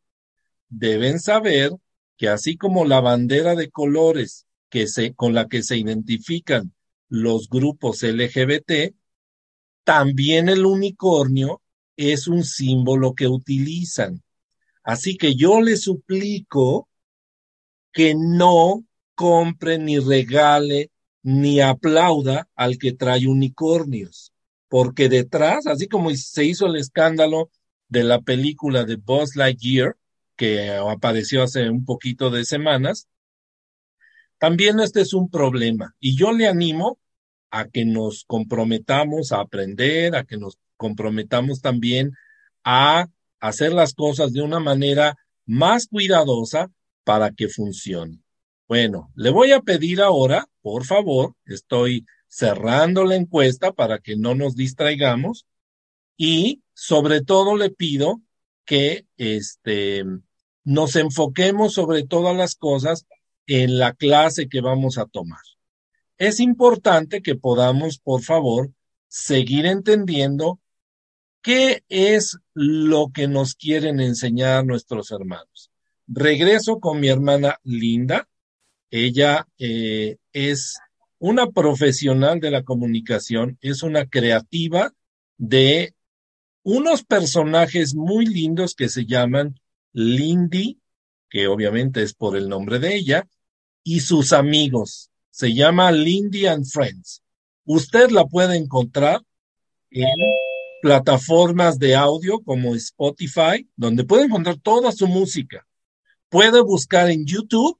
Deben 0.68 1.18
saber 1.18 1.72
que 2.16 2.28
así 2.28 2.56
como 2.56 2.84
la 2.84 3.00
bandera 3.00 3.56
de 3.56 3.68
colores 3.68 4.46
que 4.70 4.86
se, 4.86 5.12
con 5.12 5.34
la 5.34 5.48
que 5.48 5.64
se 5.64 5.76
identifican 5.76 6.72
los 7.08 7.48
grupos 7.48 8.04
LGBT, 8.04 8.94
también 9.82 10.48
el 10.48 10.66
unicornio 10.66 11.62
es 11.96 12.28
un 12.28 12.44
símbolo 12.44 13.14
que 13.14 13.26
utilizan. 13.26 14.22
Así 14.84 15.16
que 15.16 15.34
yo 15.34 15.60
les 15.60 15.82
suplico 15.82 16.88
que 17.92 18.14
no 18.14 18.84
compre 19.14 19.78
ni 19.78 19.98
regale 19.98 20.90
ni 21.22 21.60
aplauda 21.60 22.48
al 22.54 22.78
que 22.78 22.92
trae 22.92 23.26
unicornios, 23.26 24.32
porque 24.68 25.08
detrás, 25.08 25.66
así 25.66 25.88
como 25.88 26.10
se 26.10 26.44
hizo 26.44 26.66
el 26.66 26.76
escándalo 26.76 27.50
de 27.88 28.04
la 28.04 28.20
película 28.20 28.84
de 28.84 28.96
Buzz 28.96 29.36
Lightyear, 29.36 29.96
que 30.36 30.70
apareció 30.70 31.42
hace 31.42 31.70
un 31.70 31.84
poquito 31.84 32.30
de 32.30 32.44
semanas, 32.44 33.08
también 34.38 34.80
este 34.80 35.00
es 35.00 35.14
un 35.14 35.30
problema. 35.30 35.94
Y 36.00 36.16
yo 36.16 36.32
le 36.32 36.46
animo 36.46 36.98
a 37.50 37.66
que 37.66 37.84
nos 37.84 38.24
comprometamos 38.26 39.32
a 39.32 39.40
aprender, 39.40 40.16
a 40.16 40.24
que 40.24 40.36
nos 40.36 40.58
comprometamos 40.76 41.60
también 41.60 42.12
a 42.64 43.08
hacer 43.40 43.72
las 43.72 43.94
cosas 43.94 44.32
de 44.32 44.42
una 44.42 44.60
manera 44.60 45.16
más 45.46 45.86
cuidadosa 45.86 46.70
para 47.04 47.30
que 47.30 47.48
funcione. 47.48 48.23
Bueno, 48.66 49.12
le 49.14 49.30
voy 49.30 49.52
a 49.52 49.60
pedir 49.60 50.00
ahora, 50.00 50.48
por 50.62 50.84
favor, 50.84 51.34
estoy 51.44 52.06
cerrando 52.28 53.04
la 53.04 53.16
encuesta 53.16 53.72
para 53.72 53.98
que 53.98 54.16
no 54.16 54.34
nos 54.34 54.56
distraigamos 54.56 55.46
y 56.16 56.62
sobre 56.72 57.22
todo 57.22 57.56
le 57.56 57.70
pido 57.70 58.20
que 58.64 59.06
este, 59.16 60.04
nos 60.64 60.96
enfoquemos 60.96 61.74
sobre 61.74 62.06
todas 62.06 62.36
las 62.36 62.54
cosas 62.54 63.06
en 63.46 63.78
la 63.78 63.92
clase 63.92 64.48
que 64.48 64.60
vamos 64.60 64.98
a 64.98 65.06
tomar. 65.06 65.42
Es 66.16 66.40
importante 66.40 67.22
que 67.22 67.34
podamos, 67.34 67.98
por 67.98 68.22
favor, 68.22 68.70
seguir 69.08 69.66
entendiendo 69.66 70.60
qué 71.42 71.84
es 71.88 72.38
lo 72.54 73.10
que 73.12 73.28
nos 73.28 73.54
quieren 73.54 74.00
enseñar 74.00 74.64
nuestros 74.64 75.10
hermanos. 75.10 75.70
Regreso 76.06 76.80
con 76.80 77.00
mi 77.00 77.08
hermana 77.08 77.60
Linda. 77.62 78.28
Ella 78.96 79.48
eh, 79.58 80.18
es 80.32 80.78
una 81.18 81.50
profesional 81.50 82.38
de 82.38 82.52
la 82.52 82.62
comunicación, 82.62 83.58
es 83.60 83.82
una 83.82 84.06
creativa 84.06 84.92
de 85.36 85.96
unos 86.62 87.02
personajes 87.02 87.96
muy 87.96 88.24
lindos 88.24 88.76
que 88.76 88.88
se 88.88 89.04
llaman 89.04 89.58
Lindy, 89.92 90.78
que 91.28 91.48
obviamente 91.48 92.04
es 92.04 92.14
por 92.14 92.36
el 92.36 92.48
nombre 92.48 92.78
de 92.78 92.94
ella, 92.94 93.26
y 93.82 93.98
sus 93.98 94.32
amigos. 94.32 95.10
Se 95.32 95.52
llama 95.52 95.90
Lindy 95.90 96.46
and 96.46 96.64
Friends. 96.64 97.20
Usted 97.64 98.10
la 98.10 98.26
puede 98.26 98.56
encontrar 98.56 99.22
en 99.90 100.06
plataformas 100.82 101.80
de 101.80 101.96
audio 101.96 102.38
como 102.44 102.76
Spotify, 102.76 103.68
donde 103.74 104.04
puede 104.04 104.26
encontrar 104.26 104.56
toda 104.60 104.92
su 104.92 105.08
música. 105.08 105.66
Puede 106.28 106.60
buscar 106.60 107.10
en 107.10 107.26
YouTube 107.26 107.76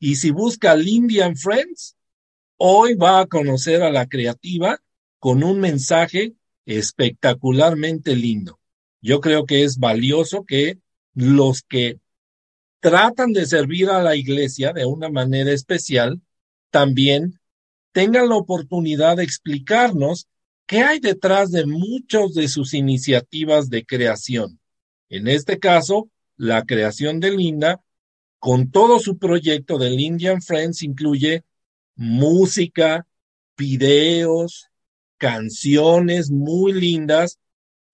y 0.00 0.16
si 0.16 0.30
busca 0.30 0.74
Lindy 0.74 1.20
and 1.20 1.36
Friends, 1.36 1.94
hoy 2.56 2.94
va 2.94 3.20
a 3.20 3.26
conocer 3.26 3.82
a 3.82 3.90
la 3.90 4.06
creativa 4.06 4.80
con 5.18 5.44
un 5.44 5.60
mensaje 5.60 6.32
espectacularmente 6.64 8.16
lindo. 8.16 8.58
Yo 9.02 9.20
creo 9.20 9.44
que 9.44 9.62
es 9.62 9.78
valioso 9.78 10.44
que 10.44 10.78
los 11.14 11.62
que 11.62 12.00
tratan 12.80 13.32
de 13.32 13.44
servir 13.44 13.90
a 13.90 14.02
la 14.02 14.16
iglesia 14.16 14.72
de 14.72 14.86
una 14.86 15.10
manera 15.10 15.52
especial 15.52 16.22
también 16.70 17.38
tengan 17.92 18.30
la 18.30 18.36
oportunidad 18.36 19.18
de 19.18 19.24
explicarnos 19.24 20.28
qué 20.66 20.82
hay 20.82 20.98
detrás 20.98 21.50
de 21.50 21.66
muchas 21.66 22.32
de 22.32 22.48
sus 22.48 22.72
iniciativas 22.72 23.68
de 23.68 23.84
creación. 23.84 24.60
En 25.10 25.28
este 25.28 25.58
caso, 25.58 26.08
la 26.36 26.64
creación 26.64 27.20
de 27.20 27.32
Linda 27.32 27.82
con 28.40 28.70
todo 28.70 28.98
su 28.98 29.18
proyecto 29.18 29.78
del 29.78 30.00
Indian 30.00 30.40
Friends 30.42 30.82
incluye 30.82 31.44
música, 31.94 33.06
videos, 33.56 34.70
canciones 35.18 36.30
muy 36.30 36.72
lindas, 36.72 37.38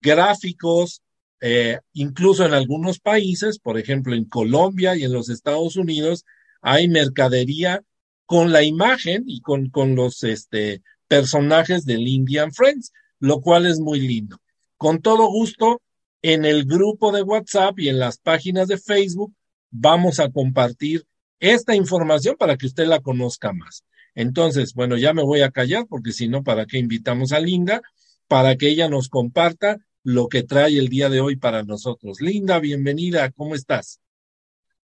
gráficos, 0.01 1.02
eh, 1.40 1.81
incluso 1.93 2.47
en 2.47 2.55
algunos 2.55 3.01
países, 3.01 3.59
por 3.59 3.77
ejemplo 3.77 4.14
en 4.14 4.24
Colombia 4.24 4.97
y 4.97 5.02
en 5.02 5.12
los 5.12 5.28
Estados 5.28 5.77
Unidos, 5.77 6.24
hay 6.62 6.86
mercadería 6.86 7.82
con 8.24 8.52
la 8.52 8.62
imagen 8.62 9.24
y 9.27 9.40
con, 9.40 9.68
con 9.68 9.97
los 9.97 10.23
este, 10.23 10.81
personajes 11.09 11.85
del 11.85 12.06
Indian 12.06 12.52
Friends, 12.52 12.93
lo 13.18 13.40
cual 13.40 13.66
es 13.66 13.81
muy 13.81 13.98
lindo. 13.98 14.39
Con 14.77 15.02
todo 15.02 15.27
gusto, 15.27 15.82
en 16.23 16.44
el 16.44 16.64
grupo 16.64 17.10
de 17.10 17.23
WhatsApp 17.23 17.81
y 17.81 17.89
en 17.89 17.98
las 17.98 18.18
páginas 18.18 18.68
de 18.68 18.78
Facebook 18.78 19.35
vamos 19.78 20.20
a 20.20 20.30
compartir 20.30 21.06
esta 21.38 21.74
información 21.74 22.36
para 22.38 22.56
que 22.56 22.66
usted 22.66 22.86
la 22.86 23.00
conozca 23.00 23.52
más. 23.52 23.84
Entonces, 24.14 24.72
bueno, 24.74 24.96
ya 24.96 25.12
me 25.12 25.22
voy 25.22 25.42
a 25.42 25.50
callar 25.50 25.86
porque 25.88 26.12
si 26.12 26.28
no, 26.28 26.42
¿para 26.42 26.64
qué 26.66 26.78
invitamos 26.78 27.32
a 27.32 27.40
Linda? 27.40 27.82
Para 28.26 28.56
que 28.56 28.68
ella 28.68 28.88
nos 28.88 29.08
comparta 29.08 29.78
lo 30.02 30.28
que 30.28 30.42
trae 30.42 30.78
el 30.78 30.88
día 30.88 31.10
de 31.10 31.20
hoy 31.20 31.36
para 31.36 31.62
nosotros. 31.62 32.20
Linda, 32.20 32.58
bienvenida, 32.58 33.30
¿cómo 33.32 33.54
estás? 33.54 34.00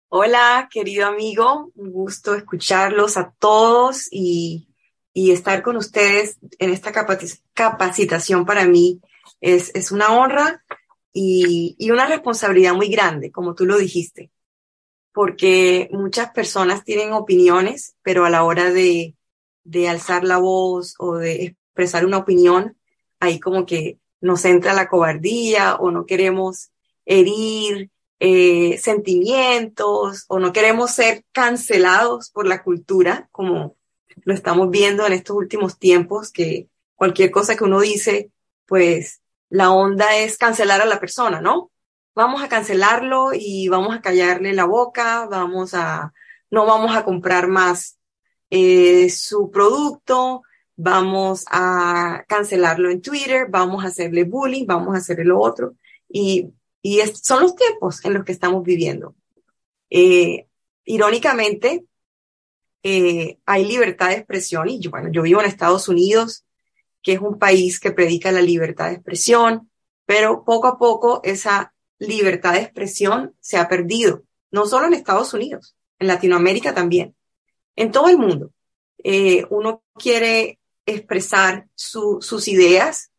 Hola, 0.07 0.69
querido 0.72 1.07
amigo, 1.07 1.72
un 1.76 1.91
gusto 1.91 2.34
escucharlos 2.34 3.18
a 3.18 3.34
todos 3.38 4.07
y, 4.11 4.65
estar 5.14 5.61
con 5.61 5.76
ustedes 5.76 6.38
en 6.60 6.69
esta 6.69 6.93
capacitación 7.53 8.45
para 8.45 8.65
mí 8.65 9.01
es, 9.41 9.69
es 9.76 9.91
una 9.91 10.18
honra 10.18 10.64
y, 11.11 11.76
y, 11.77 11.91
una 11.91 12.06
responsabilidad 12.06 12.73
muy 12.73 12.88
grande, 12.88 13.30
como 13.30 13.53
tú 13.53 13.65
lo 13.65 13.77
dijiste 13.77 14.31
porque 15.20 15.90
muchas 15.91 16.32
personas 16.32 16.86
tienen 16.86 17.12
opiniones, 17.12 17.98
pero 18.04 18.24
a 18.24 18.30
la 18.30 18.46
hora 18.46 18.72
de, 18.72 19.16
alzar 19.90 20.24
la 20.24 20.38
voz 20.38 20.96
o 20.98 21.18
de 21.18 21.44
expresar 21.44 22.06
una 22.06 22.20
opinión, 22.20 22.78
ahí 23.20 23.38
como 23.38 23.66
que 23.66 24.00
nos 24.22 24.46
entra 24.46 24.72
la 24.72 24.88
cobardía 24.88 25.76
o 25.76 25.91
no 25.91 26.06
queremos 26.06 26.72
herir 27.06 27.91
eh, 28.22 28.78
sentimientos 28.78 30.24
o 30.30 30.40
no 30.40 30.54
queremos 30.54 30.91
ser 30.91 31.26
cancelados 31.34 32.30
por 32.30 32.48
la 32.48 32.64
cultura, 32.64 33.28
como 33.34 33.76
lo 34.24 34.34
estamos 34.34 34.70
viendo 34.70 35.06
en 35.06 35.12
estos 35.12 35.36
últimos 35.36 35.78
tiempos, 35.78 36.32
que 36.32 36.70
cualquier 36.96 37.30
cosa 37.30 37.58
que 37.58 37.66
uno 37.66 37.82
dice, 37.82 38.32
pues 38.66 39.20
la 39.50 39.72
onda 39.72 40.16
es 40.16 40.38
cancelar 40.38 40.80
a 40.80 40.86
la 40.86 41.02
persona, 41.02 41.41
¿no? 41.41 41.72
Vamos 42.20 42.44
a 42.44 42.50
cancelarlo 42.50 43.30
y 43.34 43.70
vamos 43.70 43.96
a 43.96 44.02
callarle 44.02 44.52
la 44.52 44.66
boca, 44.66 45.26
vamos 45.28 45.74
a, 45.74 46.14
no 46.52 46.66
vamos 46.66 46.94
a 46.94 47.06
comprar 47.06 47.48
más 47.48 47.98
eh, 48.50 49.10
su 49.10 49.50
producto, 49.50 50.44
vamos 50.76 51.46
a 51.50 52.26
cancelarlo 52.28 52.90
en 52.90 53.02
Twitter, 53.02 53.48
vamos 53.50 53.86
a 53.86 53.88
hacerle 53.88 54.26
bullying, 54.26 54.66
vamos 54.66 54.94
a 54.94 54.98
hacerle 54.98 55.24
lo 55.24 55.40
otro. 55.40 55.76
Y, 56.10 56.50
y 56.82 57.00
son 57.24 57.44
los 57.44 57.56
tiempos 57.56 58.04
en 58.04 58.16
los 58.16 58.26
que 58.26 58.34
estamos 58.34 58.66
viviendo. 58.66 59.16
Eh, 59.90 60.46
irónicamente, 60.84 61.86
eh, 62.84 63.38
hay 63.46 63.64
libertad 63.64 64.10
de 64.10 64.16
expresión 64.16 64.68
y 64.68 64.86
bueno, 64.90 65.08
yo 65.10 65.22
vivo 65.22 65.40
en 65.40 65.48
Estados 65.48 65.88
Unidos, 65.88 66.44
que 67.02 67.14
es 67.14 67.22
un 67.22 67.40
país 67.40 67.80
que 67.80 67.91
predica 67.91 68.30
la 68.34 68.41
libertad 68.41 68.88
de 68.90 68.96
expresión, 68.96 69.72
pero 70.06 70.44
poco 70.44 70.68
a 70.68 70.78
poco 70.78 71.22
esa 71.24 71.74
libertad 72.00 72.54
de 72.54 72.62
expresión 72.62 73.36
se 73.40 73.58
ha 73.58 73.68
perdido, 73.68 74.24
no 74.52 74.66
solo 74.66 74.88
en 74.88 74.94
Estados 74.94 75.34
Unidos, 75.34 75.76
en 76.00 76.08
Latinoamérica 76.08 76.74
también, 76.74 77.16
en 77.76 77.92
todo 77.92 78.10
el 78.10 78.18
mundo. 78.18 78.52
Eh, 79.04 79.46
uno 79.50 79.84
quiere 79.96 80.60
expresar 80.86 81.68
sus 81.76 82.48
ideas 82.48 83.12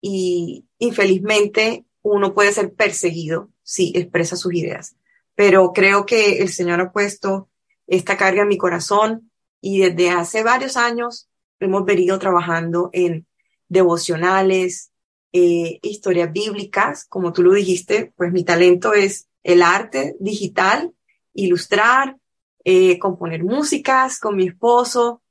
y 0.00 0.66
infelizmente 0.78 1.84
uno 2.02 2.34
puede 2.34 2.52
ser 2.52 2.74
perseguido 2.74 3.50
si 3.62 3.92
expresa 3.94 4.36
sus 4.36 4.54
ideas. 4.54 4.96
Pero 5.34 5.72
creo 5.72 6.04
que 6.04 6.38
el 6.42 6.48
Señor 6.48 6.80
ha 6.80 6.92
puesto 6.92 7.48
esta 7.86 8.16
carga 8.16 8.42
en 8.42 8.48
mi 8.48 8.58
corazón 8.58 9.30
y 9.60 9.80
desde 9.80 10.10
hace 10.10 10.42
varios 10.42 10.76
años 10.76 11.28
hemos 11.60 11.84
venido 11.84 12.18
trabajando 12.18 12.90
en 12.92 13.26
devocionales, 13.68 14.91
eh, 15.32 15.78
historias 15.82 16.30
bíblicas, 16.30 17.06
como 17.06 17.32
tú 17.32 17.42
lo 17.42 17.52
dijiste, 17.52 18.12
pues 18.16 18.32
mi 18.32 18.44
talento 18.44 18.92
es 18.92 19.28
el 19.42 19.62
arte 19.62 20.14
digital, 20.20 20.92
ilustrar, 21.32 22.16
eh, 22.64 22.98
componer 22.98 23.42
músicas 23.42 24.18
con 24.18 24.36
mi 24.36 24.48
esposo, 24.48 25.22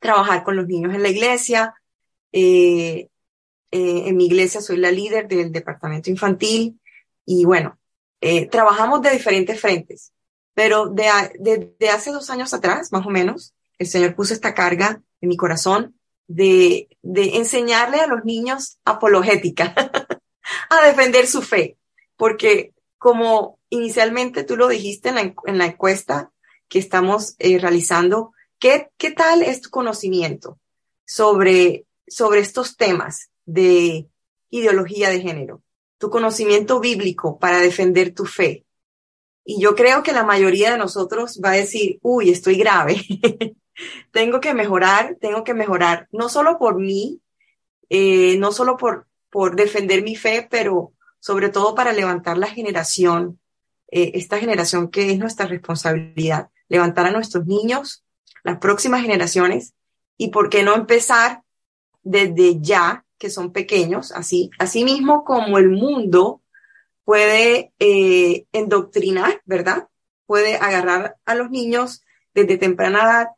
trabajar 0.00 0.42
con 0.42 0.56
los 0.56 0.66
niños 0.66 0.94
en 0.94 1.02
la 1.02 1.08
iglesia. 1.08 1.74
Eh, 2.32 3.08
en 3.76 4.16
mi 4.16 4.26
iglesia 4.26 4.60
soy 4.60 4.76
la 4.76 4.92
líder 4.92 5.26
del 5.26 5.50
departamento 5.50 6.08
infantil 6.08 6.80
y 7.26 7.44
bueno, 7.44 7.76
trabajamos 8.48 9.02
de 9.02 9.10
diferentes 9.10 9.60
frentes, 9.60 10.12
pero 10.54 10.86
de, 10.86 11.74
de 11.76 11.88
hace 11.88 12.12
dos 12.12 12.30
años 12.30 12.54
atrás, 12.54 12.92
más 12.92 13.04
o 13.04 13.10
menos, 13.10 13.52
el 13.78 13.88
Señor 13.88 14.14
puso 14.14 14.32
esta 14.32 14.54
carga 14.54 15.02
en 15.20 15.28
mi 15.28 15.36
corazón 15.36 15.96
de, 16.26 16.88
de 17.02 17.36
enseñarle 17.36 18.00
a 18.00 18.06
los 18.06 18.24
niños 18.24 18.78
apologética, 18.84 19.74
a 20.70 20.86
defender 20.86 21.26
su 21.26 21.42
fe, 21.42 21.76
porque 22.16 22.72
como 22.98 23.58
inicialmente 23.68 24.44
tú 24.44 24.56
lo 24.56 24.68
dijiste 24.68 25.10
en 25.10 25.14
la, 25.14 25.34
en 25.46 25.58
la 25.58 25.66
encuesta 25.66 26.32
que 26.68 26.78
estamos 26.78 27.36
eh, 27.38 27.58
realizando, 27.58 28.32
¿qué, 28.58 28.88
¿qué 28.96 29.10
tal 29.10 29.42
es 29.42 29.60
tu 29.60 29.70
conocimiento 29.70 30.58
sobre, 31.04 31.86
sobre 32.06 32.40
estos 32.40 32.76
temas 32.76 33.30
de 33.44 34.08
ideología 34.50 35.10
de 35.10 35.20
género? 35.20 35.62
Tu 35.98 36.10
conocimiento 36.10 36.80
bíblico 36.80 37.38
para 37.38 37.58
defender 37.58 38.14
tu 38.14 38.24
fe. 38.24 38.64
Y 39.44 39.60
yo 39.60 39.74
creo 39.74 40.02
que 40.02 40.12
la 40.12 40.24
mayoría 40.24 40.72
de 40.72 40.78
nosotros 40.78 41.40
va 41.44 41.50
a 41.50 41.56
decir, 41.56 41.98
uy, 42.02 42.30
estoy 42.30 42.56
grave. 42.56 43.02
tengo 44.10 44.40
que 44.40 44.54
mejorar, 44.54 45.16
tengo 45.20 45.44
que 45.44 45.54
mejorar, 45.54 46.08
no 46.12 46.28
solo 46.28 46.58
por 46.58 46.78
mí, 46.78 47.20
eh, 47.88 48.36
no 48.38 48.52
solo 48.52 48.76
por, 48.76 49.06
por 49.30 49.56
defender 49.56 50.02
mi 50.02 50.16
fe, 50.16 50.46
pero 50.50 50.92
sobre 51.20 51.48
todo 51.48 51.74
para 51.74 51.92
levantar 51.92 52.38
la 52.38 52.48
generación, 52.48 53.40
eh, 53.90 54.12
esta 54.14 54.38
generación 54.38 54.90
que 54.90 55.10
es 55.10 55.18
nuestra 55.18 55.46
responsabilidad, 55.46 56.48
levantar 56.68 57.06
a 57.06 57.10
nuestros 57.10 57.46
niños, 57.46 58.04
las 58.42 58.58
próximas 58.58 59.02
generaciones, 59.02 59.74
y 60.16 60.28
por 60.28 60.48
qué 60.48 60.62
no 60.62 60.74
empezar 60.74 61.42
desde 62.02 62.60
ya, 62.60 63.04
que 63.18 63.30
son 63.30 63.52
pequeños, 63.52 64.12
así, 64.12 64.50
así 64.58 64.84
mismo 64.84 65.24
como 65.24 65.58
el 65.58 65.70
mundo 65.70 66.42
puede 67.04 67.72
eh, 67.78 68.46
endoctrinar, 68.52 69.40
¿verdad? 69.44 69.88
Puede 70.26 70.56
agarrar 70.56 71.16
a 71.24 71.34
los 71.34 71.50
niños 71.50 72.02
desde 72.34 72.58
temprana 72.58 73.02
edad 73.02 73.28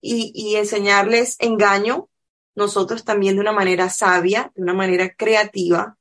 y, 0.00 0.56
enseñarles 0.56 1.36
engaño, 1.38 2.08
nosotros 2.54 3.04
también 3.04 3.34
de 3.34 3.40
una 3.40 3.52
manera 3.52 3.90
sabia, 3.90 4.52
de 4.54 4.62
una 4.62 4.74
manera 4.74 5.14
creativa, 5.14 5.96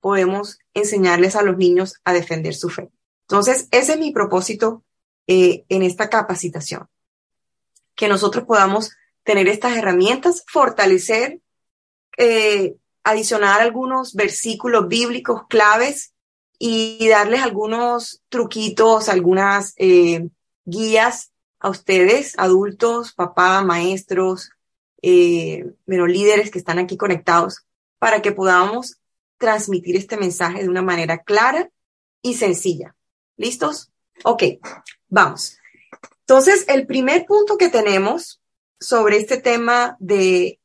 podemos 0.00 0.58
enseñarles 0.72 1.36
a 1.36 1.42
los 1.42 1.56
niños 1.56 2.00
a 2.04 2.12
defender 2.12 2.54
su 2.54 2.68
fe. 2.68 2.90
Entonces, 3.28 3.68
ese 3.70 3.92
es 3.92 3.98
mi 3.98 4.12
propósito 4.12 4.82
eh, 5.26 5.64
en 5.68 5.82
esta 5.82 6.10
capacitación, 6.10 6.88
que 7.94 8.08
nosotros 8.08 8.44
podamos 8.44 8.90
tener 9.22 9.48
estas 9.48 9.76
herramientas, 9.76 10.44
fortalecer, 10.46 11.40
eh, 12.16 12.76
adicionar 13.02 13.60
algunos 13.60 14.14
versículos 14.14 14.88
bíblicos 14.88 15.42
claves 15.48 16.14
y 16.58 17.08
darles 17.08 17.42
algunos 17.42 18.22
truquitos, 18.28 19.08
algunas 19.08 19.74
eh, 19.76 20.28
guías 20.64 21.30
a 21.64 21.70
ustedes, 21.70 22.34
adultos, 22.36 23.14
papá, 23.14 23.64
maestros, 23.64 24.50
eh, 25.00 25.64
líderes 25.86 26.50
que 26.50 26.58
están 26.58 26.78
aquí 26.78 26.98
conectados, 26.98 27.64
para 27.98 28.20
que 28.20 28.32
podamos 28.32 28.98
transmitir 29.38 29.96
este 29.96 30.18
mensaje 30.18 30.62
de 30.62 30.68
una 30.68 30.82
manera 30.82 31.22
clara 31.22 31.70
y 32.20 32.34
sencilla. 32.34 32.94
¿Listos? 33.38 33.90
Ok, 34.24 34.42
vamos. 35.08 35.56
Entonces, 36.20 36.66
el 36.68 36.86
primer 36.86 37.24
punto 37.24 37.56
que 37.56 37.70
tenemos 37.70 38.42
sobre 38.78 39.16
este 39.16 39.38
tema 39.38 39.96
de 40.00 40.60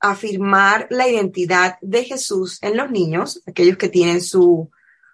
afirmar 0.00 0.86
la 0.88 1.06
identidad 1.06 1.76
de 1.82 2.02
Jesús 2.04 2.62
en 2.62 2.78
los 2.78 2.90
niños, 2.90 3.42
aquellos 3.46 3.76
que 3.76 3.90
tienen 3.90 4.22
su, 4.22 4.70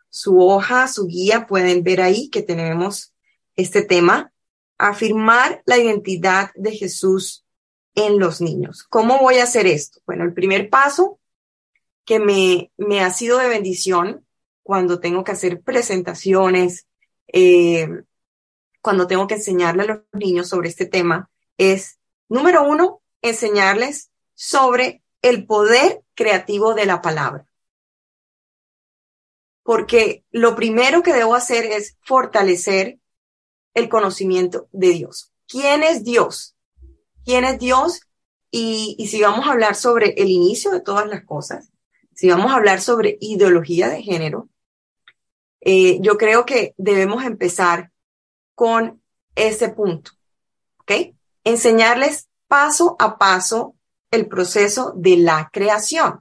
su 0.08 0.38
hoja, 0.40 0.86
su 0.86 1.08
guía, 1.08 1.48
pueden 1.48 1.82
ver 1.82 2.00
ahí 2.00 2.28
que 2.30 2.42
tenemos 2.42 3.12
este 3.56 3.82
tema 3.82 4.32
afirmar 4.80 5.62
la 5.66 5.76
identidad 5.76 6.52
de 6.54 6.72
Jesús 6.72 7.44
en 7.94 8.18
los 8.18 8.40
niños. 8.40 8.84
¿Cómo 8.88 9.18
voy 9.18 9.36
a 9.36 9.44
hacer 9.44 9.66
esto? 9.66 10.00
Bueno, 10.06 10.24
el 10.24 10.32
primer 10.32 10.70
paso 10.70 11.20
que 12.06 12.18
me, 12.18 12.72
me 12.78 13.02
ha 13.02 13.10
sido 13.10 13.38
de 13.38 13.48
bendición 13.48 14.26
cuando 14.62 14.98
tengo 14.98 15.22
que 15.22 15.32
hacer 15.32 15.60
presentaciones, 15.60 16.86
eh, 17.28 17.88
cuando 18.80 19.06
tengo 19.06 19.26
que 19.26 19.34
enseñarle 19.34 19.82
a 19.82 19.86
los 19.86 19.98
niños 20.12 20.48
sobre 20.48 20.70
este 20.70 20.86
tema 20.86 21.30
es, 21.58 21.98
número 22.30 22.62
uno, 22.62 23.02
enseñarles 23.20 24.10
sobre 24.34 25.02
el 25.20 25.44
poder 25.44 26.00
creativo 26.14 26.72
de 26.72 26.86
la 26.86 27.02
palabra. 27.02 27.46
Porque 29.62 30.24
lo 30.30 30.56
primero 30.56 31.02
que 31.02 31.12
debo 31.12 31.34
hacer 31.34 31.66
es 31.66 31.98
fortalecer 32.00 32.99
el 33.74 33.88
conocimiento 33.88 34.68
de 34.72 34.88
Dios. 34.88 35.32
¿Quién 35.46 35.82
es 35.82 36.04
Dios? 36.04 36.56
¿Quién 37.24 37.44
es 37.44 37.58
Dios? 37.58 38.00
Y, 38.50 38.96
y 38.98 39.08
si 39.08 39.22
vamos 39.22 39.46
a 39.46 39.52
hablar 39.52 39.76
sobre 39.76 40.14
el 40.16 40.28
inicio 40.28 40.70
de 40.70 40.80
todas 40.80 41.06
las 41.06 41.24
cosas, 41.24 41.70
si 42.14 42.28
vamos 42.28 42.52
a 42.52 42.56
hablar 42.56 42.80
sobre 42.80 43.16
ideología 43.20 43.88
de 43.88 44.02
género, 44.02 44.48
eh, 45.60 45.98
yo 46.00 46.16
creo 46.16 46.46
que 46.46 46.74
debemos 46.78 47.24
empezar 47.24 47.90
con 48.54 49.02
ese 49.34 49.68
punto, 49.70 50.12
¿ok? 50.80 51.14
Enseñarles 51.44 52.28
paso 52.48 52.96
a 52.98 53.18
paso 53.18 53.76
el 54.10 54.26
proceso 54.26 54.92
de 54.96 55.16
la 55.16 55.50
creación. 55.52 56.20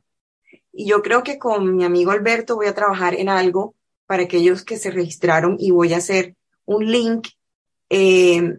Y 0.71 0.87
yo 0.87 1.01
creo 1.01 1.23
que 1.23 1.39
con 1.39 1.75
mi 1.75 1.83
amigo 1.83 2.11
Alberto 2.11 2.55
voy 2.55 2.67
a 2.67 2.75
trabajar 2.75 3.15
en 3.15 3.29
algo 3.29 3.75
para 4.05 4.23
aquellos 4.23 4.63
que 4.63 4.77
se 4.77 4.91
registraron 4.91 5.55
y 5.59 5.71
voy 5.71 5.93
a 5.93 5.97
hacer 5.97 6.35
un 6.65 6.89
link, 6.89 7.27
eh, 7.89 8.57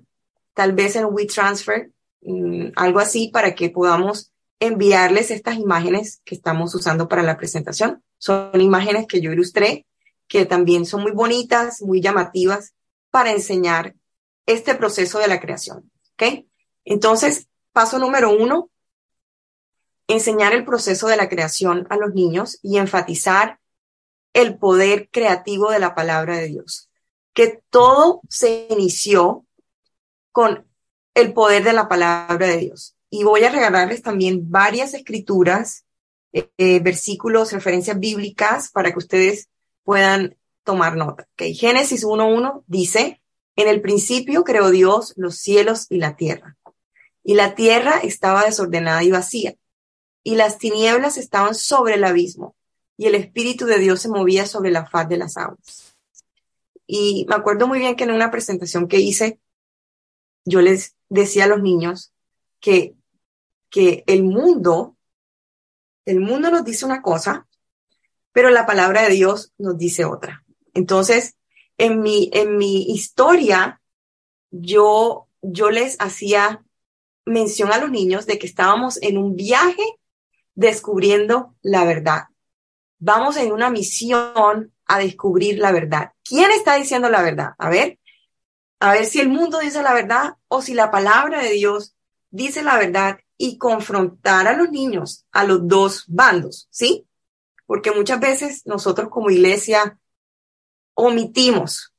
tal 0.54 0.72
vez 0.72 0.96
en 0.96 1.06
WeTransfer, 1.06 1.90
mm, 2.22 2.68
algo 2.76 3.00
así, 3.00 3.30
para 3.32 3.54
que 3.54 3.70
podamos 3.70 4.32
enviarles 4.60 5.30
estas 5.30 5.56
imágenes 5.56 6.20
que 6.24 6.34
estamos 6.34 6.74
usando 6.74 7.08
para 7.08 7.22
la 7.22 7.36
presentación. 7.36 8.02
Son 8.18 8.60
imágenes 8.60 9.06
que 9.06 9.20
yo 9.20 9.32
ilustré 9.32 9.86
que 10.28 10.46
también 10.46 10.86
son 10.86 11.02
muy 11.02 11.10
bonitas, 11.10 11.82
muy 11.82 12.00
llamativas 12.00 12.74
para 13.10 13.32
enseñar 13.32 13.96
este 14.46 14.76
proceso 14.76 15.18
de 15.18 15.26
la 15.26 15.40
creación. 15.40 15.90
¿Ok? 16.12 16.44
Entonces, 16.84 17.48
paso 17.72 17.98
número 17.98 18.30
uno, 18.30 18.70
enseñar 20.06 20.52
el 20.52 20.64
proceso 20.64 21.08
de 21.08 21.16
la 21.16 21.28
creación 21.28 21.86
a 21.90 21.96
los 21.96 22.14
niños 22.14 22.58
y 22.62 22.78
enfatizar 22.78 23.58
el 24.32 24.56
poder 24.56 25.08
creativo 25.10 25.70
de 25.70 25.80
la 25.80 25.94
palabra 25.94 26.36
de 26.36 26.46
Dios. 26.46 26.89
Que 27.40 27.62
todo 27.70 28.20
se 28.28 28.66
inició 28.68 29.46
con 30.30 30.66
el 31.14 31.32
poder 31.32 31.64
de 31.64 31.72
la 31.72 31.88
palabra 31.88 32.46
de 32.46 32.58
Dios. 32.58 32.96
Y 33.08 33.24
voy 33.24 33.44
a 33.44 33.50
regalarles 33.50 34.02
también 34.02 34.50
varias 34.50 34.92
escrituras, 34.92 35.86
eh, 36.34 36.50
eh, 36.58 36.80
versículos, 36.80 37.52
referencias 37.52 37.98
bíblicas 37.98 38.68
para 38.70 38.92
que 38.92 38.98
ustedes 38.98 39.48
puedan 39.84 40.36
tomar 40.64 40.98
nota. 40.98 41.28
Okay. 41.32 41.54
Génesis 41.54 42.04
1.1 42.04 42.62
dice, 42.66 43.22
en 43.56 43.68
el 43.68 43.80
principio 43.80 44.44
creó 44.44 44.68
Dios 44.68 45.14
los 45.16 45.38
cielos 45.38 45.86
y 45.88 45.96
la 45.96 46.16
tierra. 46.16 46.58
Y 47.24 47.36
la 47.36 47.54
tierra 47.54 48.00
estaba 48.02 48.44
desordenada 48.44 49.02
y 49.02 49.12
vacía. 49.12 49.54
Y 50.22 50.34
las 50.34 50.58
tinieblas 50.58 51.16
estaban 51.16 51.54
sobre 51.54 51.94
el 51.94 52.04
abismo. 52.04 52.54
Y 52.98 53.06
el 53.06 53.14
Espíritu 53.14 53.64
de 53.64 53.78
Dios 53.78 54.02
se 54.02 54.10
movía 54.10 54.44
sobre 54.44 54.70
la 54.70 54.84
faz 54.84 55.08
de 55.08 55.16
las 55.16 55.38
aguas. 55.38 55.89
Y 56.92 57.26
me 57.28 57.36
acuerdo 57.36 57.66
muy 57.66 57.78
bien 57.78 57.96
que 57.96 58.04
en 58.04 58.10
una 58.10 58.30
presentación 58.30 58.88
que 58.88 58.98
hice, 58.98 59.38
yo 60.44 60.60
les 60.60 60.96
decía 61.08 61.44
a 61.44 61.48
los 61.48 61.62
niños 61.62 62.12
que, 62.60 62.94
que 63.68 64.02
el 64.06 64.24
mundo, 64.24 64.96
el 66.04 66.20
mundo 66.20 66.50
nos 66.50 66.64
dice 66.64 66.84
una 66.84 67.02
cosa 67.02 67.46
pero 68.32 68.50
la 68.50 68.66
palabra 68.66 69.02
de 69.02 69.10
Dios 69.10 69.52
nos 69.58 69.76
dice 69.76 70.04
otra. 70.04 70.44
Entonces, 70.74 71.36
en 71.78 72.00
mi, 72.00 72.30
en 72.32 72.56
mi 72.56 72.82
historia, 72.90 73.80
yo, 74.50 75.28
yo 75.42 75.70
les 75.70 75.96
hacía 76.00 76.64
mención 77.24 77.72
a 77.72 77.78
los 77.78 77.90
niños 77.90 78.26
de 78.26 78.38
que 78.38 78.46
estábamos 78.46 79.02
en 79.02 79.18
un 79.18 79.36
viaje 79.36 79.82
descubriendo 80.54 81.54
la 81.62 81.84
verdad. 81.84 82.24
Vamos 82.98 83.36
en 83.36 83.52
una 83.52 83.70
misión 83.70 84.72
a 84.90 84.98
descubrir 84.98 85.58
la 85.58 85.72
verdad. 85.72 86.12
¿Quién 86.24 86.50
está 86.50 86.76
diciendo 86.76 87.08
la 87.08 87.22
verdad? 87.22 87.50
A 87.58 87.68
ver, 87.68 87.98
a 88.78 88.92
ver 88.92 89.04
si 89.04 89.20
el 89.20 89.28
mundo 89.28 89.58
dice 89.58 89.82
la 89.82 89.94
verdad 89.94 90.36
o 90.48 90.62
si 90.62 90.74
la 90.74 90.90
palabra 90.90 91.42
de 91.42 91.50
Dios 91.50 91.94
dice 92.30 92.62
la 92.62 92.78
verdad 92.78 93.18
y 93.36 93.58
confrontar 93.58 94.46
a 94.48 94.56
los 94.56 94.70
niños, 94.70 95.26
a 95.32 95.44
los 95.44 95.66
dos 95.66 96.04
bandos, 96.08 96.68
¿sí? 96.70 97.06
porque 97.70 97.92
muchas 97.92 98.18
veces 98.18 98.66
nosotros 98.66 99.10
como 99.10 99.30
iglesia 99.30 99.96
omitimos, 100.94 101.94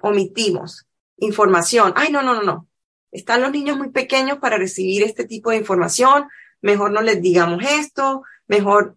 omitimos 0.00 0.86
información. 1.18 1.92
Ay, 1.94 2.10
no, 2.10 2.22
no, 2.22 2.32
no, 2.32 2.42
no. 2.42 2.68
Están 3.12 3.42
los 3.42 3.52
niños 3.52 3.76
muy 3.76 3.90
pequeños 3.90 4.38
para 4.38 4.56
recibir 4.56 5.02
este 5.02 5.26
tipo 5.26 5.50
de 5.50 5.58
información. 5.58 6.26
Mejor 6.62 6.90
no 6.90 7.02
les 7.02 7.20
digamos 7.20 7.62
esto, 7.62 8.22
mejor. 8.46 8.96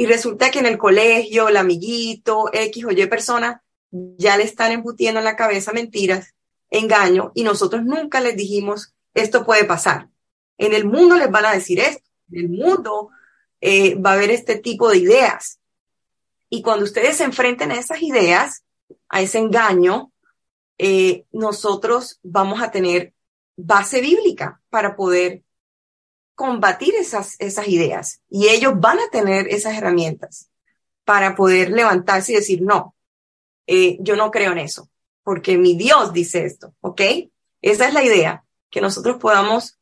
Y 0.00 0.06
resulta 0.06 0.52
que 0.52 0.60
en 0.60 0.66
el 0.66 0.78
colegio, 0.78 1.48
el 1.48 1.56
amiguito, 1.56 2.48
X 2.52 2.84
o 2.84 2.92
Y 2.92 3.06
persona, 3.06 3.64
ya 3.90 4.36
le 4.36 4.44
están 4.44 4.70
embutiendo 4.70 5.18
en 5.18 5.24
la 5.24 5.34
cabeza 5.34 5.72
mentiras, 5.72 6.34
engaño, 6.70 7.32
y 7.34 7.42
nosotros 7.42 7.84
nunca 7.84 8.20
les 8.20 8.36
dijimos, 8.36 8.94
esto 9.12 9.44
puede 9.44 9.64
pasar. 9.64 10.08
En 10.56 10.72
el 10.72 10.84
mundo 10.84 11.16
les 11.16 11.28
van 11.28 11.46
a 11.46 11.52
decir 11.52 11.80
esto. 11.80 12.08
En 12.30 12.38
el 12.38 12.48
mundo 12.48 13.10
eh, 13.60 13.96
va 13.96 14.12
a 14.12 14.14
haber 14.14 14.30
este 14.30 14.56
tipo 14.56 14.88
de 14.88 14.98
ideas. 14.98 15.58
Y 16.48 16.62
cuando 16.62 16.84
ustedes 16.84 17.16
se 17.16 17.24
enfrenten 17.24 17.72
a 17.72 17.78
esas 17.78 18.00
ideas, 18.00 18.62
a 19.08 19.20
ese 19.20 19.38
engaño, 19.38 20.12
eh, 20.78 21.24
nosotros 21.32 22.20
vamos 22.22 22.62
a 22.62 22.70
tener 22.70 23.14
base 23.56 24.00
bíblica 24.00 24.60
para 24.70 24.94
poder 24.94 25.42
combatir 26.38 26.94
esas, 26.94 27.34
esas 27.40 27.66
ideas. 27.66 28.20
Y 28.30 28.46
ellos 28.46 28.74
van 28.76 29.00
a 29.00 29.10
tener 29.10 29.48
esas 29.48 29.76
herramientas 29.76 30.48
para 31.04 31.34
poder 31.34 31.70
levantarse 31.70 32.30
y 32.30 32.36
decir, 32.36 32.62
no, 32.62 32.94
eh, 33.66 33.98
yo 34.00 34.14
no 34.14 34.30
creo 34.30 34.52
en 34.52 34.58
eso, 34.58 34.88
porque 35.24 35.58
mi 35.58 35.76
Dios 35.76 36.12
dice 36.12 36.44
esto, 36.44 36.72
¿ok? 36.80 37.00
Esa 37.60 37.88
es 37.88 37.92
la 37.92 38.04
idea, 38.04 38.44
que 38.70 38.80
nosotros 38.80 39.16
podamos 39.16 39.80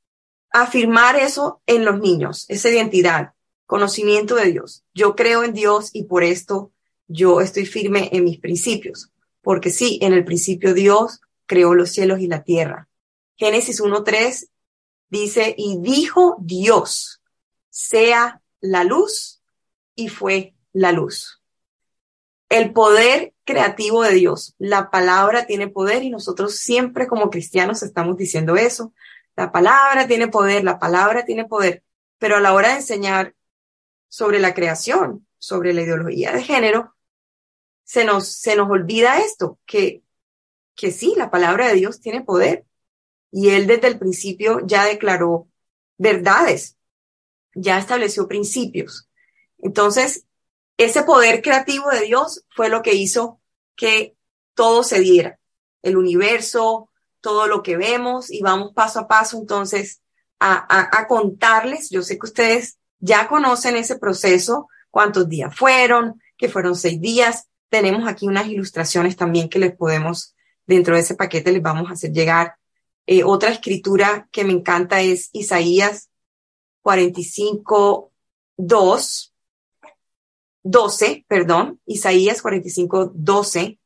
afirmar 0.50 1.16
eso 1.16 1.60
en 1.66 1.84
los 1.84 2.00
niños, 2.00 2.46
esa 2.48 2.70
identidad, 2.70 3.34
conocimiento 3.66 4.34
de 4.36 4.50
Dios. 4.50 4.82
Yo 4.94 5.14
creo 5.14 5.44
en 5.44 5.52
Dios 5.52 5.90
y 5.92 6.04
por 6.04 6.24
esto 6.24 6.72
yo 7.06 7.42
estoy 7.42 7.66
firme 7.66 8.08
en 8.12 8.24
mis 8.24 8.38
principios. 8.38 9.10
Porque 9.42 9.68
sí, 9.68 9.98
en 10.00 10.14
el 10.14 10.24
principio 10.24 10.72
Dios 10.72 11.20
creó 11.44 11.74
los 11.74 11.90
cielos 11.90 12.20
y 12.20 12.28
la 12.28 12.44
tierra. 12.44 12.88
Génesis 13.36 13.82
1.3 13.82 14.48
dice, 15.08 15.54
y 15.56 15.78
dijo 15.80 16.36
Dios, 16.40 17.22
sea 17.70 18.42
la 18.60 18.84
luz, 18.84 19.36
y 19.96 20.08
fue 20.08 20.54
la 20.72 20.92
luz. 20.92 21.42
El 22.48 22.72
poder 22.72 23.34
creativo 23.44 24.02
de 24.02 24.12
Dios. 24.12 24.54
La 24.58 24.90
palabra 24.90 25.46
tiene 25.46 25.68
poder 25.68 26.04
y 26.04 26.10
nosotros 26.10 26.56
siempre 26.56 27.08
como 27.08 27.30
cristianos 27.30 27.82
estamos 27.82 28.16
diciendo 28.16 28.56
eso. 28.56 28.92
La 29.34 29.50
palabra 29.50 30.06
tiene 30.06 30.28
poder, 30.28 30.62
la 30.62 30.78
palabra 30.78 31.24
tiene 31.24 31.46
poder. 31.46 31.82
Pero 32.18 32.36
a 32.36 32.40
la 32.40 32.52
hora 32.52 32.68
de 32.68 32.76
enseñar 32.76 33.34
sobre 34.08 34.38
la 34.38 34.54
creación, 34.54 35.26
sobre 35.38 35.72
la 35.72 35.82
ideología 35.82 36.32
de 36.32 36.42
género, 36.42 36.94
se 37.84 38.04
nos, 38.04 38.28
se 38.28 38.56
nos 38.56 38.68
olvida 38.68 39.18
esto, 39.18 39.58
que, 39.64 40.02
que 40.74 40.90
sí, 40.90 41.14
la 41.16 41.30
palabra 41.30 41.68
de 41.68 41.74
Dios 41.74 42.00
tiene 42.00 42.22
poder. 42.22 42.64
Y 43.30 43.50
él 43.50 43.66
desde 43.66 43.88
el 43.88 43.98
principio 43.98 44.60
ya 44.66 44.84
declaró 44.84 45.48
verdades, 45.98 46.76
ya 47.54 47.78
estableció 47.78 48.28
principios. 48.28 49.08
Entonces, 49.58 50.24
ese 50.76 51.02
poder 51.02 51.42
creativo 51.42 51.90
de 51.90 52.02
Dios 52.02 52.44
fue 52.54 52.68
lo 52.68 52.82
que 52.82 52.94
hizo 52.94 53.40
que 53.74 54.16
todo 54.54 54.82
se 54.82 55.00
diera. 55.00 55.38
El 55.82 55.96
universo, 55.96 56.90
todo 57.20 57.46
lo 57.46 57.62
que 57.62 57.76
vemos 57.76 58.30
y 58.30 58.40
vamos 58.40 58.72
paso 58.72 59.00
a 59.00 59.08
paso 59.08 59.38
entonces 59.38 60.00
a, 60.38 60.66
a, 60.98 61.06
contarles. 61.06 61.90
Yo 61.90 62.02
sé 62.02 62.18
que 62.18 62.26
ustedes 62.26 62.78
ya 62.98 63.28
conocen 63.28 63.76
ese 63.76 63.98
proceso, 63.98 64.68
cuántos 64.90 65.28
días 65.28 65.54
fueron, 65.56 66.20
que 66.36 66.48
fueron 66.48 66.76
seis 66.76 67.00
días. 67.00 67.48
Tenemos 67.68 68.06
aquí 68.06 68.26
unas 68.26 68.46
ilustraciones 68.46 69.16
también 69.16 69.48
que 69.48 69.58
les 69.58 69.74
podemos, 69.74 70.34
dentro 70.66 70.94
de 70.94 71.00
ese 71.00 71.14
paquete 71.14 71.52
les 71.52 71.62
vamos 71.62 71.90
a 71.90 71.94
hacer 71.94 72.12
llegar. 72.12 72.56
Eh, 73.06 73.22
otra 73.22 73.50
escritura 73.50 74.28
que 74.32 74.44
me 74.44 74.52
encanta 74.52 75.00
es 75.00 75.30
Isaías 75.32 76.10
45, 76.82 78.12
2, 78.56 79.34
12, 80.64 81.24
perdón, 81.28 81.80
Isaías 81.86 82.42
45, 82.42 83.12
12, 83.14 83.78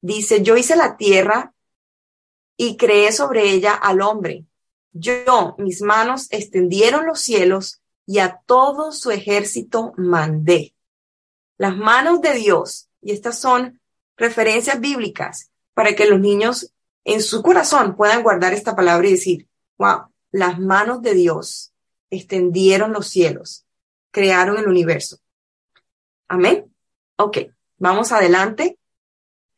dice, 0.00 0.42
yo 0.42 0.56
hice 0.56 0.76
la 0.76 0.96
tierra 0.96 1.54
y 2.56 2.76
creé 2.78 3.12
sobre 3.12 3.50
ella 3.50 3.74
al 3.74 4.00
hombre. 4.00 4.46
Yo, 4.92 5.54
mis 5.58 5.82
manos 5.82 6.28
extendieron 6.30 7.06
los 7.06 7.20
cielos 7.20 7.82
y 8.06 8.20
a 8.20 8.40
todo 8.46 8.92
su 8.92 9.10
ejército 9.10 9.92
mandé. 9.98 10.74
Las 11.58 11.76
manos 11.76 12.22
de 12.22 12.32
Dios, 12.34 12.88
y 13.02 13.12
estas 13.12 13.38
son 13.38 13.80
referencias 14.16 14.80
bíblicas 14.80 15.50
para 15.74 15.94
que 15.94 16.06
los 16.06 16.20
niños 16.20 16.72
en 17.06 17.22
su 17.22 17.40
corazón 17.40 17.96
puedan 17.96 18.24
guardar 18.24 18.52
esta 18.52 18.74
palabra 18.74 19.06
y 19.06 19.12
decir, 19.12 19.48
wow, 19.78 20.08
las 20.32 20.58
manos 20.58 21.02
de 21.02 21.14
Dios 21.14 21.72
extendieron 22.10 22.92
los 22.92 23.06
cielos, 23.06 23.64
crearon 24.10 24.58
el 24.58 24.66
universo. 24.66 25.18
Amén. 26.26 26.74
Ok, 27.16 27.38
vamos 27.78 28.10
adelante. 28.10 28.78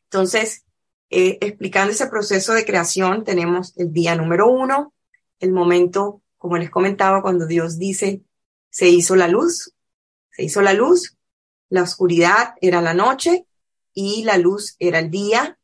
Entonces, 0.05 0.67
eh, 1.09 1.39
explicando 1.41 1.93
ese 1.93 2.07
proceso 2.09 2.53
de 2.53 2.67
creación, 2.67 3.25
tenemos 3.25 3.73
el 3.79 3.95
día 3.95 4.15
número 4.15 4.49
uno, 4.49 4.93
el 5.41 5.53
momento, 5.53 6.21
como 6.37 6.59
les 6.59 6.69
comentaba, 6.69 7.23
cuando 7.23 7.47
Dios 7.47 7.79
dice, 7.79 8.21
se 8.69 8.91
hizo 8.91 9.17
la 9.17 9.27
luz, 9.27 9.73
se 10.31 10.45
hizo 10.45 10.61
la 10.61 10.75
luz, 10.75 11.17
la 11.71 11.83
oscuridad 11.83 12.55
era 12.61 12.83
la 12.83 12.93
noche 12.93 13.47
y 13.95 14.25
la 14.25 14.37
luz 14.37 14.77
era 14.79 14.99
el 14.99 15.11
día. 15.11 15.58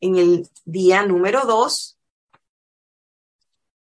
En 0.00 0.16
el 0.16 0.48
día 0.64 1.04
número 1.04 1.44
dos, 1.44 1.98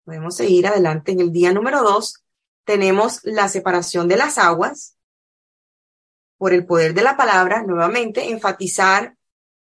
podemos 0.04 0.36
seguir 0.36 0.68
adelante, 0.68 1.12
en 1.12 1.20
el 1.20 1.32
día 1.32 1.52
número 1.52 1.82
dos 1.82 2.24
tenemos 2.64 3.20
la 3.24 3.48
separación 3.48 4.08
de 4.08 4.18
las 4.18 4.38
aguas 4.38 4.98
por 6.38 6.54
el 6.54 6.66
poder 6.66 6.94
de 6.94 7.04
la 7.04 7.16
palabra, 7.16 7.64
nuevamente 7.64 8.30
enfatizar 8.30 9.16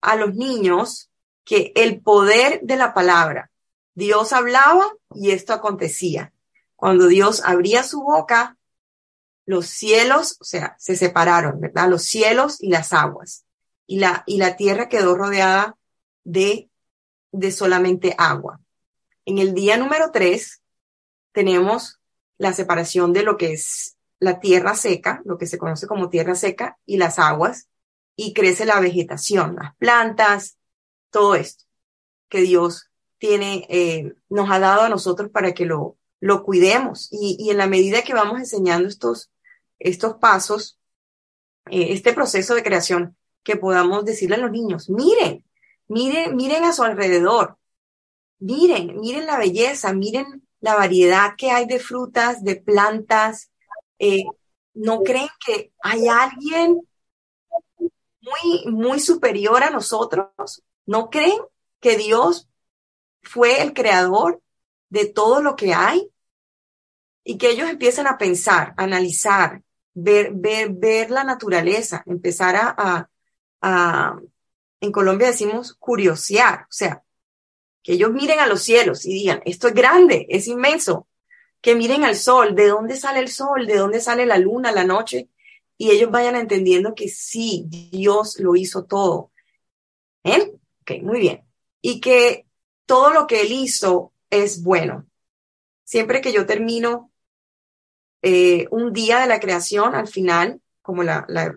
a 0.01 0.15
los 0.15 0.35
niños 0.35 1.09
que 1.43 1.71
el 1.75 2.01
poder 2.01 2.59
de 2.61 2.75
la 2.75 2.93
palabra, 2.93 3.51
Dios 3.97 4.31
hablaba 4.31 4.85
y 5.15 5.31
esto 5.31 5.53
acontecía. 5.53 6.31
Cuando 6.75 7.07
Dios 7.07 7.41
abría 7.43 7.81
su 7.81 8.03
boca, 8.03 8.57
los 9.45 9.65
cielos, 9.67 10.37
o 10.39 10.43
sea, 10.43 10.75
se 10.77 10.95
separaron, 10.95 11.59
¿verdad? 11.59 11.89
Los 11.89 12.03
cielos 12.03 12.61
y 12.61 12.69
las 12.69 12.93
aguas. 12.93 13.45
Y 13.87 13.99
la, 13.99 14.23
y 14.27 14.37
la 14.37 14.55
tierra 14.55 14.89
quedó 14.89 15.15
rodeada 15.15 15.77
de, 16.27 16.69
de 17.31 17.51
solamente 17.51 18.13
agua. 18.17 18.59
En 19.25 19.37
el 19.37 19.53
día 19.53 19.77
número 19.77 20.11
tres 20.11 20.61
tenemos 21.31 22.01
la 22.37 22.51
separación 22.51 23.13
de 23.13 23.23
lo 23.23 23.37
que 23.37 23.53
es 23.53 23.95
la 24.19 24.41
tierra 24.41 24.75
seca, 24.75 25.21
lo 25.23 25.37
que 25.37 25.47
se 25.47 25.57
conoce 25.57 25.87
como 25.87 26.09
tierra 26.09 26.35
seca, 26.35 26.77
y 26.85 26.97
las 26.97 27.17
aguas, 27.17 27.69
y 28.17 28.33
crece 28.33 28.65
la 28.65 28.79
vegetación, 28.81 29.55
las 29.55 29.75
plantas, 29.77 30.57
todo 31.11 31.35
esto 31.35 31.63
que 32.27 32.41
Dios 32.41 32.89
tiene, 33.19 33.65
eh, 33.69 34.13
nos 34.27 34.51
ha 34.51 34.59
dado 34.59 34.81
a 34.81 34.89
nosotros 34.89 35.29
para 35.29 35.53
que 35.53 35.65
lo, 35.65 35.95
lo 36.19 36.43
cuidemos. 36.43 37.07
Y, 37.11 37.37
y 37.39 37.51
en 37.51 37.57
la 37.57 37.67
medida 37.67 38.01
que 38.01 38.13
vamos 38.13 38.39
enseñando 38.39 38.89
estos, 38.89 39.31
estos 39.79 40.15
pasos, 40.15 40.77
eh, 41.69 41.93
este 41.93 42.11
proceso 42.11 42.53
de 42.53 42.63
creación, 42.63 43.15
que 43.43 43.55
podamos 43.55 44.03
decirle 44.03 44.35
a 44.35 44.39
los 44.39 44.51
niños, 44.51 44.89
miren, 44.89 45.45
miren, 45.87 46.35
miren 46.35 46.63
a 46.63 46.73
su 46.73 46.83
alrededor, 46.83 47.57
miren, 48.39 48.99
miren 48.99 49.25
la 49.25 49.37
belleza, 49.37 49.93
miren 49.93 50.47
la 50.59 50.75
variedad 50.75 51.35
que 51.37 51.51
hay 51.51 51.65
de 51.65 51.79
frutas, 51.79 52.43
de 52.43 52.55
plantas. 52.55 53.51
Eh, 53.99 54.23
¿No 54.73 55.01
creen 55.01 55.29
que 55.45 55.73
hay 55.81 56.07
alguien 56.07 56.81
muy, 57.79 58.71
muy 58.71 58.99
superior 58.99 59.63
a 59.63 59.69
nosotros? 59.69 60.63
¿No 60.85 61.09
creen 61.09 61.39
que 61.79 61.97
Dios 61.97 62.47
fue 63.23 63.61
el 63.61 63.73
creador 63.73 64.41
de 64.89 65.05
todo 65.05 65.41
lo 65.41 65.55
que 65.55 65.73
hay? 65.73 66.09
Y 67.23 67.37
que 67.37 67.49
ellos 67.49 67.69
empiecen 67.69 68.07
a 68.07 68.17
pensar, 68.17 68.73
analizar, 68.77 69.61
ver, 69.93 70.31
ver, 70.33 70.69
ver 70.71 71.11
la 71.11 71.23
naturaleza, 71.23 72.03
empezar 72.05 72.55
a, 72.55 73.09
a, 73.61 74.19
en 74.79 74.91
Colombia 74.91 75.27
decimos 75.27 75.73
curiosear, 75.73 76.61
o 76.61 76.71
sea, 76.71 77.03
que 77.83 77.93
ellos 77.93 78.11
miren 78.11 78.39
a 78.39 78.47
los 78.47 78.61
cielos 78.63 79.05
y 79.05 79.13
digan, 79.13 79.41
esto 79.45 79.67
es 79.67 79.73
grande, 79.73 80.25
es 80.29 80.47
inmenso, 80.47 81.07
que 81.61 81.75
miren 81.75 82.03
al 82.03 82.15
sol, 82.15 82.55
de 82.55 82.67
dónde 82.67 82.95
sale 82.95 83.19
el 83.19 83.29
sol, 83.29 83.65
de 83.65 83.77
dónde 83.77 83.99
sale 83.99 84.25
la 84.25 84.37
luna, 84.37 84.71
la 84.71 84.83
noche, 84.83 85.29
y 85.77 85.91
ellos 85.91 86.11
vayan 86.11 86.35
entendiendo 86.35 86.95
que 86.95 87.07
sí, 87.07 87.65
Dios 87.67 88.39
lo 88.39 88.55
hizo 88.55 88.85
todo. 88.85 89.31
¿Eh? 90.23 90.53
Ok, 90.81 91.01
muy 91.03 91.19
bien. 91.19 91.43
Y 91.81 92.01
que 92.01 92.45
todo 92.85 93.11
lo 93.11 93.27
que 93.27 93.41
Él 93.41 93.51
hizo 93.51 94.11
es 94.29 94.63
bueno. 94.63 95.05
Siempre 95.83 96.21
que 96.21 96.33
yo 96.33 96.45
termino 96.45 97.11
eh, 98.21 98.67
un 98.71 98.91
día 98.91 99.19
de 99.19 99.27
la 99.27 99.39
creación, 99.39 99.95
al 99.95 100.07
final, 100.07 100.61
como 100.81 101.03
la, 101.03 101.25
la 101.29 101.53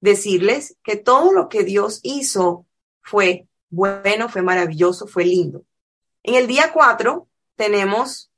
decirles 0.00 0.76
que 0.82 0.96
todo 0.96 1.32
lo 1.32 1.48
que 1.48 1.64
Dios 1.64 2.00
hizo 2.02 2.66
fue 3.02 3.46
bueno, 3.68 4.28
fue 4.28 4.42
maravilloso, 4.42 5.06
fue 5.06 5.24
lindo. 5.24 5.64
En 6.22 6.34
el 6.34 6.46
día 6.46 6.72
cuatro 6.72 7.28
tenemos 7.56 8.30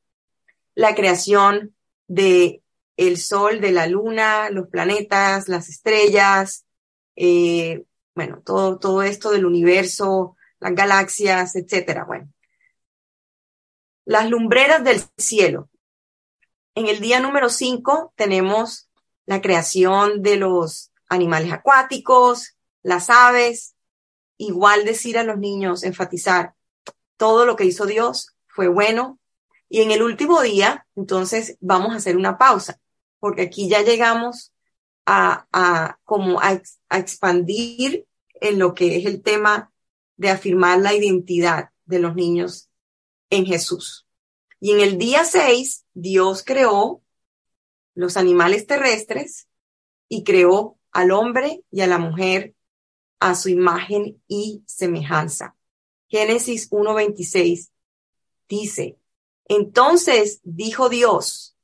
la 0.74 0.94
creación 0.94 1.74
de 2.06 2.62
el 2.96 3.16
sol, 3.16 3.60
de 3.60 3.70
la 3.70 3.86
luna, 3.86 4.50
los 4.50 4.68
planetas, 4.68 5.48
las 5.48 5.68
estrellas, 5.68 6.66
eh, 7.14 7.84
bueno, 8.14 8.42
todo, 8.44 8.78
todo 8.78 9.02
esto 9.02 9.30
del 9.30 9.46
universo, 9.46 10.36
las 10.58 10.74
galaxias, 10.74 11.54
etcétera. 11.54 12.04
Bueno, 12.04 12.28
las 14.04 14.28
lumbreras 14.28 14.82
del 14.82 15.00
cielo. 15.16 15.68
En 16.74 16.88
el 16.88 17.00
día 17.00 17.20
número 17.20 17.48
cinco 17.48 18.12
tenemos 18.16 18.88
la 19.26 19.40
creación 19.40 20.22
de 20.22 20.36
los 20.36 20.87
animales 21.08 21.52
acuáticos, 21.52 22.56
las 22.82 23.10
aves, 23.10 23.74
igual 24.36 24.84
decir 24.84 25.18
a 25.18 25.24
los 25.24 25.38
niños, 25.38 25.82
enfatizar, 25.82 26.54
todo 27.16 27.44
lo 27.44 27.56
que 27.56 27.64
hizo 27.64 27.86
Dios 27.86 28.36
fue 28.46 28.68
bueno. 28.68 29.18
Y 29.68 29.82
en 29.82 29.90
el 29.90 30.02
último 30.02 30.40
día, 30.40 30.86
entonces, 30.96 31.56
vamos 31.60 31.92
a 31.92 31.96
hacer 31.96 32.16
una 32.16 32.38
pausa 32.38 32.80
porque 33.18 33.42
aquí 33.42 33.68
ya 33.68 33.82
llegamos 33.82 34.52
a, 35.06 35.46
a 35.52 35.98
como 36.04 36.40
a, 36.40 36.60
expandir 36.90 38.06
en 38.40 38.58
lo 38.58 38.74
que 38.74 38.96
es 38.96 39.06
el 39.06 39.22
tema 39.22 39.72
de 40.16 40.30
afirmar 40.30 40.80
la 40.80 40.94
identidad 40.94 41.70
de 41.84 41.98
los 41.98 42.14
niños 42.14 42.68
en 43.30 43.46
Jesús. 43.46 44.06
Y 44.60 44.72
en 44.72 44.80
el 44.80 44.98
día 44.98 45.24
6, 45.24 45.86
Dios 45.94 46.42
creó 46.44 47.02
los 47.94 48.16
animales 48.16 48.66
terrestres 48.66 49.48
y 50.08 50.24
creó 50.24 50.77
al 50.92 51.10
hombre 51.10 51.62
y 51.70 51.80
a 51.80 51.86
la 51.86 51.98
mujer 51.98 52.54
a 53.20 53.34
su 53.34 53.48
imagen 53.48 54.22
y 54.28 54.62
semejanza. 54.66 55.56
Génesis 56.08 56.70
1.26 56.70 57.70
dice, 58.48 58.98
entonces 59.46 60.40
dijo 60.42 60.88
Dios, 60.88 61.56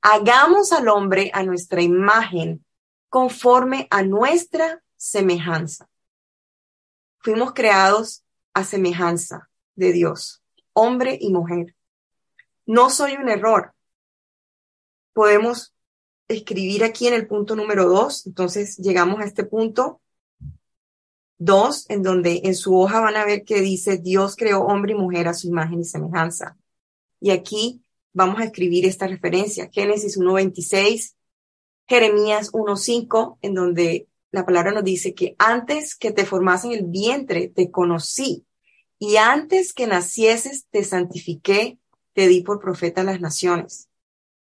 hagamos 0.00 0.72
al 0.72 0.88
hombre 0.88 1.30
a 1.34 1.42
nuestra 1.42 1.82
imagen 1.82 2.64
conforme 3.08 3.86
a 3.90 4.02
nuestra 4.02 4.82
semejanza. 4.96 5.88
Fuimos 7.18 7.52
creados 7.52 8.24
a 8.54 8.64
semejanza 8.64 9.50
de 9.74 9.92
Dios, 9.92 10.42
hombre 10.72 11.18
y 11.20 11.32
mujer. 11.32 11.74
No 12.66 12.90
soy 12.90 13.14
un 13.14 13.28
error. 13.28 13.74
Podemos 15.12 15.74
escribir 16.28 16.84
aquí 16.84 17.06
en 17.08 17.14
el 17.14 17.26
punto 17.26 17.56
número 17.56 17.88
dos. 17.88 18.26
Entonces 18.26 18.76
llegamos 18.78 19.20
a 19.20 19.24
este 19.24 19.44
punto 19.44 20.00
dos, 21.38 21.88
en 21.88 22.02
donde 22.02 22.42
en 22.44 22.54
su 22.54 22.78
hoja 22.78 23.00
van 23.00 23.16
a 23.16 23.24
ver 23.24 23.44
que 23.44 23.60
dice 23.60 23.98
Dios 23.98 24.36
creó 24.36 24.62
hombre 24.62 24.92
y 24.92 24.96
mujer 24.96 25.28
a 25.28 25.34
su 25.34 25.48
imagen 25.48 25.80
y 25.80 25.84
semejanza. 25.84 26.56
Y 27.20 27.30
aquí 27.30 27.82
vamos 28.12 28.40
a 28.40 28.44
escribir 28.44 28.84
esta 28.84 29.06
referencia, 29.06 29.70
Génesis 29.72 30.18
1.26, 30.18 31.14
Jeremías 31.86 32.52
1.5, 32.52 33.38
en 33.42 33.54
donde 33.54 34.08
la 34.30 34.44
palabra 34.44 34.72
nos 34.72 34.84
dice 34.84 35.14
que 35.14 35.34
antes 35.38 35.96
que 35.96 36.12
te 36.12 36.26
formase 36.26 36.66
en 36.66 36.74
el 36.74 36.84
vientre 36.84 37.48
te 37.48 37.70
conocí 37.70 38.44
y 38.98 39.16
antes 39.16 39.72
que 39.72 39.86
nacieses 39.86 40.66
te 40.70 40.84
santifiqué, 40.84 41.78
te 42.12 42.26
di 42.26 42.42
por 42.42 42.60
profeta 42.60 43.02
a 43.02 43.04
las 43.04 43.20
naciones. 43.20 43.87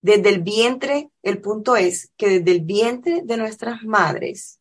Desde 0.01 0.29
el 0.29 0.41
vientre, 0.41 1.09
el 1.23 1.41
punto 1.41 1.75
es 1.75 2.11
que 2.17 2.39
desde 2.39 2.51
el 2.51 2.61
vientre 2.61 3.21
de 3.23 3.37
nuestras 3.37 3.83
madres, 3.83 4.59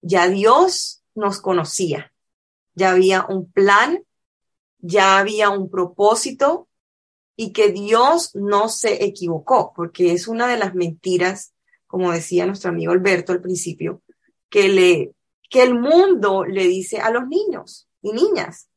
ya 0.00 0.28
Dios 0.28 1.02
nos 1.14 1.40
conocía, 1.40 2.12
ya 2.74 2.90
había 2.90 3.26
un 3.26 3.50
plan, 3.50 4.04
ya 4.78 5.18
había 5.18 5.50
un 5.50 5.70
propósito 5.70 6.68
y 7.36 7.52
que 7.52 7.70
Dios 7.70 8.34
no 8.34 8.68
se 8.68 9.04
equivocó, 9.04 9.72
porque 9.74 10.12
es 10.12 10.28
una 10.28 10.48
de 10.48 10.58
las 10.58 10.74
mentiras, 10.74 11.52
como 11.86 12.12
decía 12.12 12.46
nuestro 12.46 12.70
amigo 12.70 12.92
Alberto 12.92 13.32
al 13.32 13.40
principio, 13.40 14.02
que 14.48 14.68
le, 14.68 15.12
que 15.48 15.62
el 15.62 15.74
mundo 15.74 16.44
le 16.44 16.66
dice 16.66 16.98
a 16.98 17.10
los 17.10 17.26
niños 17.28 17.88
y 18.02 18.12
niñas, 18.12 18.68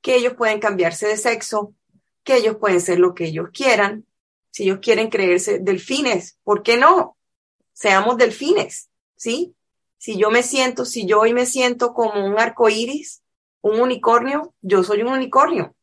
que 0.00 0.16
ellos 0.16 0.34
pueden 0.34 0.60
cambiarse 0.60 1.06
de 1.06 1.16
sexo, 1.16 1.74
que 2.22 2.36
ellos 2.36 2.56
pueden 2.56 2.80
ser 2.80 2.98
lo 2.98 3.14
que 3.14 3.26
ellos 3.26 3.48
quieran, 3.52 4.06
si 4.50 4.64
ellos 4.64 4.78
quieren 4.80 5.08
creerse 5.08 5.58
delfines, 5.58 6.38
¿por 6.42 6.62
qué 6.62 6.76
no? 6.76 7.16
Seamos 7.72 8.16
delfines, 8.16 8.90
¿sí? 9.16 9.54
Si 9.98 10.16
yo 10.16 10.30
me 10.30 10.42
siento, 10.42 10.84
si 10.84 11.06
yo 11.06 11.20
hoy 11.20 11.32
me 11.32 11.46
siento 11.46 11.92
como 11.92 12.24
un 12.24 12.38
arco 12.38 12.68
iris, 12.68 13.22
un 13.60 13.80
unicornio, 13.80 14.54
yo 14.62 14.82
soy 14.82 15.02
un 15.02 15.12
unicornio. 15.12 15.74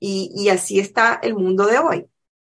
Y, 0.00 0.48
así 0.48 0.78
está 0.78 1.18
el 1.22 1.34
mundo 1.34 1.66
de 1.66 1.78
hoy, 1.78 2.06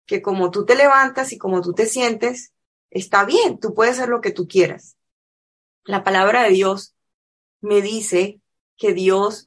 que 0.06 0.20
como 0.20 0.50
tú 0.50 0.66
te 0.66 0.74
levantas 0.74 1.32
y 1.32 1.38
como 1.38 1.62
tú 1.62 1.72
te 1.72 1.86
sientes, 1.86 2.52
está 2.90 3.24
bien, 3.24 3.58
tú 3.58 3.74
puedes 3.74 3.98
hacer 3.98 4.10
lo 4.10 4.20
que 4.20 4.32
tú 4.32 4.46
quieras. 4.46 4.96
La 5.84 6.04
palabra 6.04 6.42
de 6.42 6.50
Dios 6.50 6.94
me 7.60 7.80
dice 7.80 8.40
que 8.76 8.92
Dios 8.92 9.46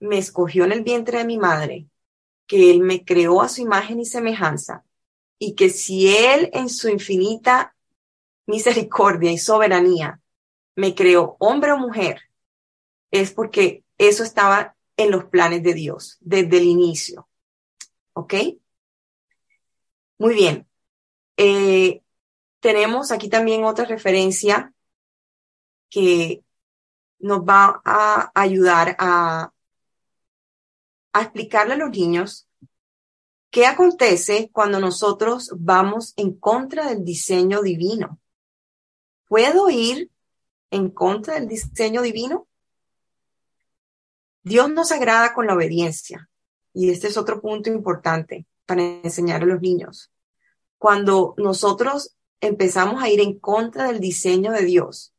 me 0.00 0.18
escogió 0.18 0.64
en 0.64 0.72
el 0.72 0.82
vientre 0.82 1.18
de 1.18 1.24
mi 1.24 1.38
madre, 1.38 1.86
que 2.46 2.70
Él 2.70 2.80
me 2.80 3.04
creó 3.04 3.40
a 3.40 3.48
su 3.48 3.60
imagen 3.60 4.00
y 4.00 4.04
semejanza, 4.04 4.84
y 5.38 5.54
que 5.54 5.70
si 5.70 6.14
Él 6.14 6.50
en 6.52 6.68
su 6.68 6.88
infinita 6.88 7.74
misericordia 8.46 9.30
y 9.30 9.38
soberanía 9.38 10.20
me 10.74 10.94
creó 10.94 11.36
hombre 11.38 11.72
o 11.72 11.78
mujer, 11.78 12.22
es 13.10 13.32
porque 13.32 13.84
eso 13.98 14.22
estaba 14.22 14.76
en 14.96 15.10
los 15.10 15.26
planes 15.26 15.62
de 15.62 15.74
Dios 15.74 16.18
desde 16.20 16.58
el 16.58 16.64
inicio. 16.64 17.28
¿Ok? 18.12 18.34
Muy 20.18 20.34
bien. 20.34 20.66
Eh, 21.36 22.02
tenemos 22.60 23.12
aquí 23.12 23.28
también 23.28 23.64
otra 23.64 23.84
referencia 23.84 24.72
que 25.88 26.42
nos 27.20 27.40
va 27.40 27.80
a 27.84 28.30
ayudar 28.34 28.96
a, 28.98 29.52
a 31.12 31.22
explicarle 31.22 31.74
a 31.74 31.78
los 31.78 31.90
niños 31.90 32.47
qué 33.50 33.66
acontece 33.66 34.50
cuando 34.52 34.80
nosotros 34.80 35.50
vamos 35.56 36.14
en 36.16 36.34
contra 36.34 36.88
del 36.88 37.04
diseño 37.04 37.62
divino. 37.62 38.18
¿Puedo 39.26 39.68
ir 39.70 40.10
en 40.70 40.90
contra 40.90 41.34
del 41.34 41.48
diseño 41.48 42.02
divino? 42.02 42.46
Dios 44.42 44.70
nos 44.70 44.92
agrada 44.92 45.34
con 45.34 45.46
la 45.46 45.54
obediencia. 45.54 46.28
Y 46.72 46.90
este 46.90 47.08
es 47.08 47.16
otro 47.16 47.40
punto 47.40 47.70
importante 47.70 48.46
para 48.66 48.82
enseñar 48.82 49.42
a 49.42 49.46
los 49.46 49.60
niños. 49.60 50.10
Cuando 50.78 51.34
nosotros 51.36 52.16
empezamos 52.40 53.02
a 53.02 53.08
ir 53.08 53.20
en 53.20 53.38
contra 53.38 53.88
del 53.88 54.00
diseño 54.00 54.52
de 54.52 54.64
Dios, 54.64 55.12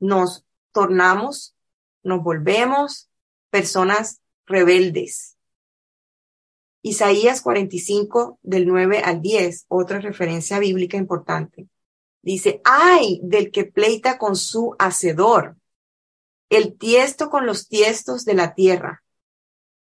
nos 0.00 0.44
tornamos, 0.72 1.54
nos 2.02 2.22
volvemos 2.22 3.10
personas 3.50 4.20
rebeldes. 4.46 5.36
Isaías 6.86 7.40
45 7.40 8.40
del 8.42 8.66
9 8.66 9.00
al 9.02 9.22
10, 9.22 9.64
otra 9.68 10.00
referencia 10.00 10.58
bíblica 10.58 10.98
importante. 10.98 11.66
Dice, 12.20 12.60
ay 12.62 13.20
del 13.22 13.50
que 13.50 13.64
pleita 13.64 14.18
con 14.18 14.36
su 14.36 14.76
hacedor, 14.78 15.56
el 16.50 16.76
tiesto 16.76 17.30
con 17.30 17.46
los 17.46 17.68
tiestos 17.68 18.26
de 18.26 18.34
la 18.34 18.52
tierra. 18.52 19.02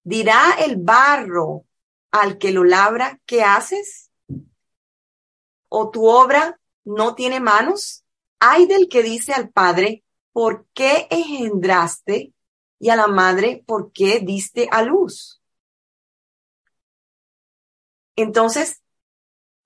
Dirá 0.03 0.57
el 0.59 0.75
barro 0.75 1.63
al 2.11 2.37
que 2.37 2.51
lo 2.51 2.65
labra, 2.65 3.21
¿qué 3.25 3.43
haces? 3.43 4.11
¿O 5.69 5.91
tu 5.91 6.05
obra 6.05 6.59
no 6.83 7.15
tiene 7.15 7.39
manos? 7.39 8.03
Hay 8.39 8.65
del 8.65 8.89
que 8.89 9.03
dice 9.03 9.31
al 9.31 9.51
padre, 9.51 10.03
¿por 10.33 10.67
qué 10.73 11.07
engendraste? 11.09 12.33
Y 12.77 12.89
a 12.89 12.97
la 12.97 13.07
madre, 13.07 13.63
¿por 13.65 13.93
qué 13.93 14.19
diste 14.19 14.67
a 14.69 14.81
luz? 14.81 15.38
Entonces, 18.21 18.81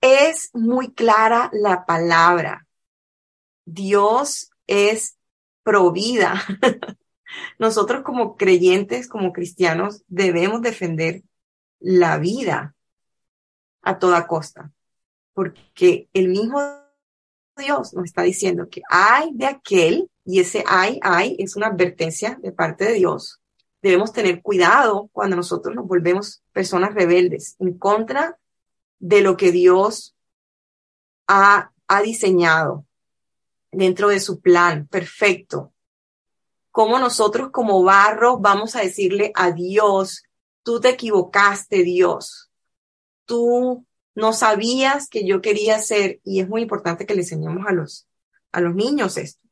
es 0.00 0.50
muy 0.52 0.92
clara 0.92 1.50
la 1.52 1.86
palabra. 1.86 2.68
Dios 3.64 4.50
es 4.68 5.18
provida. 5.64 6.40
Nosotros 7.58 8.04
como 8.04 8.36
creyentes, 8.36 9.08
como 9.08 9.32
cristianos, 9.32 10.04
debemos 10.06 10.62
defender 10.62 11.24
la 11.80 12.18
vida 12.18 12.76
a 13.82 13.98
toda 13.98 14.28
costa, 14.28 14.70
porque 15.32 16.08
el 16.12 16.28
mismo 16.28 16.60
Dios 17.56 17.92
nos 17.92 18.04
está 18.04 18.22
diciendo 18.22 18.68
que 18.70 18.82
hay 18.88 19.30
de 19.32 19.46
aquel, 19.46 20.08
y 20.24 20.38
ese 20.38 20.62
hay, 20.68 21.00
hay, 21.02 21.34
es 21.40 21.56
una 21.56 21.66
advertencia 21.66 22.38
de 22.40 22.52
parte 22.52 22.84
de 22.84 22.92
Dios. 22.94 23.40
Debemos 23.82 24.12
tener 24.12 24.42
cuidado 24.42 25.10
cuando 25.12 25.34
nosotros 25.34 25.74
nos 25.74 25.88
volvemos 25.88 26.44
personas 26.52 26.94
rebeldes 26.94 27.56
en 27.58 27.76
contra 27.76 28.38
de 29.04 29.20
lo 29.20 29.36
que 29.36 29.52
Dios 29.52 30.16
ha, 31.26 31.72
ha 31.88 32.00
diseñado 32.00 32.86
dentro 33.70 34.08
de 34.08 34.18
su 34.18 34.40
plan 34.40 34.86
perfecto. 34.86 35.74
Cómo 36.70 36.98
nosotros 36.98 37.50
como 37.50 37.82
barro 37.82 38.38
vamos 38.38 38.76
a 38.76 38.80
decirle 38.80 39.30
a 39.34 39.50
Dios, 39.50 40.22
tú 40.62 40.80
te 40.80 40.88
equivocaste, 40.88 41.82
Dios. 41.82 42.50
Tú 43.26 43.84
no 44.14 44.32
sabías 44.32 45.10
que 45.10 45.26
yo 45.26 45.42
quería 45.42 45.78
ser, 45.80 46.20
y 46.24 46.40
es 46.40 46.48
muy 46.48 46.62
importante 46.62 47.04
que 47.04 47.14
le 47.14 47.20
enseñemos 47.20 47.66
a 47.66 47.72
los, 47.72 48.08
a 48.52 48.62
los 48.62 48.74
niños 48.74 49.18
esto, 49.18 49.46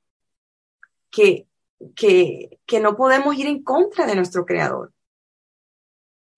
que, 1.10 1.46
que, 1.94 2.58
que 2.64 2.80
no 2.80 2.96
podemos 2.96 3.36
ir 3.36 3.48
en 3.48 3.62
contra 3.62 4.06
de 4.06 4.14
nuestro 4.14 4.46
creador, 4.46 4.94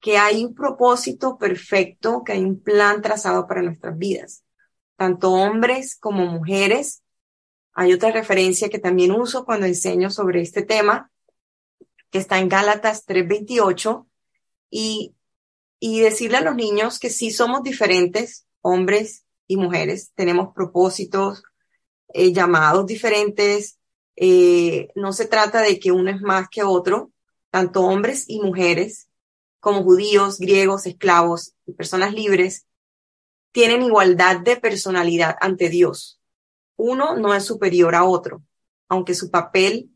que 0.05 0.19
hay 0.19 0.45
un 0.45 0.55
propósito 0.55 1.39
perfecto, 1.39 2.25
que 2.25 2.33
hay 2.33 2.45
un 2.45 2.61
plan 2.61 3.01
trazado 3.01 3.47
para 3.47 3.63
nuestras 3.63 3.97
vidas, 3.97 4.45
tanto 4.97 5.33
hombres 5.33 5.97
como 5.97 6.27
mujeres. 6.27 7.03
Hay 7.73 7.95
otra 7.95 8.11
referencia 8.11 8.69
que 8.69 8.79
también 8.79 9.13
uso 9.13 9.47
cuando 9.47 9.65
enseño 9.65 10.11
sobre 10.11 10.43
este 10.43 10.61
tema, 10.61 11.11
que 12.11 12.19
está 12.19 12.39
en 12.39 12.51
Gálatas 12.51 13.07
3:28, 13.07 14.07
y 14.69 15.15
y 15.81 16.01
decirle 16.01 16.37
a 16.37 16.43
los 16.43 16.55
niños 16.55 16.99
que 16.99 17.09
sí 17.09 17.31
somos 17.31 17.63
diferentes, 17.63 18.47
hombres 18.61 19.25
y 19.47 19.57
mujeres, 19.57 20.13
tenemos 20.15 20.55
propósitos, 20.55 21.45
eh, 22.13 22.31
llamados 22.35 22.85
diferentes, 22.85 23.79
eh, 24.17 24.89
no 24.97 25.15
se 25.15 25.25
trata 25.25 25.63
de 25.63 25.79
que 25.79 25.93
uno 25.93 26.11
es 26.11 26.21
más 26.21 26.51
que 26.51 26.63
otro, 26.63 27.11
tanto 27.49 27.85
hombres 27.85 28.27
y 28.29 28.41
mujeres, 28.41 29.09
como 29.65 29.83
judíos, 29.83 30.39
griegos, 30.39 30.85
esclavos 30.85 31.55
y 31.67 31.73
personas 31.73 32.13
libres, 32.13 32.67
tienen 33.51 33.83
igualdad 33.83 34.41
de 34.41 34.57
personalidad 34.57 35.37
ante 35.41 35.71
Dios. 35.71 36.21
Uno 36.77 37.17
no 37.17 37.35
es 37.35 37.45
superior 37.45 37.95
a 37.95 38.05
otro, 38.05 38.43
aunque 38.89 39.15
su 39.15 39.31
papel 39.31 39.91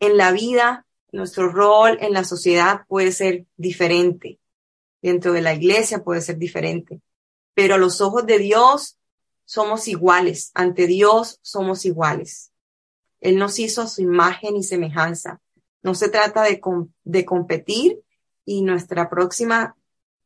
en 0.00 0.16
la 0.16 0.32
vida, 0.32 0.86
nuestro 1.12 1.48
rol 1.50 1.98
en 2.00 2.12
la 2.12 2.24
sociedad 2.24 2.84
puede 2.88 3.12
ser 3.12 3.46
diferente 3.56 4.40
dentro 5.04 5.34
de 5.34 5.42
la 5.42 5.52
iglesia 5.52 6.02
puede 6.02 6.22
ser 6.22 6.38
diferente, 6.38 7.02
pero 7.52 7.74
a 7.74 7.78
los 7.78 8.00
ojos 8.00 8.24
de 8.24 8.38
Dios 8.38 8.98
somos 9.44 9.86
iguales, 9.86 10.50
ante 10.54 10.86
Dios 10.86 11.38
somos 11.42 11.84
iguales. 11.84 12.52
Él 13.20 13.36
nos 13.36 13.58
hizo 13.58 13.86
su 13.86 14.00
imagen 14.00 14.56
y 14.56 14.62
semejanza. 14.62 15.42
No 15.82 15.94
se 15.94 16.08
trata 16.08 16.42
de 16.42 17.24
competir 17.26 18.00
y 18.44 18.62
nuestra 18.62 19.08
próxima 19.08 19.76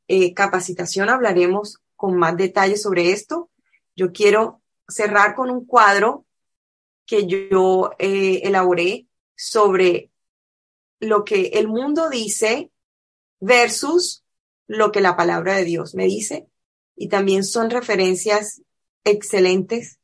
eh, 0.08 0.34
capacitación 0.34 1.08
hablaremos 1.08 1.80
con 1.96 2.16
más 2.16 2.36
detalles 2.36 2.82
sobre 2.82 3.12
esto. 3.12 3.50
Yo 3.96 4.12
quiero 4.12 4.62
cerrar 4.86 5.34
con 5.34 5.50
un 5.50 5.66
cuadro 5.66 6.24
que 7.06 7.26
yo 7.26 7.90
eh, 7.98 8.40
elaboré 8.44 9.06
sobre 9.34 10.10
lo 11.00 11.24
que 11.24 11.48
el 11.54 11.68
mundo 11.68 12.08
dice 12.08 12.70
versus 13.40 14.24
lo 14.66 14.92
que 14.92 15.00
la 15.00 15.16
palabra 15.16 15.54
de 15.56 15.64
Dios 15.64 15.94
me 15.94 16.04
dice 16.04 16.48
y 16.96 17.08
también 17.08 17.44
son 17.44 17.70
referencias 17.70 18.62
excelentes 19.04 19.98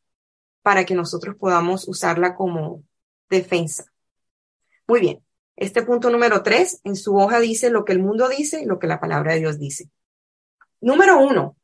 para 0.62 0.86
que 0.86 0.95
nosotros 0.95 1.36
podamos 1.36 1.86
usarla 1.89 2.35
como 2.35 2.85
defensa. 3.28 3.93
Muy 4.86 5.01
bien, 5.01 5.24
este 5.56 5.82
punto 5.82 6.10
número 6.10 6.43
tres, 6.43 6.81
en 6.85 6.97
su 6.97 7.16
hoja 7.16 7.40
dice 7.40 7.70
lo 7.70 7.85
que 7.85 7.93
el 7.93 8.01
mundo 8.01 8.28
dice 8.28 8.62
y 8.62 8.64
lo 8.64 8.78
que 8.78 8.86
la 8.86 9.01
palabra 9.01 9.35
de 9.35 9.40
Dios 9.40 9.59
dice. 9.59 9.90
Número 10.81 11.18
uno, 11.18 11.56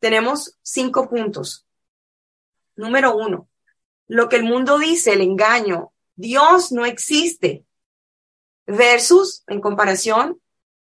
tenemos 0.00 0.58
cinco 0.62 1.08
puntos. 1.08 1.66
Número 2.74 3.16
uno, 3.16 3.48
lo 4.08 4.28
que 4.28 4.36
el 4.36 4.44
mundo 4.44 4.78
dice, 4.78 5.12
el 5.12 5.20
engaño, 5.20 5.92
Dios 6.14 6.72
no 6.72 6.84
existe. 6.84 7.64
Versus, 8.66 9.44
en 9.46 9.60
comparación, 9.60 10.40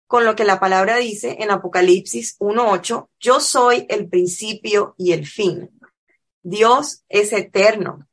con 0.07 0.25
lo 0.25 0.35
que 0.35 0.43
la 0.43 0.59
palabra 0.59 0.97
dice 0.97 1.37
en 1.39 1.51
Apocalipsis 1.51 2.37
1.8, 2.39 3.07
yo 3.19 3.39
soy 3.39 3.85
el 3.87 4.09
principio 4.09 4.93
y 4.97 5.13
el 5.13 5.25
fin. 5.25 5.69
Dios 6.43 7.05
es 7.07 7.31
eterno. 7.31 8.07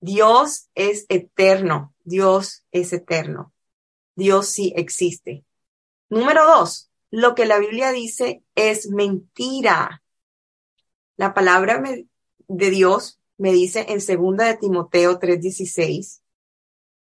Dios 0.00 0.68
es 0.74 1.04
eterno. 1.08 1.92
Dios 2.08 2.64
es 2.72 2.92
eterno. 2.92 3.52
Dios 4.16 4.48
sí 4.48 4.72
existe. 4.76 5.44
Número 6.08 6.44
dos, 6.44 6.90
lo 7.10 7.34
que 7.34 7.46
la 7.46 7.58
Biblia 7.58 7.92
dice 7.92 8.42
es 8.54 8.90
mentira. 8.90 10.02
La 11.16 11.34
palabra 11.34 11.82
de 11.82 12.70
Dios 12.70 13.20
me 13.36 13.52
dice 13.52 13.86
en 13.90 14.00
segunda 14.00 14.46
de 14.46 14.56
Timoteo 14.56 15.18
3:16 15.18 16.22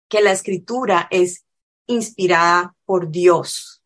que 0.09 0.21
la 0.21 0.33
escritura 0.33 1.09
es 1.11 1.45
inspirada 1.87 2.77
por 2.85 3.11
Dios. 3.11 3.83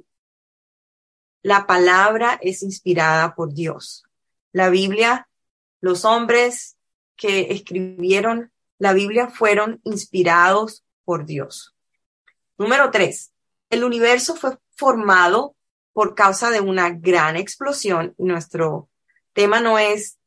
La 1.43 1.67
palabra 1.67 2.39
es 2.43 2.63
inspirada 2.63 3.35
por 3.35 3.55
Dios. 3.55 4.05
La 4.53 4.69
Biblia, 4.69 5.29
los 5.81 6.05
hombres 6.05 6.77
que 7.17 7.53
escribieron 7.53 8.53
la 8.79 8.93
Biblia 8.93 9.29
fueron 9.29 9.81
inspirados 9.85 10.85
por 11.07 11.25
Dios. 11.25 11.75
Número 12.59 12.91
tres, 12.91 13.33
el 13.71 13.85
universo 13.85 14.35
fue 14.35 14.59
formado 14.77 15.57
por 15.95 16.15
causa 16.15 16.51
de 16.51 16.61
una 16.61 16.91
gran 16.91 17.37
explosión. 17.37 18.15
Nuestro 18.19 18.91
tema 19.33 19.61
no 19.61 19.79
es 19.79 20.19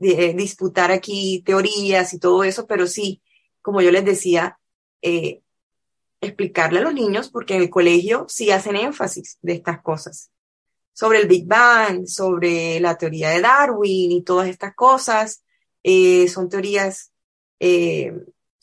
eh, 0.00 0.34
disputar 0.34 0.90
aquí 0.90 1.42
teorías 1.46 2.12
y 2.12 2.18
todo 2.18 2.44
eso, 2.44 2.66
pero 2.66 2.86
sí, 2.86 3.22
como 3.62 3.80
yo 3.80 3.90
les 3.90 4.04
decía, 4.04 4.58
eh, 5.00 5.40
explicarle 6.20 6.80
a 6.80 6.82
los 6.82 6.92
niños, 6.92 7.30
porque 7.30 7.54
en 7.54 7.62
el 7.62 7.70
colegio 7.70 8.26
sí 8.28 8.50
hacen 8.50 8.76
énfasis 8.76 9.38
de 9.40 9.54
estas 9.54 9.80
cosas, 9.80 10.30
sobre 10.92 11.20
el 11.20 11.28
Big 11.28 11.46
Bang, 11.46 12.06
sobre 12.06 12.80
la 12.80 12.98
teoría 12.98 13.30
de 13.30 13.40
Darwin 13.40 14.12
y 14.12 14.22
todas 14.22 14.48
estas 14.48 14.74
cosas. 14.74 15.44
Eh, 15.82 16.28
son 16.28 16.50
teorías 16.50 17.12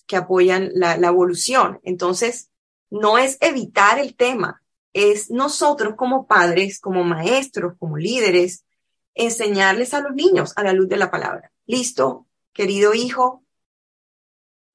que 0.07 0.15
apoyan 0.15 0.71
la 0.73 0.95
evolución. 0.95 1.79
Entonces, 1.83 2.49
no 2.89 3.17
es 3.17 3.37
evitar 3.41 3.99
el 3.99 4.15
tema, 4.15 4.61
es 4.93 5.29
nosotros 5.29 5.95
como 5.95 6.25
padres, 6.25 6.79
como 6.79 7.03
maestros, 7.03 7.75
como 7.77 7.97
líderes, 7.97 8.65
enseñarles 9.13 9.93
a 9.93 10.01
los 10.01 10.13
niños 10.13 10.53
a 10.55 10.63
la 10.63 10.73
luz 10.73 10.87
de 10.89 10.97
la 10.97 11.11
palabra. 11.11 11.51
Listo, 11.65 12.27
querido 12.53 12.93
hijo, 12.93 13.43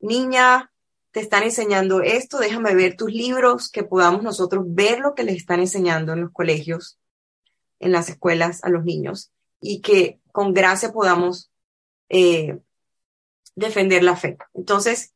niña, 0.00 0.72
te 1.10 1.20
están 1.20 1.42
enseñando 1.42 2.02
esto, 2.02 2.38
déjame 2.38 2.74
ver 2.74 2.96
tus 2.96 3.12
libros, 3.12 3.70
que 3.70 3.84
podamos 3.84 4.22
nosotros 4.22 4.64
ver 4.68 5.00
lo 5.00 5.14
que 5.14 5.24
les 5.24 5.36
están 5.36 5.60
enseñando 5.60 6.12
en 6.12 6.22
los 6.22 6.32
colegios, 6.32 6.98
en 7.80 7.92
las 7.92 8.09
escuelas 8.09 8.62
a 8.64 8.68
los 8.68 8.84
niños 8.84 9.32
y 9.60 9.80
que 9.80 10.20
con 10.32 10.54
gracia 10.54 10.92
podamos 10.92 11.50
eh, 12.09 12.59
defender 13.54 14.02
la 14.02 14.16
fe. 14.16 14.38
Entonces, 14.54 15.12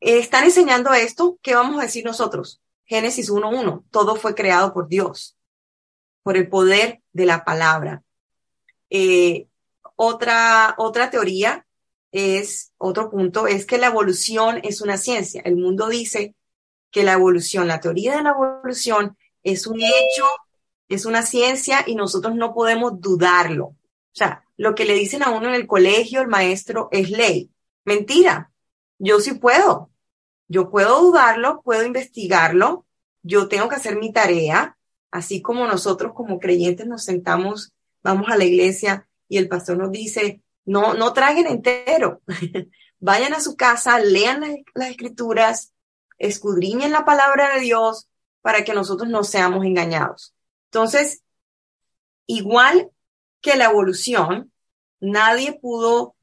están 0.00 0.44
enseñando 0.44 0.92
esto, 0.92 1.38
¿qué 1.42 1.54
vamos 1.54 1.78
a 1.78 1.82
decir 1.82 2.04
nosotros? 2.04 2.60
Génesis 2.84 3.30
1.1, 3.30 3.84
todo 3.90 4.16
fue 4.16 4.34
creado 4.34 4.72
por 4.72 4.88
Dios, 4.88 5.36
por 6.22 6.36
el 6.36 6.48
poder 6.48 7.02
de 7.12 7.26
la 7.26 7.44
palabra. 7.44 8.02
Eh, 8.88 9.46
otra, 9.96 10.74
otra 10.78 11.10
teoría 11.10 11.66
es, 12.10 12.72
otro 12.78 13.10
punto, 13.10 13.46
es 13.46 13.66
que 13.66 13.78
la 13.78 13.86
evolución 13.88 14.60
es 14.64 14.80
una 14.80 14.96
ciencia. 14.96 15.42
El 15.44 15.56
mundo 15.56 15.88
dice 15.88 16.34
que 16.90 17.04
la 17.04 17.12
evolución, 17.12 17.68
la 17.68 17.80
teoría 17.80 18.16
de 18.16 18.22
la 18.22 18.30
evolución 18.30 19.16
es 19.42 19.66
un 19.66 19.80
hecho, 19.80 20.26
es 20.88 21.04
una 21.04 21.22
ciencia 21.22 21.84
y 21.86 21.94
nosotros 21.94 22.34
no 22.34 22.52
podemos 22.52 23.00
dudarlo. 23.00 23.66
O 23.66 23.76
sea, 24.12 24.44
lo 24.56 24.74
que 24.74 24.84
le 24.84 24.94
dicen 24.94 25.22
a 25.22 25.30
uno 25.30 25.48
en 25.48 25.54
el 25.54 25.66
colegio, 25.66 26.20
el 26.20 26.28
maestro, 26.28 26.88
es 26.90 27.10
ley. 27.10 27.50
Mentira. 27.84 28.50
Yo 28.98 29.20
sí 29.20 29.34
puedo. 29.34 29.89
Yo 30.50 30.68
puedo 30.68 31.00
dudarlo, 31.00 31.62
puedo 31.62 31.84
investigarlo, 31.84 32.84
yo 33.22 33.46
tengo 33.46 33.68
que 33.68 33.76
hacer 33.76 33.94
mi 33.94 34.12
tarea, 34.12 34.76
así 35.12 35.42
como 35.42 35.64
nosotros 35.68 36.12
como 36.12 36.40
creyentes 36.40 36.88
nos 36.88 37.04
sentamos, 37.04 37.72
vamos 38.02 38.28
a 38.30 38.36
la 38.36 38.42
iglesia 38.42 39.08
y 39.28 39.38
el 39.38 39.46
pastor 39.46 39.78
nos 39.78 39.92
dice, 39.92 40.42
no, 40.64 40.94
no 40.94 41.12
traguen 41.12 41.46
entero, 41.46 42.22
vayan 42.98 43.32
a 43.32 43.38
su 43.38 43.54
casa, 43.54 44.00
lean 44.00 44.40
las, 44.74 44.90
escrituras, 44.90 45.72
escudriñen 46.18 46.90
la 46.90 47.04
palabra 47.04 47.54
de 47.54 47.60
Dios 47.60 48.08
para 48.40 48.64
que 48.64 48.74
nosotros 48.74 49.08
no 49.08 49.22
seamos 49.22 49.64
engañados. 49.64 50.34
Entonces, 50.64 51.22
igual 52.26 52.90
que 53.40 53.54
la 53.54 53.66
evolución, 53.66 54.50
nadie 54.98 55.52
pudo, 55.52 56.16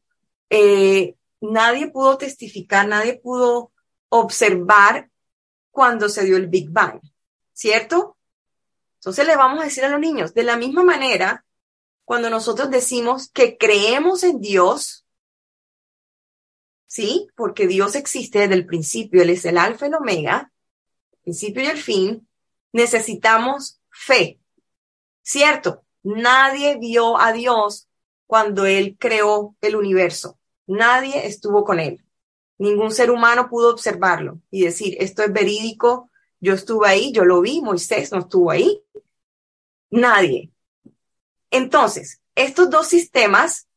eh, 0.49 1.15
nadie 1.39 1.89
pudo 1.89 2.17
testificar, 2.17 2.89
nadie 2.89 3.17
pudo 3.23 3.71
observar 4.09 5.09
cuando 5.71 6.09
se 6.09 6.25
dio 6.25 6.37
el 6.37 6.47
Big 6.47 6.69
Bang, 6.71 6.99
¿cierto? 7.53 8.17
Entonces 8.95 9.27
le 9.27 9.35
vamos 9.35 9.61
a 9.61 9.65
decir 9.65 9.85
a 9.85 9.89
los 9.89 9.99
niños, 9.99 10.33
de 10.33 10.43
la 10.43 10.57
misma 10.57 10.83
manera, 10.83 11.45
cuando 12.03 12.29
nosotros 12.29 12.69
decimos 12.69 13.29
que 13.29 13.57
creemos 13.57 14.23
en 14.23 14.39
Dios, 14.39 15.05
¿sí? 16.87 17.27
Porque 17.35 17.67
Dios 17.67 17.95
existe 17.95 18.39
desde 18.39 18.55
el 18.55 18.65
principio, 18.65 19.21
Él 19.21 19.29
es 19.29 19.45
el 19.45 19.57
alfa 19.57 19.85
y 19.85 19.89
el 19.89 19.95
omega, 19.95 20.51
principio 21.21 21.63
y 21.63 21.67
el 21.67 21.77
fin, 21.77 22.27
necesitamos 22.71 23.81
fe, 23.89 24.39
¿cierto? 25.21 25.83
Nadie 26.01 26.77
vio 26.77 27.19
a 27.19 27.33
Dios 27.33 27.89
cuando 28.25 28.65
Él 28.65 28.95
creó 28.97 29.55
el 29.61 29.75
universo, 29.75 30.39
nadie 30.65 31.27
estuvo 31.27 31.65
con 31.65 31.79
Él. 31.79 32.06
Ningún 32.57 32.91
ser 32.91 33.11
humano 33.11 33.49
pudo 33.49 33.71
observarlo 33.71 34.39
y 34.49 34.63
decir, 34.63 34.97
esto 34.99 35.23
es 35.23 35.31
verídico, 35.31 36.09
yo 36.39 36.53
estuve 36.53 36.87
ahí, 36.87 37.11
yo 37.11 37.25
lo 37.25 37.41
vi, 37.41 37.61
Moisés 37.61 38.11
no 38.11 38.19
estuvo 38.19 38.51
ahí. 38.51 38.83
Nadie. 39.89 40.51
Entonces, 41.51 42.21
estos 42.35 42.69
dos 42.69 42.87
sistemas, 42.87 43.67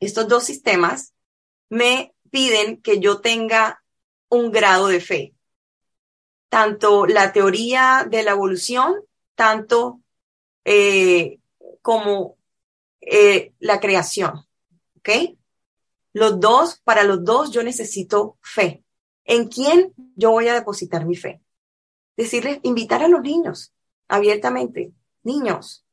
estos 0.00 0.28
dos 0.28 0.44
sistemas 0.44 1.14
me 1.68 2.14
piden 2.30 2.80
que 2.80 3.00
yo 3.00 3.20
tenga 3.20 3.82
un 4.28 4.50
grado 4.50 4.88
de 4.88 5.00
fe. 5.00 5.34
Tanto 6.48 7.06
la 7.06 7.32
teoría 7.32 8.06
de 8.08 8.22
la 8.22 8.30
evolución, 8.32 8.94
tanto 9.34 10.00
eh, 10.64 11.38
como 11.82 12.36
eh, 13.00 13.52
la 13.58 13.80
creación. 13.80 14.46
¿Ok? 14.98 15.37
Los 16.18 16.40
dos, 16.40 16.80
para 16.82 17.04
los 17.04 17.24
dos 17.24 17.52
yo 17.52 17.62
necesito 17.62 18.38
fe. 18.42 18.82
¿En 19.24 19.46
quién 19.46 19.94
yo 20.16 20.32
voy 20.32 20.48
a 20.48 20.54
depositar 20.54 21.06
mi 21.06 21.14
fe? 21.14 21.40
Decirles, 22.16 22.58
invitar 22.64 23.04
a 23.04 23.08
los 23.08 23.22
niños 23.22 23.72
abiertamente, 24.08 24.92
niños, 25.22 25.86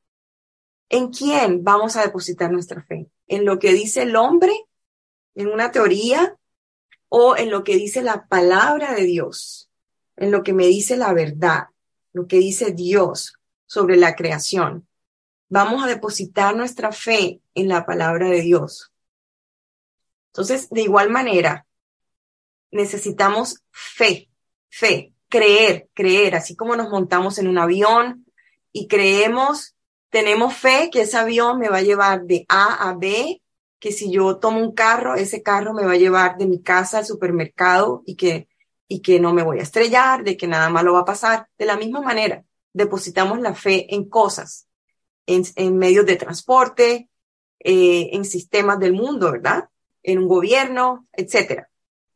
¿en 0.90 1.12
quién 1.12 1.64
vamos 1.64 1.96
a 1.96 2.02
depositar 2.02 2.52
nuestra 2.52 2.82
fe? 2.82 3.08
¿En 3.28 3.46
lo 3.46 3.60
que 3.60 3.72
dice 3.74 4.02
el 4.02 4.16
hombre? 4.16 4.52
¿En 5.36 5.48
una 5.48 5.70
teoría? 5.70 6.36
¿O 7.08 7.38
en 7.38 7.52
lo 7.52 7.64
que 7.64 7.76
dice 7.76 8.02
la 8.02 8.26
palabra 8.26 8.96
de 8.96 9.04
Dios? 9.04 9.70
¿En 10.16 10.32
lo 10.32 10.42
que 10.42 10.54
me 10.54 10.66
dice 10.66 10.98
la 10.98 11.14
verdad? 11.14 11.68
Lo 12.14 12.26
que 12.26 12.38
dice 12.38 12.72
Dios 12.72 13.36
sobre 13.68 13.96
la 13.96 14.16
creación. 14.16 14.88
Vamos 15.50 15.84
a 15.84 15.88
depositar 15.88 16.56
nuestra 16.56 16.92
fe 16.92 17.42
en 17.54 17.68
la 17.68 17.86
palabra 17.86 18.28
de 18.28 18.42
Dios. 18.42 18.92
Entonces, 20.36 20.70
de 20.70 20.82
igual 20.82 21.10
manera, 21.10 21.66
necesitamos 22.70 23.64
fe, 23.72 24.30
fe, 24.68 25.14
creer, 25.30 25.88
creer, 25.94 26.36
así 26.36 26.58
como 26.58 26.76
nos 26.76 26.90
montamos 26.90 27.38
en 27.38 27.48
un 27.48 27.58
avión 27.58 28.26
y 28.74 28.90
creemos, 28.90 29.78
tenemos 30.10 30.54
fe 30.54 30.90
que 30.92 31.04
ese 31.04 31.16
avión 31.16 31.58
me 31.58 31.70
va 31.70 31.78
a 31.78 31.84
llevar 31.84 32.24
de 32.26 32.46
A 32.50 32.90
a 32.90 32.96
B, 32.96 33.42
que 33.80 33.94
si 33.94 34.12
yo 34.12 34.38
tomo 34.38 34.60
un 34.60 34.74
carro, 34.74 35.16
ese 35.16 35.42
carro 35.42 35.74
me 35.74 35.86
va 35.86 35.94
a 35.94 35.98
llevar 35.98 36.38
de 36.38 36.48
mi 36.48 36.62
casa 36.62 36.98
al 36.98 37.06
supermercado 37.06 38.04
y 38.06 38.18
que, 38.18 38.50
y 38.90 39.02
que 39.02 39.22
no 39.22 39.34
me 39.34 39.42
voy 39.42 39.60
a 39.60 39.64
estrellar, 39.64 40.26
de 40.26 40.36
que 40.36 40.48
nada 40.48 40.70
malo 40.70 40.96
va 40.96 41.00
a 41.00 41.06
pasar. 41.06 41.48
De 41.58 41.66
la 41.66 41.78
misma 41.78 42.02
manera, 42.02 42.44
depositamos 42.74 43.40
la 43.40 43.56
fe 43.56 43.96
en 43.96 44.10
cosas, 44.10 44.68
en, 45.28 45.78
medios 45.78 46.06
de 46.06 46.18
transporte, 46.18 47.10
eh, 47.60 48.10
en 48.12 48.26
sistemas 48.26 48.80
del 48.80 48.92
mundo, 48.92 49.32
¿verdad? 49.32 49.70
En 50.06 50.20
un 50.20 50.28
gobierno, 50.28 51.08
etcétera. 51.14 51.70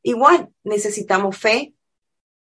Igual 0.03 0.53
necesitamos 0.63 1.37
fe 1.37 1.73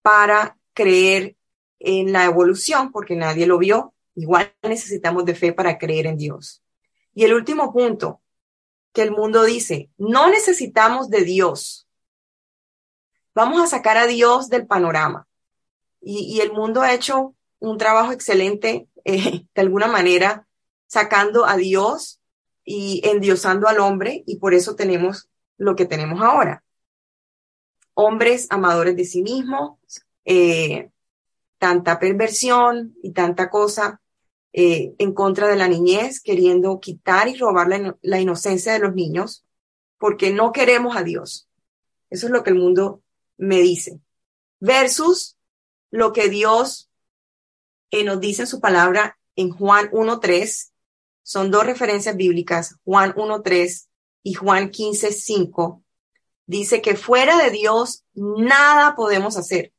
para 0.01 0.57
creer 0.73 1.35
en 1.79 2.13
la 2.13 2.25
evolución, 2.25 2.91
porque 2.91 3.15
nadie 3.15 3.45
lo 3.45 3.57
vio. 3.57 3.93
Igual 4.15 4.53
necesitamos 4.63 5.25
de 5.25 5.35
fe 5.35 5.51
para 5.51 5.77
creer 5.77 6.07
en 6.07 6.17
Dios. 6.17 6.63
Y 7.13 7.25
el 7.25 7.33
último 7.33 7.73
punto 7.73 8.21
que 8.93 9.01
el 9.01 9.11
mundo 9.11 9.43
dice, 9.43 9.89
no 9.97 10.29
necesitamos 10.29 11.09
de 11.09 11.23
Dios. 11.23 11.87
Vamos 13.35 13.61
a 13.61 13.67
sacar 13.67 13.97
a 13.97 14.07
Dios 14.07 14.49
del 14.49 14.65
panorama. 14.65 15.27
Y, 15.99 16.41
el 16.41 16.51
mundo 16.51 16.81
ha 16.81 16.93
hecho 16.93 17.33
un 17.59 17.77
trabajo 17.77 18.11
excelente, 18.11 18.87
eh, 19.05 19.45
de 19.53 19.61
alguna 19.61 19.87
manera, 19.87 20.47
sacando 20.87 21.45
a 21.45 21.57
Dios 21.57 22.19
y 22.63 23.01
endiosando 23.03 23.67
al 23.67 23.79
hombre, 23.79 24.23
y 24.25 24.37
por 24.37 24.53
eso 24.53 24.75
tenemos 24.75 25.29
lo 25.57 25.75
que 25.75 25.85
tenemos 25.85 26.21
ahora. 26.21 26.63
Hombres 27.93 28.47
amadores 28.49 28.95
de 28.95 29.05
sí 29.05 29.21
mismos, 29.21 29.77
eh, 30.25 30.89
tanta 31.57 31.99
perversión 31.99 32.95
y 33.01 33.11
tanta 33.11 33.49
cosa 33.49 34.01
eh, 34.51 34.93
en 34.97 35.13
contra 35.13 35.47
de 35.47 35.55
la 35.55 35.67
niñez, 35.67 36.21
queriendo 36.21 36.79
quitar 36.79 37.27
y 37.27 37.35
robar 37.35 37.67
la, 38.01 38.19
inocencia 38.19 38.73
de 38.73 38.79
los 38.79 38.93
niños, 38.93 39.45
porque 39.97 40.31
no 40.31 40.51
queremos 40.51 40.95
a 40.95 41.03
Dios. 41.03 41.47
Eso 42.09 42.27
es 42.27 42.31
lo 42.31 42.43
que 42.43 42.51
el 42.51 42.57
mundo 42.57 43.01
me 43.37 43.61
dice. 43.61 43.99
Versus 44.59 45.37
lo 45.89 46.13
que 46.13 46.29
Dios 46.29 46.91
eh, 47.91 48.03
nos 48.03 48.19
dice 48.19 48.43
en 48.43 48.47
su 48.47 48.59
palabra 48.59 49.17
en 49.35 49.49
Juan 49.49 49.89
1.3. 49.91 50.71
Son 51.23 51.49
dos 51.49 51.65
referencias 51.65 52.15
bíblicas, 52.15 52.75
Juan 52.83 53.13
1.3 53.15 53.87
y 54.23 54.33
Juan 54.33 54.71
15.5. 54.71 55.83
Dice 56.45 56.81
que 56.81 56.95
fuera 56.95 57.37
de 57.37 57.51
Dios 57.51 58.03
nada 58.13 58.95
podemos 58.95 59.37
hacer 59.37 59.73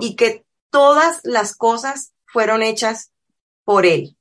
y 0.00 0.16
que 0.16 0.44
todas 0.70 1.20
las 1.24 1.56
cosas 1.56 2.12
fueron 2.24 2.62
hechas 2.62 3.12
por 3.64 3.84
Él. 3.84 4.16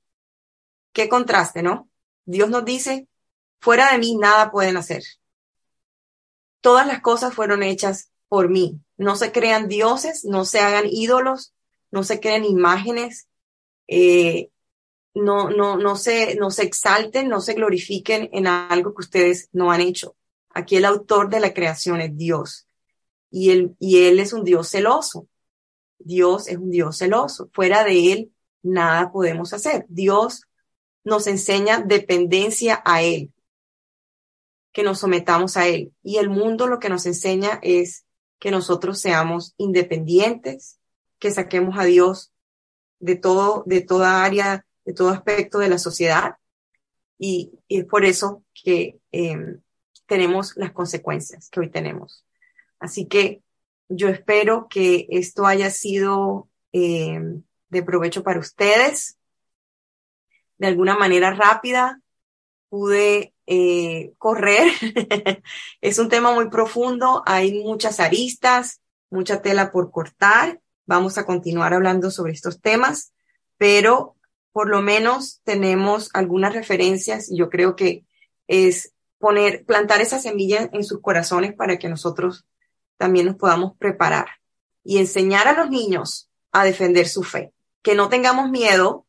Qué 0.91 1.07
contraste, 1.09 1.63
¿no? 1.63 1.89
Dios 2.25 2.49
nos 2.49 2.65
dice, 2.65 3.07
fuera 3.59 3.91
de 3.91 3.99
mí 3.99 4.17
nada 4.17 4.51
pueden 4.51 4.77
hacer. 4.77 5.03
Todas 6.61 6.87
las 6.87 7.01
cosas 7.01 7.33
fueron 7.33 7.63
hechas 7.63 8.11
por 8.27 8.49
mí. 8.49 8.79
No 8.97 9.15
se 9.15 9.31
crean 9.31 9.67
dioses, 9.67 10.25
no 10.25 10.43
se 10.43 10.59
hagan 10.59 10.85
ídolos, 10.89 11.53
no 11.91 12.03
se 12.03 12.19
crean 12.19 12.43
imágenes, 12.43 13.27
eh, 13.87 14.49
no, 15.17 15.49
no, 15.49 15.77
no, 15.77 15.95
se, 15.95 16.35
no 16.35 16.51
se 16.51 16.63
exalten, 16.63 17.29
no 17.29 17.41
se 17.41 17.53
glorifiquen 17.53 18.29
en 18.31 18.47
algo 18.47 18.93
que 18.93 19.01
ustedes 19.01 19.49
no 19.51 19.71
han 19.71 19.81
hecho. 19.81 20.15
Aquí 20.49 20.75
el 20.75 20.85
autor 20.85 21.29
de 21.29 21.39
la 21.39 21.53
creación 21.53 22.01
es 22.01 22.15
Dios 22.15 22.67
y 23.29 23.51
él, 23.51 23.75
y 23.79 24.05
él 24.05 24.19
es 24.19 24.33
un 24.33 24.43
Dios 24.43 24.69
celoso. 24.69 25.27
Dios 25.99 26.47
es 26.47 26.57
un 26.57 26.69
Dios 26.69 26.97
celoso. 26.97 27.49
Fuera 27.53 27.83
de 27.83 28.13
él, 28.13 28.31
nada 28.61 29.11
podemos 29.11 29.53
hacer. 29.53 29.85
Dios 29.89 30.43
nos 31.03 31.27
enseña 31.27 31.79
dependencia 31.79 32.81
a 32.85 33.01
él, 33.01 33.31
que 34.71 34.83
nos 34.83 34.99
sometamos 34.99 35.57
a 35.57 35.67
él. 35.67 35.93
Y 36.03 36.17
el 36.17 36.29
mundo 36.29 36.67
lo 36.67 36.79
que 36.79 36.89
nos 36.89 37.05
enseña 37.05 37.59
es 37.63 38.05
que 38.39 38.51
nosotros 38.51 38.99
seamos 38.99 39.53
independientes, 39.57 40.79
que 41.17 41.31
saquemos 41.31 41.79
a 41.79 41.85
Dios 41.85 42.31
de 42.99 43.15
todo, 43.15 43.63
de 43.65 43.81
toda 43.81 44.23
área, 44.23 44.66
de 44.87 44.93
todo 44.93 45.09
aspecto 45.09 45.59
de 45.59 45.67
la 45.67 45.77
sociedad. 45.77 46.37
Y, 47.19 47.51
es 47.67 47.83
por 47.83 48.05
eso 48.05 48.43
que 48.53 48.99
em, 49.11 49.59
tenemos 50.05 50.55
las 50.55 50.71
consecuencias 50.71 51.49
que 51.49 51.59
hoy 51.59 51.69
tenemos. 51.69 52.25
Así 52.79 53.05
que 53.05 53.43
yo 53.89 54.07
espero 54.07 54.67
que 54.69 55.05
esto 55.09 55.45
haya 55.45 55.69
sido 55.71 56.47
em, 56.71 57.43
de 57.67 57.83
provecho 57.83 58.23
para 58.23 58.39
ustedes. 58.39 59.17
De 60.57 60.67
alguna 60.67 60.97
manera 60.97 61.33
rápida 61.33 61.99
pude 62.69 63.33
eh, 63.45 64.13
correr. 64.17 64.71
es 65.81 65.99
un 65.99 66.07
tema 66.07 66.33
muy 66.33 66.49
profundo, 66.49 67.23
hay 67.25 67.61
muchas 67.61 67.99
aristas, 67.99 68.81
mucha 69.09 69.41
tela 69.41 69.69
por 69.69 69.91
cortar. 69.91 70.61
Vamos 70.85 71.17
a 71.17 71.25
continuar 71.25 71.73
hablando 71.73 72.09
sobre 72.09 72.31
estos 72.31 72.61
temas, 72.61 73.11
pero 73.57 74.16
por 74.57 74.69
lo 74.69 74.81
menos 74.81 75.39
tenemos 75.43 76.09
algunas 76.15 76.51
referencias 76.51 77.29
y 77.29 77.37
yo 77.37 77.47
creo 77.47 77.75
que 77.75 78.05
es 78.47 78.91
poner, 79.19 79.63
plantar 79.65 80.01
esa 80.01 80.17
semilla 80.17 80.67
en 80.73 80.83
sus 80.83 80.99
corazones 80.99 81.53
para 81.53 81.77
que 81.77 81.89
nosotros 81.89 82.47
también 82.97 83.27
nos 83.27 83.35
podamos 83.35 83.77
preparar 83.77 84.25
y 84.83 84.97
enseñar 84.97 85.47
a 85.47 85.53
los 85.53 85.69
niños 85.69 86.31
a 86.51 86.65
defender 86.65 87.07
su 87.07 87.21
fe. 87.21 87.53
Que 87.83 87.93
no 87.93 88.09
tengamos 88.09 88.49
miedo, 88.49 89.05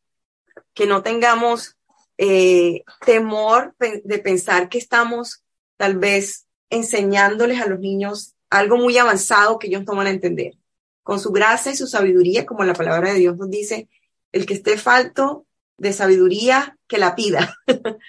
que 0.75 0.85
no 0.85 1.01
tengamos 1.01 1.77
eh, 2.19 2.83
temor 3.03 3.75
de 3.79 4.19
pensar 4.19 4.69
que 4.69 4.77
estamos 4.77 5.43
tal 5.77 5.97
vez 5.97 6.45
enseñándoles 6.69 7.59
a 7.59 7.65
los 7.65 7.79
niños 7.79 8.35
algo 8.51 8.77
muy 8.77 8.99
avanzado 8.99 9.57
que 9.57 9.65
ellos 9.65 9.83
no 9.87 9.95
van 9.95 10.05
a 10.05 10.11
entender. 10.11 10.59
Con 11.01 11.19
su 11.19 11.31
gracia 11.31 11.71
y 11.71 11.75
su 11.75 11.87
sabiduría, 11.87 12.45
como 12.45 12.63
la 12.65 12.75
palabra 12.75 13.13
de 13.13 13.17
Dios 13.17 13.35
nos 13.35 13.49
dice, 13.49 13.89
el 14.31 14.45
que 14.45 14.53
esté 14.53 14.77
falto 14.77 15.45
de 15.77 15.93
sabiduría, 15.93 16.77
que 16.87 16.97
la 16.97 17.15
pida. 17.15 17.55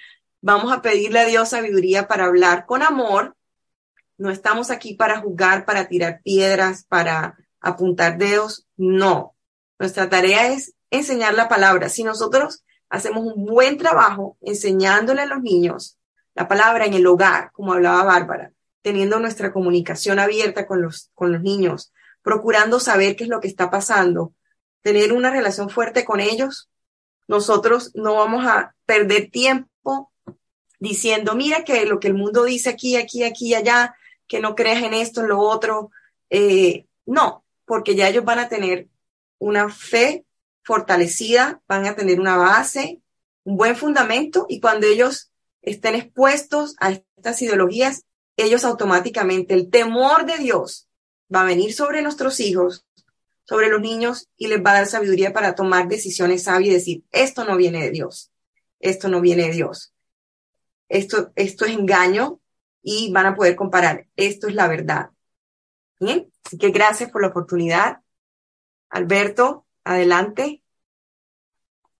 Vamos 0.41 0.71
a 0.71 0.81
pedirle 0.81 1.19
a 1.19 1.25
Dios 1.25 1.49
sabiduría 1.49 2.07
para 2.07 2.25
hablar 2.25 2.65
con 2.65 2.83
amor. 2.83 3.35
No 4.17 4.29
estamos 4.29 4.71
aquí 4.71 4.95
para 4.95 5.21
juzgar, 5.21 5.65
para 5.65 5.87
tirar 5.87 6.21
piedras, 6.23 6.85
para 6.85 7.37
apuntar 7.59 8.17
dedos. 8.17 8.67
No. 8.75 9.35
Nuestra 9.79 10.09
tarea 10.09 10.47
es 10.47 10.73
enseñar 10.89 11.33
la 11.33 11.47
palabra. 11.47 11.89
Si 11.89 12.03
nosotros 12.03 12.63
hacemos 12.89 13.23
un 13.23 13.45
buen 13.45 13.77
trabajo 13.77 14.37
enseñándole 14.41 15.21
a 15.21 15.25
los 15.25 15.41
niños 15.41 15.97
la 16.33 16.47
palabra 16.47 16.85
en 16.85 16.93
el 16.93 17.07
hogar, 17.07 17.51
como 17.51 17.73
hablaba 17.73 18.03
Bárbara, 18.03 18.51
teniendo 18.81 19.19
nuestra 19.19 19.51
comunicación 19.51 20.19
abierta 20.19 20.65
con 20.65 20.81
los, 20.81 21.11
con 21.13 21.31
los 21.31 21.41
niños, 21.41 21.93
procurando 22.21 22.79
saber 22.79 23.15
qué 23.15 23.25
es 23.25 23.29
lo 23.29 23.39
que 23.39 23.47
está 23.47 23.69
pasando, 23.69 24.33
tener 24.81 25.13
una 25.13 25.31
relación 25.31 25.69
fuerte 25.69 26.05
con 26.05 26.19
ellos, 26.19 26.69
nosotros 27.27 27.91
no 27.93 28.15
vamos 28.15 28.45
a 28.45 28.75
perder 28.85 29.29
tiempo 29.29 30.11
diciendo, 30.79 31.35
mira 31.35 31.63
que 31.63 31.85
lo 31.85 31.99
que 31.99 32.07
el 32.07 32.15
mundo 32.15 32.43
dice 32.43 32.69
aquí, 32.69 32.95
aquí, 32.95 33.23
aquí 33.23 33.53
allá, 33.53 33.95
que 34.27 34.39
no 34.39 34.55
creas 34.55 34.83
en 34.83 34.93
esto, 34.93 35.21
en 35.21 35.27
lo 35.29 35.39
otro. 35.39 35.91
Eh, 36.29 36.87
no, 37.05 37.45
porque 37.65 37.95
ya 37.95 38.09
ellos 38.09 38.25
van 38.25 38.39
a 38.39 38.49
tener 38.49 38.87
una 39.37 39.69
fe 39.69 40.25
fortalecida, 40.63 41.61
van 41.67 41.85
a 41.85 41.95
tener 41.95 42.19
una 42.19 42.37
base, 42.37 43.01
un 43.43 43.57
buen 43.57 43.75
fundamento 43.75 44.45
y 44.49 44.59
cuando 44.59 44.87
ellos 44.87 45.31
estén 45.61 45.95
expuestos 45.95 46.75
a 46.79 46.91
estas 46.91 47.41
ideologías, 47.41 48.05
ellos 48.37 48.65
automáticamente, 48.65 49.53
el 49.53 49.69
temor 49.69 50.25
de 50.25 50.37
Dios 50.37 50.87
va 51.33 51.41
a 51.41 51.45
venir 51.45 51.73
sobre 51.73 52.01
nuestros 52.01 52.39
hijos, 52.39 52.85
sobre 53.51 53.67
los 53.67 53.81
niños 53.81 54.29
y 54.37 54.47
les 54.47 54.63
va 54.63 54.71
a 54.71 54.75
dar 54.75 54.87
sabiduría 54.87 55.33
para 55.33 55.55
tomar 55.55 55.89
decisiones 55.89 56.43
sabias 56.43 56.69
y 56.69 56.73
decir, 56.73 57.03
esto 57.11 57.43
no 57.43 57.57
viene 57.57 57.83
de 57.83 57.91
Dios, 57.91 58.31
esto 58.79 59.09
no 59.09 59.19
viene 59.19 59.47
de 59.47 59.51
Dios, 59.51 59.93
esto, 60.87 61.33
esto 61.35 61.65
es 61.65 61.73
engaño 61.73 62.39
y 62.81 63.11
van 63.11 63.25
a 63.25 63.35
poder 63.35 63.57
comparar, 63.57 64.07
esto 64.15 64.47
es 64.47 64.55
la 64.55 64.69
verdad. 64.69 65.09
Bien, 65.99 66.31
así 66.45 66.57
que 66.57 66.69
gracias 66.69 67.11
por 67.11 67.23
la 67.23 67.27
oportunidad. 67.27 67.97
Alberto, 68.89 69.65
Adelante. 69.83 70.63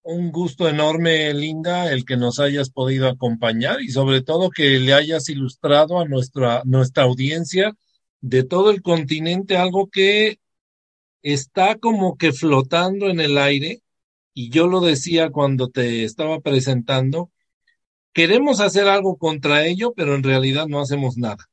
Un 0.03 0.32
gusto 0.32 0.69
enorme, 0.69 1.34
Linda, 1.34 1.91
el 1.91 2.06
que 2.06 2.15
nos 2.15 2.40
hayas 2.40 2.69
podido 2.69 3.10
acompañar 3.10 3.82
y 3.82 3.90
sobre 3.90 4.22
todo 4.22 4.52
que 4.52 4.80
le 4.80 4.94
hayas 4.94 5.28
ilustrado 5.28 5.99
a 5.99 6.06
nuestra, 6.06 6.61
nuestra 6.64 7.03
audiencia 7.03 7.76
de 8.22 8.44
todo 8.44 8.69
el 8.72 8.82
continente 8.82 9.57
algo 9.57 9.90
que 9.90 10.41
está 11.23 11.77
como 11.77 12.18
que 12.18 12.34
flotando 12.34 13.10
en 13.10 13.19
el 13.19 13.38
aire. 13.38 13.81
Y 14.34 14.49
yo 14.49 14.68
lo 14.68 14.81
decía 14.81 15.30
cuando 15.30 15.69
te 15.69 16.03
estaba 16.03 16.39
presentando, 16.39 17.31
queremos 18.14 18.61
hacer 18.61 18.88
algo 18.88 19.18
contra 19.18 19.65
ello, 19.65 19.93
pero 19.95 20.15
en 20.15 20.23
realidad 20.23 20.68
no 20.68 20.80
hacemos 20.80 21.18
nada 21.18 21.52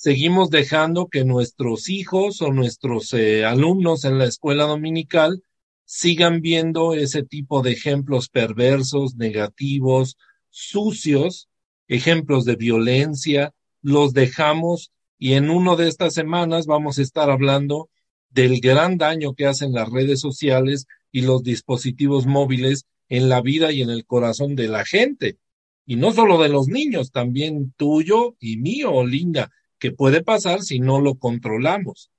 seguimos 0.00 0.48
dejando 0.48 1.08
que 1.08 1.26
nuestros 1.26 1.90
hijos 1.90 2.40
o 2.40 2.50
nuestros 2.52 3.12
eh, 3.12 3.44
alumnos 3.44 4.06
en 4.06 4.16
la 4.16 4.24
escuela 4.24 4.64
dominical 4.64 5.42
sigan 5.84 6.40
viendo 6.40 6.94
ese 6.94 7.22
tipo 7.22 7.60
de 7.60 7.72
ejemplos 7.72 8.30
perversos, 8.30 9.16
negativos, 9.16 10.16
sucios, 10.48 11.50
ejemplos 11.86 12.46
de 12.46 12.56
violencia, 12.56 13.52
los 13.82 14.14
dejamos 14.14 14.90
y 15.18 15.34
en 15.34 15.50
uno 15.50 15.76
de 15.76 15.88
estas 15.88 16.14
semanas 16.14 16.64
vamos 16.64 16.98
a 16.98 17.02
estar 17.02 17.28
hablando 17.28 17.90
del 18.30 18.60
gran 18.60 18.96
daño 18.96 19.34
que 19.34 19.46
hacen 19.46 19.72
las 19.72 19.90
redes 19.90 20.20
sociales 20.20 20.86
y 21.12 21.22
los 21.22 21.42
dispositivos 21.42 22.26
móviles 22.26 22.86
en 23.08 23.28
la 23.28 23.40
vida 23.42 23.72
y 23.72 23.82
en 23.82 23.90
el 23.90 24.06
corazón 24.06 24.54
de 24.54 24.68
la 24.68 24.84
gente. 24.84 25.38
Y 25.84 25.96
no 25.96 26.12
solo 26.12 26.40
de 26.40 26.48
los 26.48 26.68
niños, 26.68 27.10
también 27.10 27.74
tuyo 27.76 28.36
y 28.38 28.56
mío, 28.56 29.04
Linda 29.04 29.50
que 29.80 29.90
puede 29.90 30.22
pasar 30.22 30.62
si 30.62 30.78
no 30.78 31.00
lo 31.00 31.16
controlamos. 31.16 32.12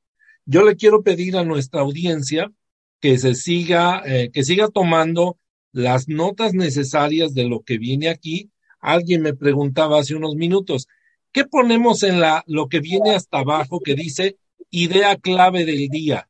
Yo 0.46 0.66
le 0.66 0.76
quiero 0.76 1.04
pedir 1.04 1.38
a 1.38 1.46
nuestra 1.46 1.82
audiencia 1.82 2.52
que 3.00 3.18
se 3.18 3.36
siga, 3.36 4.02
eh, 4.06 4.32
que 4.34 4.44
siga 4.44 4.68
tomando 4.68 5.38
las 5.72 6.10
notas 6.10 6.54
necesarias 6.54 7.34
de 7.34 7.46
lo 7.46 7.62
que 7.62 7.78
viene 7.78 8.10
aquí. 8.10 8.52
Alguien 8.80 9.22
me 9.22 9.36
preguntaba 9.36 10.00
hace 10.00 10.16
unos 10.16 10.36
minutos, 10.36 10.88
¿qué 11.32 11.46
ponemos 11.46 12.04
en 12.04 12.20
la, 12.20 12.44
lo 12.48 12.68
que 12.68 12.80
viene 12.80 13.12
hasta 13.12 13.40
abajo 13.40 13.80
que 13.80 13.96
dice 13.96 14.38
idea 14.72 15.16
clave 15.18 15.66
del 15.66 15.88
día? 15.90 16.28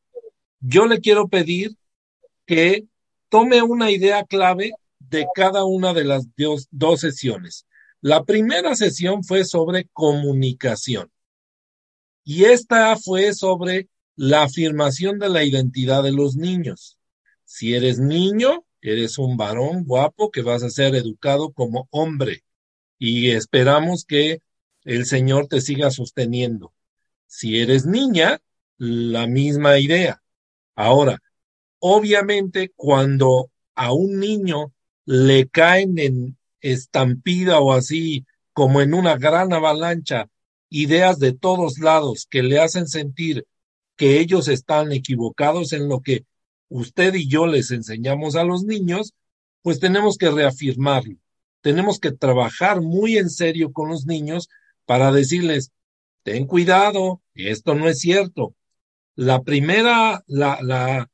Yo 0.60 0.86
le 0.86 1.00
quiero 1.00 1.30
pedir 1.30 1.78
que 2.46 2.86
tome 3.30 3.62
una 3.62 3.90
idea 3.92 4.26
clave 4.26 4.72
de 5.00 5.26
cada 5.34 5.64
una 5.64 5.94
de 5.94 6.04
las 6.04 6.28
dos 6.72 7.00
sesiones. 7.00 7.66
La 8.02 8.24
primera 8.24 8.76
sesión 8.76 9.24
fue 9.24 9.46
sobre 9.46 9.88
comunicación. 9.94 11.12
Y 12.24 12.46
esta 12.46 12.96
fue 12.98 13.34
sobre 13.34 13.88
la 14.16 14.44
afirmación 14.44 15.18
de 15.20 15.30
la 15.30 15.44
identidad 15.44 16.04
de 16.04 16.12
los 16.12 16.36
niños. 16.36 16.98
Si 17.46 17.74
eres 17.74 18.00
niño, 18.00 18.66
eres 18.82 19.18
un 19.18 19.38
varón 19.38 19.84
guapo 19.86 20.32
que 20.32 20.42
vas 20.42 20.64
a 20.64 20.70
ser 20.70 20.96
educado 20.96 21.52
como 21.52 21.88
hombre 21.92 22.44
y 22.98 23.32
esperamos 23.32 24.06
que 24.06 24.42
el 24.84 25.06
Señor 25.06 25.48
te 25.48 25.62
siga 25.62 25.90
sosteniendo. 25.90 26.74
Si 27.34 27.58
eres 27.62 27.86
niña, 27.86 28.42
la 28.78 29.26
misma 29.26 29.80
idea. 29.80 30.22
Ahora, 30.76 31.18
obviamente 31.80 32.74
cuando 32.76 33.50
a 33.74 33.94
un 33.94 34.20
niño 34.20 34.74
le 35.06 35.48
caen 35.48 35.98
en 35.98 36.38
estampida 36.60 37.62
o 37.62 37.72
así 37.72 38.26
como 38.52 38.82
en 38.82 38.94
una 38.94 39.16
gran 39.16 39.54
avalancha 39.54 40.28
ideas 40.70 41.20
de 41.20 41.32
todos 41.32 41.80
lados 41.80 42.28
que 42.30 42.44
le 42.44 42.60
hacen 42.60 42.86
sentir 42.86 43.48
que 43.96 44.20
ellos 44.20 44.50
están 44.50 44.92
equivocados 44.92 45.72
en 45.72 45.88
lo 45.88 46.02
que 46.02 46.26
usted 46.68 47.14
y 47.14 47.30
yo 47.30 47.48
les 47.48 47.72
enseñamos 47.72 48.36
a 48.36 48.44
los 48.44 48.66
niños, 48.66 49.14
pues 49.62 49.80
tenemos 49.80 50.18
que 50.18 50.30
reafirmarlo. 50.30 51.16
Tenemos 51.62 51.98
que 51.98 52.12
trabajar 52.12 52.82
muy 52.82 53.18
en 53.18 53.30
serio 53.30 53.72
con 53.72 53.88
los 53.88 54.06
niños 54.06 54.50
para 54.86 55.14
decirles, 55.14 55.72
ten 56.24 56.46
cuidado, 56.46 57.22
esto 57.34 57.76
no 57.76 57.88
es 57.88 58.00
cierto. 58.00 58.56
La 59.16 59.42
primera, 59.42 60.24
la, 60.28 60.60
la, 60.62 61.10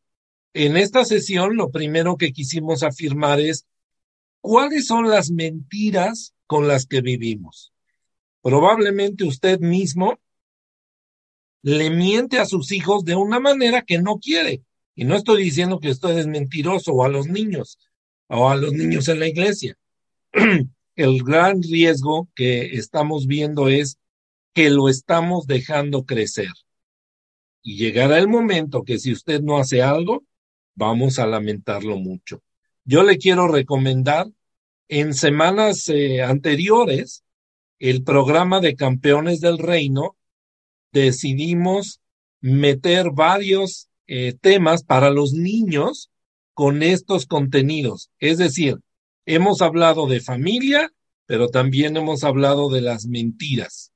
en 0.53 0.77
esta 0.77 1.05
sesión, 1.05 1.55
lo 1.55 1.71
primero 1.71 2.17
que 2.17 2.33
quisimos 2.33 2.83
afirmar 2.83 3.39
es 3.39 3.65
cuáles 4.41 4.87
son 4.87 5.09
las 5.09 5.29
mentiras 5.31 6.33
con 6.45 6.67
las 6.67 6.85
que 6.85 7.01
vivimos. 7.01 7.73
Probablemente 8.41 9.25
usted 9.25 9.59
mismo 9.59 10.19
le 11.63 11.89
miente 11.89 12.39
a 12.39 12.45
sus 12.45 12.71
hijos 12.71 13.03
de 13.03 13.15
una 13.15 13.39
manera 13.39 13.81
que 13.81 14.01
no 14.01 14.19
quiere. 14.19 14.63
Y 14.95 15.05
no 15.05 15.15
estoy 15.15 15.43
diciendo 15.43 15.79
que 15.79 15.89
usted 15.89 16.17
es 16.17 16.27
mentiroso 16.27 16.93
o 16.93 17.03
a 17.03 17.09
los 17.09 17.27
niños 17.27 17.77
o 18.27 18.49
a 18.49 18.55
los 18.55 18.73
niños 18.73 19.07
en 19.09 19.19
la 19.19 19.27
iglesia. 19.27 19.77
El 20.95 21.23
gran 21.23 21.61
riesgo 21.61 22.29
que 22.35 22.77
estamos 22.77 23.27
viendo 23.27 23.67
es 23.67 23.99
que 24.57 24.71
lo 24.71 24.89
estamos 24.89 25.45
dejando 25.45 26.03
crecer. 26.03 26.49
Y 27.61 27.77
llegará 27.77 28.17
el 28.17 28.27
momento 28.27 28.83
que 28.83 28.97
si 28.97 29.11
usted 29.11 29.39
no 29.39 29.59
hace 29.59 29.83
algo, 29.83 30.23
vamos 30.73 31.19
a 31.19 31.27
lamentarlo 31.27 31.97
mucho. 31.97 32.41
Yo 32.83 33.03
le 33.03 33.19
quiero 33.19 33.47
recomendar 33.47 34.25
en 34.87 35.13
semanas 35.13 35.87
eh, 35.89 36.23
anteriores 36.23 37.23
el 37.77 38.03
programa 38.03 38.59
de 38.59 38.75
campeones 38.75 39.41
del 39.41 39.59
reino 39.59 40.17
decidimos 40.91 42.01
meter 42.41 43.11
varios 43.11 43.89
eh, 44.07 44.33
temas 44.41 44.81
para 44.81 45.11
los 45.11 45.33
niños 45.33 46.09
con 46.55 46.81
estos 46.81 47.27
contenidos. 47.27 48.09
Es 48.17 48.39
decir, 48.39 48.79
hemos 49.27 49.61
hablado 49.61 50.07
de 50.07 50.19
familia, 50.19 50.91
pero 51.27 51.49
también 51.49 51.95
hemos 51.95 52.23
hablado 52.23 52.71
de 52.71 52.81
las 52.81 53.05
mentiras. 53.05 53.91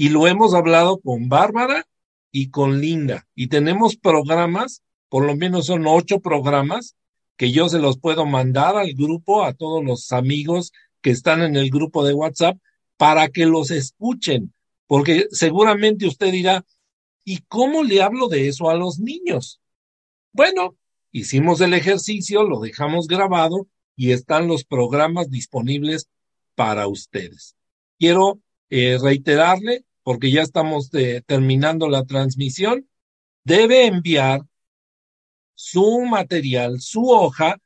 Y 0.00 0.08
lo 0.08 0.26
hemos 0.26 0.54
hablado 0.54 0.98
con 0.98 1.28
Bárbara 1.28 1.86
y 2.32 2.48
con 2.48 2.80
Linda. 2.80 3.28
Y 3.34 3.48
tenemos 3.48 3.96
programas, 3.96 4.82
por 5.10 5.26
lo 5.26 5.36
menos 5.36 5.66
son 5.66 5.86
ocho 5.86 6.20
programas, 6.20 6.96
que 7.36 7.52
yo 7.52 7.68
se 7.68 7.80
los 7.80 7.98
puedo 7.98 8.24
mandar 8.24 8.78
al 8.78 8.94
grupo, 8.94 9.44
a 9.44 9.52
todos 9.52 9.84
los 9.84 10.10
amigos 10.12 10.72
que 11.02 11.10
están 11.10 11.42
en 11.42 11.54
el 11.54 11.68
grupo 11.68 12.02
de 12.02 12.14
WhatsApp, 12.14 12.56
para 12.96 13.28
que 13.28 13.44
los 13.44 13.70
escuchen, 13.70 14.54
porque 14.86 15.26
seguramente 15.32 16.06
usted 16.06 16.32
dirá, 16.32 16.64
¿y 17.22 17.42
cómo 17.46 17.82
le 17.82 18.00
hablo 18.00 18.28
de 18.28 18.48
eso 18.48 18.70
a 18.70 18.74
los 18.76 19.00
niños? 19.00 19.60
Bueno, 20.32 20.78
hicimos 21.12 21.60
el 21.60 21.74
ejercicio, 21.74 22.44
lo 22.44 22.60
dejamos 22.60 23.06
grabado 23.06 23.66
y 23.96 24.12
están 24.12 24.48
los 24.48 24.64
programas 24.64 25.28
disponibles 25.28 26.08
para 26.54 26.88
ustedes. 26.88 27.54
Quiero 27.98 28.40
eh, 28.70 28.96
reiterarle, 28.98 29.84
porque 30.02 30.30
ya 30.30 30.42
estamos 30.42 30.92
eh, 30.94 31.22
terminando 31.26 31.88
la 31.88 32.04
transmisión, 32.04 32.88
debe 33.44 33.86
enviar 33.86 34.42
su 35.54 36.00
material, 36.02 36.80
su 36.80 37.08
hoja, 37.08 37.58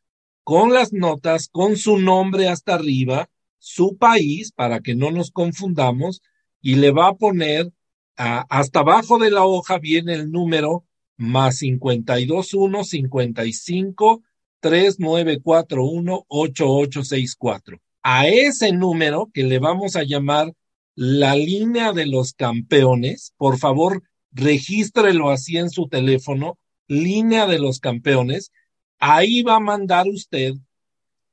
con 0.42 0.72
las 0.72 0.92
notas, 0.92 1.48
con 1.48 1.76
su 1.76 1.98
nombre 1.98 2.48
hasta 2.48 2.74
arriba, 2.74 3.30
su 3.58 3.96
país, 3.96 4.52
para 4.52 4.80
que 4.80 4.94
no 4.94 5.10
nos 5.10 5.30
confundamos, 5.30 6.22
y 6.60 6.74
le 6.76 6.90
va 6.90 7.08
a 7.08 7.14
poner 7.14 7.72
hasta 8.16 8.80
abajo 8.80 9.18
de 9.18 9.30
la 9.30 9.44
hoja 9.44 9.78
viene 9.78 10.14
el 10.14 10.30
número 10.30 10.84
más 11.16 11.60
521 11.60 12.84
55 12.84 14.22
3941 14.60 16.24
8864. 16.28 17.80
A 18.02 18.28
ese 18.28 18.72
número 18.72 19.30
que 19.32 19.44
le 19.44 19.58
vamos 19.58 19.96
a 19.96 20.04
llamar 20.04 20.52
la 20.94 21.34
línea 21.34 21.92
de 21.92 22.06
los 22.06 22.32
campeones, 22.32 23.32
por 23.36 23.58
favor, 23.58 24.02
regístrelo 24.32 25.30
así 25.30 25.58
en 25.58 25.70
su 25.70 25.88
teléfono, 25.88 26.58
línea 26.86 27.46
de 27.46 27.58
los 27.58 27.80
campeones, 27.80 28.52
ahí 28.98 29.42
va 29.42 29.56
a 29.56 29.60
mandar 29.60 30.06
usted 30.08 30.54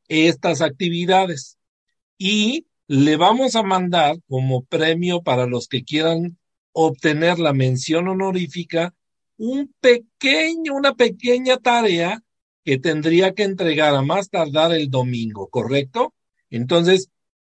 estas 0.07 0.61
actividades 0.61 1.57
y 2.17 2.65
le 2.87 3.15
vamos 3.15 3.55
a 3.55 3.63
mandar 3.63 4.17
como 4.27 4.63
premio 4.63 5.21
para 5.21 5.45
los 5.45 5.67
que 5.67 5.83
quieran 5.83 6.37
obtener 6.73 7.39
la 7.39 7.53
mención 7.53 8.07
honorífica 8.07 8.93
un 9.37 9.73
pequeño, 9.79 10.75
una 10.75 10.93
pequeña 10.93 11.57
tarea 11.57 12.21
que 12.63 12.77
tendría 12.77 13.33
que 13.33 13.43
entregar 13.43 13.95
a 13.95 14.01
más 14.01 14.29
tardar 14.29 14.71
el 14.71 14.89
domingo, 14.89 15.47
¿correcto? 15.47 16.13
Entonces, 16.49 17.09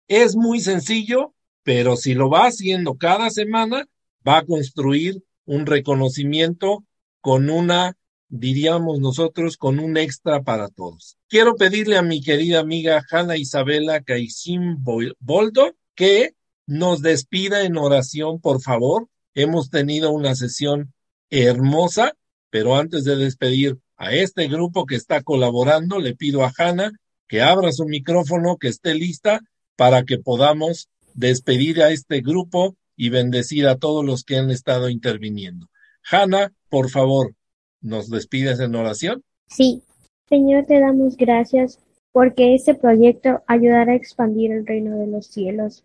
es 0.07 0.35
muy 0.35 0.59
sencillo, 0.59 1.33
pero 1.69 1.97
si 1.97 2.15
lo 2.15 2.31
va 2.31 2.47
haciendo 2.47 2.95
cada 2.95 3.29
semana, 3.29 3.87
va 4.27 4.39
a 4.39 4.43
construir 4.43 5.23
un 5.45 5.67
reconocimiento 5.67 6.83
con 7.21 7.47
una 7.51 7.95
diríamos 8.27 8.99
nosotros, 8.99 9.55
con 9.55 9.77
un 9.77 9.95
extra 9.95 10.41
para 10.41 10.69
todos. 10.69 11.19
Quiero 11.27 11.53
pedirle 11.53 11.97
a 11.97 12.01
mi 12.01 12.21
querida 12.21 12.59
amiga 12.59 13.05
Hanna 13.11 13.37
Isabela 13.37 14.01
Caixin 14.01 14.83
Boldo 15.19 15.75
que 15.93 16.33
nos 16.65 17.03
despida 17.03 17.61
en 17.61 17.77
oración, 17.77 18.41
por 18.41 18.63
favor. 18.63 19.07
Hemos 19.35 19.69
tenido 19.69 20.09
una 20.09 20.33
sesión 20.33 20.91
hermosa, 21.29 22.13
pero 22.49 22.77
antes 22.77 23.03
de 23.03 23.15
despedir 23.15 23.77
a 23.95 24.15
este 24.15 24.47
grupo 24.47 24.87
que 24.87 24.95
está 24.95 25.21
colaborando, 25.21 25.99
le 25.99 26.15
pido 26.15 26.43
a 26.43 26.51
Hanna 26.57 26.93
que 27.27 27.43
abra 27.43 27.71
su 27.71 27.85
micrófono, 27.85 28.57
que 28.57 28.69
esté 28.69 28.95
lista 28.95 29.41
para 29.75 30.03
que 30.03 30.17
podamos 30.17 30.89
despedir 31.19 31.81
a 31.81 31.91
este 31.91 32.21
grupo 32.21 32.75
y 32.95 33.09
bendecir 33.09 33.67
a 33.67 33.77
todos 33.77 34.05
los 34.05 34.23
que 34.23 34.37
han 34.37 34.49
estado 34.49 34.89
interviniendo. 34.89 35.67
Hanna, 36.09 36.51
por 36.69 36.89
favor, 36.89 37.33
¿Nos 37.81 38.09
despides 38.09 38.59
en 38.59 38.75
oración? 38.75 39.23
Sí. 39.47 39.83
Señor, 40.27 40.65
te 40.65 40.79
damos 40.79 41.15
gracias 41.15 41.79
porque 42.11 42.53
este 42.53 42.75
proyecto 42.75 43.41
ayudará 43.47 43.93
a 43.93 43.95
expandir 43.95 44.51
el 44.51 44.65
reino 44.65 44.97
de 44.97 45.07
los 45.07 45.27
cielos 45.27 45.83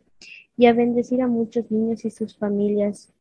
y 0.56 0.66
a 0.66 0.73
bendecir 0.73 1.23
a 1.23 1.28
muchos 1.28 1.70
niños 1.70 2.05
y 2.05 2.11
sus 2.11 2.36
familias, 2.36 3.12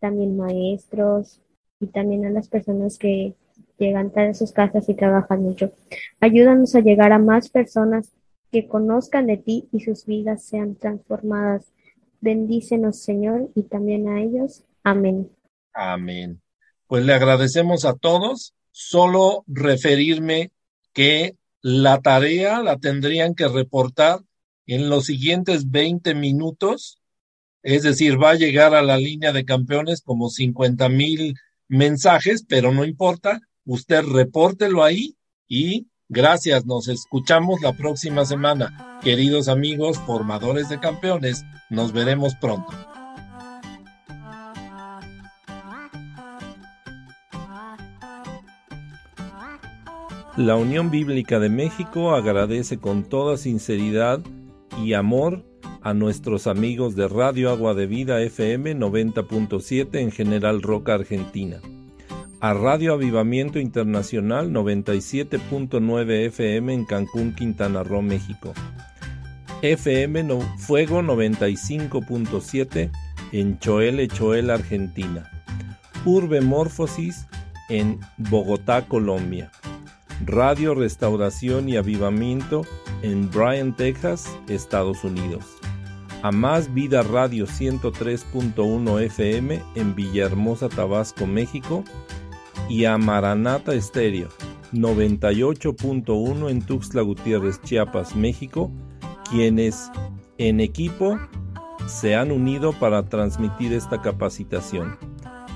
también 0.00 0.36
maestros 0.36 1.40
y 1.78 1.86
también 1.86 2.26
a 2.26 2.30
las 2.30 2.48
personas 2.48 2.98
que 2.98 3.34
llegan 3.78 4.12
a 4.16 4.34
sus 4.34 4.52
casas 4.52 4.88
y 4.88 4.94
trabajan 4.94 5.42
mucho. 5.42 5.72
Ayúdanos 6.20 6.74
a 6.74 6.80
llegar 6.80 7.12
a 7.12 7.18
más 7.18 7.48
personas 7.48 8.12
que 8.50 8.68
conozcan 8.68 9.26
de 9.26 9.36
ti 9.36 9.68
y 9.72 9.80
sus 9.80 10.06
vidas 10.06 10.44
sean 10.44 10.74
transformadas. 10.74 11.72
Bendícenos, 12.20 12.98
Señor, 12.98 13.50
y 13.54 13.62
también 13.64 14.08
a 14.08 14.22
ellos. 14.22 14.64
Amén. 14.82 15.30
Amén 15.72 16.40
pues 16.90 17.04
le 17.04 17.14
agradecemos 17.14 17.84
a 17.84 17.94
todos. 17.94 18.52
Solo 18.72 19.44
referirme 19.46 20.50
que 20.92 21.36
la 21.62 22.00
tarea 22.00 22.64
la 22.64 22.78
tendrían 22.78 23.36
que 23.36 23.46
reportar 23.46 24.18
en 24.66 24.90
los 24.90 25.04
siguientes 25.06 25.70
20 25.70 26.16
minutos, 26.16 27.00
es 27.62 27.84
decir, 27.84 28.20
va 28.20 28.30
a 28.30 28.34
llegar 28.34 28.74
a 28.74 28.82
la 28.82 28.96
línea 28.96 29.32
de 29.32 29.44
campeones 29.44 30.02
como 30.02 30.30
50 30.30 30.88
mil 30.88 31.36
mensajes, 31.68 32.44
pero 32.48 32.72
no 32.72 32.84
importa, 32.84 33.38
usted 33.64 34.02
repórtelo 34.02 34.82
ahí 34.82 35.14
y 35.46 35.86
gracias, 36.10 36.66
nos 36.66 36.88
escuchamos 36.88 37.62
la 37.62 37.72
próxima 37.72 38.26
semana. 38.26 38.98
Queridos 39.02 39.48
amigos, 39.48 39.98
formadores 40.00 40.68
de 40.68 40.78
campeones, 40.78 41.44
nos 41.70 41.92
veremos 41.92 42.34
pronto. 42.34 42.70
La 50.36 50.56
Unión 50.56 50.90
Bíblica 50.90 51.38
de 51.38 51.48
México 51.48 52.14
agradece 52.14 52.78
con 52.78 53.02
toda 53.02 53.36
sinceridad 53.36 54.20
y 54.82 54.94
amor 54.94 55.44
a 55.82 55.94
nuestros 55.94 56.46
amigos 56.46 56.94
de 56.94 57.08
Radio 57.08 57.50
Agua 57.50 57.74
de 57.74 57.86
Vida 57.86 58.20
FM 58.20 58.76
90.7 58.76 59.98
en 59.98 60.10
General 60.10 60.62
Roca, 60.62 60.94
Argentina, 60.94 61.60
a 62.40 62.54
Radio 62.54 62.94
Avivamiento 62.94 63.58
Internacional 63.58 64.50
97.9 64.50 66.26
FM 66.26 66.72
en 66.72 66.84
Cancún, 66.86 67.34
Quintana 67.34 67.82
Roo, 67.82 68.00
México, 68.00 68.54
FM 69.62 70.40
Fuego 70.56 71.02
95.7 71.02 72.90
en 73.32 73.58
Choel, 73.58 74.08
Choel, 74.08 74.50
Argentina, 74.50 75.30
Urbe 76.06 76.40
Morfosis 76.40 77.26
en 77.68 78.00
Bogotá, 78.16 78.86
Colombia. 78.86 79.50
Radio 80.24 80.74
Restauración 80.74 81.68
y 81.68 81.76
Avivamiento 81.76 82.66
en 83.02 83.30
Bryan, 83.30 83.74
Texas, 83.74 84.30
Estados 84.48 85.02
Unidos. 85.02 85.46
A 86.22 86.30
Más 86.30 86.74
Vida 86.74 87.02
Radio 87.02 87.46
103.1 87.46 89.00
FM 89.00 89.62
en 89.74 89.94
Villahermosa, 89.94 90.68
Tabasco, 90.68 91.26
México. 91.26 91.84
Y 92.70 92.84
a 92.84 92.96
Maranata 92.96 93.74
Estéreo 93.74 94.28
98.1 94.72 96.50
en 96.50 96.62
Tuxtla 96.62 97.02
Gutiérrez, 97.02 97.60
Chiapas, 97.62 98.14
México, 98.14 98.70
quienes 99.28 99.90
en 100.38 100.60
equipo 100.60 101.18
se 101.88 102.14
han 102.14 102.30
unido 102.30 102.72
para 102.72 103.06
transmitir 103.06 103.72
esta 103.72 104.00
capacitación. 104.00 104.96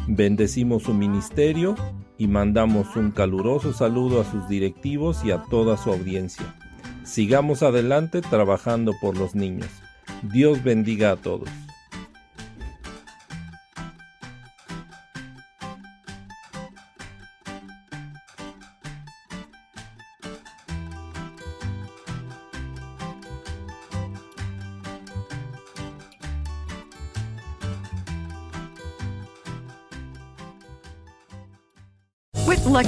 Bendecimos 0.09 0.83
su 0.83 0.93
ministerio 0.93 1.77
y 2.19 2.27
mandamos 2.27 2.97
un 2.97 3.13
caluroso 3.13 3.73
saludo 3.73 4.21
a 4.21 4.25
sus 4.25 4.49
directivos 4.49 5.25
y 5.25 5.31
a 5.31 5.41
toda 5.45 5.77
su 5.77 5.93
audiencia. 5.93 6.57
Sigamos 7.05 7.63
adelante 7.63 8.23
trabajando 8.23 8.93
por 9.01 9.17
los 9.17 9.37
niños. 9.37 9.69
Dios 10.33 10.65
bendiga 10.65 11.13
a 11.13 11.17
todos. 11.17 11.49